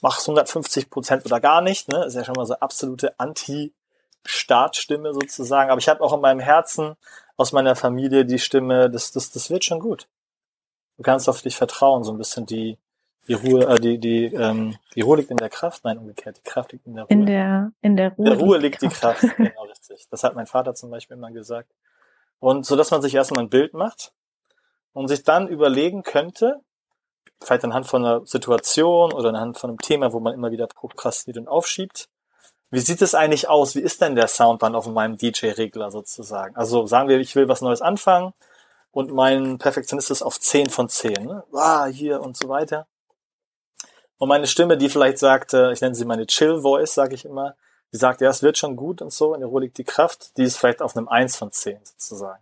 mach 0.01 0.21
150 0.21 0.91
Prozent 0.91 1.25
oder 1.25 1.41
gar 1.41 1.61
nicht, 1.61 1.89
ne? 1.89 2.05
ist 2.05 2.15
ja 2.15 2.25
schon 2.25 2.35
mal 2.35 2.47
so 2.47 2.55
absolute 2.55 3.19
Anti-Startstimme 3.19 5.15
sozusagen. 5.15 5.71
Aber 5.71 5.79
ich 5.79 5.89
habe 5.89 6.03
auch 6.03 6.13
in 6.13 6.21
meinem 6.21 6.41
Herzen 6.41 6.97
aus 7.37 7.53
meiner 7.53 7.77
Familie 7.77 8.25
die 8.25 8.39
Stimme, 8.39 8.91
das, 8.91 9.13
das, 9.13 9.31
das 9.31 9.51
wird 9.51 9.65
schon 9.65 9.81
gut. 9.81 10.09
Du 10.97 11.03
kannst 11.03 11.29
auf 11.29 11.43
dich 11.43 11.57
vertrauen, 11.57 12.05
so 12.05 12.13
ein 12.13 12.19
bisschen 12.19 12.47
die, 12.47 12.79
die 13.29 13.35
Ruhe, 13.35 13.67
äh, 13.67 13.79
die, 13.79 13.99
die, 13.99 14.25
ähm, 14.27 14.77
die 14.95 15.01
Ruhe 15.01 15.19
liegt 15.19 15.31
in 15.31 15.37
der 15.37 15.49
Kraft, 15.49 15.85
nein, 15.85 15.99
umgekehrt, 15.99 16.39
die 16.39 16.51
Kraft 16.51 16.73
liegt 16.73 16.87
in 16.87 16.95
der 16.95 17.05
Ruhe. 17.05 17.13
In 17.13 17.27
der, 17.27 17.73
in 17.81 17.97
der 17.97 18.11
Ruhe. 18.11 18.19
In 18.19 18.25
der 18.25 18.39
Ruhe 18.39 18.59
liegt 18.59 18.83
die 18.83 18.89
Kraft, 18.89 19.23
genau 19.37 19.63
richtig. 19.65 20.07
Das 20.11 20.25
hat 20.25 20.35
mein 20.35 20.47
Vater 20.47 20.75
zum 20.75 20.91
Beispiel 20.91 21.17
immer 21.17 21.31
gesagt. 21.31 21.71
Und 22.41 22.67
so, 22.67 22.75
dass 22.75 22.91
man 22.91 23.03
sich 23.03 23.15
erstmal 23.15 23.45
ein 23.45 23.51
Bild 23.51 23.75
macht 23.75 24.13
und 24.93 25.09
sich 25.09 25.23
dann 25.23 25.47
überlegen 25.47 26.03
könnte, 26.03 26.61
vielleicht 27.41 27.65
anhand 27.65 27.87
von 27.87 28.05
einer 28.05 28.27
Situation 28.27 29.13
oder 29.13 29.29
anhand 29.29 29.59
von 29.59 29.71
einem 29.71 29.79
Thema, 29.79 30.13
wo 30.13 30.21
man 30.21 30.35
immer 30.35 30.51
wieder 30.51 30.67
prokrastiniert 30.67 31.39
und 31.39 31.49
aufschiebt, 31.49 32.09
wie 32.71 32.81
sieht 32.81 33.03
es 33.03 33.15
eigentlich 33.15 33.49
aus? 33.49 33.75
Wie 33.77 33.81
ist 33.81 34.01
denn 34.01 34.17
der 34.17 34.29
Soundband 34.29 34.75
auf 34.75 34.87
meinem 34.87 35.19
DJ-Regler 35.19 35.91
sozusagen? 35.91 36.57
Also 36.57 36.87
sagen 36.87 37.09
wir, 37.09 37.21
ich 37.21 37.37
will 37.37 37.47
was 37.47 37.61
Neues 37.61 37.83
anfangen 37.83 38.33
und 38.93 39.13
mein 39.13 39.59
Perfektionist 39.59 40.11
ist 40.11 40.23
auf 40.23 40.41
10 40.41 40.71
von 40.71 40.89
10. 40.89 41.27
Ne? 41.27 41.45
Ah, 41.53 41.87
hier 41.87 42.23
und 42.23 42.37
so 42.37 42.49
weiter. 42.49 42.87
Und 44.23 44.29
meine 44.29 44.47
Stimme, 44.47 44.77
die 44.77 44.89
vielleicht 44.89 45.19
sagte, 45.19 45.71
ich 45.73 45.81
nenne 45.81 45.97
sie 45.97 46.05
meine 46.05 46.29
Chill-Voice, 46.29 46.95
sage 46.95 47.17
ich 47.17 47.25
immer, 47.25 47.57
die 47.93 47.97
sagt, 47.97 48.21
ja, 48.21 48.31
es 48.31 48.41
wird 48.41 48.57
schon 48.57 48.77
gut 48.77 49.03
und 49.03 49.13
so, 49.13 49.35
in 49.35 49.41
der 49.41 49.49
Ruhe 49.49 49.63
liegt 49.63 49.79
die 49.79 49.85
Kraft, 49.85 50.37
die 50.37 50.45
ist 50.45 50.59
vielleicht 50.59 50.81
auf 50.81 50.97
einem 50.97 51.09
1 51.09 51.35
von 51.35 51.51
10 51.51 51.81
sozusagen. 51.83 52.41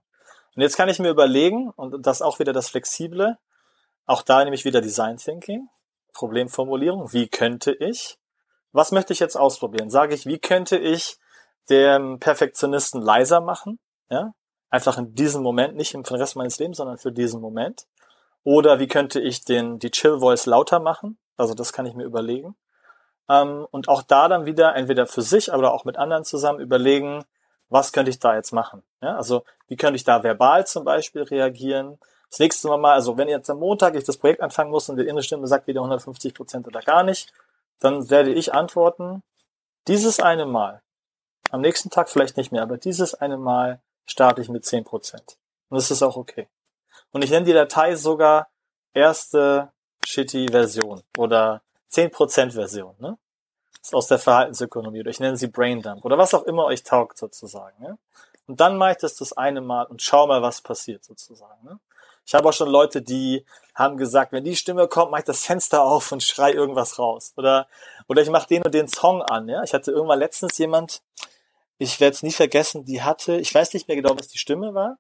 Und 0.55 0.61
jetzt 0.61 0.77
kann 0.77 0.91
ich 0.91 0.99
mir 0.99 1.09
überlegen, 1.09 1.71
und 1.71 2.05
das 2.05 2.21
auch 2.21 2.39
wieder 2.39 2.53
das 2.53 2.69
Flexible, 2.69 3.39
auch 4.05 4.21
da 4.21 4.45
nehme 4.45 4.55
ich 4.55 4.67
wieder 4.67 4.83
Design 4.83 5.17
Thinking, 5.17 5.71
Problemformulierung, 6.13 7.15
wie 7.15 7.29
könnte 7.29 7.73
ich, 7.73 8.19
was 8.73 8.93
möchte 8.93 9.15
ich 9.15 9.21
jetzt 9.21 9.37
ausprobieren? 9.37 9.89
Sage 9.89 10.15
ich, 10.15 10.27
wie 10.27 10.39
könnte 10.39 10.77
ich 10.77 11.17
den 11.71 12.19
Perfektionisten 12.19 13.01
leiser 13.01 13.41
machen? 13.41 13.79
Ja, 14.11 14.35
einfach 14.69 14.99
in 14.99 15.15
diesem 15.15 15.43
Moment, 15.43 15.77
nicht 15.77 15.95
im 15.95 16.03
Rest 16.03 16.37
meines 16.37 16.59
Lebens, 16.59 16.77
sondern 16.77 16.99
für 16.99 17.11
diesen 17.11 17.41
Moment. 17.41 17.87
Oder 18.45 18.81
wie 18.81 18.87
könnte 18.87 19.19
ich 19.19 19.47
den, 19.47 19.79
die 19.79 19.91
Chill 19.91 20.19
Voice 20.19 20.45
lauter 20.45 20.79
machen? 20.79 21.17
Also 21.41 21.55
das 21.55 21.73
kann 21.73 21.87
ich 21.87 21.95
mir 21.95 22.05
überlegen. 22.05 22.55
Ähm, 23.29 23.67
und 23.71 23.89
auch 23.89 24.03
da 24.03 24.29
dann 24.29 24.47
wieder 24.47 24.75
entweder 24.77 25.07
für 25.07 25.23
sich, 25.23 25.53
aber 25.53 25.73
auch 25.73 25.85
mit 25.85 25.97
anderen 25.97 26.25
zusammen 26.25 26.61
überlegen, 26.61 27.25
was 27.69 27.93
könnte 27.93 28.11
ich 28.11 28.19
da 28.19 28.35
jetzt 28.35 28.53
machen? 28.53 28.83
Ja, 29.01 29.17
also 29.17 29.45
wie 29.69 29.77
könnte 29.77 29.97
ich 29.97 30.05
da 30.05 30.23
verbal 30.23 30.67
zum 30.67 30.85
Beispiel 30.85 31.23
reagieren? 31.23 31.99
Das 32.29 32.41
nächste 32.41 32.69
Mal, 32.69 32.93
also 32.93 33.17
wenn 33.17 33.29
jetzt 33.29 33.49
am 33.49 33.59
Montag 33.59 33.95
ich 33.95 34.05
das 34.05 34.17
Projekt 34.17 34.41
anfangen 34.41 34.71
muss 34.71 34.89
und 34.89 34.97
die 34.97 35.07
innere 35.07 35.23
Stimme 35.23 35.47
sagt 35.47 35.67
wieder 35.67 35.81
150 35.81 36.35
Prozent 36.35 36.67
oder 36.67 36.81
gar 36.81 37.03
nicht, 37.03 37.33
dann 37.81 38.11
werde 38.11 38.33
ich 38.33 38.53
antworten, 38.53 39.23
dieses 39.89 40.21
eine 40.21 40.47
Mal, 40.47 40.83
am 41.51 41.61
nächsten 41.61 41.91
Tag 41.91 42.09
vielleicht 42.09 42.37
nicht 42.37 42.53
mehr, 42.53 42.63
aber 42.63 42.77
dieses 42.77 43.15
eine 43.15 43.39
Mal 43.39 43.81
starte 44.05 44.43
ich 44.43 44.49
mit 44.49 44.65
10 44.65 44.85
Prozent. 44.85 45.39
Und 45.69 45.77
das 45.77 45.91
ist 45.91 46.03
auch 46.03 46.17
okay. 46.17 46.49
Und 47.13 47.25
ich 47.25 47.31
nenne 47.31 47.47
die 47.47 47.53
Datei 47.53 47.97
sogar 47.97 48.49
erste 48.93 49.73
shitty 50.07 50.49
Version 50.49 51.03
oder 51.17 51.63
10% 51.91 52.53
Version. 52.53 52.95
Ne? 52.99 53.19
Das 53.81 53.89
ist 53.89 53.95
aus 53.95 54.09
der 54.09 54.19
Verhaltensökonomie 54.19 55.01
oder 55.01 55.11
ich 55.11 55.21
nenne 55.21 55.37
sie 55.37 55.49
Braindump 55.49 56.05
oder 56.05 56.19
was 56.19 56.35
auch 56.35 56.45
immer 56.45 56.65
euch 56.67 56.83
taugt 56.83 57.19
sozusagen. 57.19 57.83
Ne? 57.83 57.99
Und 58.47 58.61
dann 58.61 58.77
mache 58.77 58.93
ich 58.93 58.99
das 58.99 59.17
das 59.17 59.33
eine 59.33 59.61
Mal 59.61 59.85
und 59.87 60.03
schau 60.03 60.27
mal, 60.27 60.43
was 60.43 60.61
passiert 60.61 61.05
sozusagen. 61.05 61.65
Ne? 61.65 61.79
Ich 62.27 62.35
habe 62.35 62.49
auch 62.49 62.53
schon 62.53 62.69
Leute, 62.69 63.03
die 63.03 63.45
haben 63.75 63.97
gesagt, 63.97 64.33
wenn 64.33 64.45
die 64.45 64.57
Stimme 64.57 64.87
kommt, 64.89 65.11
mache 65.11 65.21
ich 65.21 65.27
das 65.27 65.45
Fenster 65.45 65.83
auf 65.83 66.13
und 66.13 66.23
schrei 66.23 66.53
irgendwas 66.53 66.99
raus. 66.99 67.33
Oder, 67.37 67.67
oder 68.09 68.23
ich 68.23 68.31
mache 68.31 68.49
den 68.49 68.63
und 68.63 68.75
den 68.75 68.89
Song 68.89 69.23
an. 69.23 69.49
Ja? 69.49 69.63
Ich 69.63 69.75
hatte 69.75 69.91
irgendwann 69.91 70.19
letztens 70.19 70.59
jemand, 70.59 71.03
ich 71.79 71.99
werde 71.99 72.15
es 72.15 72.23
nie 72.23 72.33
vergessen, 72.33 72.85
die 72.85 73.03
hatte, 73.03 73.41
ich 73.41 73.55
weiß 73.55 73.73
nicht 73.75 73.89
mehr 73.89 73.97
genau, 73.97 74.17
was 74.17 74.29
die 74.29 74.39
Stimme 74.39 74.75
war, 74.75 74.99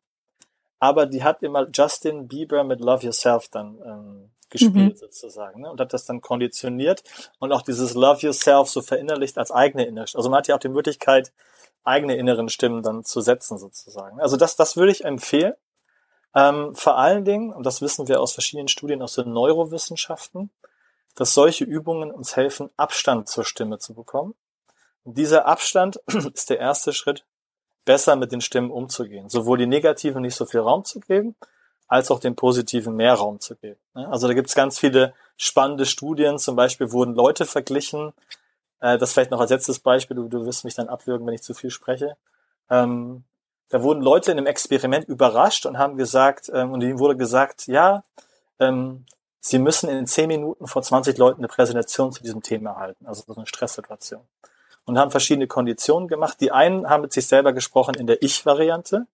aber 0.78 1.06
die 1.06 1.22
hat 1.22 1.42
immer 1.42 1.68
Justin 1.72 2.26
Bieber 2.26 2.64
mit 2.64 2.80
Love 2.80 3.04
Yourself 3.04 3.48
dann 3.48 3.78
ähm, 3.84 4.30
gespielt 4.50 4.94
mhm. 4.94 4.96
sozusagen 4.96 5.62
ne? 5.62 5.70
und 5.70 5.80
hat 5.80 5.92
das 5.92 6.04
dann 6.04 6.20
konditioniert 6.20 7.02
und 7.38 7.52
auch 7.52 7.62
dieses 7.62 7.94
Love 7.94 8.20
Yourself 8.20 8.68
so 8.68 8.82
verinnerlicht 8.82 9.38
als 9.38 9.50
eigene 9.50 9.86
innere 9.86 10.06
Also 10.14 10.28
man 10.28 10.38
hat 10.38 10.48
ja 10.48 10.56
auch 10.56 10.60
die 10.60 10.68
Möglichkeit, 10.68 11.32
eigene 11.84 12.16
inneren 12.16 12.48
Stimmen 12.48 12.82
dann 12.82 13.04
zu 13.04 13.20
setzen 13.20 13.58
sozusagen. 13.58 14.20
Also 14.20 14.36
das, 14.36 14.56
das 14.56 14.76
würde 14.76 14.92
ich 14.92 15.04
empfehlen. 15.04 15.54
Ähm, 16.34 16.74
vor 16.74 16.96
allen 16.98 17.24
Dingen, 17.24 17.52
und 17.52 17.64
das 17.64 17.80
wissen 17.80 18.06
wir 18.06 18.20
aus 18.20 18.32
verschiedenen 18.32 18.68
Studien 18.68 19.02
aus 19.02 19.14
den 19.14 19.32
Neurowissenschaften, 19.32 20.50
dass 21.16 21.34
solche 21.34 21.64
Übungen 21.64 22.12
uns 22.12 22.36
helfen, 22.36 22.70
Abstand 22.76 23.28
zur 23.28 23.44
Stimme 23.44 23.78
zu 23.78 23.94
bekommen. 23.94 24.34
Und 25.02 25.18
dieser 25.18 25.46
Abstand 25.46 25.96
ist 26.34 26.50
der 26.50 26.58
erste 26.58 26.92
Schritt, 26.92 27.24
besser 27.84 28.14
mit 28.14 28.30
den 28.30 28.40
Stimmen 28.40 28.70
umzugehen. 28.70 29.28
Sowohl 29.28 29.58
die 29.58 29.66
negativen 29.66 30.22
nicht 30.22 30.36
so 30.36 30.46
viel 30.46 30.60
Raum 30.60 30.84
zu 30.84 31.00
geben, 31.00 31.34
als 31.90 32.10
auch 32.12 32.20
den 32.20 32.36
positiven 32.36 32.94
mehr 32.94 33.14
Raum 33.14 33.40
zu 33.40 33.56
geben. 33.56 33.80
Also 33.94 34.28
da 34.28 34.32
gibt 34.32 34.48
es 34.48 34.54
ganz 34.54 34.78
viele 34.78 35.12
spannende 35.36 35.84
Studien. 35.84 36.38
Zum 36.38 36.54
Beispiel 36.54 36.92
wurden 36.92 37.14
Leute 37.14 37.46
verglichen, 37.46 38.12
äh, 38.78 38.96
das 38.96 39.12
vielleicht 39.12 39.32
noch 39.32 39.40
als 39.40 39.50
letztes 39.50 39.80
Beispiel, 39.80 40.16
du, 40.16 40.28
du 40.28 40.46
wirst 40.46 40.64
mich 40.64 40.76
dann 40.76 40.88
abwürgen, 40.88 41.26
wenn 41.26 41.34
ich 41.34 41.42
zu 41.42 41.52
viel 41.52 41.70
spreche. 41.70 42.16
Ähm, 42.70 43.24
da 43.70 43.82
wurden 43.82 44.02
Leute 44.02 44.30
in 44.30 44.38
einem 44.38 44.46
Experiment 44.46 45.08
überrascht 45.08 45.66
und 45.66 45.78
haben 45.78 45.96
gesagt, 45.96 46.48
ähm, 46.54 46.72
und 46.72 46.80
ihnen 46.80 47.00
wurde 47.00 47.16
gesagt, 47.16 47.66
ja, 47.66 48.04
ähm, 48.60 49.04
sie 49.40 49.58
müssen 49.58 49.90
in 49.90 50.06
zehn 50.06 50.28
Minuten 50.28 50.68
vor 50.68 50.82
20 50.82 51.18
Leuten 51.18 51.40
eine 51.40 51.48
Präsentation 51.48 52.12
zu 52.12 52.22
diesem 52.22 52.40
Thema 52.40 52.76
halten, 52.76 53.04
also 53.04 53.24
so 53.26 53.34
eine 53.34 53.46
Stresssituation. 53.46 54.22
Und 54.84 54.96
haben 54.96 55.10
verschiedene 55.10 55.48
Konditionen 55.48 56.06
gemacht. 56.06 56.40
Die 56.40 56.52
einen 56.52 56.88
haben 56.88 57.02
mit 57.02 57.12
sich 57.12 57.26
selber 57.26 57.52
gesprochen 57.52 57.96
in 57.96 58.06
der 58.06 58.22
Ich-Variante, 58.22 59.08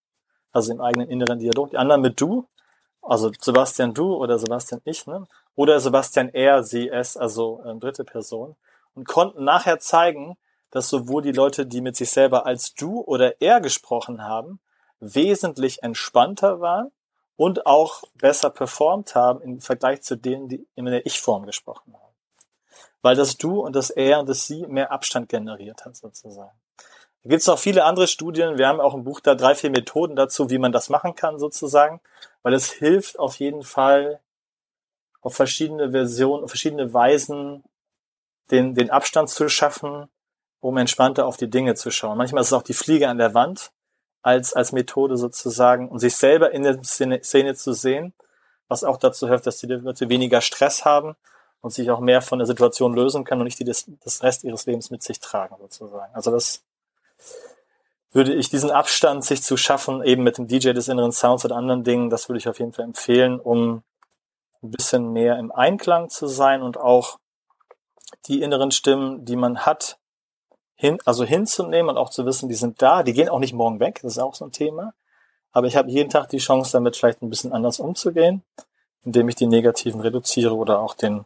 also 0.52 0.72
im 0.72 0.82
eigenen 0.82 1.08
inneren 1.08 1.38
Dialog, 1.38 1.70
die 1.70 1.78
anderen 1.78 2.02
mit 2.02 2.20
Du 2.20 2.46
also 3.06 3.30
Sebastian 3.40 3.94
du 3.94 4.14
oder 4.14 4.38
Sebastian 4.38 4.80
ich, 4.84 5.06
ne? 5.06 5.26
Oder 5.54 5.80
Sebastian 5.80 6.28
er, 6.28 6.62
sie, 6.62 6.88
es, 6.88 7.16
also 7.16 7.62
äh, 7.64 7.74
dritte 7.76 8.04
Person. 8.04 8.56
Und 8.94 9.06
konnten 9.06 9.44
nachher 9.44 9.78
zeigen, 9.78 10.36
dass 10.70 10.88
sowohl 10.88 11.22
die 11.22 11.32
Leute, 11.32 11.66
die 11.66 11.80
mit 11.80 11.96
sich 11.96 12.10
selber 12.10 12.46
als 12.46 12.74
du 12.74 13.00
oder 13.00 13.40
er 13.40 13.60
gesprochen 13.60 14.22
haben, 14.22 14.60
wesentlich 15.00 15.82
entspannter 15.82 16.60
waren 16.60 16.90
und 17.36 17.66
auch 17.66 18.02
besser 18.14 18.50
performt 18.50 19.14
haben 19.14 19.40
im 19.42 19.60
Vergleich 19.60 20.02
zu 20.02 20.16
denen, 20.16 20.48
die 20.48 20.66
in 20.74 20.86
der 20.86 21.06
Ich-Form 21.06 21.46
gesprochen 21.46 21.94
haben. 21.94 22.14
Weil 23.02 23.14
das 23.14 23.36
Du 23.36 23.60
und 23.60 23.76
das 23.76 23.90
Er 23.90 24.20
und 24.20 24.28
das 24.28 24.46
Sie 24.46 24.66
mehr 24.66 24.90
Abstand 24.90 25.28
generiert 25.28 25.84
hat, 25.84 25.96
sozusagen. 25.96 26.56
Da 27.26 27.30
gibt 27.30 27.40
es 27.40 27.48
noch 27.48 27.58
viele 27.58 27.82
andere 27.82 28.06
Studien. 28.06 28.56
Wir 28.56 28.68
haben 28.68 28.78
auch 28.78 28.94
im 28.94 29.02
Buch 29.02 29.18
da 29.18 29.34
drei, 29.34 29.56
vier 29.56 29.70
Methoden 29.70 30.14
dazu, 30.14 30.48
wie 30.48 30.58
man 30.58 30.70
das 30.70 30.90
machen 30.90 31.16
kann 31.16 31.40
sozusagen, 31.40 32.00
weil 32.44 32.54
es 32.54 32.70
hilft 32.70 33.18
auf 33.18 33.40
jeden 33.40 33.64
Fall 33.64 34.20
auf 35.22 35.34
verschiedene 35.34 35.90
Versionen, 35.90 36.44
auf 36.44 36.50
verschiedene 36.50 36.94
Weisen 36.94 37.64
den, 38.52 38.76
den 38.76 38.92
Abstand 38.92 39.28
zu 39.28 39.48
schaffen, 39.48 40.08
um 40.60 40.76
entspannter 40.76 41.26
auf 41.26 41.36
die 41.36 41.50
Dinge 41.50 41.74
zu 41.74 41.90
schauen. 41.90 42.16
Manchmal 42.16 42.42
ist 42.42 42.46
es 42.46 42.52
auch 42.52 42.62
die 42.62 42.74
Fliege 42.74 43.08
an 43.08 43.18
der 43.18 43.34
Wand 43.34 43.72
als, 44.22 44.54
als 44.54 44.70
Methode 44.70 45.16
sozusagen, 45.16 45.88
um 45.88 45.98
sich 45.98 46.14
selber 46.14 46.52
in 46.52 46.62
der 46.62 46.80
Szene, 46.84 47.24
Szene 47.24 47.56
zu 47.56 47.72
sehen, 47.72 48.14
was 48.68 48.84
auch 48.84 48.98
dazu 48.98 49.26
hilft, 49.26 49.48
dass 49.48 49.58
die 49.58 49.66
Leute 49.66 50.08
weniger 50.08 50.42
Stress 50.42 50.84
haben 50.84 51.16
und 51.60 51.72
sich 51.72 51.90
auch 51.90 51.98
mehr 51.98 52.22
von 52.22 52.38
der 52.38 52.46
Situation 52.46 52.94
lösen 52.94 53.24
können 53.24 53.40
und 53.40 53.46
nicht 53.46 53.58
die 53.58 53.64
das, 53.64 53.90
das 54.04 54.22
Rest 54.22 54.44
ihres 54.44 54.66
Lebens 54.66 54.90
mit 54.90 55.02
sich 55.02 55.18
tragen 55.18 55.56
sozusagen. 55.58 56.14
Also 56.14 56.30
das 56.30 56.62
würde 58.12 58.34
ich 58.34 58.48
diesen 58.48 58.70
Abstand 58.70 59.24
sich 59.24 59.42
zu 59.42 59.56
schaffen, 59.56 60.02
eben 60.02 60.22
mit 60.22 60.38
dem 60.38 60.46
DJ 60.46 60.70
des 60.70 60.88
inneren 60.88 61.12
Sounds 61.12 61.44
und 61.44 61.52
anderen 61.52 61.84
Dingen, 61.84 62.08
das 62.10 62.28
würde 62.28 62.38
ich 62.38 62.48
auf 62.48 62.58
jeden 62.58 62.72
Fall 62.72 62.86
empfehlen, 62.86 63.38
um 63.38 63.82
ein 64.62 64.70
bisschen 64.70 65.12
mehr 65.12 65.38
im 65.38 65.52
Einklang 65.52 66.08
zu 66.08 66.26
sein 66.26 66.62
und 66.62 66.78
auch 66.78 67.18
die 68.26 68.40
inneren 68.42 68.70
Stimmen, 68.70 69.24
die 69.24 69.36
man 69.36 69.66
hat, 69.66 69.98
hin, 70.74 70.98
also 71.04 71.24
hinzunehmen 71.24 71.90
und 71.90 71.96
auch 71.96 72.10
zu 72.10 72.26
wissen, 72.26 72.48
die 72.48 72.54
sind 72.54 72.80
da, 72.82 73.02
die 73.02 73.12
gehen 73.12 73.28
auch 73.28 73.38
nicht 73.38 73.54
morgen 73.54 73.80
weg, 73.80 74.00
das 74.02 74.12
ist 74.12 74.22
auch 74.22 74.34
so 74.34 74.44
ein 74.44 74.52
Thema. 74.52 74.94
Aber 75.52 75.66
ich 75.66 75.76
habe 75.76 75.90
jeden 75.90 76.10
Tag 76.10 76.28
die 76.28 76.38
Chance, 76.38 76.72
damit 76.72 76.96
vielleicht 76.96 77.22
ein 77.22 77.30
bisschen 77.30 77.52
anders 77.52 77.80
umzugehen, 77.80 78.42
indem 79.02 79.28
ich 79.28 79.36
die 79.36 79.46
negativen 79.46 80.00
reduziere 80.00 80.54
oder 80.54 80.80
auch 80.80 80.94
den 80.94 81.24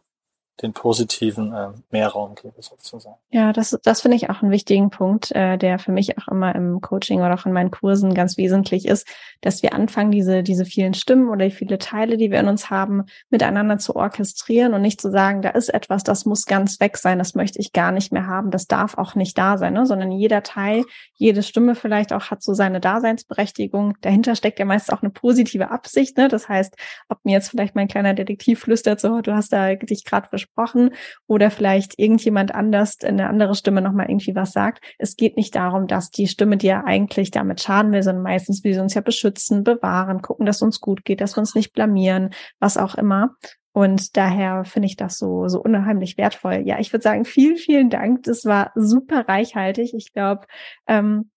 den 0.61 0.73
positiven 0.73 1.53
äh, 1.53 1.69
Mehrraum 1.89 2.35
gebe 2.35 2.61
sozusagen. 2.61 3.15
Ja, 3.31 3.53
das, 3.53 3.77
das 3.83 4.01
finde 4.01 4.17
ich 4.17 4.29
auch 4.29 4.41
einen 4.41 4.51
wichtigen 4.51 4.89
Punkt, 4.89 5.31
äh, 5.31 5.57
der 5.57 5.79
für 5.79 5.91
mich 5.91 6.17
auch 6.17 6.27
immer 6.27 6.53
im 6.55 6.81
Coaching 6.81 7.19
oder 7.21 7.33
auch 7.33 7.45
in 7.45 7.53
meinen 7.53 7.71
Kursen 7.71 8.13
ganz 8.13 8.37
wesentlich 8.37 8.87
ist, 8.87 9.07
dass 9.41 9.63
wir 9.63 9.73
anfangen, 9.73 10.11
diese, 10.11 10.43
diese 10.43 10.65
vielen 10.65 10.93
Stimmen 10.93 11.29
oder 11.29 11.45
die 11.45 11.51
viele 11.51 11.77
Teile, 11.77 12.17
die 12.17 12.31
wir 12.31 12.39
in 12.39 12.47
uns 12.47 12.69
haben, 12.69 13.05
miteinander 13.29 13.77
zu 13.77 13.95
orchestrieren 13.95 14.73
und 14.73 14.81
nicht 14.81 15.01
zu 15.01 15.09
sagen, 15.11 15.41
da 15.41 15.49
ist 15.49 15.69
etwas, 15.69 16.03
das 16.03 16.25
muss 16.25 16.45
ganz 16.45 16.79
weg 16.79 16.97
sein, 16.97 17.17
das 17.17 17.35
möchte 17.35 17.59
ich 17.59 17.73
gar 17.73 17.91
nicht 17.91 18.11
mehr 18.11 18.27
haben, 18.27 18.51
das 18.51 18.67
darf 18.67 18.97
auch 18.97 19.15
nicht 19.15 19.37
da 19.37 19.57
sein, 19.57 19.73
ne? 19.73 19.85
sondern 19.85 20.11
jeder 20.11 20.43
Teil, 20.43 20.83
jede 21.13 21.43
Stimme 21.43 21.75
vielleicht 21.75 22.13
auch 22.13 22.31
hat 22.31 22.43
so 22.43 22.53
seine 22.53 22.79
Daseinsberechtigung. 22.79 23.95
Dahinter 24.01 24.35
steckt 24.35 24.59
ja 24.59 24.65
meist 24.65 24.91
auch 24.91 25.01
eine 25.01 25.11
positive 25.11 25.71
Absicht. 25.71 26.17
Ne? 26.17 26.27
Das 26.27 26.49
heißt, 26.49 26.75
ob 27.09 27.23
mir 27.23 27.33
jetzt 27.33 27.49
vielleicht 27.49 27.75
mein 27.75 27.87
kleiner 27.87 28.13
Detektiv 28.13 28.59
flüstert, 28.61 28.99
so, 28.99 29.21
du 29.21 29.33
hast 29.33 29.53
da 29.53 29.75
dich 29.75 30.03
gerade 30.05 30.29
gesprochen 30.51 30.91
oder 31.27 31.51
vielleicht 31.51 31.97
irgendjemand 31.97 32.53
anders, 32.53 32.97
eine 33.03 33.27
andere 33.27 33.55
Stimme 33.55 33.81
nochmal 33.81 34.09
irgendwie 34.09 34.35
was 34.35 34.51
sagt. 34.51 34.83
Es 34.97 35.15
geht 35.15 35.37
nicht 35.37 35.55
darum, 35.55 35.87
dass 35.87 36.11
die 36.11 36.27
Stimme 36.27 36.57
dir 36.57 36.85
eigentlich 36.85 37.31
damit 37.31 37.61
schaden 37.61 37.91
will, 37.91 38.03
sondern 38.03 38.23
meistens 38.23 38.63
will 38.63 38.73
sie 38.73 38.79
uns 38.79 38.93
ja 38.93 39.01
beschützen, 39.01 39.63
bewahren, 39.63 40.21
gucken, 40.21 40.45
dass 40.45 40.61
uns 40.61 40.79
gut 40.79 41.05
geht, 41.05 41.21
dass 41.21 41.35
wir 41.35 41.41
uns 41.41 41.55
nicht 41.55 41.73
blamieren, 41.73 42.31
was 42.59 42.77
auch 42.77 42.95
immer. 42.95 43.35
Und 43.73 44.17
daher 44.17 44.65
finde 44.65 44.87
ich 44.87 44.97
das 44.97 45.17
so, 45.17 45.47
so 45.47 45.61
unheimlich 45.61 46.17
wertvoll. 46.17 46.63
Ja, 46.65 46.79
ich 46.79 46.91
würde 46.91 47.03
sagen, 47.03 47.23
vielen, 47.23 47.55
vielen 47.55 47.89
Dank. 47.89 48.23
Das 48.23 48.43
war 48.43 48.71
super 48.75 49.29
reichhaltig. 49.29 49.93
Ich 49.93 50.11
glaube, 50.11 50.45
ähm, 50.87 51.31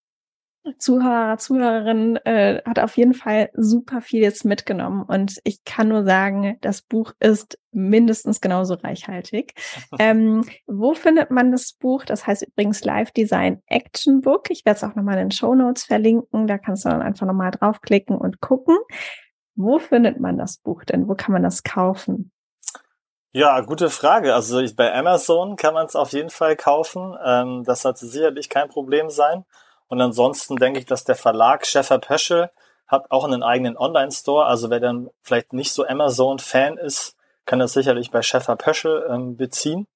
Zuhörer, 0.78 1.36
Zuhörerin 1.36 2.16
äh, 2.24 2.62
hat 2.64 2.78
auf 2.78 2.96
jeden 2.96 3.12
Fall 3.12 3.50
super 3.54 4.00
viel 4.00 4.22
jetzt 4.22 4.44
mitgenommen 4.44 5.02
und 5.02 5.38
ich 5.44 5.62
kann 5.64 5.88
nur 5.88 6.04
sagen, 6.04 6.56
das 6.62 6.80
Buch 6.80 7.12
ist 7.20 7.58
mindestens 7.70 8.40
genauso 8.40 8.74
reichhaltig. 8.74 9.54
ähm, 9.98 10.44
wo 10.66 10.94
findet 10.94 11.30
man 11.30 11.52
das 11.52 11.74
Buch? 11.74 12.04
Das 12.04 12.26
heißt 12.26 12.46
übrigens 12.46 12.84
Live 12.84 13.10
Design 13.10 13.62
Action 13.66 14.22
Book. 14.22 14.50
Ich 14.50 14.64
werde 14.64 14.78
es 14.78 14.84
auch 14.84 14.94
nochmal 14.94 15.18
in 15.18 15.26
den 15.26 15.30
Show 15.32 15.54
Notes 15.54 15.84
verlinken. 15.84 16.46
Da 16.46 16.56
kannst 16.56 16.84
du 16.84 16.88
dann 16.88 17.02
einfach 17.02 17.26
nochmal 17.26 17.50
draufklicken 17.50 18.16
und 18.16 18.40
gucken. 18.40 18.78
Wo 19.56 19.78
findet 19.78 20.18
man 20.18 20.38
das 20.38 20.56
Buch 20.56 20.84
denn? 20.84 21.08
Wo 21.08 21.14
kann 21.14 21.32
man 21.32 21.42
das 21.42 21.62
kaufen? 21.62 22.32
Ja, 23.32 23.60
gute 23.60 23.90
Frage. 23.90 24.34
Also 24.34 24.62
bei 24.76 24.94
Amazon 24.94 25.56
kann 25.56 25.74
man 25.74 25.86
es 25.86 25.96
auf 25.96 26.12
jeden 26.12 26.30
Fall 26.30 26.56
kaufen. 26.56 27.14
Ähm, 27.24 27.64
das 27.64 27.82
sollte 27.82 28.06
sicherlich 28.06 28.48
kein 28.48 28.68
Problem 28.68 29.10
sein. 29.10 29.44
Und 29.95 30.01
ansonsten 30.01 30.57
denke 30.57 30.80
ich, 30.80 30.86
dass 30.86 31.05
der 31.05 31.14
Verlag 31.14 31.64
Schäfer 31.64 32.01
Pöschel 32.01 32.51
hat 32.88 33.12
auch 33.12 33.22
einen 33.22 33.45
eigenen 33.45 33.76
Online-Store. 33.76 34.45
Also 34.45 34.68
wer 34.68 34.80
dann 34.80 35.09
vielleicht 35.22 35.53
nicht 35.53 35.72
so 35.72 35.86
Amazon-Fan 35.86 36.78
ist, 36.78 37.14
kann 37.47 37.61
das 37.61 37.74
sicherlich 37.74 38.11
bei 38.11 38.20
Schäfer 38.20 38.57
Pöschel 38.57 39.07
ähm, 39.09 39.36
beziehen. 39.36 39.86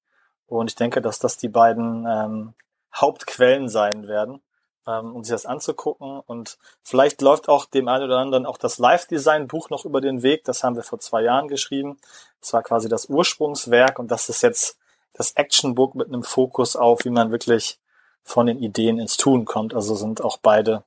Und 0.47 0.71
ich 0.71 0.75
denke, 0.75 1.01
dass 1.01 1.19
das 1.19 1.35
die 1.35 1.49
beiden 1.49 2.07
ähm, 2.09 2.53
Hauptquellen 2.95 3.67
sein 3.67 4.07
werden, 4.07 4.41
ähm, 4.87 5.13
um 5.13 5.25
sich 5.25 5.33
das 5.33 5.45
anzugucken. 5.45 6.21
Und 6.21 6.57
vielleicht 6.81 7.21
läuft 7.21 7.49
auch 7.49 7.65
dem 7.65 7.89
einen 7.89 8.05
oder 8.05 8.19
anderen 8.19 8.45
auch 8.45 8.57
das 8.57 8.77
Live-Design-Buch 8.77 9.69
noch 9.69 9.83
über 9.83 9.99
den 9.99 10.23
Weg. 10.23 10.45
Das 10.45 10.63
haben 10.63 10.77
wir 10.77 10.83
vor 10.83 10.99
zwei 10.99 11.23
Jahren 11.23 11.49
geschrieben. 11.49 11.99
Das 12.39 12.53
war 12.53 12.63
quasi 12.63 12.87
das 12.87 13.07
Ursprungswerk 13.07 13.99
und 13.99 14.09
das 14.09 14.29
ist 14.29 14.43
jetzt 14.43 14.77
das 15.13 15.33
Action-Book 15.33 15.93
mit 15.95 16.07
einem 16.07 16.23
Fokus 16.23 16.77
auf, 16.77 17.03
wie 17.03 17.09
man 17.09 17.33
wirklich 17.33 17.79
von 18.23 18.45
den 18.45 18.59
Ideen 18.59 18.99
ins 18.99 19.17
Tun 19.17 19.45
kommt. 19.45 19.73
Also 19.73 19.95
sind 19.95 20.21
auch 20.21 20.37
beide 20.37 20.83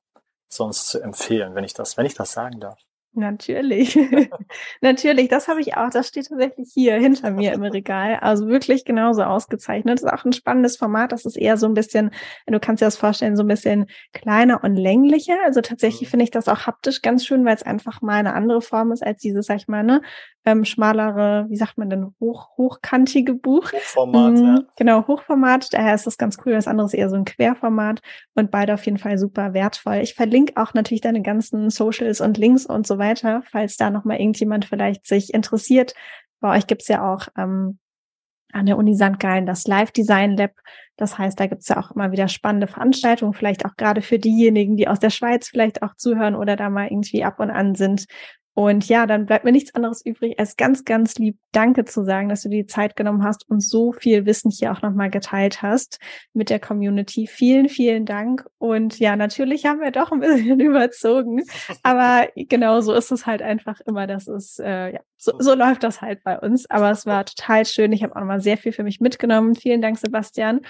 sonst 0.49 0.89
zu 0.89 1.01
empfehlen, 1.01 1.55
wenn 1.55 1.65
ich 1.65 1.75
das, 1.75 1.97
wenn 1.97 2.07
ich 2.07 2.15
das 2.15 2.33
sagen 2.33 2.61
darf. 2.61 2.79
Natürlich. 3.15 3.95
Natürlich, 4.81 5.29
das 5.29 5.47
habe 5.47 5.61
ich 5.61 5.77
auch. 5.77 5.91
Das 5.91 6.09
steht 6.09 6.29
tatsächlich 6.29 6.71
hier 6.73 6.95
hinter 6.95 7.31
mir 7.31 7.53
im 7.53 7.63
Regal. 7.63 8.17
Also 8.17 8.49
wirklich 8.49 8.87
genauso 8.87 9.23
ausgezeichnet. 9.23 9.99
Das 9.99 10.05
ist 10.05 10.19
auch 10.19 10.25
ein 10.25 10.33
spannendes 10.33 10.79
Format. 10.79 11.13
Das 11.13 11.27
ist 11.27 11.37
eher 11.37 11.59
so 11.59 11.67
ein 11.67 11.75
bisschen, 11.75 12.11
du 12.47 12.59
kannst 12.59 12.81
dir 12.81 12.87
das 12.87 12.97
vorstellen, 12.97 13.37
so 13.37 13.43
ein 13.43 13.49
bisschen 13.49 13.87
kleiner 14.15 14.65
und 14.65 14.77
länglicher. 14.77 15.37
Also 15.45 15.61
tatsächlich 15.61 16.09
mhm. 16.09 16.11
finde 16.11 16.25
ich 16.25 16.31
das 16.31 16.49
auch 16.49 16.67
haptisch 16.67 17.03
ganz 17.03 17.27
schön, 17.27 17.45
weil 17.45 17.55
es 17.55 17.63
einfach 17.63 18.01
mal 18.01 18.15
eine 18.15 18.33
andere 18.33 18.63
Form 18.63 18.93
ist 18.93 19.05
als 19.05 19.21
dieses, 19.21 19.45
sag 19.45 19.57
ich 19.57 19.69
mal, 19.69 19.83
ne, 19.83 20.01
ähm, 20.45 20.65
schmalere, 20.65 21.47
wie 21.49 21.57
sagt 21.57 21.79
man 21.79 21.89
denn, 21.89 22.15
hoch, 22.19 22.57
hochkantige 22.57 23.35
Buch. 23.35 23.73
Hochformat, 23.73 24.33
mhm, 24.33 24.45
ja. 24.45 24.59
Genau, 24.77 25.07
Hochformat. 25.07 25.73
Daher 25.73 25.95
ist 25.95 26.07
das 26.07 26.19
ganz 26.19 26.39
cool. 26.45 26.53
Das 26.53 26.67
andere 26.67 26.87
ist 26.87 26.95
eher 26.95 27.09
so 27.09 27.17
ein 27.17 27.25
Querformat 27.25 28.01
und 28.35 28.51
beide 28.51 28.75
auf 28.75 28.85
jeden 28.85 28.99
Fall 28.99 29.19
super 29.19 29.55
wertvoll. 29.55 29.97
Ich 29.97 30.15
verlinke 30.15 30.61
auch 30.61 30.75
natürlich 30.75 31.01
deine 31.01 31.23
ganzen 31.23 31.71
Socials 31.71 32.21
und 32.21 32.39
Links 32.39 32.67
und 32.67 32.87
so 32.87 32.99
weiter, 32.99 33.43
falls 33.51 33.77
da 33.77 33.91
nochmal 33.91 34.19
irgendjemand 34.19 34.65
vielleicht 34.65 35.07
sich 35.07 35.33
interessiert. 35.33 35.95
Bei 36.41 36.57
euch 36.57 36.67
gibt's 36.67 36.89
ja 36.89 37.13
auch 37.13 37.29
ähm, 37.39 37.79
an 38.53 38.67
der 38.67 38.77
Uni 38.77 38.95
St. 38.95 39.19
Gallen 39.19 39.47
das 39.47 39.67
Live 39.67 39.93
Design 39.93 40.37
Lab. 40.37 40.53
Das 40.97 41.19
heißt, 41.19 41.39
da 41.41 41.47
gibt's 41.47 41.69
ja 41.69 41.79
auch 41.79 41.93
immer 41.93 42.13
wieder 42.13 42.29
spannende 42.29 42.67
Veranstaltungen, 42.67 43.33
vielleicht 43.33 43.65
auch 43.65 43.77
gerade 43.77 44.03
für 44.03 44.19
diejenigen, 44.19 44.77
die 44.77 44.89
aus 44.89 44.99
der 44.99 45.11
Schweiz 45.11 45.49
vielleicht 45.49 45.83
auch 45.83 45.95
zuhören 45.97 46.35
oder 46.35 46.57
da 46.57 46.69
mal 46.69 46.89
irgendwie 46.89 47.25
ab 47.25 47.41
und 47.41 47.51
an 47.51 47.75
sind. 47.75 48.07
Und 48.55 48.89
ja, 48.89 49.07
dann 49.07 49.25
bleibt 49.25 49.45
mir 49.45 49.53
nichts 49.53 49.75
anderes 49.75 50.05
übrig, 50.05 50.39
als 50.39 50.57
ganz, 50.57 50.85
ganz 50.85 51.15
lieb 51.17 51.39
Danke 51.53 51.87
zu 51.87 52.05
sagen, 52.05 52.29
dass 52.29 52.43
du 52.43 52.51
dir 52.51 52.63
die 52.63 52.67
Zeit 52.67 52.97
genommen 52.97 53.25
hast 53.25 53.49
und 53.49 53.63
so 53.63 53.93
viel 53.93 54.27
Wissen 54.27 54.51
hier 54.51 54.73
auch 54.73 54.83
nochmal 54.83 55.09
geteilt 55.09 55.63
hast 55.63 55.99
mit 56.35 56.51
der 56.51 56.61
Community. 56.61 57.27
Vielen, 57.27 57.71
vielen 57.71 58.05
Dank. 58.05 58.47
Und 58.59 58.99
ja, 58.99 59.17
natürlich 59.17 59.65
haben 59.65 59.81
wir 59.81 59.91
doch 59.91 60.13
ein 60.13 60.21
bisschen 60.21 60.61
überzogen, 60.61 61.43
aber 61.83 62.29
genau 62.37 62.81
so 62.83 62.93
ist 62.93 63.11
es 63.11 63.25
halt 63.27 63.41
einfach 63.41 63.81
immer. 63.87 64.07
Das 64.07 64.29
ist, 64.29 64.61
äh, 64.61 64.93
ja, 64.93 65.01
so, 65.17 65.33
so 65.39 65.55
läuft 65.55 65.83
das 65.83 66.03
halt 66.03 66.23
bei 66.23 66.39
uns. 66.39 66.69
Aber 66.69 66.91
es 66.91 67.07
war 67.07 67.25
total 67.25 67.65
schön. 67.65 67.93
Ich 67.93 68.03
habe 68.03 68.15
auch 68.15 68.21
nochmal 68.21 68.43
sehr 68.43 68.59
viel 68.59 68.73
für 68.73 68.85
mich 68.85 69.01
mitgenommen. 69.01 69.55
Vielen 69.55 69.81
Dank, 69.81 69.99
Sebastian. 69.99 70.61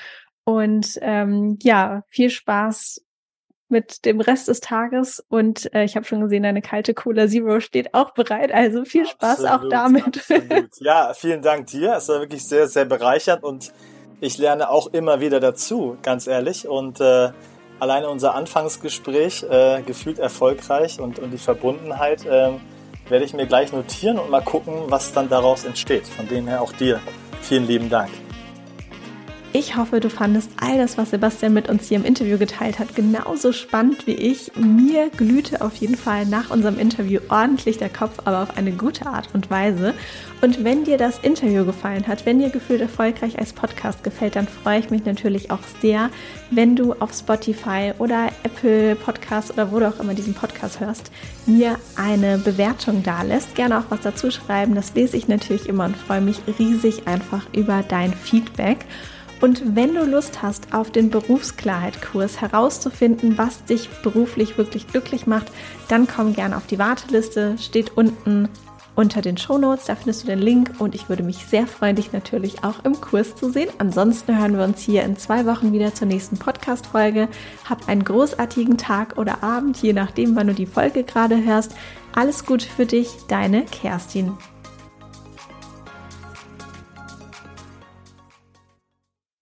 Und 0.45 0.99
ähm, 1.01 1.59
ja, 1.63 2.03
viel 2.09 2.31
Spaß 2.31 3.05
mit 3.73 4.05
dem 4.05 4.21
Rest 4.21 4.47
des 4.47 4.61
Tages. 4.61 5.25
Und 5.29 5.75
äh, 5.75 5.83
ich 5.83 5.97
habe 5.97 6.07
schon 6.07 6.21
gesehen, 6.21 6.45
deine 6.45 6.63
kalte 6.63 6.95
Cola 6.95 7.27
Zero 7.27 7.59
steht 7.59 7.95
auch 7.95 8.13
bereit. 8.13 8.53
Also 8.53 8.85
viel 8.85 9.07
Spaß 9.07 9.45
absolut, 9.45 9.67
auch 9.67 9.69
damit. 9.71 10.19
Absolut. 10.19 10.71
Ja, 10.81 11.13
vielen 11.15 11.43
Dank 11.43 11.67
dir. 11.67 11.95
Es 11.97 12.09
war 12.09 12.21
wirklich 12.21 12.47
sehr, 12.47 12.69
sehr 12.69 12.85
bereichernd 12.85 13.43
und 13.43 13.73
ich 14.21 14.39
lerne 14.39 14.71
auch 14.71 14.87
immer 14.89 15.21
wieder 15.21 15.41
dazu, 15.41 15.97
ganz 16.03 16.29
ehrlich. 16.29 16.69
Und 16.69 17.01
äh, 17.01 17.31
alleine 17.81 18.09
unser 18.09 18.37
Anfangsgespräch, 18.37 19.43
äh, 19.43 19.83
gefühlt 19.83 20.21
erfolgreich 20.21 21.01
und, 21.01 21.19
und 21.19 21.33
die 21.33 21.39
Verbundenheit, 21.39 22.25
äh, 22.25 22.53
werde 23.09 23.25
ich 23.25 23.35
mir 23.35 23.47
gleich 23.47 23.73
notieren 23.73 24.19
und 24.19 24.31
mal 24.31 24.43
gucken, 24.43 24.75
was 24.87 25.13
dann 25.13 25.29
daraus 25.29 25.65
entsteht. 25.65 26.07
Von 26.07 26.29
dem 26.29 26.47
her 26.47 26.63
auch 26.63 26.73
dir 26.73 27.01
vielen 27.41 27.67
lieben 27.67 27.91
Dank. 27.91 28.11
Ich 29.55 29.77
hoffe, 29.77 30.01
du 30.01 30.09
fandest 30.09 30.51
all 30.57 30.79
das, 30.79 30.97
was 30.97 31.11
Sebastian 31.11 31.53
mit 31.53 31.69
uns 31.69 31.87
hier 31.87 31.99
im 31.99 32.07
Interview 32.07 32.39
geteilt 32.39 32.79
hat, 32.79 32.95
genauso 32.95 33.53
spannend 33.53 34.07
wie 34.07 34.15
ich. 34.15 34.51
Mir 34.57 35.11
glühte 35.11 35.61
auf 35.61 35.75
jeden 35.75 35.95
Fall 35.95 36.25
nach 36.25 36.49
unserem 36.49 36.79
Interview 36.79 37.21
ordentlich 37.29 37.77
der 37.77 37.91
Kopf, 37.91 38.15
aber 38.25 38.45
auf 38.45 38.57
eine 38.57 38.73
gute 38.73 39.05
Art 39.05 39.29
und 39.35 39.51
Weise. 39.51 39.93
Und 40.41 40.65
wenn 40.65 40.85
dir 40.85 40.97
das 40.97 41.19
Interview 41.19 41.67
gefallen 41.67 42.07
hat, 42.07 42.25
wenn 42.25 42.39
dir 42.39 42.49
gefühlt 42.49 42.81
erfolgreich 42.81 43.39
als 43.39 43.53
Podcast 43.53 44.03
gefällt, 44.03 44.37
dann 44.37 44.49
freue 44.49 44.79
ich 44.79 44.89
mich 44.89 45.05
natürlich 45.05 45.51
auch 45.51 45.61
sehr, 45.83 46.09
wenn 46.51 46.75
du 46.75 46.95
auf 46.95 47.13
Spotify 47.13 47.93
oder 47.99 48.29
Apple 48.45 48.97
Podcast 48.97 49.53
oder 49.53 49.71
wo 49.71 49.81
du 49.81 49.87
auch 49.87 50.01
immer 50.01 50.15
diesen 50.15 50.33
Podcast 50.33 50.81
hörst, 50.81 51.13
mir 51.45 51.79
eine 51.97 52.39
Bewertung 52.39 53.03
da 53.03 53.21
lässt. 53.21 53.55
Gerne 53.55 53.81
auch 53.81 53.91
was 53.91 54.01
dazu 54.01 54.31
schreiben. 54.31 54.75
Das 54.75 54.95
lese 54.95 55.19
ich 55.19 55.29
natürlich 55.29 55.69
immer 55.69 55.85
und 55.85 55.97
freue 55.97 56.23
mich 56.23 56.39
riesig 56.59 57.07
einfach 57.07 57.43
über 57.53 57.85
dein 57.87 58.15
Feedback. 58.15 58.87
Und 59.43 59.77
wenn 59.77 59.97
du 59.97 60.05
Lust 60.05 60.41
hast, 60.41 60.73
auf 60.73 60.93
den 60.93 61.11
Berufsklarheit-Kurs 61.11 62.41
herauszufinden, 62.41 63.37
was 63.37 63.65
dich 63.65 63.89
beruflich 64.03 64.57
wirklich 64.57 64.87
glücklich 64.87 65.27
macht, 65.27 65.49
dann 65.89 66.07
komm 66.07 66.33
gerne 66.33 66.57
auf 66.57 66.69
die 66.69 66.79
Warteliste, 66.79 67.59
steht 67.59 67.97
unten 67.97 68.49
unter 68.95 69.21
den 69.21 69.37
Show 69.37 69.59
Notes, 69.59 69.87
da 69.87 69.97
findest 69.97 70.23
du 70.23 70.27
den 70.29 70.39
Link 70.39 70.75
und 70.79 70.95
ich 70.95 71.09
würde 71.09 71.25
mich 71.25 71.39
sehr 71.39 71.67
freuen, 71.67 71.97
dich 71.97 72.13
natürlich 72.13 72.63
auch 72.63 72.85
im 72.85 73.01
Kurs 73.01 73.35
zu 73.35 73.51
sehen. 73.51 73.71
Ansonsten 73.79 74.39
hören 74.39 74.57
wir 74.57 74.65
uns 74.65 74.81
hier 74.81 75.03
in 75.03 75.17
zwei 75.17 75.45
Wochen 75.45 75.73
wieder 75.73 75.93
zur 75.93 76.07
nächsten 76.07 76.39
Podcast-Folge. 76.39 77.29
Hab 77.69 77.89
einen 77.89 78.05
großartigen 78.05 78.79
Tag 78.79 79.19
oder 79.19 79.43
Abend, 79.43 79.83
je 79.83 79.93
nachdem, 79.93 80.37
wann 80.37 80.47
du 80.47 80.55
die 80.55 80.67
Folge 80.67 81.03
gerade 81.03 81.43
hörst. 81.43 81.75
Alles 82.15 82.47
Gute 82.47 82.67
für 82.67 82.87
dich, 82.87 83.09
deine 83.27 83.65
Kerstin. 83.65 84.35